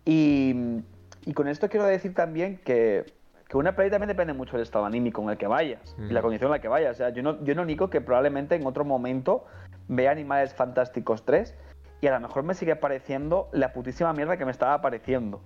Y, 0.05 0.81
y 1.25 1.33
con 1.33 1.47
esto 1.47 1.69
quiero 1.69 1.85
decir 1.85 2.13
también 2.13 2.57
que, 2.65 3.05
que 3.47 3.57
una 3.57 3.75
peli 3.75 3.89
también 3.89 4.07
depende 4.09 4.33
mucho 4.33 4.53
del 4.53 4.63
estado 4.63 4.85
anímico 4.85 5.21
en 5.21 5.29
el 5.29 5.37
que 5.37 5.47
vayas 5.47 5.95
y 5.97 6.11
la 6.11 6.19
Mm. 6.19 6.23
condición 6.23 6.47
en 6.49 6.51
la 6.53 6.59
que 6.59 6.67
vayas. 6.67 6.91
O 6.91 6.97
sea, 6.97 7.09
yo 7.09 7.23
no, 7.23 7.43
yo 7.43 7.55
no 7.55 7.65
nico 7.65 7.89
que 7.89 8.01
probablemente 8.01 8.55
en 8.55 8.65
otro 8.65 8.83
momento 8.83 9.45
vea 9.87 10.11
Animales 10.11 10.53
Fantásticos 10.53 11.23
3 11.25 11.55
y 12.01 12.07
a 12.07 12.11
lo 12.13 12.19
mejor 12.19 12.43
me 12.43 12.53
sigue 12.53 12.75
pareciendo 12.75 13.47
la 13.53 13.71
putísima 13.73 14.11
mierda 14.13 14.37
que 14.37 14.45
me 14.45 14.51
estaba 14.51 14.81
pareciendo. 14.81 15.39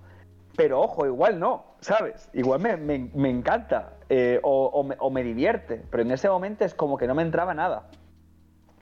Pero 0.56 0.80
ojo, 0.80 1.06
igual 1.06 1.38
no, 1.38 1.64
¿sabes? 1.80 2.30
Igual 2.32 2.60
me, 2.60 2.76
me- 2.76 3.10
me 3.14 3.30
encanta 3.30 3.92
eh, 4.08 4.40
o, 4.42 5.10
me, 5.10 5.22
divierte, 5.22 5.84
pero 5.90 6.02
en 6.02 6.10
ese 6.10 6.28
momento 6.28 6.64
es 6.64 6.74
como 6.74 6.96
que 6.96 7.06
no 7.06 7.14
me 7.14 7.22
entraba 7.22 7.54
nada. 7.54 7.90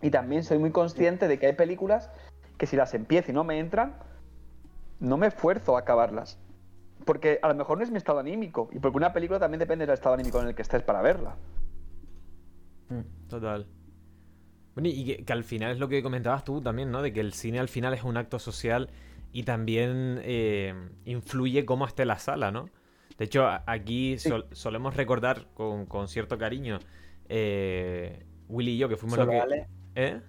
Y 0.02 0.10
también 0.10 0.44
soy 0.44 0.58
muy 0.58 0.70
consciente 0.70 1.26
de 1.26 1.38
que 1.38 1.46
hay 1.46 1.54
películas 1.54 2.10
que 2.58 2.66
si 2.66 2.76
las 2.76 2.94
empiezo 2.94 3.30
y 3.30 3.34
no 3.34 3.44
me 3.44 3.58
entran, 3.58 3.96
no 5.00 5.16
me 5.16 5.26
esfuerzo 5.26 5.76
a 5.76 5.80
acabarlas. 5.80 6.38
Porque 7.04 7.38
a 7.42 7.48
lo 7.48 7.54
mejor 7.54 7.78
no 7.78 7.84
es 7.84 7.90
mi 7.90 7.98
estado 7.98 8.18
anímico. 8.18 8.68
Y 8.72 8.78
porque 8.78 8.96
una 8.96 9.12
película 9.12 9.38
también 9.38 9.58
depende 9.58 9.86
del 9.86 9.94
estado 9.94 10.14
anímico 10.14 10.40
en 10.40 10.48
el 10.48 10.54
que 10.54 10.62
estés 10.62 10.82
para 10.82 11.02
verla. 11.02 11.36
Total. 13.28 13.66
Bueno, 14.74 14.88
y 14.88 15.04
que, 15.04 15.24
que 15.24 15.32
al 15.32 15.44
final 15.44 15.72
es 15.72 15.78
lo 15.78 15.88
que 15.88 16.02
comentabas 16.02 16.44
tú 16.44 16.60
también, 16.60 16.90
¿no? 16.90 17.02
De 17.02 17.12
que 17.12 17.20
el 17.20 17.32
cine 17.32 17.58
al 17.58 17.68
final 17.68 17.94
es 17.94 18.04
un 18.04 18.16
acto 18.16 18.38
social 18.38 18.90
y 19.32 19.42
también 19.42 20.20
eh, 20.22 20.72
influye 21.04 21.66
cómo 21.66 21.86
esté 21.86 22.06
la 22.06 22.18
sala, 22.18 22.50
¿no? 22.50 22.70
De 23.18 23.24
hecho, 23.24 23.46
aquí 23.66 24.18
sol- 24.18 24.46
solemos 24.52 24.94
recordar 24.96 25.46
con, 25.54 25.86
con 25.86 26.08
cierto 26.08 26.38
cariño 26.38 26.78
eh, 27.28 28.24
Willy 28.48 28.72
y 28.72 28.78
yo, 28.78 28.88
que 28.88 28.96
fuimos 28.96 29.18
Solo 29.18 29.32
lo 29.32 29.46
que... 29.48 29.66
¿Eh? 29.94 30.20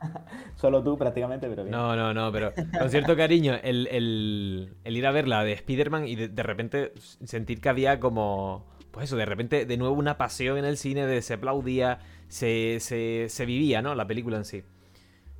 solo 0.56 0.82
tú 0.82 0.96
prácticamente, 0.98 1.48
pero 1.48 1.64
bien. 1.64 1.72
No, 1.72 1.96
no, 1.96 2.12
no, 2.14 2.30
pero 2.32 2.52
con 2.78 2.90
cierto 2.90 3.16
cariño, 3.16 3.54
el, 3.62 3.86
el- 3.88 4.74
el 4.84 4.96
ir 4.96 5.06
a 5.06 5.10
ver 5.12 5.28
la 5.28 5.44
de 5.44 5.52
Spider-Man 5.52 6.06
y 6.06 6.16
de, 6.16 6.28
de 6.28 6.42
repente 6.42 6.92
sentir 7.24 7.60
que 7.60 7.68
había 7.68 8.00
como. 8.00 8.66
Pues 8.90 9.04
eso, 9.04 9.16
de 9.16 9.24
repente, 9.26 9.66
de 9.66 9.76
nuevo 9.76 9.94
una 9.96 10.16
pasión 10.18 10.56
en 10.56 10.64
el 10.64 10.76
cine, 10.76 11.06
de 11.06 11.20
se 11.22 11.34
aplaudía, 11.34 11.98
se, 12.28 12.78
se, 12.80 13.26
se 13.28 13.46
vivía, 13.46 13.82
¿no? 13.82 13.94
La 13.94 14.06
película 14.06 14.36
en 14.36 14.44
sí. 14.44 14.62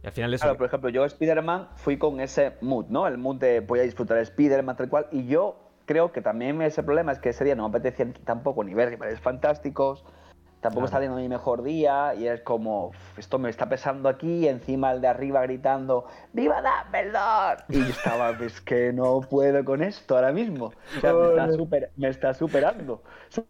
Y 0.03 0.07
al 0.07 0.13
final 0.13 0.35
eso. 0.35 0.43
Claro, 0.43 0.57
por 0.59 0.67
ejemplo, 0.67 0.91
yo 0.91 1.05
Spider-Man 1.05 1.69
fui 1.77 1.97
con 1.97 2.21
ese 2.21 2.57
mood, 2.61 2.87
¿no? 2.89 3.07
El 3.07 3.17
mood 3.19 3.37
de 3.37 3.61
voy 3.61 3.81
a 3.81 3.83
disfrutar 3.83 4.17
de 4.19 4.25
Spider-Man 4.25 4.77
tal 4.77 4.89
cual. 4.89 5.07
Y 5.13 5.27
yo 5.27 5.64
creo 5.87 6.13
que 6.13 6.21
también 6.21 6.61
ese 6.63 6.83
problema 6.83 7.13
es 7.13 7.19
que 7.19 7.31
ese 7.31 7.45
día 7.45 7.55
no 7.55 7.69
me 7.69 7.69
apetecía 7.79 8.07
tampoco 8.25 8.65
ni 8.65 8.75
ver 8.75 8.89
Animales 8.89 9.21
Fantásticos, 9.21 10.05
tampoco 10.61 10.81
Claro. 10.81 10.85
está 10.87 10.97
teniendo 10.99 11.21
mi 11.21 11.29
mejor 11.29 11.63
día. 11.63 12.15
Y 12.15 12.27
es 12.27 12.41
como, 12.41 12.87
"Uf, 12.89 13.19
esto 13.19 13.39
me 13.39 13.51
está 13.51 13.69
pesando 13.69 14.09
aquí. 14.09 14.45
Y 14.45 14.49
encima 14.49 14.93
el 14.93 15.03
de 15.03 15.09
arriba 15.09 15.43
gritando, 15.43 16.07
¡Viva 16.33 16.63
Dumbledore! 16.63 17.65
Y 17.69 17.81
yo 17.85 17.91
estaba, 17.91 18.31
es 18.31 18.61
que 18.63 18.93
no 18.93 19.21
puedo 19.21 19.63
con 19.65 19.83
esto 19.83 20.17
ahora 20.17 20.33
mismo. 20.33 20.73
O 20.97 21.01
sea, 21.01 21.13
me 21.13 21.29
está, 21.29 21.53
super- 21.53 21.91
me 21.97 22.09
está 22.09 22.33
superando. 22.35 22.95
O 22.95 23.03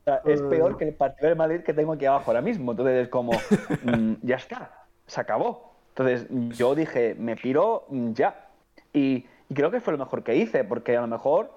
sea, 0.05 0.21
es 0.25 0.43
peor 0.43 0.77
que 0.77 0.89
el 0.89 0.95
partido 0.95 1.29
de 1.29 1.35
Madrid 1.37 1.61
que 1.61 1.73
tengo 1.73 1.93
aquí 1.93 2.05
abajo 2.07 2.31
ahora 2.33 2.41
mismo. 2.43 2.73
Entonces 2.73 3.05
es 3.05 3.09
como, 3.09 3.31
mm, 3.85 4.15
ya 4.23 4.37
está, 4.37 4.73
se 5.07 5.21
acabó. 5.21 5.73
Entonces 5.91 6.27
yo 6.59 6.75
dije, 6.75 7.15
me 7.17 7.37
piro 7.37 7.85
mm, 7.91 8.13
ya. 8.15 8.49
Y, 8.93 9.25
y 9.49 9.55
creo 9.55 9.71
que 9.71 9.81
fue 9.81 9.93
lo 9.93 9.99
mejor 10.01 10.25
que 10.25 10.35
hice, 10.35 10.65
porque 10.65 10.97
a 10.97 11.01
lo 11.03 11.07
mejor, 11.07 11.55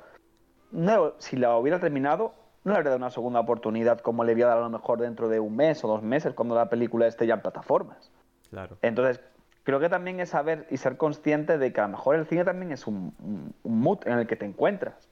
no, 0.72 1.14
si 1.20 1.38
la 1.38 1.56
hubiera 1.58 1.80
terminado, 1.80 2.34
no 2.64 2.72
le 2.74 2.78
habría 2.78 2.90
dado 2.92 2.98
una 2.98 3.10
segunda 3.12 3.40
oportunidad 3.40 4.00
como 4.00 4.24
le 4.24 4.34
voy 4.34 4.42
a 4.44 4.48
dar 4.48 4.58
a 4.58 4.62
lo 4.62 4.70
mejor 4.70 5.00
dentro 5.00 5.30
de 5.30 5.40
un 5.40 5.56
mes 5.56 5.84
o 5.84 5.88
dos 5.88 6.04
meses 6.04 6.34
cuando 6.34 6.56
la 6.56 6.70
película 6.70 7.08
esté 7.08 7.26
ya 7.26 7.36
en 7.36 7.42
plataformas. 7.42 8.12
Claro. 8.50 8.78
Entonces, 8.82 9.22
creo 9.64 9.80
que 9.80 9.90
también 9.90 10.20
es 10.20 10.30
saber 10.30 10.68
y 10.70 10.78
ser 10.78 10.98
consciente 10.98 11.58
de 11.58 11.72
que 11.74 11.80
a 11.80 11.84
lo 11.84 11.90
mejor 11.90 12.16
el 12.16 12.26
cine 12.26 12.44
también 12.44 12.72
es 12.72 12.88
un, 12.88 13.14
un- 13.20 13.54
un 13.64 13.80
mood 13.80 14.00
en 14.06 14.20
el 14.20 14.28
que 14.28 14.36
te 14.36 14.46
encuentras. 14.46 15.08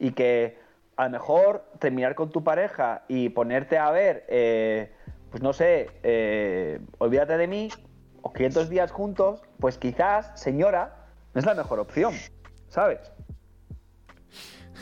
Y 0.00 0.12
que 0.12 0.58
a 0.96 1.04
lo 1.04 1.10
mejor 1.10 1.64
terminar 1.78 2.14
con 2.14 2.30
tu 2.30 2.42
pareja 2.42 3.02
y 3.08 3.28
ponerte 3.28 3.78
a 3.78 3.90
ver, 3.90 4.24
eh, 4.28 4.92
pues 5.30 5.42
no 5.42 5.52
sé, 5.52 5.90
eh, 6.02 6.80
olvídate 6.98 7.36
de 7.36 7.46
mí, 7.46 7.68
o 8.22 8.32
500 8.32 8.68
días 8.68 8.90
juntos, 8.90 9.42
pues 9.60 9.78
quizás, 9.78 10.32
señora, 10.40 11.06
no 11.34 11.38
es 11.38 11.46
la 11.46 11.54
mejor 11.54 11.78
opción, 11.78 12.14
¿sabes? 12.68 13.12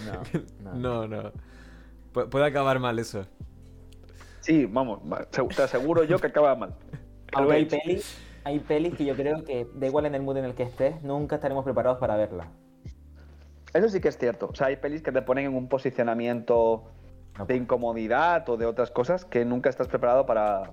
No, 0.63 0.75
no. 0.75 1.07
No, 1.07 1.23
no. 1.23 1.33
Pu- 2.13 2.29
puede 2.29 2.47
acabar 2.47 2.79
mal 2.79 2.99
eso. 2.99 3.27
Sí, 4.41 4.65
vamos, 4.67 5.01
te 5.31 5.63
aseguro 5.63 6.05
yo 6.05 6.19
que 6.19 6.29
acaba 6.29 6.55
mal. 6.55 6.75
Aunque 7.33 7.55
hay 7.55 7.65
pelis, 7.65 8.17
hay 8.45 8.61
pelis 8.61 8.95
que 8.95 9.05
yo 9.05 9.15
creo 9.17 9.45
que, 9.45 9.67
da 9.75 9.87
igual 9.87 10.07
en 10.07 10.15
el 10.15 10.23
mood 10.23 10.37
en 10.37 10.45
el 10.45 10.55
que 10.55 10.63
estés, 10.63 11.03
nunca 11.03 11.35
estaremos 11.37 11.65
preparados 11.65 11.99
para 11.99 12.17
verla. 12.17 12.47
Eso 13.75 13.89
sí 13.89 14.01
que 14.01 14.09
es 14.09 14.17
cierto. 14.17 14.49
O 14.51 14.55
sea, 14.55 14.69
hay 14.69 14.77
pelis 14.77 15.03
que 15.03 15.13
te 15.13 15.21
ponen 15.23 15.47
en 15.47 15.55
un 15.55 15.69
posicionamiento 15.69 16.85
de 17.47 17.57
incomodidad 17.57 18.49
o 18.49 18.57
de 18.57 18.65
otras 18.65 18.91
cosas 18.91 19.25
que 19.25 19.45
nunca 19.45 19.69
estás 19.69 19.89
preparado 19.89 20.25
para, 20.25 20.71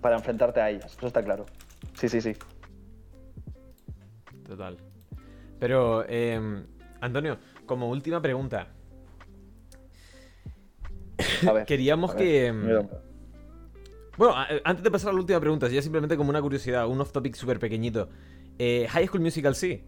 para 0.00 0.16
enfrentarte 0.16 0.60
a 0.60 0.70
ellas. 0.70 0.94
Eso 0.96 1.06
está 1.06 1.24
claro. 1.24 1.46
Sí, 1.94 2.08
sí, 2.08 2.20
sí. 2.20 2.34
Total. 4.46 4.76
Pero, 5.58 6.04
eh, 6.06 6.64
Antonio, 7.00 7.38
como 7.66 7.88
última 7.90 8.20
pregunta. 8.20 8.68
A 11.46 11.52
ver. 11.52 11.64
Queríamos 11.66 12.10
a 12.12 12.14
ver, 12.14 12.22
que. 12.22 12.52
mira. 12.52 12.82
Bueno, 14.16 14.34
a- 14.34 14.46
antes 14.64 14.82
de 14.82 14.90
pasar 14.90 15.10
a 15.10 15.12
la 15.12 15.20
última 15.20 15.40
pregunta, 15.40 15.68
ya 15.68 15.82
simplemente 15.82 16.16
como 16.16 16.30
una 16.30 16.40
curiosidad, 16.40 16.86
un 16.88 17.00
off-topic 17.00 17.34
súper 17.34 17.58
pequeñito. 17.58 18.08
Eh, 18.58 18.86
High 18.88 19.06
School 19.08 19.20
Musical 19.20 19.54
sí. 19.54 19.84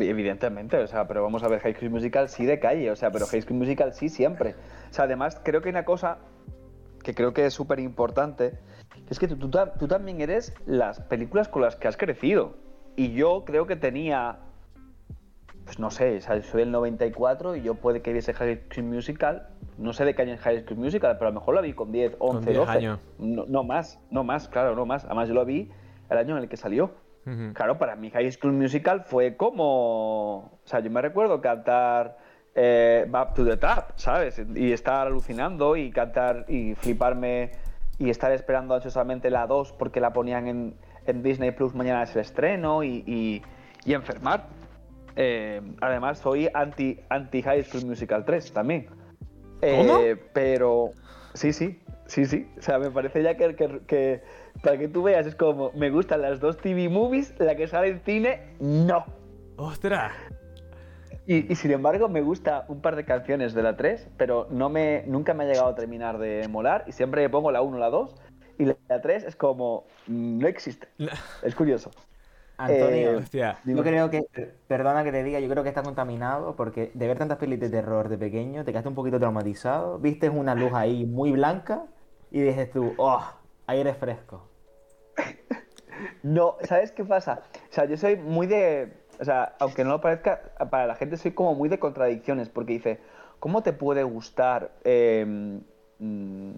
Evidentemente, 0.00 0.76
o 0.76 0.86
sea, 0.86 1.08
pero 1.08 1.22
vamos 1.22 1.42
a 1.42 1.48
ver, 1.48 1.60
High 1.60 1.74
School 1.74 1.90
Musical 1.90 2.28
sí 2.28 2.44
de 2.46 2.60
calle, 2.60 2.90
o 2.92 2.96
sea, 2.96 3.10
pero 3.10 3.26
High 3.26 3.42
School 3.42 3.58
Musical 3.58 3.92
sí 3.92 4.08
siempre. 4.08 4.54
O 4.90 4.94
sea, 4.94 5.04
además, 5.06 5.40
creo 5.44 5.60
que 5.62 5.68
hay 5.68 5.72
una 5.72 5.84
cosa 5.84 6.18
que 7.02 7.14
creo 7.14 7.32
que 7.32 7.46
es 7.46 7.54
súper 7.54 7.80
importante, 7.80 8.58
es 9.08 9.18
que 9.18 9.26
tú, 9.26 9.36
tú 9.36 9.50
tú 9.78 9.88
también 9.88 10.20
eres 10.20 10.54
las 10.66 11.00
películas 11.00 11.48
con 11.48 11.62
las 11.62 11.74
que 11.74 11.88
has 11.88 11.96
crecido. 11.96 12.56
Y 12.96 13.12
yo 13.14 13.44
creo 13.44 13.66
que 13.66 13.74
tenía, 13.74 14.38
pues 15.70 15.78
no 15.78 15.92
sé, 15.92 16.20
sea, 16.20 16.42
soy 16.42 16.62
del 16.62 16.72
94 16.72 17.54
y 17.54 17.62
yo 17.62 17.76
puede 17.76 18.02
que 18.02 18.12
viese 18.12 18.34
High 18.34 18.62
School 18.72 18.86
Musical, 18.88 19.46
no 19.78 19.92
sé 19.92 20.04
de 20.04 20.16
qué 20.16 20.22
año 20.22 20.34
es 20.34 20.40
High 20.40 20.64
School 20.64 20.78
Musical, 20.80 21.16
pero 21.16 21.28
a 21.28 21.30
lo 21.32 21.38
mejor 21.38 21.54
la 21.54 21.60
vi 21.60 21.74
con 21.74 21.92
10, 21.92 22.16
11, 22.18 22.50
10 22.50 22.58
12. 22.58 22.72
años. 22.72 22.98
No, 23.20 23.44
no 23.46 23.62
más, 23.62 24.00
no 24.10 24.24
más, 24.24 24.48
claro, 24.48 24.74
no 24.74 24.84
más. 24.84 25.04
Además, 25.04 25.28
yo 25.28 25.34
lo 25.34 25.44
vi 25.44 25.70
el 26.10 26.18
año 26.18 26.36
en 26.36 26.42
el 26.42 26.48
que 26.48 26.56
salió. 26.56 26.90
Claro, 27.52 27.78
para 27.78 27.94
mí 27.94 28.10
High 28.10 28.32
School 28.32 28.52
Musical 28.54 29.02
fue 29.04 29.36
como... 29.36 30.38
O 30.38 30.60
sea, 30.64 30.80
yo 30.80 30.90
me 30.90 31.00
recuerdo 31.02 31.40
cantar 31.40 32.18
eh, 32.56 33.06
Back 33.08 33.34
to 33.34 33.44
the 33.44 33.56
Top, 33.56 33.92
¿sabes? 33.94 34.42
Y 34.56 34.72
estar 34.72 35.06
alucinando 35.06 35.76
y 35.76 35.92
cantar 35.92 36.46
y 36.48 36.74
fliparme 36.74 37.52
y 38.00 38.10
estar 38.10 38.32
esperando 38.32 38.74
ansiosamente 38.74 39.30
la 39.30 39.46
2 39.46 39.72
porque 39.74 40.00
la 40.00 40.12
ponían 40.12 40.48
en, 40.48 40.74
en 41.06 41.22
Disney 41.22 41.52
Plus 41.52 41.76
mañana 41.76 42.02
es 42.02 42.12
el 42.16 42.22
estreno 42.22 42.82
y, 42.82 43.04
y- 43.06 43.42
y 43.84 43.94
enfermar. 43.94 44.46
Eh, 45.16 45.60
además, 45.80 46.18
soy 46.18 46.48
anti, 46.54 47.00
anti 47.08 47.42
High 47.42 47.64
School 47.64 47.86
Musical 47.86 48.24
3 48.24 48.52
también. 48.52 48.86
Eh, 49.62 50.16
pero 50.32 50.90
sí, 51.34 51.52
sí, 51.52 51.80
sí, 52.06 52.24
sí. 52.24 52.46
O 52.58 52.62
sea, 52.62 52.78
me 52.78 52.90
parece 52.90 53.22
ya 53.22 53.36
que, 53.36 53.54
que- 53.54 53.80
que 53.86 54.22
para 54.62 54.78
que 54.78 54.88
tú 54.88 55.02
veas 55.02 55.26
es 55.26 55.34
como, 55.34 55.70
me 55.72 55.90
gustan 55.90 56.22
las 56.22 56.40
dos 56.40 56.56
TV 56.58 56.88
movies, 56.88 57.34
la 57.38 57.54
que 57.56 57.66
sale 57.66 57.88
en 57.88 58.00
cine, 58.00 58.40
no. 58.60 59.04
¡Ostras! 59.56 60.12
Y, 61.26 61.52
y 61.52 61.54
sin 61.56 61.70
embargo 61.70 62.08
me 62.08 62.22
gusta 62.22 62.64
un 62.68 62.80
par 62.80 62.96
de 62.96 63.04
canciones 63.04 63.52
de 63.54 63.62
la 63.62 63.76
3, 63.76 64.08
pero 64.16 64.46
no 64.50 64.68
me, 64.70 65.04
nunca 65.06 65.34
me 65.34 65.44
ha 65.44 65.46
llegado 65.46 65.68
a 65.68 65.74
terminar 65.74 66.18
de 66.18 66.48
molar 66.48 66.84
y 66.88 66.92
siempre 66.92 67.28
pongo 67.28 67.52
la 67.52 67.62
1 67.62 67.76
o 67.76 67.80
la 67.80 67.90
2 67.90 68.16
y 68.58 68.64
la 68.64 69.00
3 69.02 69.24
es 69.24 69.36
como, 69.36 69.84
mm, 70.06 70.38
no 70.38 70.48
existe. 70.48 70.88
Es 71.42 71.54
curioso. 71.54 71.90
Antonio, 72.60 73.12
Eh, 73.12 73.16
Hostia. 73.16 73.58
yo 73.64 73.82
creo 73.82 74.10
que, 74.10 74.22
perdona 74.68 75.02
que 75.02 75.12
te 75.12 75.24
diga, 75.24 75.40
yo 75.40 75.48
creo 75.48 75.62
que 75.62 75.70
está 75.70 75.82
contaminado 75.82 76.56
porque 76.56 76.90
de 76.94 77.06
ver 77.06 77.16
tantas 77.18 77.38
pelis 77.38 77.58
de 77.58 77.70
terror 77.70 78.08
de 78.08 78.18
pequeño 78.18 78.64
te 78.64 78.72
quedaste 78.72 78.88
un 78.88 78.94
poquito 78.94 79.18
traumatizado, 79.18 79.98
viste 79.98 80.28
una 80.28 80.54
luz 80.54 80.72
ahí 80.74 81.06
muy 81.06 81.32
blanca 81.32 81.84
y 82.30 82.40
dices 82.40 82.70
tú, 82.70 82.92
oh, 82.98 83.24
aire 83.66 83.94
fresco. 83.94 84.46
No, 86.22 86.56
¿sabes 86.62 86.92
qué 86.92 87.04
pasa? 87.04 87.42
O 87.70 87.72
sea, 87.72 87.84
yo 87.84 87.96
soy 87.96 88.16
muy 88.16 88.46
de. 88.46 88.92
O 89.20 89.24
sea, 89.24 89.54
aunque 89.58 89.84
no 89.84 89.90
lo 89.90 90.00
parezca, 90.00 90.40
para 90.70 90.86
la 90.86 90.94
gente 90.94 91.16
soy 91.16 91.32
como 91.32 91.54
muy 91.54 91.68
de 91.68 91.78
contradicciones, 91.78 92.48
porque 92.48 92.72
dice, 92.74 93.00
¿cómo 93.38 93.62
te 93.62 93.72
puede 93.72 94.02
gustar, 94.02 94.72
eh, 94.84 95.60
mm, 95.98 96.50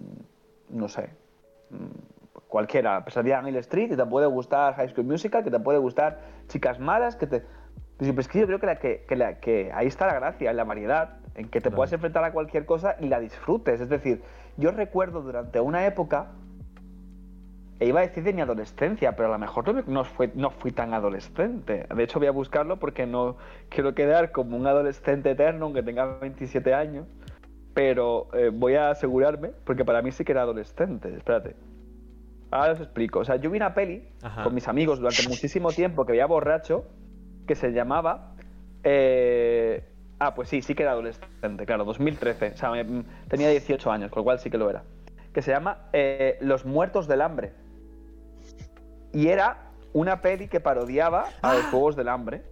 no 0.69 0.87
sé, 0.87 1.09
mm, 1.71 2.12
cualquiera, 2.53 3.03
Pesadilla 3.03 3.39
en 3.39 3.47
Hill 3.47 3.55
Street, 3.57 3.89
que 3.89 3.97
te 3.97 4.05
puede 4.05 4.27
gustar 4.27 4.75
High 4.75 4.89
School 4.89 5.07
Musical, 5.07 5.43
que 5.43 5.49
te 5.49 5.59
puede 5.59 5.79
gustar 5.79 6.19
Chicas 6.49 6.79
Malas, 6.79 7.15
que 7.15 7.25
te. 7.25 7.43
Pues, 7.97 8.13
pues 8.13 8.27
que 8.27 8.39
yo 8.39 8.45
creo 8.45 8.59
que, 8.59 8.67
la 8.67 8.75
que, 8.77 9.05
que 9.07 9.15
la- 9.15 9.39
que 9.39 9.71
ahí 9.73 9.87
está 9.87 10.05
la 10.05 10.13
gracia, 10.13 10.51
en 10.51 10.57
la 10.57 10.63
variedad, 10.63 11.17
en 11.33 11.45
que 11.49 11.59
te 11.59 11.63
Claro. 11.63 11.77
puedas 11.77 11.93
enfrentar 11.93 12.23
a 12.23 12.31
cualquier 12.31 12.65
cosa 12.67 12.95
y 12.99 13.07
la 13.07 13.19
disfrutes. 13.19 13.81
Es 13.81 13.89
decir, 13.89 14.21
yo 14.57 14.69
recuerdo 14.71 15.21
durante 15.23 15.59
una 15.61 15.85
época 15.87 16.27
e 17.79 17.87
iba 17.87 18.01
a 18.01 18.03
decir 18.03 18.23
de 18.23 18.33
mi 18.33 18.41
adolescencia, 18.41 19.15
pero 19.15 19.29
a 19.29 19.31
lo 19.31 19.39
mejor 19.39 19.73
no, 19.73 19.81
no 19.87 20.03
fue, 20.05 20.31
no 20.35 20.51
fui 20.51 20.71
tan 20.71 20.93
adolescente. 20.93 21.87
De 21.93 22.03
hecho, 22.03 22.19
voy 22.19 22.27
a 22.27 22.31
buscarlo 22.31 22.77
porque 22.77 23.07
no 23.07 23.35
quiero 23.69 23.95
quedar 23.95 24.31
como 24.31 24.55
un 24.57 24.67
adolescente 24.67 25.31
eterno, 25.31 25.65
aunque 25.65 25.81
tenga 25.81 26.05
27 26.19 26.71
años. 26.75 27.07
Pero 27.73 28.27
eh, 28.33 28.51
voy 28.53 28.75
a 28.75 28.91
asegurarme, 28.91 29.49
porque 29.65 29.83
para 29.83 30.03
mí 30.03 30.11
sí 30.11 30.23
que 30.23 30.33
era 30.33 30.43
adolescente. 30.43 31.15
Espérate. 31.17 31.55
Ahora 32.53 32.73
os 32.73 32.79
explico. 32.79 33.19
O 33.19 33.25
sea, 33.25 33.35
yo 33.37 33.49
vi 33.49 33.57
una 33.57 33.73
peli 33.73 34.07
Ajá. 34.21 34.43
con 34.43 34.53
mis 34.53 34.67
amigos 34.67 34.99
durante 34.99 35.23
muchísimo 35.29 35.71
tiempo 35.71 36.05
que 36.05 36.11
veía 36.13 36.25
borracho, 36.27 36.85
que 37.47 37.55
se 37.55 37.71
llamaba 37.71 38.35
eh, 38.83 39.89
Ah, 40.19 40.33
pues 40.35 40.47
sí, 40.47 40.61
sí 40.61 40.73
que 40.75 40.83
era 40.83 40.91
adolescente, 40.93 41.65
claro, 41.65 41.83
2013. 41.83 42.51
O 42.53 42.57
sea, 42.57 42.69
me- 42.71 42.83
mm, 42.83 43.03
tenía 43.27 43.49
18 43.49 43.91
años, 43.91 44.09
con 44.11 44.21
lo 44.21 44.23
cual 44.23 44.39
sí 44.39 44.49
que 44.49 44.57
lo 44.57 44.69
era. 44.69 44.83
Que 45.33 45.41
se 45.41 45.51
llama 45.51 45.89
eh, 45.91 46.37
Los 46.41 46.65
Muertos 46.65 47.07
del 47.07 47.21
Hambre. 47.21 47.53
Y 49.11 49.27
era 49.27 49.71
una 49.93 50.21
peli 50.21 50.47
que 50.47 50.59
parodiaba 50.59 51.25
a 51.41 51.53
los 51.55 51.63
Juegos 51.65 51.95
del 51.95 52.07
Hambre. 52.09 52.43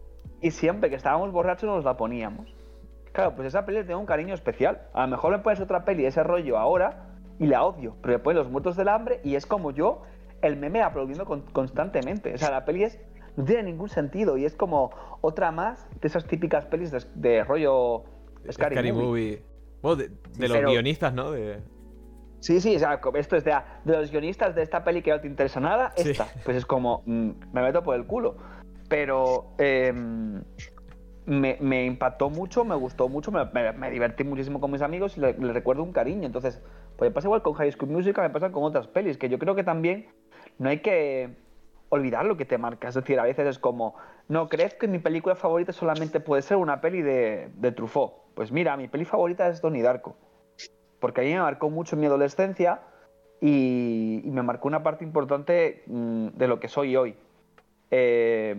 Y 0.41 0.52
siempre 0.52 0.90
que 0.90 0.95
estábamos 0.95 1.32
borrachos 1.32 1.69
nos 1.69 1.86
la 1.86 1.95
poníamos. 1.95 2.53
Claro, 3.14 3.36
pues 3.36 3.48
esa 3.48 3.65
peli 3.65 3.80
le 3.80 3.84
tengo 3.86 3.99
un 3.99 4.06
cariño 4.06 4.34
especial. 4.34 4.82
A 4.94 5.02
lo 5.03 5.07
mejor 5.10 5.32
me 5.32 5.40
pones 5.40 5.60
otra 5.61 5.86
peli, 5.86 6.06
ese 6.06 6.23
rollo 6.23 6.57
ahora, 6.57 7.11
y 7.41 7.47
la 7.47 7.63
odio. 7.65 7.95
Pero 8.01 8.13
me 8.13 8.19
pones 8.19 8.43
Los 8.43 8.51
Muertos 8.51 8.77
del 8.77 8.88
Hambre 8.88 9.19
y 9.23 9.35
es 9.35 9.45
como 9.45 9.72
yo, 9.72 10.03
el 10.41 10.55
meme 10.57 10.81
aplaudiendo 10.81 11.26
con- 11.26 11.41
constantemente. 11.51 12.34
O 12.34 12.38
sea, 12.38 12.51
la 12.51 12.63
peli 12.65 12.84
es, 12.84 12.99
no 13.35 13.43
tiene 13.43 13.63
ningún 13.63 13.89
sentido 13.89 14.38
y 14.38 14.45
es 14.45 14.55
como 14.55 14.91
otra 15.22 15.51
más 15.51 15.88
de 15.99 16.07
esas 16.07 16.26
típicas 16.26 16.65
pelis 16.65 16.91
de, 16.91 17.03
de 17.15 17.43
rollo 17.43 18.03
Scary, 18.51 18.76
Scary 18.76 18.91
Movie. 18.91 19.05
Movie. 19.05 19.43
Bueno, 19.81 19.95
de, 19.97 20.07
de 20.09 20.47
los 20.47 20.57
pero- 20.57 20.69
guionistas, 20.69 21.13
¿no? 21.13 21.31
De... 21.31 21.59
Sí, 22.39 22.59
sí, 22.59 22.76
o 22.76 22.80
sea, 22.80 22.99
esto 23.15 23.35
es 23.35 23.43
de, 23.43 23.55
de 23.85 23.97
los 23.97 24.09
guionistas 24.11 24.55
de 24.55 24.63
esta 24.63 24.84
peli 24.84 25.01
que 25.03 25.11
no 25.11 25.19
te 25.22 25.27
interesa 25.27 25.59
nada, 25.59 25.93
Sí. 25.95 26.09
esta. 26.11 26.27
Pues 26.43 26.57
es 26.57 26.65
como, 26.65 27.03
mm, 27.05 27.30
me 27.53 27.61
meto 27.61 27.84
por 27.84 27.95
el 27.95 28.05
culo. 28.07 28.38
Pero 28.89 29.53
eh, 29.59 29.93
me, 31.26 31.57
me 31.61 31.85
impactó 31.85 32.30
mucho, 32.30 32.65
me 32.65 32.76
gustó 32.76 33.07
mucho, 33.09 33.31
me, 33.31 33.45
me- 33.53 33.72
me 33.73 33.91
divertí 33.91 34.23
muchísimo 34.23 34.59
con 34.59 34.72
mis 34.72 34.81
amigos 34.81 35.18
y 35.18 35.22
le, 35.22 35.34
le 35.34 35.53
recuerdo 35.53 35.84
un 35.84 35.93
cariño. 35.93 36.26
Entonces, 36.26 36.61
pues 37.02 37.10
me 37.10 37.15
pasa 37.15 37.28
igual 37.30 37.41
con 37.41 37.53
High 37.53 37.72
School 37.72 37.90
Musical, 37.90 38.26
me 38.26 38.30
pasa 38.30 38.52
con 38.52 38.64
otras 38.64 38.86
pelis, 38.86 39.18
que 39.18 39.28
yo 39.28 39.40
creo 39.40 39.56
que 39.56 39.64
también 39.64 40.06
no 40.60 40.69
hay 40.69 40.82
que 40.82 41.36
olvidar 41.90 42.26
lo 42.26 42.38
que 42.38 42.45
te 42.45 42.60
marca. 42.60 42.90
Es 42.90 42.94
decir, 42.94 43.19
a 43.19 43.23
veces 43.23 43.48
es 43.48 43.57
como, 43.57 43.95
no, 44.28 44.49
¿crees 44.49 44.76
que 44.76 44.88
mi 44.88 44.99
película 44.99 45.34
favorita 45.34 45.73
solamente 45.73 46.19
puede 46.19 46.44
ser 46.44 46.57
una 46.57 46.80
peli 46.80 47.02
de, 47.02 47.49
de 47.56 47.72
Truffaut? 47.72 48.14
Pues 48.36 48.52
mira, 48.52 48.78
mi 48.78 48.88
peli 48.88 49.06
favorita 49.06 49.48
es 49.48 49.64
Donnie 49.64 49.82
Darko 49.82 50.15
porque 50.99 51.22
a 51.22 51.23
mí 51.23 51.34
me 51.34 51.40
marcó 51.40 51.72
mucho 51.72 51.98
mi 51.98 52.06
adolescencia 52.06 52.82
y, 53.41 54.22
y 54.23 54.30
me 54.30 54.44
marcó 54.44 54.68
una 54.68 54.84
parte 54.84 55.03
importante 55.03 55.82
mm, 55.88 56.28
de 56.36 56.48
lo 56.48 56.60
que 56.60 56.68
soy 56.68 56.95
hoy. 56.95 57.15
Eh, 57.90 58.56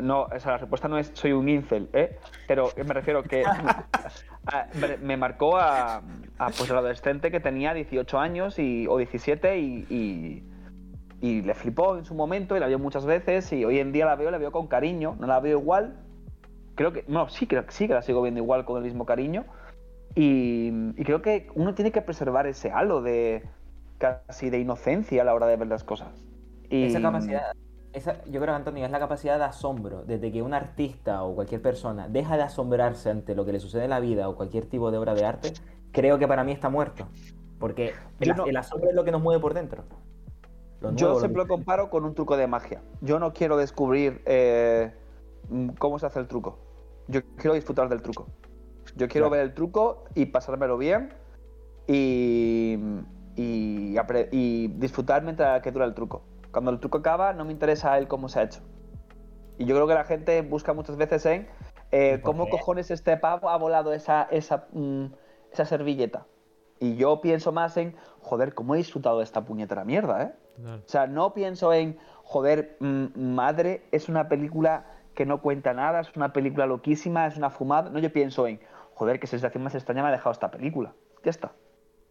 no, 0.00 0.22
o 0.22 0.40
sea, 0.40 0.52
la 0.52 0.58
respuesta 0.58 0.88
no 0.88 0.98
es 0.98 1.10
soy 1.14 1.32
un 1.32 1.48
incel, 1.48 1.88
¿eh? 1.92 2.18
pero 2.46 2.70
me 2.76 2.94
refiero 2.94 3.22
que 3.22 3.44
a- 3.44 3.86
me- 4.80 4.96
me 4.98 5.16
marcó 5.16 5.56
a, 5.56 5.96
a, 6.38 6.46
pues, 6.46 6.68
el 6.70 6.76
adolescente 6.76 7.30
que 7.30 7.40
tenía 7.40 7.74
18 7.74 8.18
años 8.18 8.58
y, 8.58 8.86
o 8.88 8.96
17 8.98 9.58
y, 9.58 9.86
y- 9.90 10.44
y 11.22 11.42
le 11.42 11.54
flipó 11.54 11.98
en 11.98 12.04
su 12.06 12.14
momento 12.14 12.56
y 12.56 12.60
la 12.60 12.66
vio 12.66 12.78
muchas 12.78 13.04
veces 13.04 13.52
y 13.52 13.64
hoy 13.64 13.78
en 13.78 13.92
día 13.92 14.06
la 14.06 14.16
veo, 14.16 14.30
la 14.30 14.38
veo 14.38 14.52
con 14.52 14.68
cariño, 14.68 15.16
no 15.20 15.26
la 15.26 15.38
veo 15.40 15.58
igual. 15.58 15.96
Creo 16.76 16.92
que, 16.94 17.04
no, 17.08 17.28
sí, 17.28 17.46
creo 17.46 17.66
que 17.66 17.72
sí 17.72 17.86
que 17.86 17.92
la 17.94 18.00
sigo 18.00 18.22
viendo 18.22 18.40
igual 18.40 18.64
con 18.64 18.78
el 18.78 18.84
mismo 18.84 19.04
cariño. 19.04 19.44
Y, 20.14 20.72
y 20.96 21.04
creo 21.04 21.20
que 21.20 21.48
uno 21.54 21.74
tiene 21.74 21.92
que 21.92 22.00
preservar 22.00 22.46
ese 22.46 22.70
halo 22.70 23.02
de 23.02 23.44
casi 23.98 24.48
de 24.48 24.58
inocencia 24.60 25.20
a 25.20 25.24
la 25.26 25.34
hora 25.34 25.46
de 25.46 25.56
ver 25.56 25.68
las 25.68 25.84
cosas. 25.84 26.08
Y, 26.70 26.84
Esa 26.84 27.02
capacidad, 27.02 27.52
esa, 27.92 28.24
yo 28.26 28.40
creo, 28.40 28.54
Antonio, 28.54 28.84
es 28.84 28.90
la 28.90 28.98
capacidad 28.98 29.38
de 29.38 29.44
asombro. 29.44 30.02
Desde 30.04 30.30
que 30.32 30.42
un 30.42 30.54
artista 30.54 31.22
o 31.24 31.34
cualquier 31.34 31.60
persona 31.62 32.08
deja 32.08 32.36
de 32.36 32.42
asombrarse 32.44 33.10
ante 33.10 33.34
lo 33.34 33.44
que 33.44 33.52
le 33.52 33.60
sucede 33.60 33.84
en 33.84 33.90
la 33.90 34.00
vida 34.00 34.28
o 34.28 34.36
cualquier 34.36 34.66
tipo 34.66 34.90
de 34.90 34.98
obra 34.98 35.14
de 35.14 35.24
arte, 35.24 35.52
creo 35.92 36.18
que 36.18 36.28
para 36.28 36.44
mí 36.44 36.52
está 36.52 36.68
muerto. 36.68 37.08
Porque 37.58 37.92
el, 38.20 38.36
no- 38.36 38.46
el 38.46 38.56
asombro 38.56 38.88
es 38.90 38.94
lo 38.94 39.04
que 39.04 39.10
nos 39.12 39.20
mueve 39.22 39.40
por 39.40 39.54
dentro. 39.54 39.84
Nuevo, 40.80 40.96
Yo 40.96 41.18
siempre 41.18 41.42
lo 41.42 41.48
comparo 41.48 41.90
con 41.90 42.04
un 42.06 42.14
truco 42.14 42.36
de 42.36 42.46
magia. 42.46 42.80
Yo 43.02 43.18
no 43.18 43.32
quiero 43.34 43.56
descubrir 43.58 44.22
eh, 44.24 44.92
mm, 45.50 45.70
cómo 45.78 45.98
se 45.98 46.06
hace 46.06 46.20
el 46.20 46.26
truco. 46.26 46.58
Yo 47.08 47.20
quiero 47.36 47.54
disfrutar 47.54 47.88
del 47.90 48.00
truco. 48.00 48.26
Yo 48.96 49.06
quiero 49.08 49.26
Claro. 49.26 49.30
ver 49.30 49.40
el 49.40 49.54
truco 49.54 50.04
y 50.14 50.26
pasármelo 50.26 50.78
bien 50.78 51.12
y, 51.86 52.78
y, 53.36 53.94
y 54.32 54.68
disfrutar 54.68 55.22
mientras 55.22 55.60
que 55.60 55.70
dura 55.70 55.84
el 55.84 55.92
truco. 55.94 56.22
Cuando 56.52 56.70
el 56.70 56.80
truco 56.80 56.98
acaba, 56.98 57.32
no 57.32 57.44
me 57.44 57.52
interesa 57.52 57.96
el 57.98 58.08
cómo 58.08 58.28
se 58.28 58.40
ha 58.40 58.42
hecho. 58.44 58.60
Y 59.58 59.66
yo 59.66 59.74
creo 59.74 59.86
que 59.86 59.94
la 59.94 60.04
gente 60.04 60.40
busca 60.42 60.72
muchas 60.72 60.96
veces 60.96 61.24
en 61.26 61.48
eh, 61.92 62.14
¿Y 62.14 62.18
por 62.18 62.32
cómo 62.32 62.44
qué? 62.46 62.52
cojones 62.52 62.90
este 62.90 63.16
pavo 63.16 63.50
ha 63.50 63.56
volado 63.56 63.92
esa, 63.92 64.22
esa, 64.30 64.68
mm, 64.72 65.06
esa 65.52 65.64
servilleta. 65.64 66.26
Y 66.78 66.96
yo 66.96 67.20
pienso 67.20 67.52
más 67.52 67.76
en, 67.76 67.94
joder, 68.20 68.54
cómo 68.54 68.74
he 68.74 68.78
disfrutado 68.78 69.18
de 69.18 69.24
esta 69.24 69.44
puñetera 69.44 69.84
mierda, 69.84 70.22
¿eh? 70.22 70.32
Total. 70.56 70.82
O 70.84 70.88
sea, 70.88 71.06
no 71.06 71.34
pienso 71.34 71.72
en, 71.72 71.98
joder, 72.24 72.76
mm, 72.80 73.34
Madre 73.34 73.82
es 73.92 74.08
una 74.08 74.28
película 74.28 74.86
que 75.14 75.26
no 75.26 75.42
cuenta 75.42 75.74
nada, 75.74 76.00
es 76.00 76.16
una 76.16 76.32
película 76.32 76.66
loquísima, 76.66 77.26
es 77.26 77.36
una 77.36 77.50
fumada. 77.50 77.90
No, 77.90 77.98
yo 77.98 78.12
pienso 78.12 78.46
en, 78.46 78.60
joder, 78.94 79.20
qué 79.20 79.26
sensación 79.26 79.62
más 79.62 79.74
extraña 79.74 80.02
me 80.02 80.08
ha 80.08 80.12
dejado 80.12 80.32
esta 80.32 80.50
película. 80.50 80.94
Ya 81.24 81.30
está. 81.30 81.52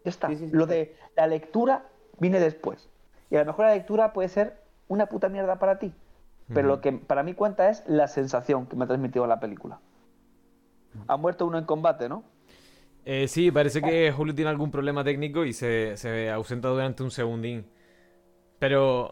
Ya 0.04 0.10
está. 0.10 0.28
Sí, 0.28 0.36
sí, 0.36 0.50
sí, 0.50 0.56
Lo 0.56 0.68
de 0.68 0.96
la 1.16 1.26
lectura 1.26 1.86
viene 2.20 2.40
después. 2.40 2.90
Y 3.30 3.36
a 3.36 3.40
lo 3.40 3.46
mejor 3.48 3.66
la 3.66 3.74
lectura 3.76 4.14
puede 4.14 4.30
ser 4.30 4.62
una 4.88 5.06
puta 5.08 5.30
mierda 5.30 5.60
para 5.60 5.80
ti. 5.80 5.94
Pero 6.52 6.68
lo 6.68 6.82
que 6.82 6.92
para 6.94 7.22
mí 7.22 7.36
cuenta 7.36 7.70
es 7.70 7.84
la 7.86 8.08
sensación 8.08 8.66
que 8.66 8.76
me 8.76 8.86
ha 8.86 8.88
transmitido 8.88 9.28
la 9.28 9.40
película. 9.40 9.80
Ha 11.08 11.16
muerto 11.16 11.46
uno 11.46 11.60
en 11.60 11.66
combate, 11.66 12.10
¿no? 12.10 12.24
Eh, 13.06 13.28
sí, 13.28 13.52
parece 13.52 13.82
que 13.84 14.12
Julio 14.12 14.34
tiene 14.34 14.50
algún 14.50 14.72
problema 14.72 15.04
técnico 15.04 15.46
y 15.46 15.54
se, 15.54 15.96
se 15.96 16.32
ausenta 16.32 16.70
durante 16.70 17.04
un 17.04 17.12
segundín. 17.12 17.68
Pero. 18.58 19.12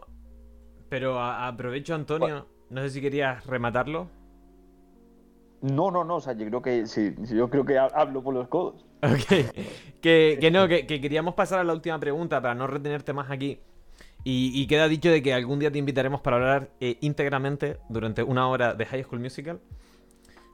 Pero 0.88 1.20
a- 1.20 1.46
aprovecho, 1.46 1.94
Antonio. 1.94 2.46
No 2.70 2.80
sé 2.82 2.90
si 2.90 3.00
querías 3.00 3.46
rematarlo. 3.46 4.08
No, 5.60 5.90
no, 5.90 6.02
no. 6.04 6.16
O 6.16 6.20
sea, 6.20 6.32
yo 6.34 6.46
creo 6.46 6.62
que 6.62 6.86
sí, 6.86 7.14
yo 7.34 7.48
creo 7.50 7.64
que 7.64 7.78
ha- 7.78 7.86
hablo 7.86 8.22
por 8.22 8.34
los 8.34 8.48
codos. 8.48 8.84
Ok. 9.02 9.54
Que, 10.00 10.38
que 10.40 10.50
no, 10.50 10.66
que, 10.68 10.86
que 10.86 11.00
queríamos 11.00 11.34
pasar 11.34 11.58
a 11.60 11.64
la 11.64 11.72
última 11.72 11.98
pregunta 11.98 12.40
para 12.40 12.54
no 12.54 12.66
retenerte 12.66 13.12
más 13.12 13.30
aquí. 13.30 13.60
Y, 14.24 14.50
y 14.54 14.66
queda 14.66 14.88
dicho 14.88 15.10
de 15.10 15.22
que 15.22 15.32
algún 15.32 15.58
día 15.58 15.70
te 15.70 15.78
invitaremos 15.78 16.20
para 16.20 16.36
hablar 16.36 16.68
eh, 16.80 16.98
íntegramente 17.00 17.78
durante 17.88 18.22
una 18.22 18.48
hora 18.48 18.74
de 18.74 18.84
High 18.84 19.04
School 19.04 19.20
Musical. 19.20 19.60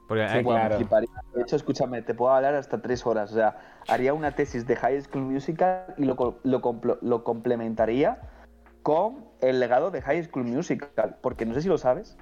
Porque 0.07 0.27
Sí, 0.29 0.37
hay- 0.37 0.43
Bueno, 0.43 0.77
claro. 0.87 1.07
De 1.33 1.41
hecho, 1.41 1.55
escúchame, 1.55 2.01
te 2.03 2.13
puedo 2.13 2.31
hablar 2.33 2.53
hasta 2.55 2.81
tres 2.81 3.05
horas. 3.05 3.31
O 3.31 3.35
sea, 3.35 3.57
haría 3.87 4.13
una 4.13 4.31
tesis 4.35 4.65
de 4.67 4.75
High 4.75 5.01
School 5.01 5.23
Musical 5.23 5.93
y 5.97 6.05
lo, 6.05 6.39
lo, 6.43 6.61
complo- 6.61 6.99
lo 7.01 7.23
complementaría 7.23 8.19
con 8.83 9.25
el 9.41 9.59
legado 9.59 9.89
de 9.91 10.01
High 10.03 10.23
School 10.25 10.45
Musical. 10.45 11.17
Porque 11.21 11.45
no 11.45 11.53
sé 11.55 11.61
si 11.63 11.67
lo 11.67 11.77
sabes. 11.77 12.17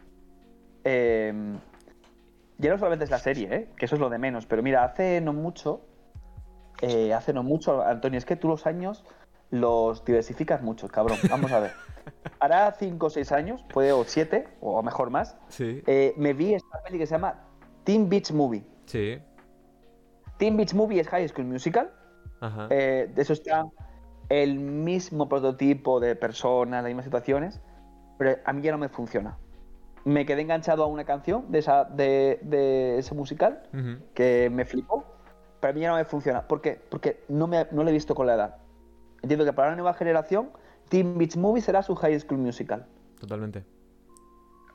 eh, 0.86 1.34
ya 2.58 2.70
no 2.72 2.78
solamente 2.78 3.04
es 3.06 3.12
la 3.12 3.20
serie, 3.20 3.48
¿eh? 3.54 3.70
que 3.78 3.86
eso 3.86 3.96
es 3.96 4.02
lo 4.02 4.10
de 4.10 4.18
menos. 4.18 4.46
Pero 4.46 4.64
mira, 4.64 4.84
hace 4.86 5.20
no 5.22 5.34
mucho. 5.34 5.82
eh, 6.82 7.14
hace 7.14 7.34
no 7.34 7.44
mucho, 7.44 7.84
Antonio, 7.84 8.18
es 8.18 8.26
que 8.26 8.36
tú 8.38 8.48
los 8.48 8.66
años 8.66 9.04
los 9.54 10.04
diversificas 10.04 10.62
mucho, 10.64 10.88
cabrón. 10.88 11.18
Vamos 11.30 11.52
a 11.52 11.60
ver. 11.60 11.72
Hará 12.40 12.72
cinco 12.74 13.06
o 13.06 13.10
seis 13.12 13.32
años, 13.32 13.64
puede 13.72 13.92
o 13.92 14.04
siete, 14.04 14.48
o 14.60 14.82
mejor 14.82 15.10
más, 15.12 15.38
Sí. 15.48 15.84
eh, 15.86 16.14
me 16.18 16.34
vi 16.34 16.56
esta 16.56 16.82
peli 16.84 16.98
que 16.98 17.06
se 17.06 17.14
llama 17.16 17.36
Teen 17.84 18.10
Beach 18.10 18.32
Movie. 18.32 18.64
Sí. 18.86 19.20
Teen 20.38 20.58
Beach 20.58 20.74
Movie 20.74 21.00
es 21.00 21.08
High 21.08 21.28
School 21.30 21.46
Musical. 21.46 21.92
Ajá. 22.42 22.68
Eh, 22.72 23.12
de 23.14 23.22
eso 23.22 23.34
está 23.34 23.66
el 24.30 24.60
mismo 24.60 25.30
prototipo 25.30 26.00
de 26.00 26.16
personas, 26.16 26.82
las 26.82 26.90
mismas 26.90 27.06
situaciones, 27.06 27.62
pero 28.18 28.38
a 28.44 28.54
mí 28.54 28.62
ya 28.64 28.72
no 28.72 28.78
me 28.80 28.90
funciona. 28.90 29.38
Me 30.04 30.26
quedé 30.26 30.42
enganchado 30.42 30.84
a 30.84 30.88
una 30.88 31.06
canción 31.06 31.50
de, 31.52 31.60
esa, 31.60 31.86
de, 31.86 32.40
de 32.42 32.98
ese 32.98 33.14
musical 33.16 33.64
que 34.16 34.50
me 34.52 34.66
flipó, 34.66 35.06
pero 35.62 35.72
a 35.72 35.74
mí 35.74 35.82
ya 35.82 35.90
no 35.92 35.96
me 35.96 36.04
funciona. 36.06 36.46
¿Por 36.48 36.60
qué? 36.60 36.82
Porque 36.90 37.24
no, 37.30 37.48
me, 37.48 37.68
no 37.72 37.84
lo 37.84 37.90
he 37.90 37.94
visto 37.94 38.14
con 38.16 38.28
la 38.28 38.34
edad. 38.34 38.58
Entiendo 39.24 39.46
que 39.46 39.54
para 39.54 39.70
la 39.72 39.76
nueva 39.76 39.94
generación, 39.94 40.50
Teen 40.90 41.18
Beach 41.18 41.36
Movie 41.38 41.62
será 41.62 41.82
su 41.82 41.96
High 41.96 42.20
School 42.20 42.40
Musical. 42.40 42.86
Totalmente. 43.20 43.64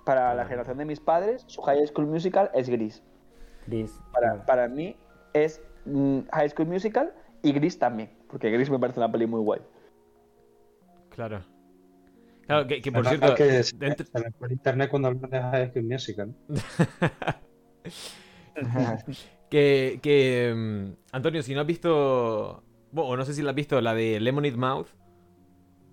Para 0.04 0.34
la 0.34 0.46
generación 0.46 0.78
de 0.78 0.84
mis 0.86 1.00
padres, 1.00 1.44
su 1.46 1.60
High 1.62 1.86
School 1.86 2.06
Musical 2.06 2.50
es 2.54 2.68
Gris. 2.68 3.02
Gris, 3.66 4.00
Para, 4.12 4.44
para 4.46 4.68
mí 4.68 4.96
es 5.34 5.60
mm, 5.84 6.20
High 6.32 6.48
School 6.48 6.68
Musical 6.68 7.12
y 7.42 7.52
Gris 7.52 7.78
también, 7.78 8.10
porque 8.30 8.50
Gris 8.50 8.70
me 8.70 8.78
parece 8.78 8.98
una 9.00 9.12
peli 9.12 9.26
muy 9.26 9.40
guay. 9.40 9.60
Claro. 11.10 11.44
Claro, 12.46 12.66
que, 12.66 12.80
que 12.80 12.90
por 12.90 13.06
Además, 13.06 13.34
cierto. 13.36 13.36
que 13.36 13.62
se, 13.62 13.76
dentro- 13.76 14.06
se 14.06 14.18
me 14.24 14.30
fue 14.32 14.46
el 14.48 14.52
internet 14.54 14.88
cuando 14.88 15.08
hablas 15.08 15.30
de 15.30 15.40
High 15.40 15.70
School 15.70 15.84
Musical. 15.84 16.34
Que, 19.50 19.98
que 20.02 20.52
mm, 20.54 20.92
Antonio, 21.12 21.42
si 21.42 21.54
no 21.54 21.62
has 21.62 21.66
visto, 21.66 22.62
bueno, 22.90 23.16
no 23.18 23.24
sé 23.24 23.34
si 23.34 23.42
la 23.42 23.50
has 23.50 23.56
visto, 23.56 23.80
la 23.80 23.94
de 23.94 24.20
Lemonade 24.20 24.56
Mouth, 24.56 24.88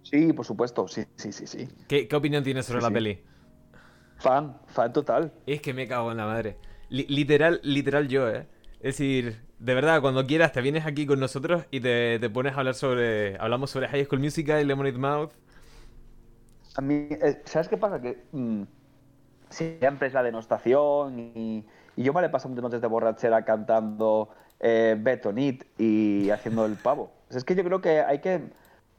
Sí, 0.03 0.31
por 0.34 0.45
supuesto, 0.45 0.88
sí, 0.88 1.03
sí, 1.17 1.31
sí, 1.34 1.47
sí. 1.47 1.69
¿qué, 1.88 2.07
qué 2.07 2.15
opinión 2.15 2.43
tienes 2.43 2.65
sobre 2.65 2.81
Sí, 2.81 2.81
la 2.81 2.91
sí. 2.91 2.93
peli? 2.93 3.26
Fan, 4.17 4.59
fan 4.67 4.91
total. 4.91 5.31
Es 5.45 5.61
que 5.61 5.73
me 5.73 5.88
cago 5.88 6.11
en 6.11 6.17
la 6.17 6.26
madre. 6.26 6.59
Li- 6.89 7.05
literal, 7.09 7.59
literal 7.63 8.07
yo, 8.07 8.30
¿eh? 8.30 8.47
Es 8.80 8.97
decir, 8.97 9.45
de 9.59 9.73
verdad, 9.73 10.01
cuando 10.01 10.26
quieras 10.26 10.51
te 10.51 10.61
vienes 10.61 10.85
aquí 10.85 11.05
con 11.05 11.19
nosotros 11.19 11.65
y 11.72 11.80
te, 11.81 12.19
te 12.19 12.30
pones 12.30 12.53
a 12.53 12.57
hablar 12.59 12.76
sobre, 12.76 13.38
hablamos 13.39 13.72
sobre 13.72 13.88
High 13.88 14.05
School 14.05 14.19
Musical 14.22 14.61
y 14.61 14.65
Lemonade 14.65 14.97
Mouth. 14.97 15.31
A 16.76 16.81
mí, 16.81 17.07
eh, 17.11 17.41
¿sabes 17.45 17.67
qué 17.69 17.77
pasa? 17.77 18.01
Que 18.01 18.27
mm, 18.31 18.63
siempre 19.49 20.07
es 20.07 20.13
la 20.13 20.23
denostación 20.23 21.19
y, 21.19 21.65
y 21.95 22.03
yo 22.03 22.13
me 22.13 22.22
le 22.22 22.30
paso 22.30 22.49
muchas 22.49 22.63
noches 22.63 22.81
de 22.81 22.88
borrachera 22.88 23.45
cantando 23.45 24.30
eh, 24.60 24.95
Betonit 24.99 25.64
y 25.80 26.30
haciendo 26.30 26.65
el 26.65 26.76
pavo. 26.76 27.11
Es 27.30 27.44
que 27.44 27.56
yo 27.56 27.64
creo 27.64 27.82
que 27.82 28.02
hay 28.02 28.19
que... 28.19 28.41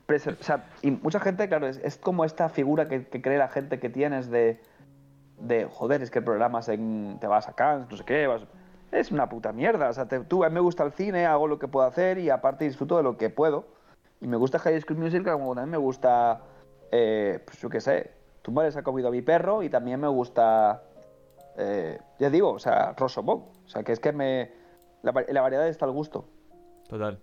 O 0.09 0.43
sea, 0.43 0.65
y 0.83 0.93
mucha 0.93 1.19
gente, 1.19 1.49
claro, 1.49 1.67
es, 1.67 1.97
como 1.97 2.25
esta 2.25 2.49
figura 2.49 2.87
que, 2.87 3.05
cree 3.07 3.39
la 3.39 3.49
gente 3.49 3.81
que 3.81 3.89
tienes 3.89 4.31
de, 4.31 4.61
de, 5.41 5.65
joder, 5.65 6.01
es 6.03 6.13
que 6.13 6.21
el 6.21 6.25
programa 6.25 6.63
se- 6.63 6.79
te 7.21 7.27
vas 7.27 7.49
a 7.49 7.55
Cannes, 7.55 7.91
no 7.91 7.97
sé 7.97 8.05
qué, 8.05 8.27
vas... 8.27 8.43
Es 8.93 9.11
una 9.11 9.29
puta 9.29 9.53
mierda. 9.53 9.89
O 9.89 9.93
sea, 9.93 10.07
tú, 10.07 10.45
a 10.45 10.49
mí 10.49 10.55
me 10.55 10.61
gusta 10.61 10.85
el 10.85 10.93
cine, 10.93 11.27
hago 11.27 11.49
lo 11.49 11.59
que 11.59 11.67
puedo 11.67 11.85
hacer 11.85 12.19
y 12.19 12.31
aparte 12.31 12.65
disfruto 12.65 12.97
de 12.97 13.03
lo 13.03 13.17
que 13.17 13.31
puedo. 13.31 13.67
Y 14.21 14.29
me 14.29 14.37
gusta 14.37 14.61
High 14.61 14.81
School 14.81 14.99
Musical 14.99 15.35
como 15.35 15.55
también 15.55 15.71
me 15.73 15.77
gusta, 15.77 16.41
eh, 16.93 17.41
pues 17.45 17.61
yo 17.61 17.69
qué 17.69 17.81
sé, 17.81 18.13
Tu 18.43 18.53
madre 18.53 18.71
se 18.71 18.79
ha 18.79 18.85
comido 18.85 19.09
a 19.09 19.11
mi 19.11 19.23
perro 19.23 19.65
y 19.65 19.69
también 19.69 19.99
me 19.99 20.07
gusta, 20.07 20.85
eh, 21.59 21.99
ya 22.21 22.31
digo, 22.31 22.53
o 22.53 22.59
sea, 22.61 22.95
Rosomon. 22.97 23.39
O 23.39 23.69
sea, 23.69 23.83
que 23.83 23.91
es 23.91 23.99
que 23.99 24.13
me... 24.13 24.53
La, 25.03 25.13
va- 25.13 25.25
la 25.29 25.41
variedad 25.41 25.69
está 25.69 25.85
al 25.85 25.93
gusto. 25.93 26.27
Total. 26.89 27.19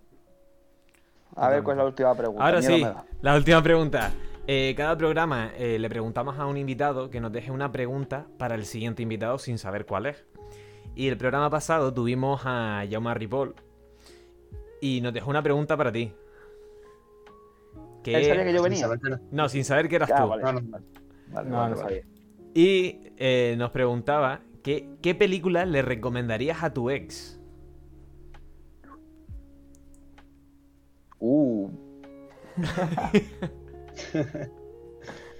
A 1.36 1.48
ver 1.48 1.62
cuál 1.62 1.76
es 1.76 1.78
la 1.78 1.86
última 1.88 2.14
pregunta. 2.14 2.44
Ahora 2.44 2.60
Miedo 2.60 2.76
sí, 2.76 2.84
la 3.20 3.34
última 3.36 3.62
pregunta. 3.62 4.12
Eh, 4.46 4.74
cada 4.76 4.96
programa 4.96 5.52
eh, 5.56 5.78
le 5.78 5.88
preguntamos 5.88 6.38
a 6.38 6.46
un 6.46 6.56
invitado 6.56 7.10
que 7.10 7.20
nos 7.20 7.32
deje 7.32 7.50
una 7.50 7.72
pregunta 7.72 8.26
para 8.38 8.54
el 8.54 8.66
siguiente 8.66 9.02
invitado 9.02 9.38
sin 9.38 9.58
saber 9.58 9.86
cuál 9.86 10.06
es. 10.06 10.24
Y 10.94 11.08
el 11.08 11.16
programa 11.16 11.50
pasado 11.50 11.92
tuvimos 11.92 12.42
a 12.44 12.84
Jaume 12.88 13.14
Ripoll 13.14 13.54
y 14.80 15.00
nos 15.00 15.12
dejó 15.12 15.30
una 15.30 15.42
pregunta 15.42 15.76
para 15.76 15.90
ti. 15.90 16.12
Que- 18.02 18.14
Él 18.16 18.24
sabía 18.26 18.44
que 18.44 18.52
yo 18.52 18.62
venía. 18.62 18.80
saber 18.80 19.00
que 19.00 19.06
era- 19.08 19.20
No, 19.30 19.48
sin 19.48 19.64
saber 19.64 19.88
que 19.88 19.96
eras 19.96 20.10
Ah, 20.12 20.22
tú. 20.22 20.28
vale. 20.28 20.42
No, 20.42 20.52
no, 20.52 20.60
no. 20.60 20.70
Vale, 20.70 20.84
No, 21.28 21.32
vale, 21.32 21.50
no 21.50 21.58
vale. 21.58 21.76
sabía. 21.76 22.02
Y 22.54 23.00
eh, 23.16 23.54
nos 23.58 23.70
preguntaba 23.70 24.40
que, 24.62 24.88
qué 25.02 25.14
película 25.14 25.64
le 25.64 25.82
recomendarías 25.82 26.62
a 26.62 26.72
tu 26.72 26.90
ex. 26.90 27.40
Uh, 31.26 31.70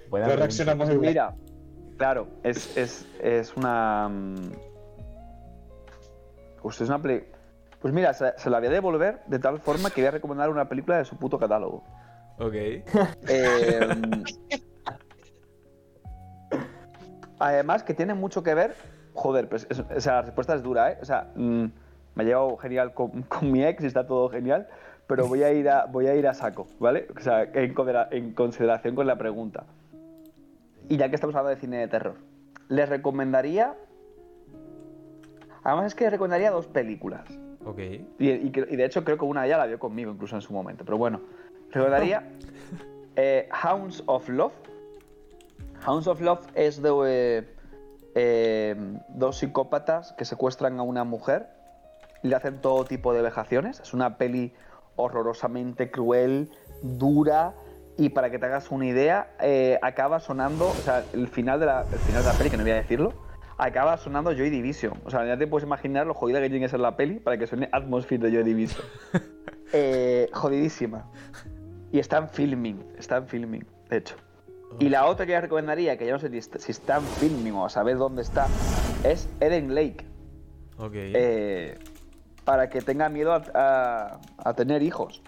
Buena 0.09 0.35
reaccionamos 0.35 0.89
mira, 0.97 1.35
claro, 1.97 2.27
es, 2.41 2.75
es, 2.75 3.05
es 3.21 3.55
una... 3.55 4.09
mm, 4.09 4.51
Pues 6.63 6.81
es 6.81 6.89
una 6.89 6.99
peli- 6.99 7.25
Pues 7.81 7.93
mira, 7.93 8.15
se, 8.15 8.33
se 8.35 8.49
la 8.49 8.57
voy 8.57 8.67
a 8.67 8.71
devolver 8.71 9.19
de 9.27 9.37
tal 9.37 9.59
forma 9.59 9.91
que 9.91 10.01
voy 10.01 10.07
a 10.07 10.11
recomendar 10.11 10.49
una 10.49 10.67
película 10.67 10.97
de 10.97 11.05
su 11.05 11.17
puto 11.17 11.37
catálogo. 11.37 11.83
Ok. 12.39 12.53
Eh, 13.27 13.87
además, 17.37 17.83
que 17.83 17.93
tiene 17.93 18.15
mucho 18.15 18.41
que 18.41 18.55
ver. 18.55 18.73
Joder, 19.13 19.47
pues 19.47 19.67
es- 19.69 19.79
o 19.79 20.01
sea, 20.01 20.13
la 20.13 20.21
respuesta 20.23 20.55
es 20.55 20.63
dura, 20.63 20.93
¿eh? 20.93 20.97
O 20.99 21.05
sea, 21.05 21.31
mm, 21.35 21.65
me 22.15 22.23
ha 22.23 22.25
llevado 22.25 22.57
genial 22.57 22.93
con, 22.95 23.21
con 23.23 23.51
mi 23.51 23.63
ex 23.63 23.83
y 23.83 23.87
está 23.87 24.07
todo 24.07 24.29
genial, 24.29 24.67
pero 25.07 25.27
voy 25.27 25.43
a 25.43 25.51
ir 25.53 25.69
a, 25.69 25.85
voy 25.85 26.07
a, 26.07 26.15
ir 26.15 26.27
a 26.27 26.33
saco, 26.33 26.67
¿vale? 26.79 27.07
O 27.15 27.19
sea, 27.19 27.43
en, 27.43 27.73
considera- 27.73 28.07
en 28.11 28.33
consideración 28.33 28.95
con 28.95 29.05
la 29.07 29.17
pregunta. 29.17 29.65
Y 30.89 30.97
ya 30.97 31.09
que 31.09 31.15
estamos 31.15 31.35
hablando 31.35 31.55
de 31.55 31.61
cine 31.61 31.77
de 31.77 31.87
terror, 31.87 32.15
les 32.69 32.87
recomendaría. 32.89 33.75
Además, 35.63 35.87
es 35.87 35.95
que 35.95 36.03
les 36.05 36.13
recomendaría 36.13 36.51
dos 36.51 36.67
películas. 36.67 37.23
Ok. 37.65 37.79
Y, 37.79 38.29
y 38.31 38.51
que- 38.51 38.67
y 38.69 38.75
de 38.75 38.85
hecho 38.85 39.03
creo 39.03 39.17
que 39.17 39.25
una 39.25 39.47
ya 39.47 39.57
la 39.57 39.65
vio 39.65 39.79
conmigo 39.79 40.11
incluso 40.11 40.35
en 40.35 40.41
su 40.41 40.53
momento. 40.53 40.85
Pero 40.85 40.97
bueno, 40.97 41.21
recordaría 41.71 42.29
eh, 43.15 43.49
Hounds 43.63 44.03
of 44.05 44.29
Love. 44.29 44.53
Hounds 45.87 46.07
of 46.07 46.21
Love 46.21 46.45
es 46.53 46.81
de 46.81 46.89
eh, 47.07 47.47
eh, 48.15 48.75
dos 49.09 49.37
psicópatas 49.37 50.13
que 50.13 50.25
secuestran 50.25 50.79
a 50.79 50.83
una 50.83 51.03
mujer 51.03 51.47
y 52.23 52.27
le 52.27 52.35
hacen 52.35 52.61
todo 52.61 52.85
tipo 52.85 53.13
de 53.13 53.21
vejaciones. 53.23 53.79
Es 53.79 53.93
una 53.93 54.17
peli 54.17 54.53
horrorosamente 54.95 55.91
cruel, 55.91 56.49
dura 56.81 57.53
y 57.97 58.09
para 58.09 58.29
que 58.29 58.39
te 58.39 58.45
hagas 58.45 58.71
una 58.71 58.85
idea, 58.85 59.35
eh, 59.41 59.79
acaba 59.81 60.19
sonando, 60.19 60.67
o 60.67 60.73
sea, 60.83 61.03
el 61.13 61.27
final, 61.27 61.59
de 61.59 61.65
la, 61.67 61.81
el 61.91 61.99
final 61.99 62.23
de 62.23 62.27
la 62.29 62.33
peli, 62.37 62.49
que 62.49 62.57
no 62.57 62.63
voy 62.63 62.71
a 62.73 62.75
decirlo, 62.75 63.13
acaba 63.57 63.95
sonando 63.97 64.33
Joy 64.33 64.49
Division. 64.49 64.93
O 65.05 65.09
sea, 65.09 65.25
ya 65.25 65.37
te 65.37 65.47
puedes 65.47 65.65
imaginar 65.65 66.05
lo 66.05 66.13
jodida 66.13 66.41
que 66.41 66.49
tiene 66.49 66.65
que 66.65 66.69
ser 66.69 66.81
la 66.81 66.97
peli 66.97 67.19
para 67.19 67.37
que 67.37 67.47
suene 67.47 67.69
Atmosphere 67.71 68.21
de 68.29 68.31
Joy 68.35 68.43
Division. 68.43 68.83
Eh, 69.73 70.29
jodidísima. 70.31 71.09
Y 71.91 71.99
está 71.99 72.17
en 72.19 72.29
filming, 72.29 72.85
está 72.97 73.17
en 73.17 73.27
filming, 73.27 73.65
de 73.89 73.97
hecho. 73.97 74.15
Y 74.79 74.89
la 74.89 75.05
otra 75.07 75.25
que 75.25 75.33
yo 75.33 75.41
recomendaría, 75.41 75.97
que 75.97 76.05
yo 76.05 76.13
no 76.13 76.19
sé 76.19 76.29
si 76.29 76.37
está- 76.37 76.59
si 76.59 76.71
está 76.71 76.97
en 76.97 77.03
filming 77.03 77.53
o 77.53 77.65
a 77.65 77.69
saber 77.69 77.97
dónde 77.97 78.21
está, 78.21 78.47
es 79.03 79.27
Eden 79.41 79.73
Lake. 79.73 80.05
Ok. 80.77 80.91
Eh, 80.95 81.77
para 82.45 82.69
que 82.69 82.81
tenga 82.81 83.09
miedo 83.09 83.33
a, 83.33 83.41
a- 83.53 84.19
a 84.37 84.53
tener 84.53 84.81
hijos. 84.83 85.21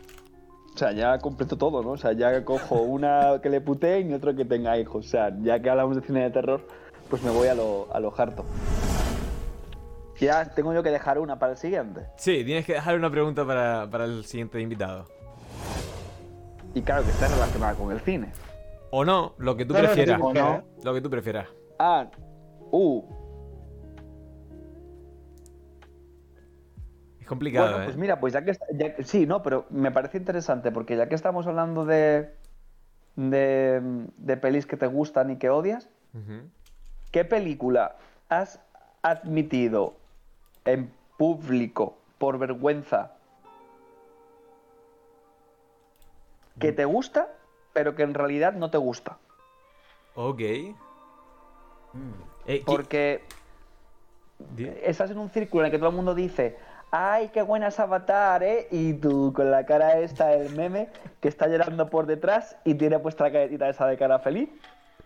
O 0.73 0.77
sea, 0.77 0.91
ya 0.91 1.18
completo 1.18 1.57
todo, 1.57 1.81
¿no? 1.81 1.91
O 1.91 1.98
sea, 1.98 2.14
ya 2.14 2.45
cojo 2.45 2.81
una 2.84 3.39
que 3.41 3.49
le 3.49 3.60
puteen 3.61 4.11
y 4.11 4.14
otro 4.14 4.35
que 4.35 4.45
tenga 4.45 4.77
hijos. 4.77 5.07
O 5.07 5.10
sea, 5.10 5.35
ya 5.41 5.60
que 5.60 5.69
hablamos 5.72 5.95
de 5.95 6.03
cine 6.03 6.22
de 6.22 6.30
terror, 6.30 6.61
pues 7.10 7.23
me 7.23 7.31
voy 7.31 7.48
a 7.48 7.56
lo, 7.56 7.88
a 7.91 7.99
lo 7.99 8.14
harto. 8.15 8.45
Ya 10.19 10.45
tengo 10.53 10.73
yo 10.73 10.81
que 10.84 10.89
dejar 10.91 11.19
una 11.19 11.38
para 11.38 11.53
el 11.53 11.57
siguiente. 11.57 12.02
Sí, 12.18 12.44
tienes 12.44 12.65
que 12.65 12.73
dejar 12.73 12.95
una 12.95 13.10
pregunta 13.10 13.45
para, 13.45 13.88
para 13.89 14.06
el 14.06 14.23
siguiente 14.26 14.60
invitado. 14.61 15.06
Y 16.73 16.81
claro 16.81 17.03
que 17.03 17.10
está 17.11 17.27
relacionada 17.27 17.73
con 17.73 17.91
el 17.91 17.99
cine. 18.02 18.31
O 18.91 19.03
no, 19.06 19.34
lo 19.38 19.56
que 19.57 19.65
tú 19.65 19.73
No, 19.73 19.80
no, 19.81 19.88
no 19.88 19.94
prefieras. 19.94 20.19
no. 20.19 20.64
Lo 20.84 20.94
que 20.94 21.02
tú 21.02 21.10
prefieras. 21.10 21.48
Ah, 21.80 22.07
uh, 22.72 23.03
Es 27.28 27.30
complicado, 27.30 27.68
bueno, 27.68 27.82
¿eh? 27.82 27.86
pues 27.88 27.98
mira, 27.98 28.22
pues 28.22 28.32
ya 28.32 28.41
que, 28.45 28.52
está- 28.52 28.68
ya 28.72 28.95
sí, 29.04 29.26
no, 29.26 29.44
pero 29.44 29.66
me 29.70 29.91
parece 29.91 30.18
interesante 30.18 30.72
porque 30.72 30.95
ya 30.95 31.10
que 31.10 31.16
estamos 31.16 31.45
hablando 31.45 31.84
de, 31.84 32.34
de, 33.18 33.82
de 34.16 34.38
pelis 34.38 34.66
que 34.66 34.78
te 34.78 34.88
gustan 34.88 35.32
y 35.32 35.36
que 35.38 35.49
odias. 35.49 35.90
¿qué 37.12 37.26
película 37.26 37.98
has 38.30 38.62
admitido 39.02 39.95
en 40.64 40.90
público 41.18 41.98
por 42.18 42.38
vergüenza 42.40 43.12
que 46.62 46.72
te 46.72 46.86
gusta, 46.86 47.28
pero 47.74 47.94
que 47.94 48.04
en 48.04 48.14
realidad 48.14 48.54
no 48.54 48.70
te 48.72 48.78
gusta? 48.78 49.18
Ok. 50.16 50.40
Eh, 50.40 50.76
¿qui- 52.48 52.64
Porque 52.66 53.22
di- 54.56 54.72
estás 54.84 55.12
en 55.12 55.18
un 55.18 55.30
círculo 55.30 55.64
en 55.64 55.66
el 55.66 55.72
que 55.72 55.78
todo 55.78 55.90
el 55.90 55.95
mundo 55.95 56.16
dice, 56.16 56.58
ay, 56.91 57.30
qué 57.30 57.41
buena 57.41 57.68
es 57.68 57.80
Avatar, 57.80 58.43
¿eh? 58.43 58.68
Y 58.72 58.93
tú 58.93 59.34
con 59.34 59.51
la 59.51 59.65
cara 59.65 59.99
esta, 59.99 60.34
el 60.34 60.55
meme, 60.55 60.89
que 61.22 61.27
está 61.27 61.47
llorando 61.47 61.89
por 61.89 62.05
detrás 62.05 62.57
y 62.64 62.76
tiene 62.76 62.99
puesta 62.99 63.26
la 63.26 63.31
caretita 63.31 63.69
esa 63.69 63.88
de 63.88 63.97
cara 63.97 64.19
feliz. 64.19 64.49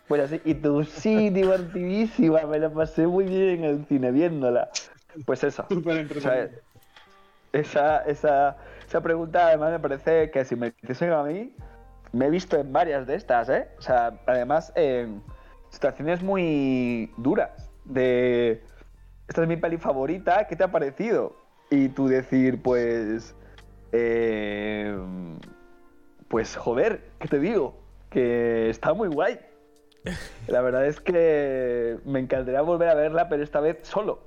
Pues 0.08 0.22
así, 0.24 0.42
y 0.44 0.56
tú, 0.56 0.84
sí, 0.84 1.30
divertidísima, 1.30 2.42
me 2.44 2.60
la 2.60 2.70
pasé 2.70 3.08
muy 3.08 3.26
bien 3.26 3.60
en 3.60 3.64
el 3.64 3.86
cine 3.86 4.12
viéndola. 4.12 4.70
Pues 5.26 5.44
esa. 5.44 5.68
Súper 5.68 6.08
esa, 7.54 7.98
esa, 8.04 8.58
esa 8.88 9.02
pregunta 9.02 9.48
además 9.48 9.72
me 9.72 9.80
parece 9.80 10.32
que 10.32 10.46
si 10.46 10.56
me 10.56 10.74
dicen 10.82 11.12
a 11.12 11.24
mí, 11.24 11.54
me 12.14 12.28
he 12.28 12.30
visto 12.30 12.58
en 12.58 12.72
varias 12.72 13.08
de 13.08 13.16
estas, 13.16 13.50
¿eh? 13.50 13.68
O 13.78 13.82
sea, 13.82 14.14
además 14.26 14.72
en 14.76 15.22
situaciones 15.70 16.22
muy 16.22 17.14
duras 17.18 17.70
de... 17.86 18.64
Esta 19.28 19.44
es 19.44 19.48
mi 19.48 19.56
peli 19.56 19.78
favorita, 19.78 20.46
¿qué 20.48 20.56
te 20.56 20.64
ha 20.64 20.72
parecido? 20.72 21.41
Y 21.72 21.90
tú 21.90 22.08
decir, 22.08 22.62
pues... 22.62 23.34
eh, 23.94 24.96
pues 26.28 26.56
joder, 26.56 27.10
¿qué 27.20 27.28
te 27.28 27.40
digo? 27.40 27.76
Que 28.10 28.70
está 28.70 28.94
muy 28.94 29.08
guay. 29.08 29.40
La 30.48 30.62
verdad 30.62 30.86
es 30.86 31.00
que 31.00 31.98
me 32.06 32.20
encantaría 32.20 32.62
volver 32.62 32.90
a 32.90 32.94
verla, 32.94 33.30
pero 33.30 33.42
esta 33.44 33.60
vez 33.62 33.78
solo. 33.84 34.20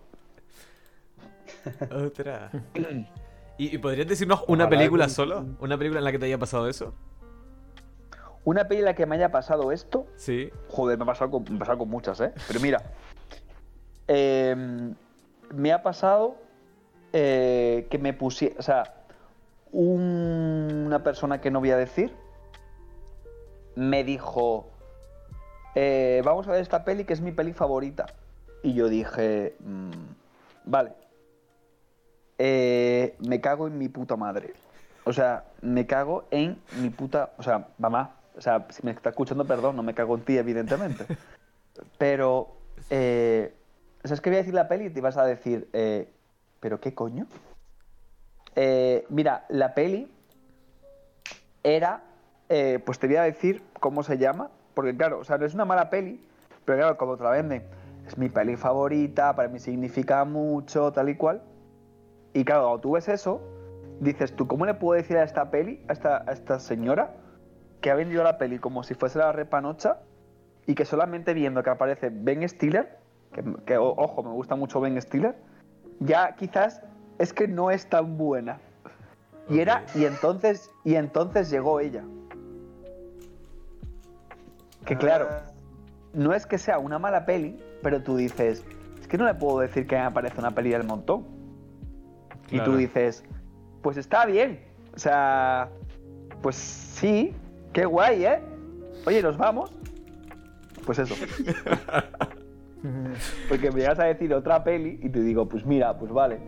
Otra. 1.95 2.51
¿Y, 3.59 3.75
y 3.75 3.79
podrías 3.79 4.09
decirnos 4.09 4.43
una 4.49 4.65
Ojalá 4.65 4.79
película 4.79 5.05
que- 5.05 5.11
solo? 5.13 5.47
¿Una 5.61 5.79
película 5.79 6.01
en 6.01 6.05
la 6.05 6.11
que 6.13 6.19
te 6.19 6.27
haya 6.27 6.39
pasado 6.39 6.69
eso? 6.69 6.93
Una 8.45 8.67
peli 8.69 8.81
en 8.81 8.85
la 8.87 8.95
que 8.95 9.07
me 9.07 9.15
haya 9.17 9.31
pasado 9.31 9.71
esto, 9.73 10.07
Sí. 10.17 10.51
Joder, 10.69 10.99
me 10.99 11.05
ha 11.05 11.07
pasado 11.07 11.31
con, 11.31 11.45
me 11.49 11.57
ha 11.57 11.59
pasado 11.61 11.79
con 11.79 11.89
muchas, 11.89 12.21
¿eh? 12.21 12.33
Pero 12.49 12.61
mira, 12.61 12.83
eh, 14.09 14.93
me 15.55 15.73
ha 15.73 15.83
pasado 15.83 16.37
eh, 17.17 17.87
que 17.91 17.99
me 17.99 18.13
pusiera, 18.13 18.57
o 18.59 18.63
sea, 18.63 18.93
un- 19.73 20.83
una 20.87 21.03
persona 21.05 21.41
que 21.41 21.51
no 21.51 21.61
voy 21.61 21.71
a 21.71 21.77
decir 21.77 22.13
me 23.77 24.03
dijo, 24.05 24.67
eh, 25.77 26.23
vamos 26.25 26.47
a 26.49 26.53
ver 26.53 26.61
esta 26.61 26.85
peli 26.85 27.05
que 27.05 27.13
es 27.13 27.21
mi 27.21 27.31
peli 27.33 27.53
favorita. 27.53 28.07
Y 28.63 28.75
yo 28.75 28.89
dije, 28.89 29.55
"Mm, 29.61 29.91
vale, 30.65 30.93
Eh, 32.37 33.15
me 33.29 33.41
cago 33.41 33.69
en 33.69 33.79
mi 33.79 33.89
puta 33.89 34.17
madre. 34.17 34.55
O 35.05 35.13
sea, 35.13 35.45
me 35.63 35.87
cago 35.87 36.25
en 36.33 36.59
mi 36.81 36.91
puta, 36.91 37.31
o 37.39 37.45
sea, 37.45 37.69
mamá, 37.79 38.17
o 38.37 38.41
sea, 38.41 38.67
si 38.71 38.83
me 38.85 38.91
está 38.91 39.11
escuchando, 39.11 39.45
perdón, 39.45 39.77
no 39.77 39.85
me 39.85 39.95
cago 39.95 40.17
en 40.17 40.23
ti, 40.23 40.37
evidentemente. 40.37 41.07
Pero 41.99 42.49
Eh, 42.91 43.55
¿Sabes 44.03 44.21
qué 44.21 44.31
voy 44.31 44.37
a 44.37 44.41
decir 44.41 44.55
la 44.55 44.67
peli? 44.69 44.87
Y 44.87 44.91
te 44.91 45.01
vas 45.01 45.17
a 45.17 45.25
decir, 45.25 45.69
¿pero 46.65 46.81
qué 46.81 46.95
coño? 46.95 47.27
Eh, 48.57 49.05
mira, 49.11 49.45
la 49.51 49.75
peli 49.75 50.11
era, 51.63 52.05
eh, 52.49 52.79
pues 52.83 52.99
te 52.99 53.07
voy 53.07 53.17
a 53.17 53.25
decir 53.25 53.63
cómo 53.81 54.03
se 54.03 54.17
llama, 54.17 54.51
porque 54.73 54.97
claro, 54.97 55.19
o 55.19 55.25
sea, 55.25 55.37
no 55.37 55.45
es 55.45 55.53
una 55.53 55.67
mala 55.67 55.91
peli, 55.91 56.27
pero 56.65 56.79
claro, 56.79 56.97
como 56.97 57.19
te 57.19 57.23
la 57.23 57.33
venden, 57.33 57.65
es 58.07 58.17
mi 58.17 58.31
peli 58.31 58.57
favorita, 58.57 59.37
para 59.37 59.51
mí 59.51 59.59
significa 59.59 60.25
mucho, 60.25 60.91
tal 60.91 61.11
y 61.11 61.17
cual. 61.17 61.43
Y 62.33 62.47
claro, 62.47 62.63
cuando 62.63 62.81
tú 62.81 62.93
ves 62.93 63.11
eso, 63.11 63.43
dices 64.01 64.35
tú, 64.35 64.47
¿cómo 64.47 64.65
le 64.65 64.73
puedo 64.73 64.97
decir 64.99 65.19
a 65.19 65.23
esta 65.23 65.51
peli, 65.51 65.85
a 65.89 65.93
esta, 65.93 66.25
a 66.27 66.33
esta 66.33 66.59
señora, 66.61 67.15
que 67.83 67.91
ha 67.91 67.95
vendido 67.95 68.25
la 68.25 68.39
peli 68.39 68.59
como 68.59 68.85
si 68.85 68.95
fuese 68.95 69.19
la 69.19 69.33
repanocha 69.33 69.99
y 70.67 70.75
que 70.75 70.87
solamente 70.87 71.35
viendo 71.35 71.63
que 71.63 71.69
aparece 71.69 72.09
Ben 72.11 72.49
Stiller, 72.49 72.97
que, 73.35 73.45
que, 73.67 73.77
ojo, 73.77 74.23
me 74.23 74.31
gusta 74.31 74.57
mucho 74.57 74.81
Ben 74.81 74.99
Stiller, 75.03 75.37
ya 76.01 76.35
quizás 76.37 76.83
es 77.19 77.33
que 77.33 77.49
no 77.49 77.71
es 77.71 77.87
tan 77.87 78.17
buena. 78.17 78.59
Y 79.49 79.61
era, 79.61 79.85
y 79.95 80.05
entonces, 80.05 80.71
y 80.85 80.95
entonces 80.95 81.51
llegó 81.51 81.81
ella. 81.81 82.03
Que 84.87 84.97
claro, 84.97 85.29
no 86.13 86.33
es 86.33 86.47
que 86.47 86.59
sea 86.59 86.79
una 86.79 86.99
mala 86.99 87.27
peli, 87.27 87.59
pero 87.83 88.03
tú 88.03 88.17
dices, 88.17 88.65
es 89.01 89.07
que 89.09 89.19
no 89.19 89.27
le 89.27 89.35
puedo 89.35 89.61
decir 89.61 89.87
que 89.87 89.99
me 89.99 90.11
parece 90.11 90.39
una 90.39 90.51
peli 90.51 90.71
del 90.71 90.85
montón. 90.85 91.27
Y 92.51 92.61
tú 92.61 92.77
dices, 92.77 93.25
pues 93.83 93.97
está 93.97 94.27
bien. 94.27 94.65
O 94.95 94.99
sea, 94.99 95.69
pues 96.43 96.57
sí, 96.57 97.35
qué 97.73 97.85
guay, 97.85 98.25
¿eh? 98.25 98.43
Oye, 99.07 99.23
¿nos 99.23 99.37
vamos? 99.37 99.73
Pues 100.87 100.99
eso. 100.99 101.15
Porque 103.49 103.71
me 103.71 103.81
llegas 103.81 103.99
a 103.99 104.05
decir 104.05 104.33
otra 104.35 104.65
peli 104.65 104.99
y 105.03 105.09
te 105.09 105.21
digo, 105.21 105.49
pues 105.49 105.65
mira, 105.65 105.97
pues 105.99 106.13
vale. 106.13 106.39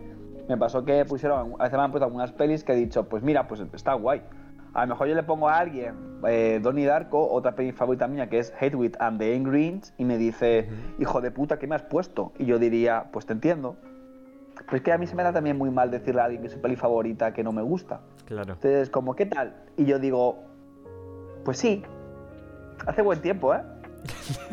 Me 0.47 0.57
pasó 0.57 0.85
que 0.85 1.03
pusieron, 1.05 1.55
a 1.59 1.63
veces 1.63 1.77
me 1.77 1.83
han 1.83 1.91
puesto 1.91 2.05
algunas 2.05 2.31
pelis 2.31 2.63
que 2.63 2.73
he 2.73 2.75
dicho, 2.75 3.09
pues 3.09 3.23
mira, 3.23 3.47
pues 3.47 3.61
está 3.73 3.93
guay. 3.93 4.21
A 4.73 4.85
lo 4.85 4.89
mejor 4.89 5.07
yo 5.07 5.15
le 5.15 5.23
pongo 5.23 5.49
a 5.49 5.57
alguien, 5.57 5.95
eh, 6.27 6.59
Donnie 6.61 6.85
Darko, 6.85 7.31
otra 7.31 7.55
peli 7.55 7.71
favorita 7.71 8.07
mía 8.07 8.29
que 8.29 8.39
es 8.39 8.53
Hate 8.59 8.75
With 8.75 8.93
and 8.99 9.17
the 9.17 9.39
Greens, 9.39 9.93
y 9.97 10.05
me 10.05 10.17
dice, 10.17 10.69
hijo 10.99 11.19
de 11.19 11.31
puta, 11.31 11.57
¿qué 11.57 11.67
me 11.67 11.75
has 11.75 11.83
puesto? 11.83 12.31
Y 12.37 12.45
yo 12.45 12.59
diría, 12.59 13.07
pues 13.11 13.25
te 13.25 13.33
entiendo. 13.33 13.75
Pero 14.65 14.77
es 14.77 14.83
que 14.83 14.91
a 14.91 14.97
mí 14.97 15.07
se 15.07 15.15
me 15.15 15.23
da 15.23 15.33
también 15.33 15.57
muy 15.57 15.71
mal 15.71 15.91
decirle 15.91 16.21
a 16.21 16.25
alguien 16.25 16.41
que 16.41 16.47
es 16.47 16.53
su 16.53 16.61
peli 16.61 16.75
favorita 16.75 17.33
que 17.33 17.43
no 17.43 17.51
me 17.51 17.61
gusta. 17.61 18.01
Claro. 18.25 18.53
Entonces, 18.53 18.89
como, 18.89 19.15
¿qué 19.15 19.25
tal? 19.25 19.55
Y 19.77 19.85
yo 19.85 19.99
digo, 19.99 20.43
pues 21.43 21.57
sí, 21.57 21.83
hace 22.85 23.01
buen 23.01 23.21
tiempo, 23.21 23.53
¿eh? 23.53 23.61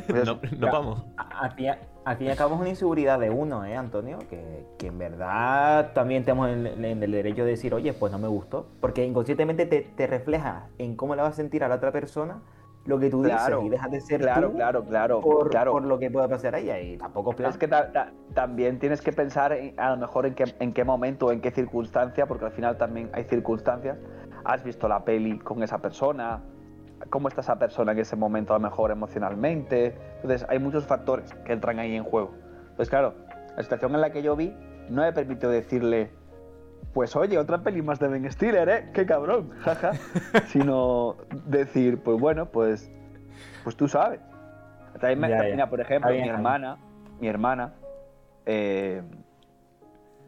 Pues 0.08 0.26
No, 0.26 0.38
no 0.58 0.66
vamos. 0.72 1.04
Al 1.16 1.52
fin, 1.52 1.70
al 2.04 2.16
fin 2.16 2.26
y 2.26 2.30
al 2.30 2.36
cabo 2.36 2.54
es 2.54 2.60
una 2.60 2.68
inseguridad 2.70 3.18
de 3.18 3.30
uno, 3.30 3.64
¿eh, 3.64 3.76
Antonio? 3.76 4.18
Que, 4.30 4.66
que 4.78 4.88
en 4.88 4.98
verdad 4.98 5.92
también 5.94 6.24
tenemos 6.24 6.48
en, 6.50 6.66
en 6.66 7.02
el 7.02 7.10
derecho 7.10 7.44
de 7.44 7.50
decir, 7.52 7.74
oye, 7.74 7.92
pues 7.92 8.12
no 8.12 8.18
me 8.18 8.28
gustó. 8.28 8.66
Porque 8.80 9.04
inconscientemente 9.04 9.66
te, 9.66 9.80
te 9.82 10.06
refleja 10.06 10.68
en 10.78 10.96
cómo 10.96 11.14
le 11.14 11.22
vas 11.22 11.32
a 11.32 11.36
sentir 11.36 11.64
a 11.64 11.68
la 11.68 11.76
otra 11.76 11.92
persona 11.92 12.42
lo 12.86 12.98
que 12.98 13.08
tú 13.08 13.22
Claro, 13.22 13.56
dices 13.60 13.66
y 13.66 13.70
dejas 13.70 13.90
de 13.90 14.00
ser 14.02 14.20
Claro, 14.20 14.50
tú 14.50 14.56
claro, 14.56 14.84
claro, 14.84 15.20
por, 15.22 15.48
claro. 15.48 15.72
por 15.72 15.84
lo 15.84 15.98
que 15.98 16.10
pueda 16.10 16.28
pasar 16.28 16.54
a 16.54 16.58
ella. 16.58 16.78
Y 16.80 16.98
tampoco 16.98 17.30
es 17.30 17.36
plan. 17.36 17.50
Es 17.50 17.56
que 17.56 17.66
ta- 17.66 17.90
ta- 17.92 18.12
también 18.34 18.78
tienes 18.78 19.00
que 19.00 19.10
pensar 19.12 19.52
en- 19.54 19.80
a 19.80 19.90
lo 19.90 19.96
mejor 19.96 20.26
en 20.26 20.34
qué, 20.34 20.54
en 20.60 20.74
qué 20.74 20.84
momento, 20.84 21.32
en 21.32 21.40
qué 21.40 21.50
circunstancia, 21.50 22.26
porque 22.26 22.44
al 22.44 22.52
final 22.52 22.76
también 22.76 23.08
hay 23.14 23.24
circunstancias. 23.24 23.96
Has 24.44 24.62
visto 24.62 24.86
la 24.86 25.02
peli 25.06 25.38
con 25.38 25.62
esa 25.62 25.78
persona, 25.78 26.42
cómo 27.10 27.28
está 27.28 27.40
esa 27.40 27.58
persona 27.58 27.92
en 27.92 27.98
ese 27.98 28.16
momento 28.16 28.54
a 28.54 28.58
lo 28.58 28.62
mejor 28.62 28.90
emocionalmente. 28.90 29.96
Entonces 30.16 30.46
hay 30.48 30.58
muchos 30.58 30.86
factores 30.86 31.32
que 31.44 31.52
entran 31.52 31.78
ahí 31.78 31.94
en 31.96 32.04
juego. 32.04 32.32
Pues 32.76 32.90
claro, 32.90 33.14
la 33.56 33.62
situación 33.62 33.94
en 33.94 34.00
la 34.00 34.10
que 34.10 34.22
yo 34.22 34.36
vi 34.36 34.54
no 34.88 35.02
me 35.02 35.12
permitió 35.12 35.48
decirle, 35.48 36.10
pues 36.92 37.14
oye, 37.16 37.38
otra 37.38 37.62
peli 37.62 37.82
más 37.82 37.98
de 37.98 38.08
Ben 38.08 38.30
Stiller, 38.30 38.68
¿eh? 38.68 38.90
¡Qué 38.92 39.06
cabrón! 39.06 39.50
Jaja. 39.60 39.92
Sino 40.46 41.16
decir, 41.46 42.02
pues 42.02 42.20
bueno, 42.20 42.46
pues, 42.46 42.90
pues 43.62 43.76
tú 43.76 43.88
sabes. 43.88 44.20
También 45.00 45.20
me, 45.20 45.56
Ya, 45.56 45.68
por 45.68 45.80
ejemplo, 45.80 46.10
mi 46.10 46.28
hermana, 46.28 46.78
mi 47.20 47.26
hermana, 47.26 47.74
eh, 48.46 49.02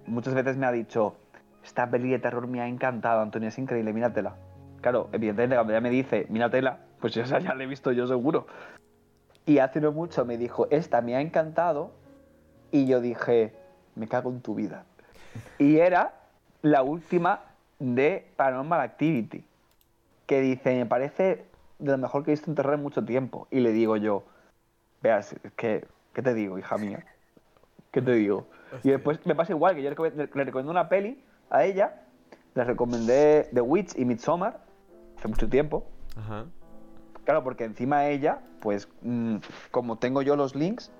muchas 0.07 0.35
veces 0.35 0.57
me 0.57 0.67
ha 0.67 0.73
dicho, 0.73 1.17
esta 1.65 1.89
peli 1.89 2.11
de 2.11 2.19
terror 2.19 2.47
me 2.49 2.61
ha 2.61 2.67
encantado, 2.67 3.21
Antonio, 3.21 3.49
es 3.49 3.59
increíble, 3.59 3.93
míratela. 3.93 4.35
Claro, 4.87 5.09
evidentemente 5.11 5.57
cuando 5.57 5.73
ella 5.73 5.81
me 5.81 5.91
dice, 5.91 6.27
míratela, 6.29 6.79
pues 7.01 7.13
yo 7.13 7.23
esa 7.25 7.41
ya 7.41 7.57
la 7.57 7.65
he 7.65 7.67
visto 7.67 7.91
yo 7.91 8.07
seguro. 8.07 8.47
Y 9.45 9.59
hace 9.59 9.81
no 9.81 9.91
mucho 9.91 10.25
me 10.25 10.39
dijo, 10.39 10.69
esta 10.71 11.03
me 11.03 11.17
ha 11.17 11.21
encantado, 11.21 11.91
y 12.71 12.87
yo 12.87 13.01
dije, 13.01 13.53
me 13.97 14.07
cago 14.07 14.31
en 14.31 14.43
tu 14.43 14.55
vida. 14.55 14.85
Y 15.59 15.79
era 15.79 16.15
la 16.63 16.85
última 16.85 17.41
de 17.81 18.31
Paranormal 18.37 18.81
Activity, 18.81 19.45
que 20.25 20.41
dice, 20.41 20.77
me 20.77 20.87
parece 20.87 21.47
de 21.81 21.91
lo 21.91 21.99
mejor 21.99 22.23
que 22.23 22.31
he 22.31 22.35
visto 22.35 22.49
en 22.49 22.55
terror 22.55 22.75
en 22.75 22.83
mucho 22.85 23.05
tiempo. 23.05 23.49
Y 23.51 23.59
le 23.59 23.73
digo 23.73 23.97
yo, 23.97 24.23
veas, 25.03 25.33
es 25.33 25.53
que, 25.55 25.85
¿qué 26.13 26.23
te 26.23 26.33
digo, 26.33 26.61
hija 26.61 26.79
mía? 26.79 27.05
¿Qué 27.91 28.01
te 28.01 28.13
digo? 28.13 28.47
Y 28.85 28.91
después 28.91 29.19
me 29.27 29.35
pasa 29.35 29.53
igual, 29.53 29.75
que 29.75 29.83
yo 29.83 29.91
le 29.91 30.45
recomendé 30.45 30.71
una 30.71 30.89
peli 30.89 31.21
a 31.51 31.65
ella, 31.65 32.03
le 32.55 32.63
recomendé 32.63 33.51
The 33.53 33.63
Witch 33.63 33.99
y 33.99 34.05
Midsommar, 34.05 34.65
hace 35.19 35.29
mucho 35.29 35.49
tiempo. 35.49 35.87
Ajá. 36.17 36.47
Claro, 37.25 37.43
porque 37.43 37.65
encima 37.65 38.07
ella, 38.07 38.41
pues, 38.61 38.89
mm, 39.03 39.37
como 39.71 39.97
tengo 39.99 40.23
yo 40.23 40.37
los 40.37 40.55
links, 40.55 40.93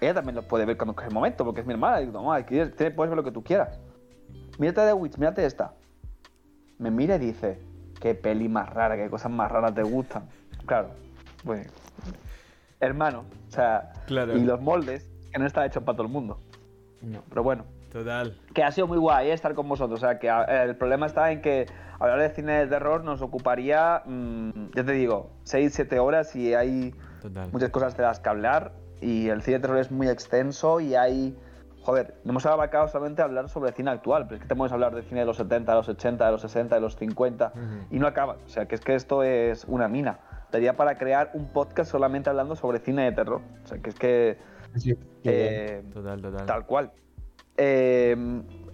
ella 0.00 0.14
también 0.14 0.34
los 0.36 0.44
puede 0.46 0.64
ver 0.64 0.76
cuando 0.76 0.94
coge 0.94 1.08
el 1.08 1.14
momento, 1.14 1.44
porque 1.44 1.60
es 1.60 1.66
mi 1.66 1.72
hermana. 1.74 1.98
Digo, 1.98 2.32
aquí 2.32 2.56
te- 2.76 2.90
puedes 2.90 3.10
ver 3.10 3.16
lo 3.16 3.24
que 3.24 3.32
tú 3.32 3.42
quieras. 3.42 3.78
Mírate 4.58 4.82
The 4.86 4.92
Witch, 4.94 5.16
mírate 5.18 5.44
esta. 5.44 5.74
Me 6.78 6.90
mira 6.90 7.16
y 7.16 7.18
dice, 7.18 7.60
qué 8.00 8.14
peli 8.14 8.48
más 8.48 8.68
rara, 8.70 8.96
qué 8.96 9.08
cosas 9.10 9.30
más 9.30 9.50
raras 9.50 9.74
te 9.74 9.82
gustan. 9.82 10.28
Claro, 10.66 10.90
pues, 11.44 11.68
hermano, 12.80 13.24
o 13.48 13.50
sea, 13.50 13.92
Claro. 14.06 14.36
y 14.36 14.40
los 14.44 14.60
moldes, 14.60 15.10
que 15.32 15.38
no 15.38 15.46
está 15.46 15.64
hecho 15.66 15.84
para 15.84 15.96
todo 15.96 16.06
el 16.06 16.12
mundo. 16.12 16.38
No. 17.02 17.22
Pero 17.28 17.42
bueno, 17.42 17.64
Total. 17.98 18.36
que 18.54 18.62
ha 18.62 18.70
sido 18.72 18.86
muy 18.86 18.98
guay 18.98 19.28
¿eh? 19.28 19.32
estar 19.32 19.54
con 19.54 19.68
vosotros. 19.68 20.02
O 20.02 20.06
sea, 20.06 20.18
que 20.18 20.28
a- 20.30 20.64
el 20.64 20.76
problema 20.76 21.06
está 21.06 21.30
en 21.32 21.40
que 21.40 21.66
hablar 21.98 22.20
de 22.20 22.28
cine 22.30 22.52
de 22.58 22.66
terror 22.66 23.04
nos 23.04 23.22
ocuparía, 23.22 24.02
mm, 24.04 24.50
ya 24.74 24.84
te 24.84 24.92
digo, 24.92 25.30
6-7 25.44 25.98
horas 25.98 26.34
y 26.36 26.54
hay 26.54 26.94
Total. 27.22 27.48
muchas 27.52 27.70
cosas 27.70 27.96
de 27.96 28.02
las 28.02 28.20
que 28.20 28.28
hablar. 28.28 28.72
Y 29.00 29.28
el 29.28 29.42
cine 29.42 29.58
de 29.58 29.62
terror 29.62 29.78
es 29.78 29.90
muy 29.90 30.08
extenso 30.08 30.80
y 30.80 30.94
hay. 30.94 31.36
Joder, 31.82 32.14
no 32.24 32.30
hemos 32.32 32.44
abarcado 32.46 32.88
solamente 32.88 33.22
hablar 33.22 33.48
sobre 33.48 33.70
cine 33.72 33.90
actual, 33.92 34.24
pero 34.24 34.34
es 34.36 34.40
que 34.42 34.48
te 34.48 34.56
podemos 34.56 34.72
hablar 34.72 34.92
de 34.94 35.02
cine 35.02 35.20
de 35.20 35.26
los 35.26 35.36
70, 35.36 35.70
de 35.72 35.76
los 35.78 35.88
80, 35.88 36.26
de 36.26 36.32
los 36.32 36.40
60, 36.40 36.74
de 36.74 36.80
los 36.80 36.96
50 36.96 37.52
Ujú. 37.54 37.62
y 37.94 37.98
no 38.00 38.08
acaba. 38.08 38.38
O 38.44 38.48
sea, 38.48 38.66
que 38.66 38.74
es 38.74 38.80
que 38.80 38.94
esto 38.96 39.22
es 39.22 39.64
una 39.66 39.86
mina. 39.86 40.18
Daría 40.50 40.74
para 40.76 40.98
crear 40.98 41.30
un 41.34 41.46
podcast 41.52 41.90
solamente 41.92 42.28
hablando 42.28 42.56
sobre 42.56 42.80
cine 42.80 43.04
de 43.04 43.12
terror. 43.12 43.40
O 43.64 43.66
sea, 43.68 43.78
que 43.78 43.90
es 43.90 43.96
que. 43.98 44.38
eh, 45.24 45.82
Total, 45.92 46.20
total. 46.20 46.46
Tal 46.46 46.66
cual. 46.66 46.90
Eh, 47.56 48.16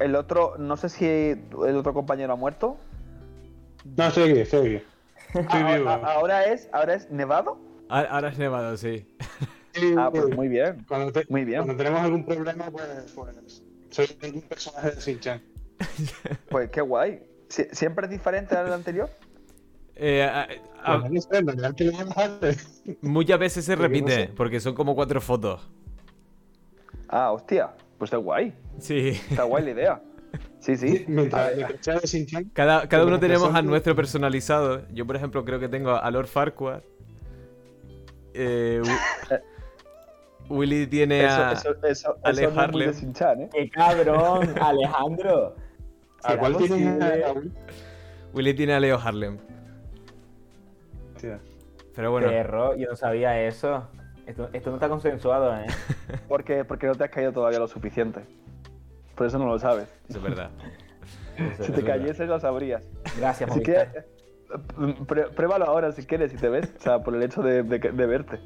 el 0.00 0.16
otro, 0.16 0.56
no 0.58 0.76
sé 0.76 0.88
si 0.88 1.06
el 1.06 1.76
otro 1.76 1.94
compañero 1.94 2.32
ha 2.32 2.36
muerto. 2.36 2.76
No, 3.96 4.06
estoy 4.08 4.30
aquí, 4.30 4.40
estoy 4.40 4.76
aquí. 4.76 4.84
Estoy 5.38 5.60
Ah, 5.62 5.76
vivo. 5.76 5.88
ah, 5.88 6.00
ahora 6.14 6.44
es, 6.46 6.68
ahora 6.72 6.94
es 6.94 7.10
Nevado. 7.10 7.58
Ahora 7.88 8.28
es 8.28 8.38
nevado, 8.38 8.76
sí. 8.76 9.06
Sí, 9.74 9.94
Ah, 9.98 10.10
pues 10.10 10.34
muy 10.36 10.48
bien. 10.48 10.84
cuando, 10.88 11.10
te- 11.12 11.24
muy 11.28 11.44
bien. 11.44 11.62
cuando 11.64 11.76
tenemos 11.76 12.00
algún 12.00 12.24
problema, 12.24 12.70
pues, 12.70 12.86
pues 13.14 13.62
soy 13.90 14.06
un 14.34 14.40
personaje 14.42 14.90
de 14.92 15.00
Shin-Chan. 15.00 15.42
Pues 16.50 16.70
qué 16.70 16.80
guay. 16.80 17.22
Sie- 17.48 17.68
¿Siempre 17.72 18.06
es 18.06 18.10
diferente 18.10 18.54
al 18.56 18.72
anterior? 18.72 19.08
Eh, 19.96 20.22
a- 20.22 20.42
a- 20.84 21.02
Pues, 21.02 21.28
a 21.30 22.96
muchas 23.02 23.38
veces 23.38 23.64
se 23.64 23.74
repite, 23.76 24.28
porque 24.36 24.58
son 24.60 24.74
como 24.74 24.94
cuatro 24.94 25.20
fotos. 25.20 25.66
Ah, 27.08 27.30
hostia. 27.32 27.70
Pues 28.02 28.08
está 28.08 28.16
guay. 28.16 28.52
Sí. 28.80 29.10
Está 29.30 29.44
guay 29.44 29.64
la 29.64 29.70
idea. 29.70 30.02
Sí, 30.58 30.76
sí. 30.76 31.04
Cada, 32.52 32.88
cada 32.88 33.04
uno 33.06 33.20
tenemos 33.20 33.54
a 33.54 33.62
nuestro 33.62 33.94
personalizado. 33.94 34.82
Yo, 34.92 35.06
por 35.06 35.14
ejemplo, 35.14 35.44
creo 35.44 35.60
que 35.60 35.68
tengo 35.68 35.94
a 35.94 36.10
Lord 36.10 36.26
Farquaad. 36.26 36.82
Eh, 38.34 38.82
Wi- 38.82 39.38
Willy 40.48 40.86
tiene 40.88 41.26
a... 41.26 41.52
eso, 41.52 42.56
Harlem. 42.58 42.90
¿eh? 42.90 43.48
¡Qué 43.52 43.70
cabrón, 43.70 44.52
Alejandro! 44.60 45.54
¿A 46.24 46.28
¿Será 46.30 46.40
cuál 46.40 46.52
posible? 46.54 47.24
a- 47.24 47.34
Willy 48.34 48.54
tiene 48.54 48.74
a 48.74 48.80
Leo 48.80 48.98
Harlem. 48.98 49.38
Pero 51.94 52.10
bueno, 52.10 52.26
Perro, 52.28 52.74
yo 52.74 52.88
no 52.88 52.96
sabía 52.96 53.40
eso. 53.46 53.86
Esto, 54.26 54.48
esto 54.52 54.70
no 54.70 54.76
está 54.76 54.88
consensuado, 54.88 55.54
¿eh? 55.56 55.66
Porque, 56.28 56.64
porque 56.64 56.86
no 56.86 56.94
te 56.94 57.04
has 57.04 57.10
caído 57.10 57.32
todavía 57.32 57.58
lo 57.58 57.68
suficiente. 57.68 58.20
Por 59.16 59.26
eso 59.26 59.38
no 59.38 59.46
lo 59.46 59.58
sabes. 59.58 59.88
eso 60.08 60.18
es 60.18 60.24
verdad. 60.24 60.50
Eso 61.36 61.64
Si 61.64 61.70
es 61.70 61.76
te 61.76 61.82
verdad. 61.82 61.96
cayeses 62.02 62.28
lo 62.28 62.38
sabrías. 62.40 62.88
Gracias, 63.18 63.50
Así 63.50 63.60
que 63.62 63.76
eh, 63.76 64.96
pruébalo 65.36 65.64
ahora 65.66 65.92
si 65.92 66.04
quieres, 66.06 66.30
si 66.30 66.36
te 66.38 66.48
ves. 66.48 66.72
O 66.78 66.80
sea, 66.80 67.00
por 67.02 67.14
el 67.14 67.22
hecho 67.22 67.42
de, 67.42 67.62
de 67.62 67.80
que- 67.80 67.90
de 67.90 68.06
verte. 68.06 68.40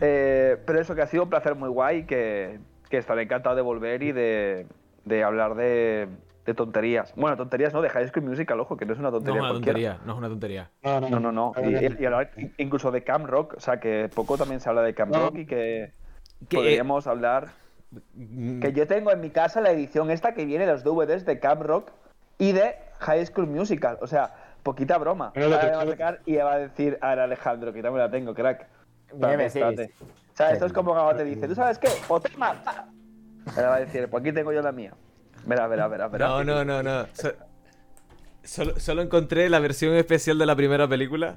Eh, 0.00 0.56
pero 0.66 0.80
eso 0.80 0.94
que 0.94 1.02
ha 1.02 1.06
sido 1.06 1.24
un 1.24 1.30
placer 1.30 1.54
muy 1.54 1.68
guay, 1.68 2.04
que, 2.06 2.58
que 2.88 2.96
estaré 2.98 3.22
encantado 3.22 3.54
de 3.54 3.62
volver 3.62 4.02
y 4.02 4.12
de, 4.12 4.66
de 5.04 5.22
hablar 5.24 5.54
de, 5.54 6.08
de 6.44 6.54
tonterías. 6.54 7.12
Bueno, 7.16 7.36
tonterías 7.36 7.72
no, 7.72 7.82
de 7.82 7.88
High 7.88 8.08
School 8.08 8.24
Musical, 8.24 8.58
ojo, 8.60 8.76
que 8.76 8.84
no 8.84 8.92
es 8.94 8.98
una 8.98 9.10
No 9.10 9.18
es 9.18 9.24
tontería 9.24 9.42
una 9.42 9.52
tontería, 9.52 9.98
no 10.04 10.12
es 10.12 10.18
una 10.18 10.28
tontería. 10.28 10.70
No, 10.82 11.00
no, 11.00 11.20
No, 11.20 11.32
no, 11.32 11.52
Y, 11.62 12.02
y 12.02 12.04
hablar 12.04 12.30
incluso 12.58 12.90
de 12.90 13.04
Camp 13.04 13.26
Rock, 13.26 13.54
o 13.56 13.60
sea, 13.60 13.78
que 13.78 14.10
poco 14.14 14.36
también 14.36 14.60
se 14.60 14.68
habla 14.68 14.82
de 14.82 14.94
Camp 14.94 15.12
No. 15.12 15.26
Rock 15.26 15.38
y 15.38 15.46
que 15.46 15.92
Que, 16.48 16.56
podríamos 16.56 17.06
hablar. 17.06 17.48
mm, 18.14 18.60
Que 18.60 18.72
yo 18.72 18.86
tengo 18.86 19.12
en 19.12 19.20
mi 19.20 19.30
casa 19.30 19.60
la 19.60 19.70
edición 19.70 20.10
esta 20.10 20.34
que 20.34 20.44
viene 20.44 20.66
de 20.66 20.72
los 20.72 20.82
DVDs 20.82 21.24
de 21.24 21.38
Camp 21.38 21.62
Rock 21.62 21.90
y 22.38 22.52
de 22.52 22.74
High 22.98 23.26
School 23.26 23.46
Musical. 23.46 23.98
O 24.00 24.06
sea, 24.08 24.34
poquita 24.64 24.98
broma. 24.98 25.32
Ahora 25.36 25.76
va 25.76 25.82
a 25.82 25.86
sacar 25.86 26.20
y 26.26 26.36
va 26.36 26.54
a 26.54 26.58
decir, 26.58 26.98
ahora 27.00 27.24
Alejandro, 27.24 27.72
que 27.72 27.82
también 27.82 28.04
la 28.04 28.10
tengo, 28.10 28.34
crack. 28.34 28.66
Mírame, 29.14 29.48
sí. 29.50 29.62
O 29.62 29.72
sea, 30.34 30.50
esto 30.52 30.66
es 30.66 30.72
como 30.72 30.92
cuando 30.92 31.14
te 31.16 31.24
dice, 31.24 31.46
¿tú 31.46 31.54
sabes 31.54 31.78
qué? 31.78 31.88
¡Potema! 32.08 32.54
pa". 32.64 32.86
Ahora 33.54 33.68
va 33.68 33.74
a 33.76 33.80
decir, 33.80 34.08
pues 34.08 34.22
aquí 34.22 34.32
tengo 34.32 34.52
yo 34.52 34.62
la 34.62 34.72
mía. 34.72 34.92
Verá, 35.46 35.66
verá, 35.66 35.88
verá, 35.88 36.08
verá. 36.08 36.28
No, 36.28 36.44
no, 36.44 36.64
no, 36.64 36.82
no. 36.82 37.06
So- 37.12 37.32
solo, 38.44 38.78
solo 38.78 39.02
encontré 39.02 39.48
la 39.48 39.58
versión 39.60 39.94
especial 39.94 40.38
de 40.38 40.46
la 40.46 40.56
primera 40.56 40.86
película. 40.88 41.36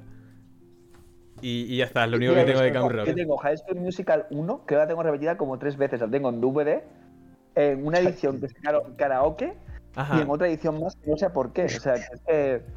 Y, 1.42 1.64
y 1.72 1.76
ya 1.78 1.84
está, 1.84 2.04
es 2.04 2.10
lo 2.10 2.16
único 2.16 2.34
que 2.34 2.44
tengo 2.44 2.60
de 2.60 2.68
yo 2.68 2.74
Camp 2.74 2.90
Yo 2.92 2.96
Rock. 3.04 3.14
tengo 3.14 3.36
High 3.36 3.58
School 3.58 3.80
Musical 3.80 4.26
1, 4.30 4.64
que 4.66 4.74
la 4.74 4.86
tengo 4.86 5.02
repetida 5.02 5.36
como 5.36 5.58
tres 5.58 5.76
veces. 5.76 6.00
La 6.00 6.08
tengo 6.08 6.30
en 6.30 6.40
DVD, 6.40 6.82
en 7.54 7.86
una 7.86 7.98
edición 7.98 8.40
que 8.40 8.46
es 8.46 8.54
kara- 8.54 8.80
karaoke 8.96 9.54
y 10.16 10.20
en 10.20 10.30
otra 10.30 10.48
edición 10.48 10.80
más 10.80 10.96
que 10.96 11.10
no 11.10 11.16
sé 11.18 11.28
por 11.30 11.52
qué. 11.52 11.64
O 11.66 11.68
sea, 11.68 11.94
que 11.94 12.00
es 12.00 12.20
que... 12.26 12.62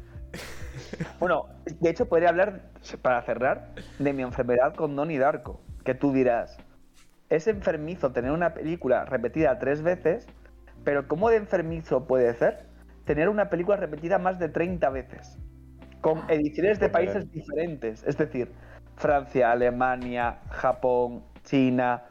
Bueno, 1.18 1.46
de 1.80 1.90
hecho 1.90 2.06
podría 2.06 2.28
hablar, 2.30 2.60
para 3.02 3.20
cerrar, 3.22 3.70
de 3.98 4.12
mi 4.12 4.22
enfermedad 4.22 4.74
con 4.74 4.94
Donnie 4.96 5.18
Darko. 5.18 5.60
Que 5.84 5.94
tú 5.94 6.12
dirás, 6.12 6.56
es 7.28 7.46
enfermizo 7.48 8.12
tener 8.12 8.30
una 8.30 8.54
película 8.54 9.04
repetida 9.04 9.58
tres 9.58 9.82
veces, 9.82 10.26
pero 10.84 11.06
¿cómo 11.08 11.30
de 11.30 11.36
enfermizo 11.36 12.06
puede 12.06 12.32
ser 12.34 12.66
tener 13.04 13.28
una 13.28 13.50
película 13.50 13.76
repetida 13.76 14.18
más 14.18 14.38
de 14.38 14.48
30 14.48 14.90
veces? 14.90 15.38
Con 16.00 16.22
ediciones 16.28 16.80
de 16.80 16.88
países 16.88 17.30
diferentes. 17.30 18.02
Es 18.04 18.16
decir, 18.16 18.50
Francia, 18.96 19.52
Alemania, 19.52 20.38
Japón, 20.50 21.22
China, 21.44 22.04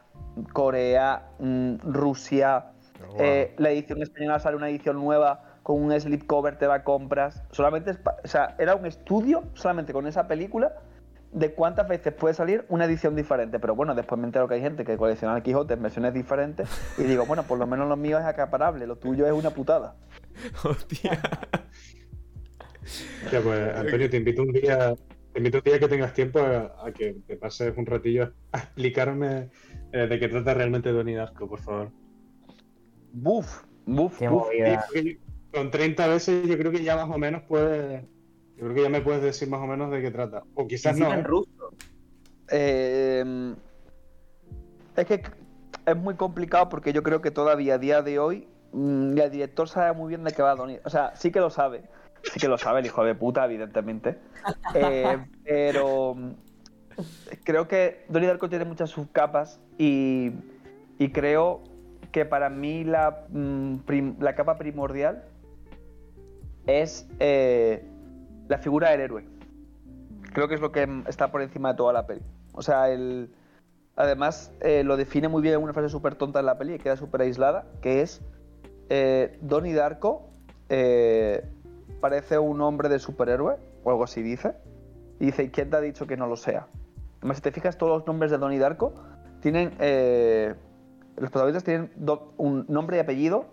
Corea, 0.52 1.30
mm, 1.38 1.76
Rusia. 1.84 2.66
Wow. 3.08 3.16
Eh, 3.18 3.54
la 3.58 3.70
edición 3.70 4.02
española 4.02 4.38
sale 4.38 4.56
una 4.56 4.68
edición 4.68 4.96
nueva 4.96 5.44
con 5.62 5.82
un 5.82 5.98
slipcover, 5.98 6.56
te 6.56 6.66
la 6.66 6.84
compras. 6.84 7.42
Solamente, 7.50 7.92
o 8.24 8.28
sea, 8.28 8.54
era 8.58 8.74
un 8.74 8.86
estudio 8.86 9.44
solamente 9.54 9.92
con 9.92 10.06
esa 10.06 10.28
película 10.28 10.72
de 11.32 11.52
cuántas 11.54 11.88
veces 11.88 12.12
puede 12.12 12.34
salir 12.34 12.64
una 12.68 12.84
edición 12.84 13.14
diferente. 13.14 13.58
Pero 13.58 13.74
bueno, 13.74 13.94
después 13.94 14.20
me 14.20 14.26
entero 14.26 14.48
que 14.48 14.54
hay 14.54 14.60
gente 14.60 14.84
que 14.84 14.96
colecciona 14.96 15.36
el 15.36 15.42
Quijote 15.42 15.74
en 15.74 15.82
versiones 15.82 16.14
diferentes 16.14 16.68
y 16.98 17.04
digo, 17.04 17.26
bueno, 17.26 17.44
por 17.44 17.58
lo 17.58 17.66
menos 17.66 17.88
lo 17.88 17.96
mío 17.96 18.18
es 18.18 18.24
acaparable, 18.24 18.86
lo 18.86 18.96
tuyo 18.96 19.26
es 19.26 19.32
una 19.32 19.50
putada. 19.50 19.96
Hostia. 20.64 21.20
Ya, 23.30 23.40
pues, 23.40 23.76
Antonio, 23.76 24.10
te 24.10 24.16
invito 24.16 24.42
un 24.42 24.52
día, 24.52 24.94
te 25.32 25.38
invito 25.38 25.58
un 25.58 25.64
día 25.64 25.78
que 25.78 25.88
tengas 25.88 26.12
tiempo 26.12 26.40
a, 26.40 26.86
a 26.86 26.92
que 26.92 27.16
te 27.26 27.36
pases 27.36 27.76
un 27.76 27.86
ratillo 27.86 28.32
a 28.52 28.58
explicarme 28.58 29.50
eh, 29.92 30.06
de 30.06 30.18
qué 30.18 30.28
trata 30.28 30.54
realmente 30.54 30.90
Donnie 30.90 31.16
Darko, 31.16 31.48
por 31.48 31.60
favor. 31.60 31.90
Buf, 33.12 33.64
buf, 33.86 34.20
buf. 34.20 34.48
Con 35.52 35.70
30 35.70 36.06
veces 36.06 36.46
yo 36.46 36.56
creo 36.56 36.70
que 36.70 36.84
ya 36.84 36.94
más 36.94 37.10
o 37.14 37.18
menos 37.18 37.42
puedes, 37.42 38.04
yo 38.60 38.66
creo 38.66 38.74
que 38.74 38.82
ya 38.82 38.88
me 38.90 39.00
puedes 39.00 39.22
decir 39.22 39.48
más 39.48 39.60
o 39.60 39.66
menos 39.66 39.90
de 39.90 40.02
qué 40.02 40.10
trata. 40.10 40.42
O 40.54 40.66
quizás 40.66 40.98
no. 40.98 41.12
en 41.12 41.24
ruso. 41.24 41.50
Eh, 42.50 43.54
es 44.96 45.06
que 45.06 45.22
es 45.86 45.96
muy 45.96 46.14
complicado 46.14 46.68
porque 46.68 46.92
yo 46.92 47.02
creo 47.02 47.20
que 47.22 47.30
todavía 47.30 47.74
a 47.74 47.78
día 47.78 48.02
de 48.02 48.18
hoy 48.18 48.48
mm, 48.72 49.16
el 49.18 49.30
director 49.30 49.68
sabe 49.68 49.92
muy 49.96 50.08
bien 50.10 50.24
de 50.24 50.32
qué 50.32 50.42
va 50.42 50.54
Donnie. 50.54 50.80
O 50.84 50.90
sea, 50.90 51.16
sí 51.16 51.30
que 51.30 51.40
lo 51.40 51.48
sabe. 51.48 51.84
Sí 52.22 52.38
que 52.38 52.48
lo 52.48 52.58
sabe 52.58 52.80
el 52.80 52.86
hijo 52.86 53.02
de 53.02 53.14
puta, 53.14 53.44
evidentemente. 53.44 54.18
Eh, 54.74 55.18
pero 55.44 56.16
creo 57.44 57.66
que 57.66 58.04
Donnie 58.08 58.28
Darko 58.28 58.48
tiene 58.50 58.64
muchas 58.66 58.90
subcapas 58.90 59.58
y, 59.78 60.32
y 60.98 61.10
creo 61.12 61.62
que 62.12 62.24
para 62.26 62.50
mí 62.50 62.84
la, 62.84 63.24
mm, 63.30 63.76
prim- 63.86 64.16
la 64.20 64.34
capa 64.34 64.58
primordial 64.58 65.24
es 66.66 67.08
eh, 67.20 67.84
la 68.50 68.58
figura 68.58 68.90
del 68.90 69.00
héroe. 69.00 69.24
Creo 70.34 70.48
que 70.48 70.56
es 70.56 70.60
lo 70.60 70.72
que 70.72 70.86
está 71.06 71.30
por 71.30 71.40
encima 71.40 71.70
de 71.70 71.76
toda 71.76 71.92
la 71.92 72.06
peli. 72.06 72.20
O 72.52 72.62
sea, 72.62 72.90
el, 72.90 73.32
además 73.96 74.52
eh, 74.60 74.82
lo 74.84 74.96
define 74.96 75.28
muy 75.28 75.40
bien 75.40 75.54
en 75.54 75.62
una 75.62 75.72
frase 75.72 75.88
súper 75.88 76.16
tonta 76.16 76.40
en 76.40 76.46
la 76.46 76.58
peli, 76.58 76.72
que 76.72 76.80
queda 76.80 76.96
súper 76.96 77.22
aislada, 77.22 77.64
que 77.80 78.02
es 78.02 78.20
eh, 78.88 79.38
Donnie 79.40 79.72
Darko 79.72 80.30
eh, 80.68 81.48
parece 82.00 82.38
un 82.38 82.60
hombre 82.60 82.88
de 82.88 82.98
superhéroe, 82.98 83.56
o 83.84 83.90
algo 83.90 84.04
así 84.04 84.20
dice, 84.20 84.56
y 85.20 85.26
dice, 85.26 85.44
¿y 85.44 85.50
quién 85.50 85.70
te 85.70 85.76
ha 85.76 85.80
dicho 85.80 86.06
que 86.06 86.16
no 86.16 86.26
lo 86.26 86.36
sea? 86.36 86.66
Además, 87.18 87.36
si 87.36 87.42
te 87.42 87.52
fijas, 87.52 87.78
todos 87.78 87.98
los 87.98 88.06
nombres 88.06 88.30
de 88.30 88.38
Donnie 88.38 88.58
Darko 88.58 88.94
tienen... 89.40 89.74
eh, 89.78 90.54
los 91.16 91.30
protagonistas 91.30 91.64
tienen 91.64 91.92
do- 91.96 92.32
un 92.38 92.64
nombre 92.68 92.96
y 92.96 93.00
apellido 93.00 93.44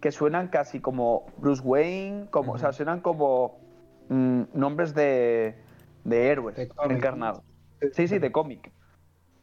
que 0.00 0.10
suenan 0.10 0.48
casi 0.48 0.80
como 0.80 1.26
Bruce 1.38 1.62
Wayne, 1.62 2.26
como, 2.30 2.52
o 2.52 2.58
sea, 2.58 2.72
suenan 2.72 3.00
como 3.00 3.61
mm, 4.08 4.42
nombres 4.54 4.94
de, 4.94 5.54
de 6.04 6.28
héroes 6.28 6.56
De 6.56 6.70
encarnados. 6.90 7.42
Sí, 7.92 8.08
sí, 8.08 8.18
de 8.18 8.30
cómic. 8.30 8.70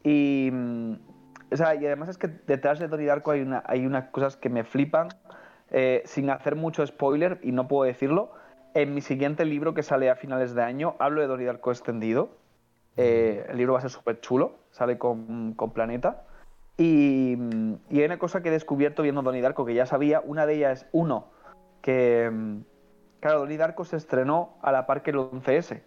Y, 0.02 0.50
mm, 0.52 0.92
o 1.52 1.56
sea, 1.56 1.74
y 1.74 1.86
además 1.86 2.08
es 2.08 2.18
que 2.18 2.28
detrás 2.28 2.78
de 2.78 2.88
Donnie 2.88 3.06
Darko 3.06 3.32
hay, 3.32 3.42
una, 3.42 3.62
hay 3.66 3.84
unas 3.84 4.08
cosas 4.08 4.36
que 4.36 4.48
me 4.48 4.64
flipan, 4.64 5.08
eh, 5.70 6.02
sin 6.06 6.30
hacer 6.30 6.56
mucho 6.56 6.86
spoiler, 6.86 7.38
y 7.42 7.52
no 7.52 7.68
puedo 7.68 7.84
decirlo. 7.84 8.32
En 8.72 8.94
mi 8.94 9.00
siguiente 9.00 9.44
libro 9.44 9.74
que 9.74 9.82
sale 9.82 10.10
a 10.10 10.16
finales 10.16 10.54
de 10.54 10.62
año, 10.62 10.94
hablo 10.98 11.20
de 11.20 11.26
Donnie 11.26 11.46
Darko 11.46 11.70
extendido. 11.70 12.30
Eh, 12.96 13.46
el 13.48 13.56
libro 13.56 13.74
va 13.74 13.78
a 13.78 13.82
ser 13.82 13.90
súper 13.90 14.20
chulo, 14.20 14.58
sale 14.70 14.98
con, 14.98 15.54
con 15.54 15.72
Planeta. 15.72 16.24
Y, 16.76 17.34
mm, 17.36 17.74
y 17.90 17.98
hay 17.98 18.04
una 18.04 18.18
cosa 18.18 18.42
que 18.42 18.48
he 18.48 18.52
descubierto 18.52 19.02
viendo 19.02 19.22
Donnie 19.22 19.42
Darko 19.42 19.64
que 19.64 19.74
ya 19.74 19.86
sabía. 19.86 20.20
Una 20.20 20.46
de 20.46 20.54
ellas 20.54 20.82
es, 20.82 20.88
uno, 20.92 21.26
que, 21.82 22.30
mm, 22.30 22.60
claro, 23.20 23.40
Donnie 23.40 23.56
Darko 23.56 23.84
se 23.84 23.96
estrenó 23.96 24.54
a 24.62 24.72
la 24.72 24.86
par 24.86 25.02
que 25.02 25.10
el 25.10 25.18
11S. 25.18 25.82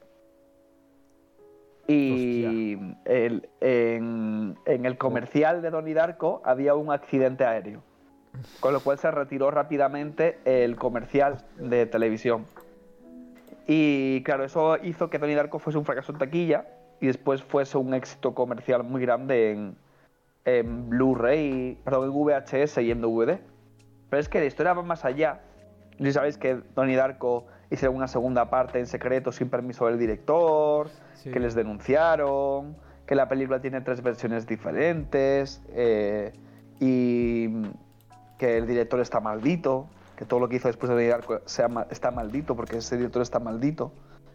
Y 1.87 2.79
el- 3.05 3.49
en, 3.59 4.55
en 4.65 4.85
el 4.85 4.97
comercial 4.97 5.61
de 5.61 5.69
Donnie 5.69 5.93
Darko 5.93 6.41
había 6.45 6.75
un 6.75 6.91
accidente 6.91 7.43
aéreo. 7.45 7.81
Con 8.61 8.73
lo 8.73 8.79
cual 8.79 8.97
se 8.97 9.11
retiró 9.11 9.51
rápidamente 9.51 10.39
el 10.45 10.75
comercial 10.77 11.43
de 11.57 11.85
televisión. 11.85 12.45
Y 13.67 14.23
claro, 14.23 14.43
eso 14.43 14.77
hizo 14.81 15.09
que 15.09 15.19
Donnie 15.19 15.35
Darko 15.35 15.59
fuese 15.59 15.77
un 15.77 15.85
fracaso 15.85 16.11
en 16.13 16.17
taquilla 16.19 16.65
y 16.99 17.07
después 17.07 17.43
fuese 17.43 17.77
un 17.77 17.93
éxito 17.93 18.33
comercial 18.33 18.83
muy 18.83 19.01
grande 19.01 19.51
en, 19.51 19.75
en 20.45 20.89
Blu-ray, 20.89 21.77
perdón, 21.83 22.05
en 22.05 22.13
VHS 22.13 22.77
y 22.79 22.91
en 22.91 23.01
DVD. 23.01 23.39
Pero 24.09 24.19
es 24.19 24.29
que 24.29 24.39
la 24.39 24.45
historia 24.45 24.73
va 24.73 24.83
más 24.83 25.05
allá. 25.05 25.41
Y 25.99 26.11
sabéis 26.11 26.37
que 26.37 26.61
Donnie 26.75 26.95
Darko 26.95 27.45
hicieron 27.69 27.95
una 27.95 28.07
segunda 28.07 28.49
parte 28.49 28.79
en 28.79 28.87
secreto 28.87 29.31
sin 29.31 29.49
permiso 29.49 29.85
del 29.87 29.97
director, 29.99 30.89
Sí. 31.15 31.31
que 31.31 31.39
les 31.39 31.55
denunciaron, 31.55 32.75
que 33.05 33.15
la 33.15 33.27
película 33.29 33.61
tiene 33.61 33.81
tres 33.81 34.01
versiones 34.01 34.45
diferentes 34.47 35.61
eh, 35.69 36.33
y 36.79 37.47
que 38.37 38.57
el 38.57 38.67
director 38.67 38.99
está 38.99 39.19
maldito, 39.19 39.87
que 40.17 40.25
todo 40.25 40.39
lo 40.39 40.49
que 40.49 40.57
hizo 40.57 40.67
después 40.67 40.89
de 40.89 40.95
Donnie 40.95 41.09
Darko 41.09 41.39
sea 41.45 41.69
está 41.89 42.11
maldito 42.11 42.55
porque 42.55 42.77
ese 42.77 42.97
director 42.97 43.21
está 43.21 43.39
maldito. 43.39 43.91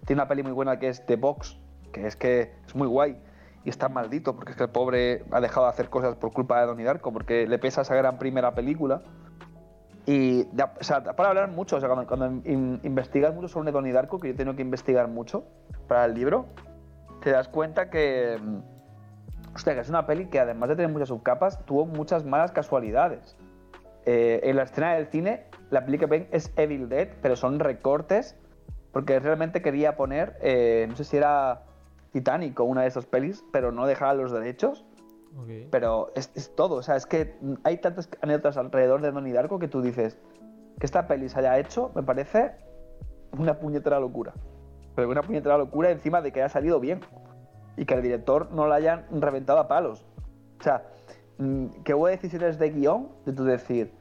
Tiene 0.07 0.23
una 0.23 0.29
peli 0.29 0.43
muy 0.43 0.53
buena 0.53 0.79
que 0.79 0.89
es 0.89 1.05
The 1.07 1.17
Box, 1.17 1.59
que 1.93 2.07
es 2.07 2.17
que 2.17 2.53
es 2.67 2.75
muy 2.75 2.87
guay 2.87 3.19
y 3.65 3.71
está 3.71 3.89
maldito 3.89 4.35
porque 4.35 4.53
es 4.53 4.57
que 4.57 4.65
el 4.65 4.71
pobre 4.71 5.25
ha 5.31 5.41
dejado 5.41 5.67
de 5.67 5.71
hacer 5.73 5.91
cosas 5.91 6.17
por 6.17 6.33
culpa 6.33 6.61
de 6.61 6.67
Donnie 6.67 6.85
Darko 6.87 7.13
porque 7.13 7.47
le 7.47 7.59
pesa 7.59 7.83
esa 7.83 7.95
gran 7.95 8.19
primera 8.19 8.55
película. 8.55 9.03
Y 10.11 10.45
para 10.45 11.29
hablar 11.29 11.51
mucho, 11.51 11.77
o 11.77 11.81
sea, 11.81 11.89
cuando, 11.91 12.07
cuando 12.07 12.49
in- 12.49 12.81
investigas 12.83 13.35
mucho 13.35 13.47
sobre 13.47 13.93
Darko, 13.93 14.19
que 14.19 14.29
yo 14.29 14.33
he 14.33 14.37
tenido 14.39 14.57
que 14.57 14.63
investigar 14.63 15.07
mucho 15.07 15.45
para 15.87 16.07
el 16.07 16.15
libro, 16.15 16.47
te 17.23 17.31
das 17.31 17.47
cuenta 17.49 17.91
que, 17.91 18.39
mm, 18.43 19.55
hostia, 19.55 19.75
que 19.75 19.81
es 19.81 19.91
una 19.91 20.07
peli 20.07 20.25
que 20.29 20.41
además 20.41 20.71
de 20.71 20.77
tener 20.77 20.91
muchas 20.91 21.09
subcapas, 21.09 21.63
tuvo 21.67 21.85
muchas 21.85 22.25
malas 22.25 22.53
casualidades. 22.53 23.37
Eh, 24.07 24.41
en 24.45 24.57
la 24.57 24.63
escena 24.63 24.95
del 24.95 25.09
cine, 25.09 25.45
la 25.69 25.85
peli 25.85 25.99
que 25.99 26.07
ven 26.07 26.27
es 26.31 26.55
Evil 26.57 26.89
Dead, 26.89 27.09
pero 27.21 27.37
son 27.37 27.61
recortes, 27.61 28.35
porque 28.93 29.21
realmente 29.21 29.61
quería 29.61 29.95
poner, 29.99 30.39
eh, 30.41 30.87
no 30.89 30.97
sé 30.97 31.05
si 31.05 31.19
era 31.19 31.65
Titanic 32.13 32.59
o 32.61 32.65
una 32.65 32.81
de 32.81 32.89
esas 32.89 33.05
pelis, 33.05 33.45
pero 33.53 33.73
no 33.73 33.85
dejaba 33.85 34.15
los 34.15 34.33
derechos. 34.33 34.87
Ok. 35.39 35.69
Pero 35.71 36.13
es, 36.17 36.53
todo, 36.57 36.77
o 36.77 36.83
sea, 36.83 36.97
es 36.97 37.07
que 37.07 37.39
hay 37.63 37.79
tantas 37.79 38.09
anécdotas 38.21 38.57
alrededor 38.57 39.01
de 39.01 39.13
Donnie 39.13 39.33
Darko 39.33 39.59
que 39.59 39.69
tú 39.69 39.81
dices 39.81 40.19
que 40.79 40.87
esta 40.87 41.07
peli 41.07 41.29
se 41.29 41.39
haya 41.39 41.59
hecho, 41.59 41.93
me 41.95 42.03
parece 42.03 42.53
una 43.39 43.59
puñetera 43.59 44.01
locura. 44.01 44.33
Pero 44.97 45.09
una 45.09 45.23
puñetera 45.23 45.57
locura 45.57 45.91
encima 45.91 46.23
de 46.23 46.33
que 46.33 46.41
haya 46.41 46.49
salido 46.49 46.81
bien. 46.81 47.01
y 47.77 47.85
que 47.85 47.95
el 47.95 48.03
director 48.03 48.51
no 48.51 48.67
la 48.67 48.75
hayan 48.75 49.07
reventado 49.21 49.61
a 49.61 49.69
palos. 49.69 50.05
O 50.59 50.63
sea, 50.65 50.83
mm, 51.39 51.85
que 51.85 51.95
hubo 51.95 52.09
decisiones 52.09 52.59
de 52.59 52.71
guion 52.71 53.09
de 53.25 53.33
tú 53.33 53.45
decir, 53.45 53.93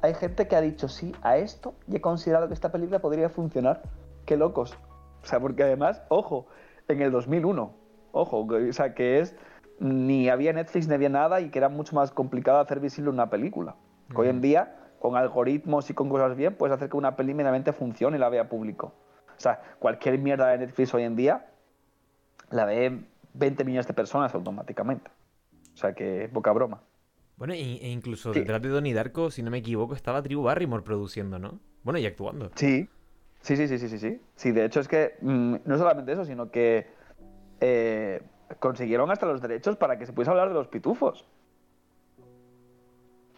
hay 0.00 0.14
gente 0.14 0.46
que 0.46 0.54
ha 0.54 0.60
dicho 0.60 0.86
sí 0.86 1.12
a 1.22 1.36
esto 1.36 1.74
y 1.88 1.96
he 1.96 2.00
considerado 2.00 2.46
que 2.46 2.54
esta 2.54 2.70
película 2.70 3.00
podría 3.00 3.30
funcionar. 3.30 3.82
Qué 4.26 4.36
locos. 4.36 4.78
O 5.24 5.26
sea, 5.26 5.40
porque 5.40 5.64
además, 5.64 6.04
ojo, 6.08 6.46
en 6.86 7.02
el 7.02 7.10
2001, 7.10 7.74
ojo, 8.12 8.46
o 8.46 8.72
sea, 8.72 8.94
que 8.94 9.18
es 9.18 9.34
ni 9.80 10.28
había 10.28 10.52
Netflix 10.52 10.88
ni 10.88 10.94
había 10.94 11.08
nada 11.08 11.40
y 11.40 11.50
que 11.50 11.58
era 11.58 11.68
mucho 11.68 11.94
más 11.96 12.10
complicado 12.12 12.58
hacer 12.60 12.80
visible 12.80 13.10
una 13.10 13.30
película. 13.30 13.76
Hoy 14.14 14.28
en 14.28 14.40
día, 14.40 14.76
con 15.00 15.16
algoritmos 15.16 15.90
y 15.90 15.94
con 15.94 16.08
cosas 16.08 16.36
bien, 16.36 16.54
puedes 16.54 16.74
hacer 16.76 16.88
que 16.88 16.96
una 16.96 17.16
peli 17.16 17.34
meramente 17.34 17.72
funcione 17.72 18.16
y 18.16 18.20
la 18.20 18.28
vea 18.28 18.48
público. 18.48 18.94
O 19.36 19.40
sea, 19.40 19.60
cualquier 19.80 20.18
mierda 20.18 20.48
de 20.48 20.58
Netflix 20.58 20.94
hoy 20.94 21.02
en 21.02 21.16
día 21.16 21.46
la 22.50 22.64
ve 22.64 23.04
20 23.32 23.64
millones 23.64 23.86
de 23.86 23.94
personas 23.94 24.34
automáticamente. 24.34 25.10
O 25.74 25.76
sea 25.76 25.92
que 25.92 26.30
poca 26.32 26.52
broma. 26.52 26.82
Bueno, 27.36 27.52
e, 27.54 27.58
e 27.58 27.90
incluso 27.90 28.32
Sí. 28.32 28.38
detrás 28.40 28.62
de 28.62 28.68
Donnie 28.68 28.94
Darko, 28.94 29.30
si 29.30 29.42
no 29.42 29.50
me 29.50 29.58
equivoco, 29.58 29.94
estaba 29.94 30.22
Drew 30.22 30.42
Barrymore 30.42 30.84
produciendo, 30.84 31.40
¿no? 31.40 31.58
Bueno, 31.82 31.98
y 31.98 32.06
actuando. 32.06 32.52
Sí, 32.54 32.88
sí, 33.40 33.56
sí, 33.56 33.66
sí, 33.66 33.78
sí, 33.78 33.88
sí. 33.88 33.98
Sí, 33.98 34.20
sí 34.36 34.52
de 34.52 34.64
hecho 34.64 34.78
es 34.78 34.86
que 34.86 35.16
mm, 35.20 35.56
no 35.64 35.78
solamente 35.78 36.12
eso, 36.12 36.24
sino 36.24 36.50
que 36.52 36.86
eh, 37.60 38.22
consiguieron 38.58 39.10
hasta 39.10 39.26
los 39.26 39.40
derechos 39.40 39.76
para 39.76 39.98
que 39.98 40.06
se 40.06 40.12
pudiese 40.12 40.30
hablar 40.30 40.48
de 40.48 40.54
los 40.54 40.68
pitufos. 40.68 41.24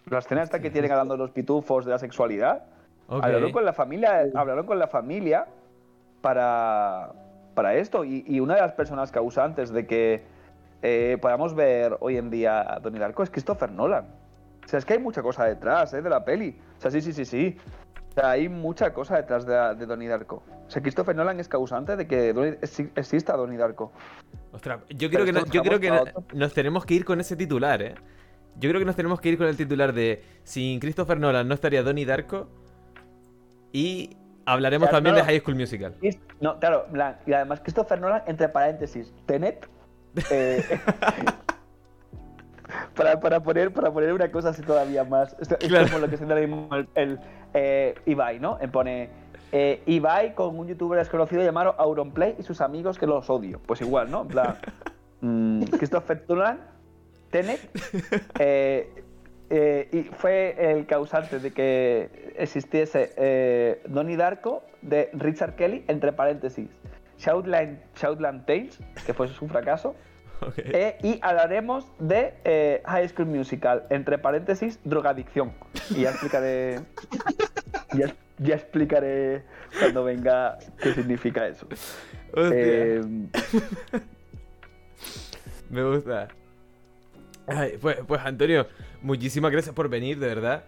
La 0.06 0.18
escena 0.18 0.42
esta 0.42 0.60
que 0.60 0.70
tienen 0.70 0.92
hablando 0.92 1.14
de 1.14 1.18
los 1.18 1.30
pitufos, 1.30 1.84
de 1.84 1.90
la 1.90 1.98
sexualidad, 1.98 2.64
Ok. 3.08 3.24
hablaron 3.24 3.52
con 3.52 3.64
la 3.64 3.72
familia, 3.72 4.26
hablaron 4.34 4.66
con 4.66 4.78
la 4.78 4.86
familia 4.88 5.46
para, 6.20 7.12
para 7.54 7.74
esto. 7.74 8.04
Y, 8.04 8.24
y 8.26 8.40
una 8.40 8.54
de 8.54 8.60
las 8.60 8.72
personas 8.72 9.10
causantes 9.10 9.70
de 9.70 9.86
que 9.86 10.24
eh, 10.82 11.18
podamos 11.20 11.54
ver 11.54 11.96
hoy 12.00 12.16
en 12.16 12.30
día 12.30 12.74
a 12.74 12.78
Donnie 12.80 13.00
Darko 13.00 13.22
es 13.22 13.30
Christopher 13.30 13.70
Nolan. 13.70 14.06
O 14.64 14.68
sea, 14.68 14.78
es 14.78 14.84
que 14.84 14.94
hay 14.94 14.98
mucha 14.98 15.22
cosa 15.22 15.44
detrás 15.44 15.92
¿eh? 15.94 16.02
de 16.02 16.10
la 16.10 16.24
peli. 16.24 16.56
O 16.78 16.80
sea, 16.80 16.90
sí, 16.90 17.00
sí, 17.00 17.12
sí, 17.12 17.24
sí. 17.24 17.56
O 18.16 18.20
sea, 18.20 18.30
hay 18.30 18.48
mucha 18.48 18.94
cosa 18.94 19.16
detrás 19.16 19.44
de, 19.44 19.52
de 19.74 19.84
Donnie 19.84 20.08
Darko. 20.08 20.42
O 20.66 20.70
sea, 20.70 20.80
Christopher 20.80 21.14
Nolan 21.14 21.38
es 21.38 21.48
causante 21.48 21.96
de 21.96 22.06
que 22.06 22.32
Donnie- 22.34 22.56
exista 22.96 23.36
Donnie 23.36 23.58
Darko. 23.58 23.92
Ostras, 24.52 24.80
yo 24.88 25.10
creo 25.10 25.26
que, 25.26 25.32
no- 25.32 25.44
yo 25.46 25.62
creo 25.62 25.78
que 25.78 25.90
no- 25.90 26.04
nos 26.32 26.54
tenemos 26.54 26.86
que 26.86 26.94
ir 26.94 27.04
con 27.04 27.20
ese 27.20 27.36
titular, 27.36 27.82
¿eh? 27.82 27.94
Yo 28.58 28.70
creo 28.70 28.78
que 28.80 28.86
nos 28.86 28.96
tenemos 28.96 29.20
que 29.20 29.28
ir 29.28 29.36
con 29.36 29.46
el 29.48 29.56
titular 29.58 29.92
de 29.92 30.24
sin 30.44 30.80
Christopher 30.80 31.20
Nolan 31.20 31.46
no 31.46 31.52
estaría 31.52 31.82
Donnie 31.82 32.06
Darko 32.06 32.48
y 33.72 34.16
hablaremos 34.46 34.88
también 34.88 35.14
no- 35.14 35.20
de 35.20 35.26
High 35.26 35.40
School 35.40 35.56
Musical. 35.56 35.94
No, 36.40 36.58
claro, 36.58 36.86
y 37.26 37.32
además 37.34 37.60
Christopher 37.60 38.00
Nolan, 38.00 38.22
entre 38.26 38.48
paréntesis, 38.48 39.12
Tenet. 39.26 39.68
eh, 40.30 40.62
para, 42.96 43.20
para, 43.20 43.40
poner, 43.40 43.72
para 43.72 43.92
poner 43.92 44.12
una 44.12 44.30
cosa 44.30 44.48
así 44.50 44.62
todavía 44.62 45.04
más. 45.04 45.36
Esto 45.40 45.56
es 45.60 45.68
Claro. 45.68 45.86
como 45.88 45.98
lo 46.00 46.10
que 46.10 46.16
se 46.16 46.26
mismo 46.26 46.68
el, 46.74 46.88
el, 46.94 47.20
eh, 47.54 47.94
Ibai, 48.06 48.40
¿no? 48.40 48.58
En 48.60 48.70
pone 48.70 49.10
eh, 49.52 49.82
Ibai 49.86 50.34
con 50.34 50.58
un 50.58 50.66
youtuber 50.66 50.98
desconocido 50.98 51.42
llamado 51.44 51.74
Auronplay 51.78 52.34
y 52.38 52.42
sus 52.42 52.60
amigos 52.60 52.98
que 52.98 53.06
los 53.06 53.28
odio. 53.30 53.60
Pues 53.66 53.80
igual, 53.80 54.10
¿no? 54.10 54.22
En 54.22 54.28
plan, 54.28 54.56
mm, 55.20 55.62
Christopher 55.64 56.24
Nolan, 56.28 56.60
Tenet, 57.30 57.60
eh, 58.38 58.90
eh, 59.50 59.88
y 59.92 60.02
fue 60.02 60.56
el 60.58 60.86
causante 60.86 61.38
de 61.38 61.52
que 61.52 62.32
existiese 62.36 63.12
eh, 63.16 63.82
Donnie 63.86 64.16
Darko 64.16 64.62
de 64.82 65.10
Richard 65.12 65.54
Kelly, 65.54 65.84
entre 65.88 66.12
paréntesis, 66.12 66.68
Shoutland, 67.18 67.78
Shoutland 67.94 68.44
Tales, 68.46 68.78
que 69.06 69.14
fue 69.14 69.28
su 69.28 69.46
fracaso, 69.48 69.94
Eh, 70.56 70.98
y 71.02 71.18
hablaremos 71.22 71.86
de 71.98 72.34
eh, 72.44 72.82
High 72.86 73.08
School 73.08 73.26
Musical, 73.26 73.84
entre 73.90 74.18
paréntesis, 74.18 74.78
drogadicción. 74.84 75.52
Y 75.90 76.02
ya 76.02 76.10
explicaré, 76.10 76.80
ya, 77.94 78.14
ya 78.38 78.54
explicaré 78.54 79.42
cuando 79.78 80.04
venga 80.04 80.58
qué 80.82 80.92
significa 80.94 81.46
eso. 81.46 81.66
Eh, 82.36 83.02
me 85.70 85.84
gusta. 85.84 86.28
Ay, 87.46 87.78
pues, 87.80 87.98
pues, 88.06 88.20
Antonio, 88.24 88.66
muchísimas 89.02 89.52
gracias 89.52 89.74
por 89.74 89.88
venir, 89.88 90.18
de 90.18 90.26
verdad. 90.26 90.64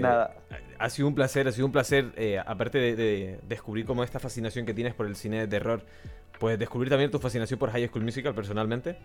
Nada. 0.00 0.34
Ha 0.78 0.90
sido 0.90 1.08
un 1.08 1.14
placer, 1.14 1.46
ha 1.48 1.52
sido 1.52 1.66
un 1.66 1.72
placer, 1.72 2.12
aparte 2.46 2.78
de, 2.78 2.96
de 2.96 3.40
descubrir 3.48 3.86
como 3.86 4.02
esta 4.02 4.18
fascinación 4.18 4.66
que 4.66 4.74
tienes 4.74 4.94
por 4.94 5.06
el 5.06 5.16
cine 5.16 5.40
de 5.40 5.46
terror, 5.46 5.82
pues 6.38 6.58
descubrir 6.58 6.90
también 6.90 7.10
tu 7.10 7.18
fascinación 7.18 7.58
por 7.58 7.70
High 7.70 7.88
School 7.88 8.04
Musical 8.04 8.34
personalmente. 8.34 8.98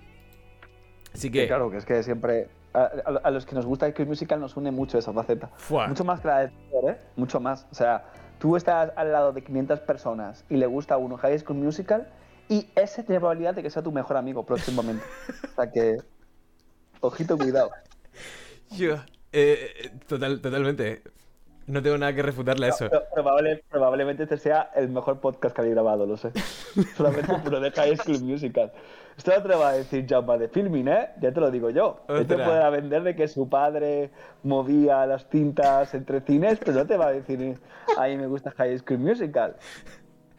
Así 1.13 1.31
que, 1.31 1.47
claro, 1.47 1.71
que 1.71 1.77
es 1.77 1.85
que 1.85 2.03
siempre 2.03 2.49
a, 2.73 2.81
a- 2.81 3.21
a 3.23 3.31
los 3.31 3.45
que 3.45 3.55
nos 3.55 3.65
gusta 3.65 3.85
High 3.87 3.93
School 3.93 4.07
Musical 4.07 4.39
nos 4.39 4.55
une 4.57 4.71
mucho 4.71 4.97
esa 4.97 5.11
faceta. 5.13 5.49
¡fua! 5.57 5.87
Mucho 5.87 6.03
más 6.03 6.19
que 6.21 6.27
la 6.27 6.39
de 6.39 6.51
¿eh? 6.87 6.97
Mucho 7.15 7.39
más. 7.39 7.65
O 7.71 7.75
sea, 7.75 8.05
tú 8.39 8.55
estás 8.55 8.91
al 8.95 9.11
lado 9.11 9.31
de 9.33 9.43
500 9.43 9.79
personas 9.81 10.45
y 10.49 10.57
le 10.57 10.67
gusta 10.67 10.93
a 10.95 10.97
uno 10.97 11.17
High 11.17 11.39
School 11.39 11.57
Musical 11.57 12.07
y 12.47 12.67
ese 12.75 13.03
tiene 13.03 13.19
probabilidad 13.19 13.53
de 13.55 13.63
que 13.63 13.69
sea 13.69 13.81
tu 13.81 13.91
mejor 13.91 14.17
amigo 14.17 14.45
próximamente. 14.45 15.03
o 15.51 15.55
sea 15.55 15.71
que, 15.71 15.97
ojito, 17.01 17.37
cuidado. 17.37 17.71
Yo, 18.71 18.97
eh, 19.31 19.91
total, 20.07 20.41
totalmente. 20.41 21.01
No 21.69 21.81
tengo 21.83 21.97
nada 21.97 22.13
que 22.13 22.21
refutarle 22.23 22.65
a 22.65 22.69
eso. 22.69 22.89
Pro- 22.89 23.03
probable- 23.13 23.63
probablemente 23.69 24.23
este 24.23 24.37
sea 24.37 24.71
el 24.75 24.89
mejor 24.89 25.19
podcast 25.19 25.55
que 25.55 25.61
habéis 25.61 25.75
grabado, 25.75 26.05
lo 26.05 26.17
sé. 26.17 26.31
Solamente 26.97 27.33
por 27.43 27.59
de 27.59 27.71
High 27.71 27.95
School 27.97 28.21
Musical. 28.23 28.71
Esto 29.17 29.31
no 29.35 29.41
te 29.43 29.47
lo 29.49 29.59
va 29.59 29.69
a 29.69 29.73
decir 29.73 30.05
Jaume 30.09 30.37
de 30.37 30.47
filming, 30.47 30.87
¿eh? 30.87 31.09
Ya 31.21 31.31
te 31.31 31.39
lo 31.39 31.51
digo 31.51 31.69
yo. 31.69 32.01
Él 32.07 32.25
te 32.25 32.35
puede 32.37 32.69
vender 32.71 33.03
de 33.03 33.15
que 33.15 33.27
su 33.27 33.47
padre 33.49 34.09
movía 34.43 35.05
las 35.05 35.29
tintas 35.29 35.93
entre 35.93 36.21
cines, 36.21 36.57
pero 36.59 36.73
no 36.79 36.87
te 36.87 36.97
va 36.97 37.07
a 37.07 37.11
decir, 37.11 37.59
a 37.97 38.07
mí 38.07 38.17
me 38.17 38.27
gusta 38.27 38.51
High 38.51 38.79
School 38.79 38.99
Musical. 38.99 39.55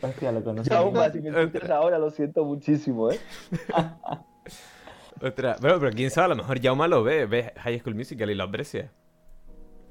Hostia, 0.02 0.32
lo 0.32 0.43
conocí. 0.43 0.70
Jaume, 0.70 1.11
si 1.12 1.20
me 1.20 1.28
escuchas 1.43 1.70
ahora, 1.70 1.98
lo 1.98 2.11
siento 2.11 2.44
muchísimo, 2.44 3.11
¿eh? 3.12 3.20
Ostras, 5.23 5.61
bueno, 5.61 5.78
pero 5.78 5.93
quién 5.93 6.11
sabe, 6.11 6.24
a 6.27 6.28
lo 6.28 6.36
mejor 6.36 6.61
Jauma 6.62 6.89
lo 6.89 7.02
ve, 7.05 7.27
ve 7.27 7.52
High 7.59 7.78
School 7.81 7.94
Musical 7.94 8.31
y 8.31 8.35
lo 8.35 8.44
aprecia. 8.44 8.90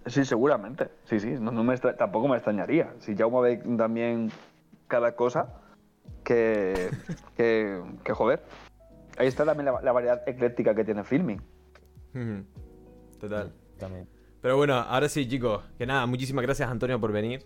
Sí, 0.06 0.26
seguramente. 0.26 0.90
Sí, 1.06 1.20
sí, 1.20 1.32
no, 1.40 1.52
no 1.52 1.64
me 1.64 1.74
extra- 1.74 1.96
tampoco 1.96 2.28
me 2.28 2.36
extrañaría. 2.38 2.94
Si 3.00 3.16
Jaume 3.16 3.42
ve 3.42 3.58
también 3.78 4.32
cada 4.88 5.16
cosa, 5.16 5.54
que, 6.24 6.90
que, 7.38 7.82
que 8.04 8.14
joder. 8.14 8.44
Ahí 9.18 9.28
está 9.28 9.46
también 9.46 9.66
la, 9.66 9.82
la 9.82 9.92
variedad 9.92 10.22
ecléctica 10.28 10.74
que 10.74 10.84
tiene 10.86 11.04
filming. 11.04 11.42
Total. 13.20 13.52
También. 13.78 14.08
Pero 14.42 14.56
bueno, 14.58 14.76
ahora 14.76 15.10
sí, 15.10 15.28
chicos, 15.28 15.64
que 15.78 15.86
nada, 15.86 16.06
muchísimas 16.06 16.44
gracias 16.44 16.70
Antonio 16.70 17.00
por 17.00 17.12
venir. 17.12 17.46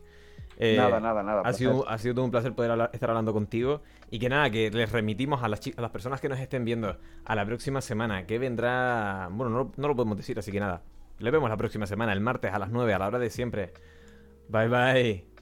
Eh, 0.59 0.75
Nada, 0.77 0.99
nada, 0.99 1.23
nada, 1.23 1.41
Ha 1.43 1.51
sido, 1.53 1.89
ha 1.89 1.97
sido 1.97 2.13
todo 2.13 2.25
un 2.25 2.29
placer 2.31 2.53
poder 2.53 2.69
hablar- 2.69 2.91
estar 2.93 3.09
hablando 3.09 3.33
contigo. 3.33 3.81
Y 4.11 4.19
que 4.19 4.29
nada, 4.29 4.51
que 4.51 4.69
les 4.69 4.91
remitimos 4.91 5.41
a 5.41 5.47
las, 5.47 5.61
a 5.75 5.81
las 5.81 5.89
personas 5.89 6.21
que 6.21 6.29
nos 6.29 6.39
estén 6.39 6.63
viendo 6.63 6.95
a 7.25 7.35
la 7.35 7.43
próxima 7.45 7.81
semana, 7.81 8.27
que 8.27 8.37
vendrá... 8.37 9.29
Bueno, 9.31 9.49
no, 9.49 9.71
no 9.75 9.87
lo 9.87 9.95
podemos 9.95 10.15
decir, 10.15 10.37
así 10.37 10.51
que 10.51 10.59
nada. 10.59 10.83
Le 11.23 11.31
vemos 11.31 11.49
la 11.49 11.55
próxima 11.55 11.87
semana, 11.87 12.11
el 12.11 12.19
martes 12.19 12.51
a 12.51 12.59
las 12.59 12.69
9, 12.69 12.93
a 12.93 12.99
la 12.99 13.07
hora 13.07 13.17
de 13.17 13.29
siempre. 13.29 13.71
Bye 14.49 14.67
bye. 14.67 15.32